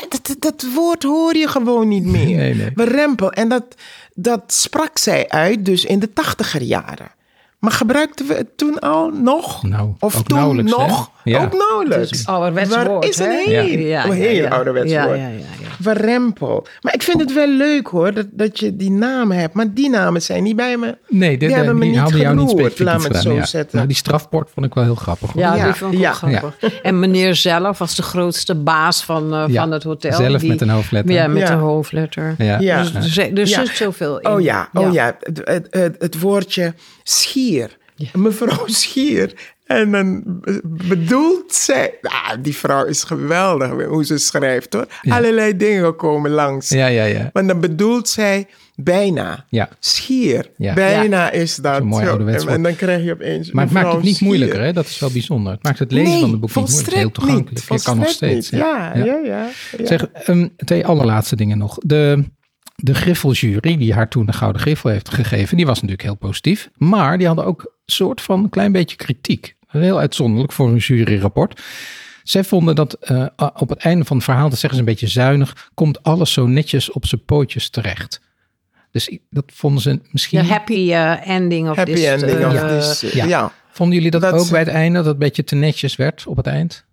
Dat, 0.09 0.35
dat 0.39 0.65
woord 0.73 1.03
hoor 1.03 1.35
je 1.37 1.47
gewoon 1.47 1.87
niet 1.87 2.03
meer. 2.05 2.35
Nee, 2.35 2.55
nee. 2.55 2.71
Warempel. 2.75 3.31
En 3.31 3.49
dat, 3.49 3.65
dat 4.13 4.43
sprak 4.47 4.97
zij 4.97 5.29
uit 5.29 5.65
dus 5.65 5.85
in 5.85 5.99
de 5.99 6.13
tachtiger 6.13 6.61
jaren. 6.61 7.11
Maar 7.59 7.71
gebruikten 7.71 8.27
we 8.27 8.33
het 8.33 8.57
toen 8.57 8.79
al 8.79 9.09
nog? 9.09 9.63
Nou, 9.63 9.89
of 9.99 10.15
ook 10.17 10.27
toen 10.27 10.37
nauwelijks, 10.37 10.71
nog? 10.71 11.11
Ja. 11.23 11.43
Ook 11.43 11.53
nauwelijks. 11.53 12.09
Het 12.09 12.11
is 12.19 12.19
een 12.19 12.33
ouderwets 12.33 12.69
Waar 12.75 12.87
woord, 12.87 13.05
is 13.07 13.17
een 13.17 13.29
hè? 13.29 13.37
heel, 13.37 13.79
Ja, 13.79 14.11
heel 14.11 14.43
ja. 14.43 14.49
ouderwets 14.49 14.91
Ja, 14.91 15.05
woord. 15.05 15.17
ja, 15.17 15.27
ja, 15.27 15.33
ja. 15.59 15.61
Warempel. 15.84 16.67
Maar 16.82 16.93
ik 16.93 17.03
vind 17.03 17.19
het 17.19 17.34
wel 17.34 17.47
leuk 17.47 17.88
hoor, 17.88 18.13
dat, 18.13 18.27
dat 18.32 18.59
je 18.59 18.75
die 18.75 18.91
namen 18.91 19.38
hebt. 19.38 19.53
Maar 19.53 19.73
die 19.73 19.89
namen 19.89 20.21
zijn 20.21 20.43
niet 20.43 20.55
bij 20.55 20.77
me. 20.77 20.97
Nee, 21.07 21.38
die 21.38 21.53
hebben 21.53 21.73
me 21.77 21.82
die 21.82 21.89
niet 21.89 21.99
hadden 21.99 22.19
jou 22.19 22.36
niet 22.36 22.49
specifiek 22.49 22.86
laat 22.86 22.97
me 22.97 23.03
het 23.07 23.17
gedaan, 23.17 23.21
zo 23.34 23.34
ja. 23.39 23.45
zetten. 23.45 23.75
Nou, 23.75 23.88
die 23.88 23.97
strafport 23.97 24.49
vond 24.53 24.65
ik 24.65 24.73
wel 24.73 24.84
heel 24.84 24.95
grappig. 24.95 25.32
hoor. 25.32 25.41
Ja, 25.41 25.55
Ja, 25.55 25.63
die 25.65 25.73
vond 25.73 25.93
ik 25.93 25.99
ja. 25.99 26.11
grappig. 26.13 26.79
En 26.82 26.99
meneer 26.99 27.36
zelf 27.36 27.77
was 27.77 27.95
de 27.95 28.03
grootste 28.03 28.55
baas 28.55 29.03
van, 29.03 29.34
eh, 29.34 29.43
Ja, 29.47 29.61
van 29.61 29.71
het 29.71 29.84
hotel. 29.84 30.13
zelf 30.13 30.43
met 30.43 30.61
een 30.61 30.69
hoofdletter. 30.69 31.13
Ja, 31.15 31.27
met 31.27 31.41
Ja. 31.41 31.51
een 31.51 31.59
hoofdletter. 31.59 32.36
Ja. 32.38 32.59
Ja. 32.59 32.82
Dus, 32.82 32.91
dus, 32.91 33.17
er 33.17 33.38
Ja. 33.38 33.45
zit 33.65 33.75
zoveel 33.75 34.19
in. 34.19 34.29
Oh 34.29 34.41
ja, 34.41 34.69
oh 34.73 34.93
ja. 34.93 35.17
Het, 35.19 35.41
het, 35.43 35.67
het, 35.69 35.95
het 35.99 36.19
woordje 36.19 36.73
schier. 37.03 37.77
Mevrouw 38.13 38.63
Schier. 38.67 39.34
En 39.78 39.91
dan 39.91 40.24
be- 40.26 40.61
bedoelt 40.63 41.53
zij... 41.53 41.97
Ah, 42.01 42.32
die 42.39 42.55
vrouw 42.55 42.86
is 42.86 43.03
geweldig 43.03 43.86
hoe 43.86 44.05
ze 44.05 44.17
schrijft 44.17 44.74
hoor. 44.74 44.88
Allerlei 45.09 45.57
dingen 45.57 45.95
komen 45.95 46.32
langs. 46.32 46.69
Ja, 46.69 46.88
ja, 46.88 47.03
ja. 47.03 47.30
Maar 47.34 47.47
dan 47.47 47.59
bedoelt 47.59 48.09
zij 48.09 48.47
bijna. 48.76 49.45
Ja. 49.49 49.69
Schier. 49.80 50.49
Ja. 50.57 50.74
Bijna 50.74 51.32
is 51.32 51.55
dat. 51.55 51.84
Mooi 51.84 52.05
zo. 52.05 52.17
En, 52.17 52.47
en 52.47 52.63
dan 52.63 52.76
krijg 52.76 53.03
je 53.03 53.11
opeens. 53.13 53.51
Maar 53.51 53.63
het 53.63 53.74
maakt 53.74 53.93
het 53.93 54.03
niet 54.03 54.15
Schier. 54.15 54.28
moeilijker, 54.28 54.61
hè? 54.61 54.74
Dat 54.74 54.86
is 54.86 54.99
wel 54.99 55.11
bijzonder. 55.11 55.51
Het 55.53 55.63
maakt 55.63 55.80
het 55.80 55.91
lezen 55.91 56.11
Nee, 56.11 56.19
van 56.22 56.32
het 56.32 56.39
boek 56.39 56.55
niet 56.55 56.69
moeilijk. 56.69 56.95
Heel 56.95 57.11
toegankelijk. 57.11 57.65
Je 57.69 57.82
kan 57.82 57.97
nog 57.97 58.07
steeds. 58.09 58.49
ja, 58.49 58.91
ja. 58.95 59.19
ja. 59.24 59.49
Zeg, 59.84 60.05
ehm, 60.05 60.47
twee 60.55 60.86
allerlaatste 60.86 61.36
dingen 61.36 61.57
nog. 61.57 61.78
De, 61.80 62.24
de 62.76 62.93
Griffeljury, 62.93 63.78
die 63.78 63.93
haar 63.93 64.09
toen 64.09 64.26
de 64.26 64.34
Gouden 64.34 64.61
Griffel 64.61 64.89
heeft 64.89 65.09
gegeven, 65.09 65.57
die 65.57 65.65
was 65.65 65.76
natuurlijk 65.76 66.01
heel 66.07 66.15
positief. 66.17 66.69
Maar 66.78 67.17
die 67.17 67.28
hadden 67.28 67.45
ook 67.45 67.61
een 67.61 67.93
soort 67.93 68.22
van 68.22 68.43
een 68.43 68.49
klein 68.49 68.72
beetje 68.72 68.95
kritiek. 68.95 69.55
Heel 69.72 69.99
uitzonderlijk 69.99 70.51
voor 70.51 70.67
een 70.67 70.78
juryrapport. 70.78 71.61
Zij 72.24 72.43
vonden 72.43 72.76
dat 72.76 72.93
eh, 72.93 73.26
op 73.55 73.69
het 73.69 73.80
einde 73.80 74.05
van 74.05 74.15
het 74.15 74.26
verhaal, 74.26 74.49
dat 74.49 74.59
zeggen 74.59 74.74
ze 74.74 74.80
een 74.80 74.91
beetje 74.91 75.07
zuinig, 75.07 75.69
komt 75.74 76.03
alles 76.03 76.34
zo 76.34 76.47
netjes 76.47 76.91
op 76.91 77.05
zijn 77.05 77.26
pootjes 77.26 77.69
terecht. 77.69 78.22
Dus 78.91 79.17
dat 79.30 79.43
vonden 79.53 79.82
ze 79.82 79.99
misschien. 80.11 80.39
De 80.39 80.47
happy 80.47 80.91
eh, 80.93 81.28
ending 81.28 81.69
of 81.69 81.76
Happy 81.76 81.93
this. 81.93 82.05
ending 82.05 82.39
eh, 82.39 82.47
of 82.47 82.53
ja. 82.53 82.80
this. 82.80 83.11
ja. 83.13 83.26
ja. 83.26 83.51
Vonden 83.72 83.95
jullie 83.95 84.11
dat, 84.11 84.22
Dat 84.22 84.34
ook 84.34 84.49
bij 84.49 84.59
het 84.59 84.69
einde, 84.69 84.95
dat 84.97 85.05
het 85.05 85.13
een 85.13 85.19
beetje 85.19 85.43
te 85.43 85.55
netjes 85.55 85.95
werd 85.95 86.26
op 86.28 86.38
het 86.38 86.47
eind? 86.47 86.86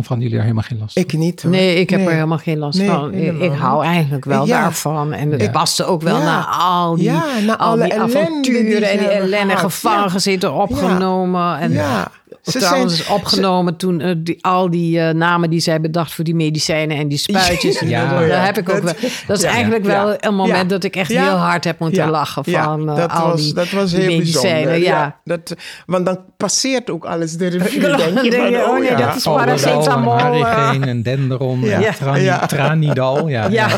Of 0.00 0.06
hadden 0.06 0.18
jullie 0.26 0.34
daar 0.42 0.42
helemaal 0.46 0.68
geen 0.68 0.78
last 0.78 0.92
van? 0.92 1.02
Ik 1.02 1.12
niet. 1.12 1.42
hoor. 1.42 1.50
Nee, 1.50 1.74
ik 1.74 1.90
heb 1.90 1.98
Nee. 1.98 2.08
er 2.08 2.14
helemaal 2.14 2.38
geen 2.38 2.58
last 2.58 2.78
Nee, 2.78 2.88
van. 2.88 3.14
Ik, 3.14 3.20
helemaal 3.20 3.42
ik 3.42 3.52
hou 3.52 3.84
eigenlijk 3.84 4.24
wel 4.24 4.46
Ja. 4.46 4.60
daarvan. 4.60 5.12
En 5.12 5.30
het 5.30 5.42
Ja. 5.42 5.50
paste 5.50 5.84
ook 5.84 6.02
wel 6.02 6.18
Ja. 6.18 6.24
naar 6.24 6.44
al 6.44 6.94
die, 6.94 7.04
Ja, 7.04 7.24
naar 7.46 7.56
al 7.56 7.66
alle 7.66 7.82
die 7.84 7.92
ellende 7.92 8.12
die 8.12 8.22
avonturen 8.22 8.90
en 8.90 8.98
die 8.98 9.08
ellende 9.08 9.56
gevangen 9.56 10.02
Ja. 10.02 10.08
gezeten, 10.08 10.52
opgenomen. 10.54 11.58
En 11.58 11.72
Ja. 11.72 12.10
Ze 12.42 12.58
trouwens 12.58 12.96
zijn- 12.96 13.06
is 13.08 13.14
opgenomen 13.14 13.76
toen 13.76 14.00
eh, 14.00 14.14
die, 14.18 14.38
al 14.44 14.70
die 14.70 15.00
eh, 15.00 15.14
namen 15.14 15.50
die 15.50 15.60
zij 15.60 15.80
bedacht 15.80 16.12
voor 16.12 16.24
die 16.24 16.34
medicijnen 16.34 16.96
en 16.96 17.08
die 17.08 17.18
spuitjes. 17.18 17.76
en 17.78 17.88
Ja. 17.88 18.10
dat, 18.10 18.20
Ja. 18.20 18.26
daar 18.28 18.44
heb 18.44 18.58
ik 18.58 18.68
ook 18.68 18.82
Dat- 18.82 19.00
wel. 19.00 19.10
Dat 19.26 19.36
is 19.36 19.42
Ja. 19.42 19.50
eigenlijk 19.50 19.86
Ja. 19.86 20.04
wel 20.04 20.14
een 20.20 20.34
moment 20.34 20.56
Ja. 20.58 20.64
dat 20.64 20.84
ik 20.84 20.96
echt 20.96 21.12
Ja. 21.12 21.22
heel 21.22 21.36
hard 21.36 21.64
heb 21.64 21.78
moeten 21.78 22.02
Ja. 22.04 22.10
lachen 22.10 22.44
van 22.44 22.88
eh, 22.88 22.96
dat 22.96 23.10
al 23.12 23.28
was, 23.28 23.42
die, 23.42 23.54
dat 23.54 23.70
was 23.70 23.90
die 23.90 24.00
heel 24.00 24.16
medicijnen. 24.18 24.64
bijzonder. 24.64 24.88
Ja. 24.88 25.16
dat, 25.24 25.54
want 25.86 26.06
dan 26.06 26.18
passeert 26.36 26.90
ook 26.90 27.04
alles 27.04 27.32
de 27.32 27.46
revue. 27.48 27.80
Dan 27.88 27.96
denk 27.96 28.20
je 28.22 28.30
denk 28.30 28.42
van, 28.42 28.50
je, 28.50 28.58
oh 28.64 28.68
oh 28.68 28.78
nee, 28.78 28.90
ja. 28.90 28.96
dat 29.06 29.16
is 29.16 29.22
paracetamol, 29.22 30.18
en 30.18 30.32
eh. 30.32 30.40
Harigeen 30.42 30.84
en 30.88 31.02
Denderon 31.02 31.60
Ja. 31.60 31.82
en 31.82 31.94
trani- 31.94 32.22
Ja. 32.22 32.46
Tranidal. 32.46 33.28
Ja, 33.28 33.48
Ja, 33.50 33.68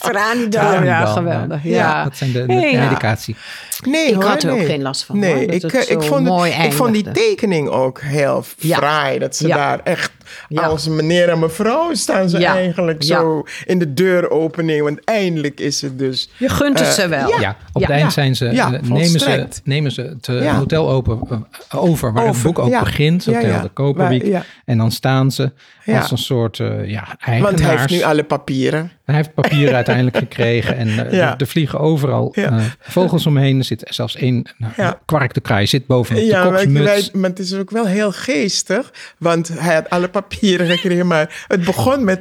Tranidal. 0.00 0.82
Ja, 0.84 1.04
geweldig. 1.04 1.62
Ja. 1.62 1.70
Ja, 1.76 2.04
dat 2.04 2.16
zijn 2.16 2.32
de, 2.32 2.38
de 2.46 2.46
Nee, 2.46 2.72
ja. 2.72 2.82
medicatie. 2.84 3.36
Nee, 3.84 4.06
Ik 4.08 4.14
hoor, 4.14 4.24
had 4.24 4.42
er 4.42 4.52
ook 4.52 4.64
geen 4.64 4.82
last 4.82 5.04
van, 5.04 5.18
Nee, 5.18 5.46
ik, 5.46 5.62
eh, 5.62 5.80
ik, 5.90 6.02
vond 6.02 6.46
ik 6.64 6.72
vond 6.72 6.92
die 6.92 7.10
tekening 7.10 7.68
ook 7.68 8.00
heel 8.08 8.44
fraai. 8.58 9.18
Dat 9.18 9.36
ze 9.36 9.48
daar 9.48 9.80
echt 9.84 10.12
Ja. 10.48 10.62
als 10.62 10.88
meneer 10.88 11.28
en 11.28 11.38
mevrouw 11.38 11.94
staan 11.94 12.28
ze 12.28 12.38
Ja. 12.38 12.54
eigenlijk 12.54 13.02
Ja. 13.02 13.18
zo 13.18 13.42
in 13.64 13.78
de 13.78 13.94
deuropening. 13.94 14.82
Want 14.82 15.04
eindelijk 15.04 15.60
is 15.60 15.80
het 15.82 15.98
dus... 15.98 16.30
Je 16.36 16.48
gunt 16.48 16.78
het 16.78 16.88
Eh, 16.88 16.94
ze 16.94 17.08
wel. 17.08 17.40
ja. 17.40 17.56
Op 17.72 17.80
Ja. 17.82 17.86
het 17.86 17.96
eind 17.96 18.12
zijn 18.12 18.36
ze, 18.36 18.44
Ja, 18.44 18.72
eh, 18.72 18.80
nemen, 18.82 19.20
ze, 19.20 19.46
nemen 19.64 19.90
ze 19.92 20.02
het 20.02 20.28
eh, 20.28 20.42
Ja. 20.42 20.54
hotel 20.56 20.90
open, 20.90 21.46
over, 21.74 22.12
waar 22.12 22.22
het 22.22 22.30
Over, 22.30 22.42
boek 22.46 22.58
ook 22.58 22.68
ja. 22.70 22.80
begint. 22.80 23.24
Hotel 23.24 23.40
ja. 23.48 23.62
de 23.62 23.68
Koperwiek. 23.68 24.36
En 24.64 24.78
dan 24.78 24.90
staan 24.92 25.30
ze 25.30 25.52
Ja. 25.84 25.98
als 26.00 26.10
een 26.10 26.18
soort 26.18 26.56
ja, 26.56 27.16
eigenaars. 27.18 27.40
Want 27.42 27.60
hij 27.60 27.76
heeft 27.76 27.90
nu 27.90 28.02
alle 28.02 28.24
papieren. 28.24 28.90
Hij 29.04 29.14
heeft 29.16 29.34
papieren 29.34 29.74
uiteindelijk 29.74 30.16
gekregen. 30.26 30.76
En 30.76 30.88
Ja. 30.88 31.32
er, 31.32 31.34
er 31.40 31.46
vliegen 31.46 31.78
overal 31.80 32.32
Ja. 32.34 32.60
vogels 32.80 33.26
omheen. 33.26 33.58
Er 33.58 33.64
zit 33.64 33.82
zelfs 33.88 34.16
één 34.16 34.46
nou, 34.58 34.72
Ja. 34.76 34.98
kwark 35.04 35.34
de 35.34 35.40
kraai 35.40 35.66
zit 35.66 35.86
bovenop 35.86 36.22
de 36.22 36.28
Ja, 36.28 36.42
maar, 36.44 36.52
koksmuts. 36.52 37.10
maar 37.10 37.30
het 37.30 37.38
is 37.38 37.54
ook 37.54 37.70
wel 37.70 37.86
heel 37.86 38.12
geestig. 38.12 38.92
Want 39.18 39.48
hij 39.58 39.74
had 39.74 39.90
alle 39.90 40.08
papieren 40.08 40.17
gekregen. 40.28 41.06
Maar 41.06 41.44
het 41.48 41.64
begon 41.64 42.04
met 42.04 42.20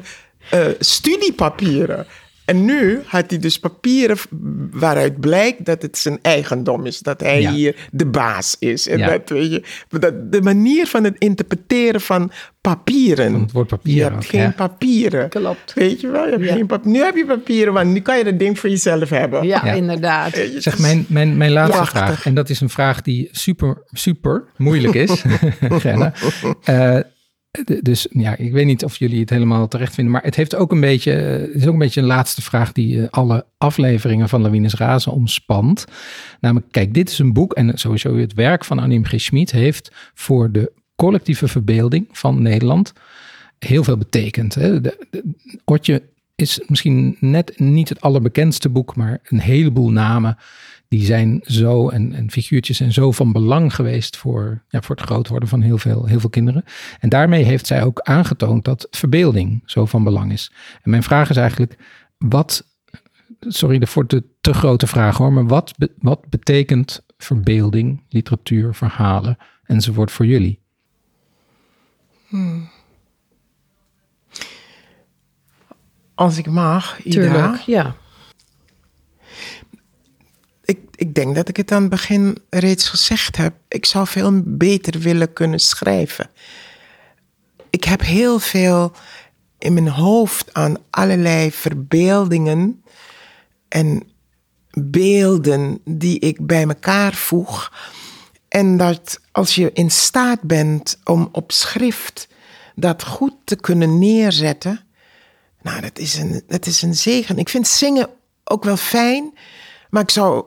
eh, 0.49 0.65
studiepapieren. 0.79 2.05
En 2.45 2.65
nu 2.65 2.99
had 3.05 3.29
hij 3.29 3.39
dus 3.39 3.59
papieren 3.59 4.17
waaruit 4.71 5.19
blijkt 5.19 5.65
dat 5.65 5.81
het 5.81 5.97
zijn 5.97 6.19
eigendom 6.21 6.85
is. 6.85 6.99
Dat 6.99 7.19
hij 7.21 7.41
Ja. 7.41 7.51
hier 7.51 7.75
de 7.91 8.05
baas 8.05 8.55
is. 8.59 8.87
En 8.87 8.97
Ja. 8.97 9.09
dat, 9.09 9.29
weet 9.29 9.51
je, 9.51 9.63
dat, 9.99 10.31
de 10.31 10.41
manier 10.41 10.87
van 10.87 11.03
het 11.03 11.15
interpreteren 11.17 12.01
van 12.01 12.31
papieren. 12.61 13.31
Van 13.31 13.41
het 13.41 13.51
woord 13.51 13.67
papier 13.67 13.95
Je 13.95 14.01
hebt 14.01 14.15
ook, 14.15 14.25
geen 14.25 14.41
ja. 14.41 14.53
papieren. 14.55 15.29
Klopt. 15.29 15.73
Weet 15.73 16.01
je 16.01 16.07
wel? 16.07 16.25
Je 16.25 16.31
hebt 16.31 16.43
Ja. 16.43 16.53
geen 16.53 16.65
pap- 16.65 16.85
nu 16.85 16.99
heb 16.99 17.15
je 17.15 17.25
papieren, 17.25 17.73
want 17.73 17.91
nu 17.93 17.99
kan 17.99 18.17
je 18.17 18.23
dat 18.23 18.39
ding 18.39 18.59
voor 18.59 18.69
jezelf 18.69 19.09
hebben. 19.09 19.47
Ja, 19.47 19.61
Ja. 19.65 19.73
inderdaad. 19.73 20.41
Zeg, 20.57 20.79
mijn, 20.79 21.05
mijn, 21.09 21.37
mijn 21.37 21.51
laatste 21.51 21.75
Prachtig. 21.77 21.99
vraag. 22.05 22.25
En 22.25 22.33
dat 22.33 22.49
is 22.49 22.59
een 22.61 22.69
vraag 22.69 23.01
die 23.01 23.27
super, 23.31 23.83
super 23.91 24.43
moeilijk 24.57 24.93
is. 24.93 25.21
Eh, 26.63 26.97
dus 27.81 28.07
ja, 28.09 28.37
ik 28.37 28.51
weet 28.51 28.65
niet 28.65 28.83
of 28.83 28.97
jullie 28.97 29.19
het 29.19 29.29
helemaal 29.29 29.67
terecht 29.67 29.93
vinden. 29.93 30.13
Maar 30.13 30.23
het, 30.23 30.35
heeft 30.35 30.55
ook 30.55 30.71
een 30.71 30.79
beetje, 30.79 31.13
eh, 31.13 31.41
het 31.41 31.55
is 31.55 31.67
ook 31.67 31.73
een 31.73 31.79
beetje 31.79 32.01
een 32.01 32.07
laatste 32.07 32.41
vraag 32.41 32.71
die 32.71 33.01
eh, 33.01 33.07
alle 33.09 33.45
afleveringen 33.57 34.29
van 34.29 34.41
Lawines 34.41 34.73
Razen 34.73 35.11
omspant. 35.11 35.85
Namelijk, 36.39 36.71
kijk, 36.71 36.93
dit 36.93 37.09
is 37.09 37.19
een 37.19 37.33
boek. 37.33 37.53
En 37.53 37.77
sowieso 37.77 38.17
het 38.17 38.33
werk 38.33 38.65
van 38.65 38.79
Annie 38.79 39.05
G. 39.05 39.21
Schmid 39.21 39.51
heeft 39.51 39.91
voor 40.13 40.51
de 40.51 40.71
collectieve 40.95 41.47
verbeelding 41.47 42.07
van 42.11 42.41
Nederland 42.41 42.93
heel 43.59 43.83
veel 43.83 43.97
betekend. 43.97 44.55
Hè? 44.55 44.81
De, 44.81 45.07
is 46.37 46.61
misschien 46.67 47.17
net 47.19 47.59
niet 47.59 47.89
het 47.89 48.01
allerbekendste 48.01 48.69
boek, 48.69 48.95
maar 48.95 49.19
een 49.23 49.39
heleboel 49.39 49.91
namen 49.91 50.37
die 50.88 51.05
zijn 51.05 51.39
zo 51.43 51.89
en, 51.89 52.13
en 52.13 52.31
figuurtjes 52.31 52.77
zijn 52.77 52.93
zo 52.93 53.11
van 53.11 53.31
belang 53.31 53.75
geweest 53.75 54.17
voor, 54.17 54.63
ja, 54.69 54.81
voor 54.81 54.95
het 54.95 55.05
groot 55.05 55.27
worden 55.27 55.49
van 55.49 55.61
heel 55.61 55.77
veel, 55.77 56.05
heel 56.05 56.19
veel 56.19 56.29
kinderen. 56.29 56.63
En 56.99 57.09
daarmee 57.09 57.43
heeft 57.43 57.67
zij 57.67 57.83
ook 57.83 57.99
aangetoond 57.99 58.65
dat 58.65 58.88
verbeelding 58.91 59.61
zo 59.65 59.85
van 59.85 60.03
belang 60.03 60.31
is. 60.31 60.51
En 60.81 60.89
mijn 60.89 61.03
vraag 61.03 61.29
is 61.29 61.38
eigenlijk, 61.38 61.77
wat, 62.17 62.65
sorry 63.39 63.88
voor 63.88 64.07
de 64.07 64.23
te 64.41 64.53
grote 64.53 64.88
vraag 64.88 65.17
hoor, 65.17 65.33
maar 65.33 65.47
wat, 65.47 65.73
wat 65.99 66.29
betekent 66.29 67.05
verbeelding, 67.17 68.03
literatuur, 68.09 68.73
verhalen 68.73 69.38
enzovoort 69.63 70.11
voor 70.11 70.25
jullie? 70.25 70.59
Als 76.15 76.38
ik 76.38 76.47
mag, 76.47 77.03
Ida. 77.03 77.11
Tuurlijk, 77.11 77.57
ja. 77.57 77.95
Ik, 80.68 80.80
ik 80.95 81.15
denk 81.15 81.36
dat 81.36 81.49
ik 81.49 81.57
het 81.57 81.72
aan 81.72 81.82
het 81.82 81.89
begin 81.89 82.38
reeds 82.49 82.89
gezegd 82.89 83.38
heb. 83.38 83.53
Ik 83.68 83.86
zou 83.86 84.07
veel 84.07 84.41
beter 84.43 84.99
willen 84.99 85.34
kunnen 85.34 85.59
schrijven. 85.59 86.30
Ik 87.70 87.84
heb 87.84 88.01
heel 88.01 88.39
veel 88.39 88.91
in 89.57 89.74
mijn 89.74 89.88
hoofd 89.88 90.53
aan 90.53 90.78
allerlei 90.89 91.51
verbeeldingen 91.51 92.84
en 93.68 94.03
beelden 94.72 95.82
die 95.86 96.20
ik 96.20 96.45
bij 96.45 96.68
elkaar 96.68 97.13
voeg. 97.13 97.74
En 98.47 98.78
dat 98.78 99.20
als 99.32 99.55
je 99.55 99.72
in 99.74 99.91
staat 99.91 100.41
bent 100.41 100.99
om 101.03 101.30
op 101.32 101.51
schrift 101.51 102.28
dat 102.76 103.03
goed 103.03 103.34
te 103.43 103.55
kunnen 103.55 103.99
neerzetten. 103.99 104.86
Nou, 105.61 105.82
dat 105.82 105.99
is 105.99 106.15
een, 106.15 106.43
dat 106.47 106.65
is 106.65 106.82
een 106.82 106.95
zegen. 106.95 107.38
Ik 107.38 107.49
vind 107.49 107.68
zingen 107.68 108.09
ook 108.43 108.63
wel 108.63 108.78
fijn, 108.78 109.38
maar 109.89 110.01
ik 110.01 110.11
zou 110.11 110.45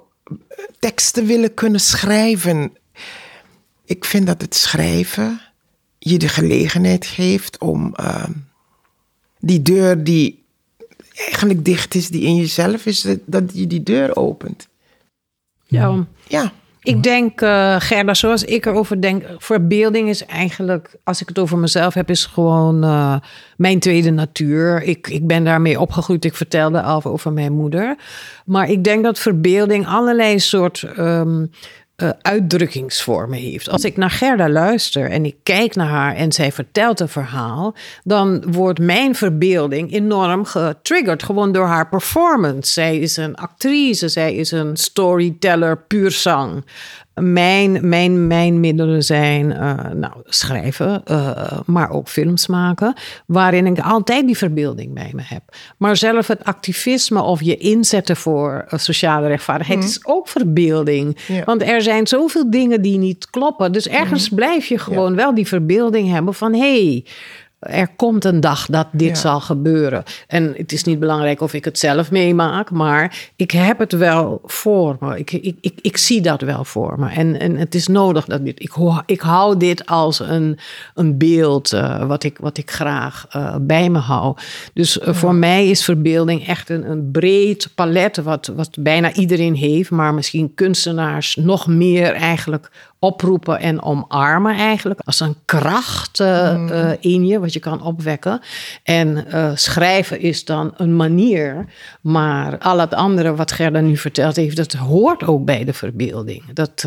teksten 0.79 1.27
willen 1.27 1.55
kunnen 1.55 1.81
schrijven. 1.81 2.77
Ik 3.85 4.05
vind 4.05 4.27
dat 4.27 4.41
het 4.41 4.55
schrijven 4.55 5.41
je 5.99 6.19
de 6.19 6.29
gelegenheid 6.29 7.07
geeft 7.07 7.59
om, 7.59 7.95
eh, 7.95 8.29
Die 9.43 9.63
deur 9.63 10.05
die 10.05 10.43
eigenlijk 11.15 11.65
dicht 11.65 11.95
is, 11.95 12.09
die 12.09 12.23
in 12.23 12.37
jezelf 12.37 12.87
is, 12.87 13.07
dat 13.25 13.51
je 13.55 13.67
die 13.67 13.83
deur 13.83 14.17
opent. 14.17 14.69
Ja. 15.67 16.07
Ja. 16.29 16.53
Ik 16.83 17.03
denk, 17.03 17.41
uh, 17.41 17.77
Gerda, 17.79 18.15
zoals 18.15 18.45
ik 18.45 18.67
erover 18.67 19.01
denk, 19.01 19.25
verbeelding 19.39 20.09
is 20.09 20.27
eigenlijk, 20.27 20.97
als 21.05 21.21
ik 21.21 21.29
het 21.29 21.39
over 21.39 21.59
mezelf 21.59 21.95
heb, 21.95 22.11
is 22.11 22.27
gewoon 22.27 22.85
uh, 22.85 23.17
mijn 23.57 23.79
tweede 23.79 24.11
natuur. 24.11 24.83
Ik, 24.83 25.09
ik 25.09 25.27
ben 25.27 25.45
daarmee 25.45 25.81
opgegroeid. 25.81 26.25
Ik 26.25 26.35
vertelde 26.35 26.83
al 26.83 27.05
over 27.05 27.33
mijn 27.33 27.53
moeder. 27.53 27.97
Maar 28.45 28.71
ik 28.71 28.85
denk 28.85 29.05
dat 29.05 29.19
verbeelding 29.19 29.87
allerlei 29.87 30.39
soort 30.39 30.87
um, 30.99 31.51
uh, 32.03 32.11
uitdrukkingsvormen 32.23 33.39
heeft. 33.39 33.69
Als 33.69 33.85
ik 33.85 33.97
naar 33.97 34.11
Gerda 34.11 34.49
luister 34.49 35.11
en 35.11 35.25
ik 35.25 35.37
kijk 35.43 35.75
naar 35.75 35.89
haar 35.89 36.15
en 36.15 36.33
zij 36.33 36.53
vertelt 36.53 37.01
een 37.01 37.09
verhaal, 37.09 37.75
dan 38.05 38.53
wordt 38.53 38.79
mijn 38.79 39.15
verbeelding 39.15 39.93
enorm 39.93 40.45
getriggerd. 40.45 41.23
Gewoon 41.23 41.53
door 41.53 41.67
haar 41.67 41.89
performance. 41.89 42.73
Zij 42.73 42.99
is 42.99 43.17
een 43.17 43.35
actrice, 43.35 44.09
zij 44.09 44.35
is 44.35 44.51
een 44.51 44.77
storyteller, 44.77 45.79
puur 45.79 46.11
zang 46.11 46.65
mijn, 47.21 47.89
mijn, 47.89 48.27
mijn 48.27 48.61
middelen 48.61 49.03
zijn 49.03 49.51
uh, 49.51 49.75
nou, 49.95 50.13
schrijven, 50.25 51.03
uh, 51.11 51.59
maar 51.67 51.91
ook 51.91 52.09
films 52.09 52.47
maken, 52.47 52.95
waarin 53.27 53.67
ik 53.67 53.79
altijd 53.79 54.27
die 54.27 54.37
verbeelding 54.37 54.95
bij 54.95 55.11
me 55.15 55.23
heb. 55.25 55.43
Maar 55.77 55.97
zelf 55.97 56.27
het 56.27 56.45
activisme 56.45 57.23
of 57.23 57.43
je 57.43 57.57
inzetten 57.57 58.17
voor 58.17 58.65
sociale 58.69 59.27
rechtvaardigheid 59.27 59.79
mm. 59.79 59.85
is 59.85 60.07
ook 60.07 60.29
verbeelding. 60.29 61.17
Ja. 61.27 61.45
Want 61.45 61.63
er 61.63 61.83
zijn 61.83 62.07
zoveel 62.07 62.51
dingen 62.51 62.83
die 62.83 62.99
niet 62.99 63.31
kloppen. 63.31 63.73
Dus 63.73 63.89
ergens 63.89 64.31
mm. 64.31 64.37
blijf 64.37 64.67
je 64.67 64.79
gewoon 64.79 65.11
ja. 65.11 65.17
wel 65.17 65.35
die 65.35 65.47
verbeelding 65.47 66.11
hebben 66.11 66.35
van 66.35 66.53
hé. 66.53 66.59
Hey, 66.59 67.05
er 67.61 67.89
komt 67.97 68.25
een 68.25 68.41
dag 68.41 68.67
dat 68.67 68.87
dit 68.93 69.09
ja. 69.09 69.15
zal 69.15 69.41
gebeuren. 69.41 70.03
En 70.27 70.55
het 70.57 70.73
is 70.73 70.85
niet 70.85 70.99
belangrijk 70.99 71.41
of 71.41 71.55
ik 71.55 71.65
het 71.65 71.79
zelf 71.79 72.11
meemaak, 72.11 72.71
maar 72.71 73.31
ik 73.37 73.51
heb 73.51 73.79
het 73.79 73.93
wel 73.93 74.41
voor 74.45 74.97
me. 75.01 75.19
Ik, 75.19 75.33
ik, 75.33 75.57
ik, 75.61 75.79
ik 75.81 75.97
zie 75.97 76.21
dat 76.21 76.41
wel 76.41 76.65
voor 76.65 76.99
me. 76.99 77.09
En, 77.09 77.41
en 77.41 77.57
het 77.57 77.75
is 77.75 77.87
nodig 77.87 78.25
dat 78.25 78.45
dit. 78.45 78.63
Ik, 78.63 78.73
ik 79.07 79.21
hou 79.21 79.57
dit 79.57 79.87
als 79.87 80.21
een, 80.21 80.59
een 80.95 81.19
beeld 81.19 81.73
uh, 81.73 82.07
wat, 82.07 82.25
ik, 82.25 82.39
wat 82.39 82.59
ik 82.59 82.71
graag 82.71 83.27
uh, 83.37 83.57
bij 83.61 83.91
me 83.91 83.99
hou. 83.99 84.37
Dus 84.75 84.99
uh, 84.99 85.07
ja. 85.07 85.15
voor 85.15 85.35
mij 85.35 85.69
is 85.69 85.85
verbeelding 85.85 86.47
echt 86.47 86.71
een, 86.71 86.91
een 86.91 87.11
breed 87.11 87.69
palet, 87.75 88.17
wat, 88.17 88.53
wat 88.57 88.77
bijna 88.79 89.13
iedereen 89.13 89.55
heeft, 89.55 89.91
maar 89.91 90.15
misschien 90.15 90.55
kunstenaars 90.55 91.37
nog 91.37 91.67
meer 91.67 92.13
eigenlijk 92.13 92.71
oproepen 93.01 93.61
en 93.61 93.83
omarmen 93.83 94.57
eigenlijk. 94.57 95.01
Als 95.05 95.21
een 95.21 95.37
kracht 95.45 96.21
uh, 96.21 96.57
mm. 96.57 96.69
uh, 96.69 96.91
in 97.01 97.27
je, 97.27 97.39
wat 97.39 97.53
je 97.53 97.61
kan 97.61 97.83
opwekken. 97.83 98.41
En 98.83 99.25
uh, 99.29 99.51
schrijven 99.55 100.21
is 100.21 100.45
dan 100.45 100.75
een 100.77 100.97
manier. 100.97 101.67
Maar 102.01 102.59
al 102.59 102.79
het 102.79 102.95
andere 102.95 103.35
wat 103.35 103.53
Gerda 103.53 103.81
nu 103.81 103.97
verteld 103.97 104.37
heeft, 104.37 104.57
dat 104.57 104.73
hoort 104.73 105.25
ook 105.25 105.45
bij 105.45 105.65
de 105.65 105.73
verbeelding. 105.73 106.53
Dat, 106.53 106.87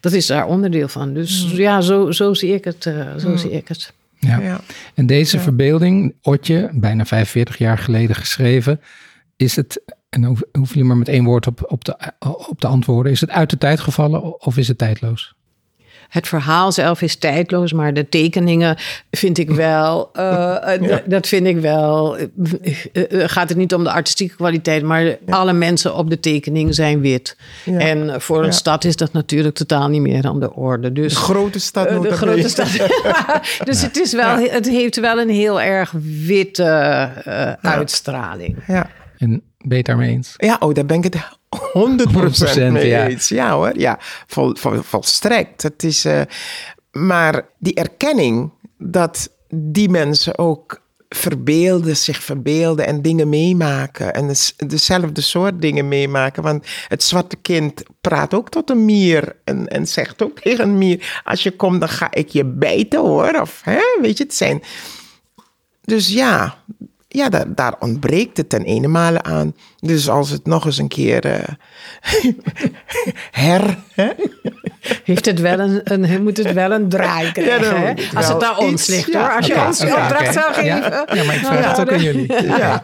dat 0.00 0.12
is 0.12 0.26
daar 0.26 0.46
onderdeel 0.46 0.88
van. 0.88 1.14
Dus 1.14 1.52
mm. 1.52 1.58
ja, 1.58 1.80
zo, 1.80 2.10
zo 2.10 2.34
zie 2.34 2.54
ik 2.54 2.64
het. 2.64 2.82
zo 3.18 3.28
mm. 3.28 3.38
zie 3.38 3.50
ik 3.50 3.68
het. 3.68 3.92
Ja. 4.18 4.40
ja. 4.40 4.60
En 4.94 5.06
deze 5.06 5.36
ja. 5.36 5.42
verbeelding, 5.42 6.14
Otje, 6.22 6.70
bijna 6.72 7.04
45 7.04 7.58
jaar 7.58 7.78
geleden 7.78 8.16
geschreven, 8.16 8.80
is 9.36 9.56
het 9.56 9.82
en 10.14 10.22
dan 10.22 10.38
hoef 10.52 10.74
je 10.74 10.84
maar 10.84 10.96
met 10.96 11.08
één 11.08 11.24
woord 11.24 11.46
op, 11.46 11.64
op, 11.66 11.84
de, 11.84 11.96
op 12.48 12.60
te 12.60 12.66
antwoorden. 12.66 13.12
Is 13.12 13.20
het 13.20 13.30
uit 13.30 13.50
de 13.50 13.58
tijd 13.58 13.80
gevallen 13.80 14.40
of 14.46 14.56
is 14.56 14.68
het 14.68 14.78
tijdloos? 14.78 15.34
Het 16.14 16.28
verhaal 16.28 16.72
zelf 16.72 17.02
is 17.02 17.16
tijdloos, 17.16 17.72
maar 17.72 17.94
de 17.94 18.08
tekeningen 18.08 18.76
vind 19.10 19.38
ik 19.38 19.50
wel. 19.50 20.10
Uh, 20.16 20.22
ja. 20.80 21.02
Dat 21.06 21.28
vind 21.28 21.46
ik 21.46 21.58
wel. 21.58 22.18
Uh, 22.18 22.26
gaat 23.26 23.48
het 23.48 23.58
niet 23.58 23.74
om 23.74 23.84
de 23.84 23.90
artistieke 23.90 24.36
kwaliteit, 24.36 24.82
maar 24.82 25.04
ja. 25.04 25.16
alle 25.28 25.52
mensen 25.52 25.96
op 25.96 26.10
de 26.10 26.20
tekening 26.20 26.74
zijn 26.74 27.00
wit. 27.00 27.36
Ja. 27.64 27.78
En 27.78 28.20
voor 28.20 28.44
een 28.44 28.52
stad 28.52 28.84
is 28.84 28.96
dat 28.96 29.12
natuurlijk 29.12 29.54
totaal 29.54 29.88
niet 29.88 30.00
meer 30.00 30.26
aan 30.26 30.40
de 30.40 30.54
orde. 30.54 30.92
Dus, 30.92 31.14
de 31.14 31.20
grote 31.20 31.58
stad. 31.58 31.90
Uh, 31.90 32.00
de 32.00 32.12
grote 32.12 32.48
stad. 32.48 32.68
dus 33.68 33.82
het, 33.82 33.98
is 33.98 34.12
wel, 34.12 34.36
het 34.38 34.68
heeft 34.68 35.00
wel 35.00 35.18
een 35.18 35.30
heel 35.30 35.60
erg 35.60 35.94
witte 36.26 36.64
uitstraling. 37.60 38.56
Ja. 38.66 38.90
En 39.18 39.28
ben 39.30 39.42
je 39.68 39.76
het 39.76 39.86
daarmee 39.86 40.10
eens? 40.10 40.34
Ja, 40.36 40.56
oh, 40.60 40.74
daar 40.74 40.86
ben 40.86 40.96
ik 40.96 41.04
het 41.04 41.16
100%, 41.58 41.60
100% 42.58 42.72
mee 42.72 42.86
ja. 42.86 43.06
eens. 43.06 43.28
Ja 43.28 43.52
hoor, 43.52 43.78
ja, 43.78 43.98
vol, 44.26 44.54
vol, 44.54 44.82
volstrekt. 44.82 45.62
Het 45.62 45.82
is, 45.82 46.06
uh, 46.06 46.20
maar 46.92 47.46
die 47.58 47.74
erkenning 47.74 48.50
dat 48.78 49.30
die 49.48 49.88
mensen 49.88 50.38
ook 50.38 50.82
verbeelden, 51.08 51.96
zich 51.96 52.22
verbeelden 52.22 52.86
en 52.86 53.02
dingen 53.02 53.28
meemaken. 53.28 54.14
En 54.14 54.34
dezelfde 54.66 55.20
soort 55.20 55.60
dingen 55.60 55.88
meemaken. 55.88 56.42
Want 56.42 56.66
het 56.88 57.02
zwarte 57.02 57.36
kind 57.36 57.82
praat 58.00 58.34
ook 58.34 58.48
tot 58.50 58.70
een 58.70 58.84
mier 58.84 59.36
en, 59.44 59.68
en 59.68 59.86
zegt 59.86 60.22
ook 60.22 60.40
tegen 60.40 60.68
een 60.68 60.78
mier... 60.78 61.20
als 61.24 61.42
je 61.42 61.50
komt, 61.50 61.80
dan 61.80 61.88
ga 61.88 62.08
ik 62.12 62.28
je 62.28 62.44
bijten 62.44 63.00
hoor. 63.00 63.40
Of, 63.40 63.60
hè, 63.64 63.82
weet 64.00 64.18
je, 64.18 64.24
het 64.24 64.34
zijn... 64.34 64.62
Dus 65.84 66.08
ja, 66.08 66.58
ja, 67.14 67.28
daar, 67.28 67.54
daar, 67.54 67.74
ontbreekt 67.78 68.36
het 68.36 68.48
ten 68.48 68.62
ene 68.62 69.22
aan. 69.22 69.54
Dus 69.78 70.08
als 70.08 70.30
het 70.30 70.46
nog 70.46 70.64
eens 70.64 70.78
een 70.78 70.88
keer 70.88 71.26
uh, 71.26 71.32
her. 73.30 73.78
Hè? 73.94 74.10
Heeft 75.04 75.26
het 75.26 75.40
wel 75.40 75.58
een, 75.58 75.80
een, 75.84 76.22
moet 76.22 76.36
het 76.36 76.52
wel 76.52 76.72
een 76.72 76.88
draai 76.88 77.32
krijgen. 77.32 77.96
Ja, 77.96 78.08
Als 78.14 78.28
het 78.28 78.40
naar 78.40 78.58
ons 78.58 78.86
ligt 78.86 79.12
ja. 79.12 79.20
hoor. 79.20 79.36
Als 79.36 79.46
je 79.46 79.64
ons 79.66 79.80
okay, 79.82 80.02
opdracht 80.02 80.20
okay. 80.20 80.32
zou 80.32 80.52
geven. 80.52 81.16
Ja, 81.16 81.24
maar 81.24 81.34
ik 81.34 81.44
vraag 81.44 81.70
het 81.70 81.80
ook 81.80 81.92
aan 81.92 82.02
jullie. 82.02 82.32
Ja. 82.42 82.82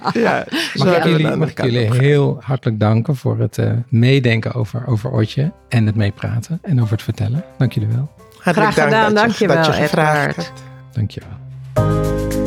Mag 0.75 0.97
ik 0.97 1.05
jullie, 1.05 1.37
mag 1.37 1.51
ik 1.51 1.63
jullie 1.63 1.95
heel 1.95 2.39
hartelijk 2.43 2.81
danken 2.81 3.17
voor 3.17 3.39
het 3.39 3.59
uh, 3.59 3.73
meedenken 3.89 4.55
over, 4.55 4.83
over 4.87 5.11
Otje. 5.11 5.53
En 5.69 5.87
het 5.87 5.97
meepraten 5.97 6.59
en 6.63 6.81
over 6.81 6.93
het 6.93 7.03
vertellen. 7.03 7.45
Dank 7.59 7.73
jullie 7.73 7.89
wel. 7.89 8.11
Hartelijk 8.39 8.73
Graag 8.73 8.85
gedaan, 8.85 9.15
dank 9.15 9.33
je, 9.33 9.47
dat 9.47 9.67
je 9.67 9.73
wel, 9.73 9.81
gevraagd 9.81 10.37
hebt. 10.37 10.53
Dank 10.93 11.11
je 11.11 11.21
wel. 11.21 12.40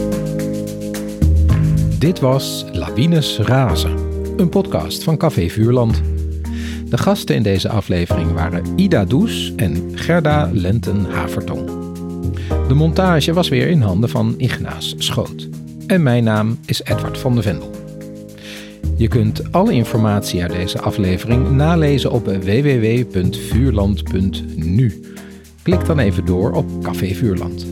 Dit 2.04 2.20
was 2.20 2.66
Lawines 2.72 3.38
Razen, 3.38 3.98
een 4.38 4.50
podcast 4.50 5.04
van 5.04 5.18
Café 5.18 5.50
Vuurland. 5.50 6.02
De 6.90 6.98
gasten 6.98 7.36
in 7.36 7.44
deze 7.44 7.70
aflevering 7.70 8.32
waren 8.32 8.64
Ida 8.76 9.06
Does 9.06 9.54
en 9.56 9.92
Gerda 9.96 10.50
Lenten 10.54 11.06
Havertong. 11.06 11.70
De 12.68 12.74
montage 12.74 13.34
was 13.34 13.50
weer 13.50 13.68
in 13.68 13.82
handen 13.82 14.10
van 14.10 14.34
Ignaas 14.38 14.96
Schoot. 14.98 15.50
En 15.88 16.04
mijn 16.04 16.24
naam 16.24 16.58
is 16.66 16.84
Edward 16.84 17.18
van 17.18 17.36
de 17.36 17.42
Vendel. 17.42 17.72
Je 18.98 19.08
kunt 19.08 19.52
alle 19.52 19.74
informatie 19.74 20.42
uit 20.42 20.52
deze 20.52 20.82
aflevering 20.82 21.52
nalezen 21.52 22.12
op 22.12 22.26
www.vuurland.nu. 22.26 25.02
Klik 25.62 25.86
dan 25.86 26.00
even 26.00 26.26
door 26.26 26.52
op 26.52 26.82
Café 26.82 27.14
Vuurland. 27.14 27.66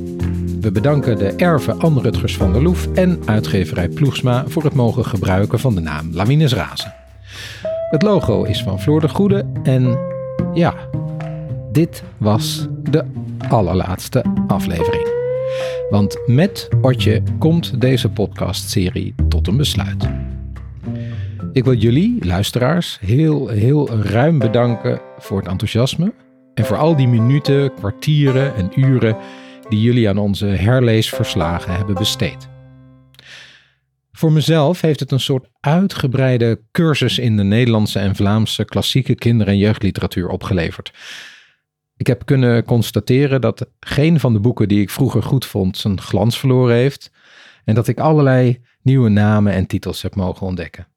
We 0.61 0.71
bedanken 0.71 1.17
de 1.17 1.27
erven 1.35 1.79
Anne 1.79 2.01
Rutgers 2.01 2.37
van 2.37 2.53
der 2.53 2.61
Loef 2.61 2.87
en 2.93 3.21
uitgeverij 3.25 3.89
Ploegsma 3.89 4.43
voor 4.47 4.63
het 4.63 4.73
mogen 4.73 5.05
gebruiken 5.05 5.59
van 5.59 5.75
de 5.75 5.81
naam 5.81 6.09
Lawines 6.13 6.53
Razen. 6.53 6.93
Het 7.89 8.01
logo 8.01 8.43
is 8.43 8.63
van 8.63 8.81
Floor 8.81 9.01
de 9.01 9.09
Goede 9.09 9.45
en 9.63 9.99
ja, 10.53 10.73
dit 11.71 12.03
was 12.17 12.67
de 12.89 13.05
allerlaatste 13.49 14.23
aflevering. 14.47 15.07
Want 15.89 16.19
met 16.25 16.69
Otje 16.81 17.23
komt 17.39 17.81
deze 17.81 18.09
podcastserie 18.09 19.15
tot 19.27 19.47
een 19.47 19.57
besluit. 19.57 20.09
Ik 21.51 21.63
wil 21.63 21.75
jullie, 21.75 22.25
luisteraars, 22.25 22.97
heel, 23.01 23.47
heel 23.47 23.89
ruim 23.89 24.39
bedanken 24.39 25.01
voor 25.17 25.37
het 25.37 25.47
enthousiasme 25.47 26.13
en 26.53 26.65
voor 26.65 26.77
al 26.77 26.95
die 26.95 27.07
minuten, 27.07 27.73
kwartieren 27.73 28.55
en 28.55 28.71
uren 28.75 29.17
die 29.71 29.81
jullie 29.81 30.09
aan 30.09 30.17
onze 30.17 30.45
herleesverslagen 30.45 31.75
hebben 31.75 31.95
besteed. 31.95 32.49
Voor 34.11 34.31
mezelf 34.31 34.81
heeft 34.81 34.99
het 34.99 35.11
een 35.11 35.19
soort 35.19 35.47
uitgebreide 35.59 36.61
cursus 36.71 37.19
in 37.19 37.37
de 37.37 37.43
Nederlandse 37.43 37.99
en 37.99 38.15
Vlaamse 38.15 38.65
klassieke 38.65 39.15
kinder- 39.15 39.47
en 39.47 39.57
jeugdliteratuur 39.57 40.27
opgeleverd. 40.27 40.93
Ik 41.97 42.07
heb 42.07 42.25
kunnen 42.25 42.63
constateren 42.63 43.41
dat 43.41 43.67
geen 43.79 44.19
van 44.19 44.33
de 44.33 44.39
boeken 44.39 44.67
die 44.67 44.81
ik 44.81 44.89
vroeger 44.89 45.23
goed 45.23 45.45
vond 45.45 45.77
zijn 45.77 46.01
glans 46.01 46.39
verloren 46.39 46.75
heeft 46.75 47.11
en 47.65 47.75
dat 47.75 47.87
ik 47.87 47.99
allerlei 47.99 48.61
nieuwe 48.81 49.09
namen 49.09 49.53
en 49.53 49.65
titels 49.65 50.01
heb 50.01 50.15
mogen 50.15 50.47
ontdekken. 50.47 50.87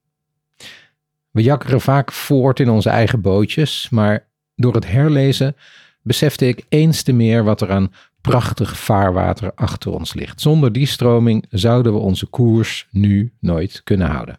We 1.31 1.43
jakkeren 1.43 1.81
vaak 1.81 2.13
voort 2.13 2.61
in 2.61 2.69
onze 2.69 2.89
eigen 2.89 3.21
bootjes, 3.21 3.89
maar 3.91 4.29
door 4.57 4.75
het 4.75 4.87
herlezen 4.87 5.57
besefte 6.03 6.49
ik 6.49 6.65
eens 6.69 7.03
te 7.03 7.13
meer 7.13 7.45
wat 7.45 7.61
er 7.61 7.71
aan 7.71 7.93
prachtig 8.31 8.79
vaarwater 8.79 9.53
achter 9.55 9.93
ons 9.93 10.15
ligt. 10.15 10.41
Zonder 10.41 10.73
die 10.73 10.87
stroming 10.87 11.47
zouden 11.51 11.93
we 11.93 11.99
onze 11.99 12.27
koers 12.27 12.87
nu 12.91 13.33
nooit 13.41 13.81
kunnen 13.85 14.09
houden. 14.09 14.39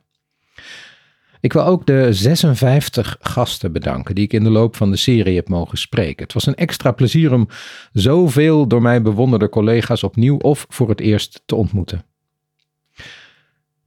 Ik 1.39 1.53
wil 1.53 1.65
ook 1.65 1.85
de 1.85 2.13
56 2.13 3.17
gasten 3.19 3.71
bedanken 3.71 4.15
die 4.15 4.23
ik 4.23 4.33
in 4.33 4.43
de 4.43 4.49
loop 4.49 4.75
van 4.75 4.91
de 4.91 4.97
serie 4.97 5.35
heb 5.35 5.49
mogen 5.49 5.77
spreken. 5.77 6.23
Het 6.23 6.33
was 6.33 6.45
een 6.45 6.55
extra 6.55 6.91
plezier 6.91 7.33
om 7.33 7.47
zoveel 7.93 8.67
door 8.67 8.81
mij 8.81 9.01
bewonderde 9.01 9.49
collega's 9.49 10.03
opnieuw 10.03 10.37
of 10.37 10.65
voor 10.69 10.89
het 10.89 10.99
eerst 10.99 11.41
te 11.45 11.55
ontmoeten. 11.55 12.05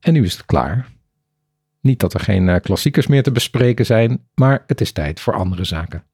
En 0.01 0.13
nu 0.13 0.25
is 0.25 0.37
het 0.37 0.47
klaar. 0.47 0.89
Niet 1.81 2.01
dat 2.01 2.15
er 2.15 2.21
geen 2.21 2.49
eh, 2.49 2.61
klassiekers 2.61 3.07
meer 3.07 3.23
te 3.23 3.33
bespreken 3.33 3.87
zijn, 3.87 4.27
maar 4.35 4.65
het 4.67 4.81
is 4.81 4.93
tijd 4.93 5.21
voor 5.21 5.35
andere 5.35 5.65
zaken. 5.65 6.08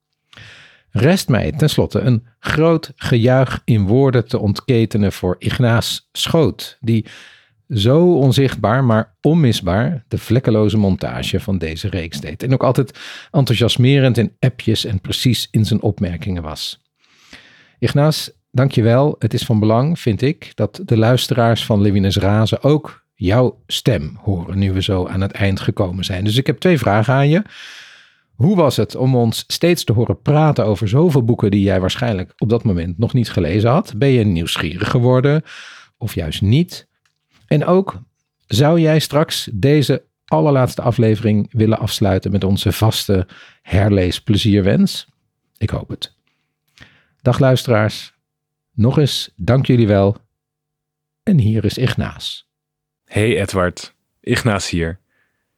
Rest 0.97 1.29
mij 1.29 1.53
tenslotte 1.53 2.01
een 2.01 2.27
groot 2.39 2.93
gejuich 2.97 3.63
in 3.65 3.87
woorden 3.87 4.29
te 4.29 4.39
ontketenen 4.39 5.13
voor 5.13 5.37
Ignaas 5.39 6.09
Schoot, 6.13 6.79
die 6.81 7.07
zo 7.69 8.15
onzichtbaar, 8.15 8.85
maar 8.85 9.15
onmisbaar 9.21 10.05
de 10.09 10.19
vlekkeloze 10.19 10.77
montage 10.77 11.41
van 11.41 11.59
deze 11.59 11.89
reeks 11.89 12.21
deed. 12.21 12.43
En 12.43 12.53
ook 12.53 12.63
altijd 12.63 12.99
enthousiasmerend 13.31 14.19
in 14.19 14.37
appjes 14.39 14.85
en 14.85 15.01
precies 15.01 15.49
in 15.51 15.65
zijn 15.65 15.83
opmerkingen 15.83 16.43
was. 16.43 16.83
Ignaas, 17.79 18.31
dankjewel. 18.51 19.17
Het 19.19 19.35
is 19.35 19.43
van 19.43 19.61
belang, 19.61 19.99
vind 19.99 20.23
ik, 20.23 20.53
dat 20.55 20.81
de 20.85 20.97
luisteraars 20.97 21.65
van 21.65 21.81
Lewines 21.81 22.17
Razen 22.17 22.63
ook 22.63 23.05
jouw 23.15 23.63
stem 23.67 24.19
horen 24.23 24.59
nu 24.59 24.73
we 24.73 24.83
zo 24.83 25.07
aan 25.07 25.21
het 25.21 25.33
eind 25.33 25.61
gekomen 25.61 26.05
zijn. 26.05 26.25
Dus 26.25 26.37
ik 26.37 26.47
heb 26.47 26.59
twee 26.59 26.79
vragen 26.79 27.15
aan 27.15 27.29
je. 27.29 27.43
Hoe 28.35 28.57
was 28.57 28.77
het 28.77 28.97
om 28.97 29.17
ons 29.17 29.45
steeds 29.47 29.85
te 29.85 29.93
horen 29.93 30.23
praten 30.23 30.67
over 30.67 30.89
zoveel 30.89 31.25
boeken 31.25 31.51
die 31.51 31.63
jij 31.63 31.81
waarschijnlijk 31.81 32.33
op 32.39 32.49
dat 32.49 32.65
moment 32.65 32.99
nog 32.99 33.13
niet 33.13 33.31
gelezen 33.31 33.71
had? 33.71 33.95
Ben 33.97 34.09
je 34.09 34.25
nieuwsgierig 34.25 34.91
geworden 34.91 35.43
of 35.99 36.15
juist 36.15 36.43
niet? 36.43 36.89
En 37.47 37.65
ook, 37.65 38.03
zou 38.47 38.81
jij 38.81 38.99
straks 38.99 39.49
deze 39.53 40.05
allerlaatste 40.25 40.83
aflevering 40.83 41.49
willen 41.51 41.79
afsluiten 41.79 42.31
met 42.31 42.45
onze 42.45 42.73
vaste 42.73 43.27
herleesplezierwens? 43.63 45.07
Ik 45.59 45.71
hoop 45.71 45.89
het. 45.89 46.15
Dag 47.23 47.39
luisteraars, 47.39 48.15
nog 48.73 48.99
eens 48.99 49.33
dank 49.37 49.67
jullie 49.67 49.87
wel. 49.87 50.17
En 51.23 51.39
hier 51.39 51.65
is 51.65 51.79
Ignaas. 51.79 52.49
Hey 53.05 53.41
Edward, 53.41 53.95
Ignaas 54.21 54.71
hier. 54.71 55.01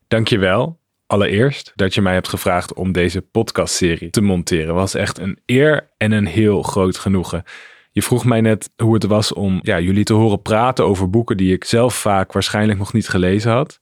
Dank 0.09 0.29
je 0.29 0.39
wel, 0.39 0.81
allereerst, 1.07 1.73
dat 1.75 1.95
je 1.95 2.03
mij 2.03 2.13
hebt 2.15 2.29
gevraagd 2.29 2.75
om 2.75 2.93
deze 2.93 3.23
podcastserie 3.23 4.11
te 4.11 4.21
monteren. 4.21 4.75
Was 4.75 4.95
echt 4.95 5.19
een 5.19 5.39
eer 5.47 5.91
en 5.97 6.13
een 6.13 6.27
heel 6.27 6.63
groot 6.63 6.99
genoegen. 6.99 7.43
Je 7.91 8.03
vroeg 8.03 8.25
mij 8.25 8.41
net 8.41 8.71
hoe 8.77 8.95
het 8.95 9.05
was 9.05 9.33
om 9.33 9.59
ja, 9.63 9.81
jullie 9.81 10.05
te 10.05 10.13
horen 10.13 10.43
praten 10.43 10.85
over 10.85 11.11
boeken 11.11 11.37
die 11.37 11.53
ik 11.53 11.65
zelf 11.65 11.95
vaak 11.95 12.33
waarschijnlijk 12.33 12.79
nog 12.79 12.93
niet 12.93 13.09
gelezen 13.09 13.53
had. 13.53 13.81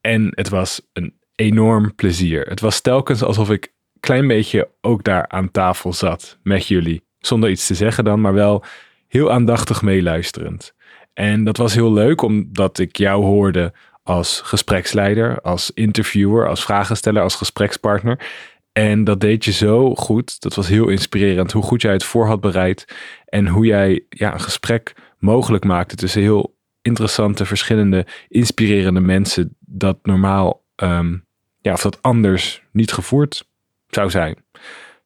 En 0.00 0.28
het 0.30 0.48
was 0.48 0.80
een 0.92 1.14
enorm 1.34 1.94
plezier. 1.94 2.46
Het 2.46 2.60
was 2.60 2.80
telkens 2.80 3.22
alsof 3.22 3.50
ik 3.50 3.64
een 3.64 4.00
klein 4.00 4.26
beetje 4.26 4.68
ook 4.80 5.04
daar 5.04 5.28
aan 5.28 5.50
tafel 5.50 5.92
zat 5.92 6.38
met 6.42 6.66
jullie. 6.66 7.02
Zonder 7.18 7.50
iets 7.50 7.66
te 7.66 7.74
zeggen 7.74 8.04
dan, 8.04 8.20
maar 8.20 8.34
wel 8.34 8.64
heel 9.08 9.32
aandachtig 9.32 9.82
meeluisterend. 9.82 10.74
En 11.14 11.44
dat 11.44 11.56
was 11.56 11.74
heel 11.74 11.92
leuk 11.92 12.22
omdat 12.22 12.78
ik 12.78 12.96
jou 12.96 13.24
hoorde 13.24 13.72
als 14.04 14.40
gespreksleider, 14.40 15.40
als 15.40 15.70
interviewer, 15.70 16.48
als 16.48 16.64
vragensteller, 16.64 17.22
als 17.22 17.34
gesprekspartner. 17.34 18.26
En 18.72 19.04
dat 19.04 19.20
deed 19.20 19.44
je 19.44 19.52
zo 19.52 19.94
goed. 19.94 20.40
Dat 20.40 20.54
was 20.54 20.68
heel 20.68 20.88
inspirerend. 20.88 21.52
Hoe 21.52 21.62
goed 21.62 21.82
jij 21.82 21.92
het 21.92 22.04
voor 22.04 22.26
had 22.26 22.40
bereid. 22.40 22.84
En 23.24 23.46
hoe 23.46 23.66
jij 23.66 24.04
ja, 24.08 24.32
een 24.32 24.40
gesprek 24.40 24.94
mogelijk 25.18 25.64
maakte 25.64 25.96
tussen 25.96 26.20
heel 26.20 26.56
interessante, 26.82 27.44
verschillende, 27.44 28.06
inspirerende 28.28 29.00
mensen. 29.00 29.56
Dat 29.60 29.98
normaal, 30.02 30.64
ehm, 30.74 31.16
ja, 31.60 31.72
of 31.72 31.82
dat 31.82 32.02
anders 32.02 32.62
niet 32.72 32.92
gevoerd 32.92 33.48
zou 33.88 34.10
zijn. 34.10 34.36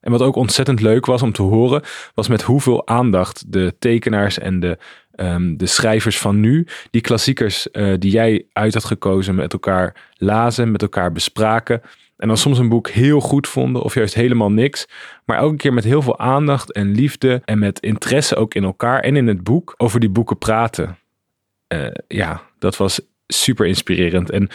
En 0.01 0.11
wat 0.11 0.23
ook 0.23 0.37
ontzettend 0.37 0.81
leuk 0.81 1.07
was 1.07 1.23
om 1.23 1.33
te 1.33 1.43
horen, 1.43 1.83
was 2.15 2.29
met 2.29 2.43
hoeveel 2.43 2.87
aandacht 2.87 3.53
de 3.53 3.75
tekenaars 3.79 4.39
en 4.39 4.61
de, 4.61 4.79
ehm, 5.15 5.57
de 5.57 5.67
schrijvers 5.67 6.19
van 6.19 6.41
nu, 6.41 6.67
die 6.91 7.01
klassiekers 7.01 7.69
uh, 7.73 7.95
die 7.99 8.11
jij 8.11 8.47
uit 8.53 8.75
had 8.75 8.85
gekozen, 8.85 9.35
met 9.35 9.53
elkaar 9.53 10.11
lazen, 10.17 10.71
met 10.71 10.83
elkaar 10.83 11.13
bespraken. 11.13 11.81
En 12.17 12.29
dan 12.29 12.37
soms 12.37 12.59
een 12.59 12.69
boek 12.69 12.89
heel 12.89 13.21
goed 13.21 13.49
vonden 13.49 13.83
of 13.83 13.95
juist 13.95 14.15
helemaal 14.15 14.51
niks. 14.51 14.87
Maar 15.25 15.39
elke 15.39 15.57
keer 15.57 15.73
met 15.73 15.85
heel 15.85 16.03
veel 16.03 16.19
aandacht 16.19 16.73
en 16.73 16.95
liefde 16.95 17.43
en 17.45 17.59
met 17.59 17.81
interesse 17.81 18.37
ook 18.37 18.55
in 18.55 18.65
elkaar 18.65 19.01
en 19.01 19.17
in 19.17 19.27
het 19.27 19.45
boek 19.45 19.75
over 19.77 20.01
die 20.01 20.09
boeken 20.09 20.39
praten. 20.39 20.99
Uh, 21.75 21.87
ja, 22.09 22.43
dat 22.59 22.77
was 22.77 23.01
super 23.27 23.67
inspirerend. 23.67 24.31
En 24.31 24.49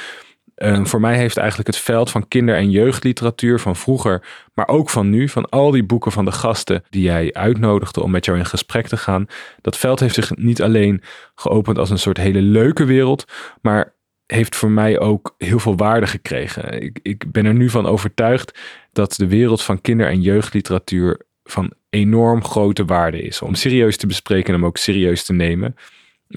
uh, 0.64 0.86
voor 0.86 1.00
mij 1.00 1.18
heeft 1.18 1.38
eigenlijk 1.38 1.68
het 1.68 1.78
veld 1.78 2.12
van 2.12 2.28
kinder- 2.28 2.56
en 2.56 2.72
jeugdliteratuur 2.72 3.60
van 3.60 3.76
vroeger, 3.76 4.24
maar 4.54 4.68
ook 4.68 4.90
van 4.90 5.10
nu, 5.10 5.30
van 5.30 5.50
al 5.50 5.72
die 5.72 5.84
boeken 5.84 6.12
van 6.12 6.26
de 6.26 6.32
gasten 6.32 6.84
die 6.90 7.02
jij 7.02 7.34
uitnodigde 7.34 8.04
om 8.04 8.12
met 8.12 8.26
jou 8.26 8.38
in 8.38 8.46
gesprek 8.46 8.88
te 8.88 8.98
gaan, 8.98 9.28
dat 9.62 9.78
veld 9.78 10.00
heeft 10.00 10.16
zich 10.16 10.36
niet 10.36 10.62
alleen 10.62 11.02
geopend 11.36 11.78
als 11.78 11.90
een 11.90 12.00
soort 12.00 12.18
hele 12.18 12.42
leuke 12.42 12.86
wereld, 12.86 13.26
maar 13.62 13.94
heeft 14.26 14.56
voor 14.56 14.72
mij 14.72 15.00
ook 15.00 15.36
heel 15.38 15.60
veel 15.60 15.76
waarde 15.76 16.08
gekregen. 16.08 16.82
Ik, 16.82 17.00
ik 17.02 17.32
ben 17.32 17.46
er 17.46 17.54
nu 17.54 17.70
van 17.70 17.86
overtuigd 17.86 18.60
dat 18.92 19.14
de 19.14 19.28
wereld 19.28 19.62
van 19.62 19.82
kinder- 19.82 20.08
en 20.08 20.22
jeugdliteratuur 20.22 21.22
van 21.44 21.74
enorm 21.90 22.44
grote 22.44 22.86
waarde 22.86 23.22
is. 23.22 23.42
Om 23.42 23.56
serieus 23.56 23.98
te 23.98 24.08
bespreken 24.08 24.48
en 24.48 24.54
hem 24.54 24.66
ook 24.66 24.78
serieus 24.78 25.26
te 25.26 25.34
nemen. 25.34 25.76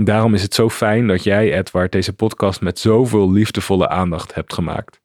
Daarom 0.05 0.35
is 0.35 0.43
het 0.43 0.55
zo 0.55 0.69
fijn 0.69 1.07
dat 1.07 1.25
jij, 1.25 1.59
Edward, 1.59 1.93
deze 1.93 2.13
podcast 2.13 2.61
met 2.61 2.79
zoveel 2.79 3.33
liefdevolle 3.33 3.89
aandacht 3.89 4.35
hebt 4.35 4.55
gemaakt. 4.55 5.01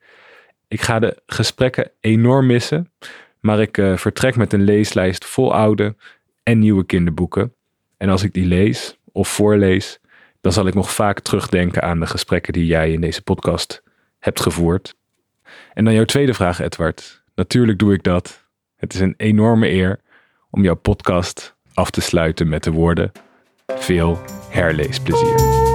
Ik 0.67 0.81
ga 0.81 0.99
de 0.99 1.21
gesprekken 1.25 1.91
enorm 1.99 2.45
missen, 2.45 2.91
maar 3.39 3.61
ik 3.61 3.77
uh, 3.77 3.97
vertrek 3.97 4.35
met 4.35 4.53
een 4.53 4.63
leeslijst 4.63 5.25
vol 5.25 5.53
oude 5.53 5.95
en 6.43 6.59
nieuwe 6.59 6.85
kinderboeken. 6.85 7.53
En 7.97 8.09
als 8.09 8.23
ik 8.23 8.33
die 8.33 8.45
lees 8.45 8.97
of 9.11 9.27
voorlees, 9.29 9.99
dan 10.41 10.51
zal 10.51 10.67
ik 10.67 10.73
nog 10.73 10.91
vaak 10.93 11.19
terugdenken 11.19 11.81
aan 11.81 11.99
de 11.99 12.07
gesprekken 12.07 12.53
die 12.53 12.65
jij 12.65 12.91
in 12.91 13.01
deze 13.01 13.21
podcast 13.21 13.83
hebt 14.19 14.39
gevoerd. 14.39 14.95
En 15.73 15.83
dan 15.83 15.93
jouw 15.93 16.05
tweede 16.05 16.33
vraag, 16.33 16.59
Edward. 16.59 17.23
Natuurlijk 17.35 17.79
doe 17.79 17.93
ik 17.93 18.03
dat. 18.03 18.47
Het 18.75 18.93
is 18.93 18.99
een 18.99 19.13
enorme 19.17 19.69
eer 19.69 19.99
om 20.49 20.63
jouw 20.63 20.75
podcast 20.75 21.55
af 21.73 21.89
te 21.89 22.01
sluiten 22.01 22.49
met 22.49 22.63
de 22.63 22.71
woorden: 22.71 23.11
veel 23.79 24.19
herleesplezier. 24.49 25.70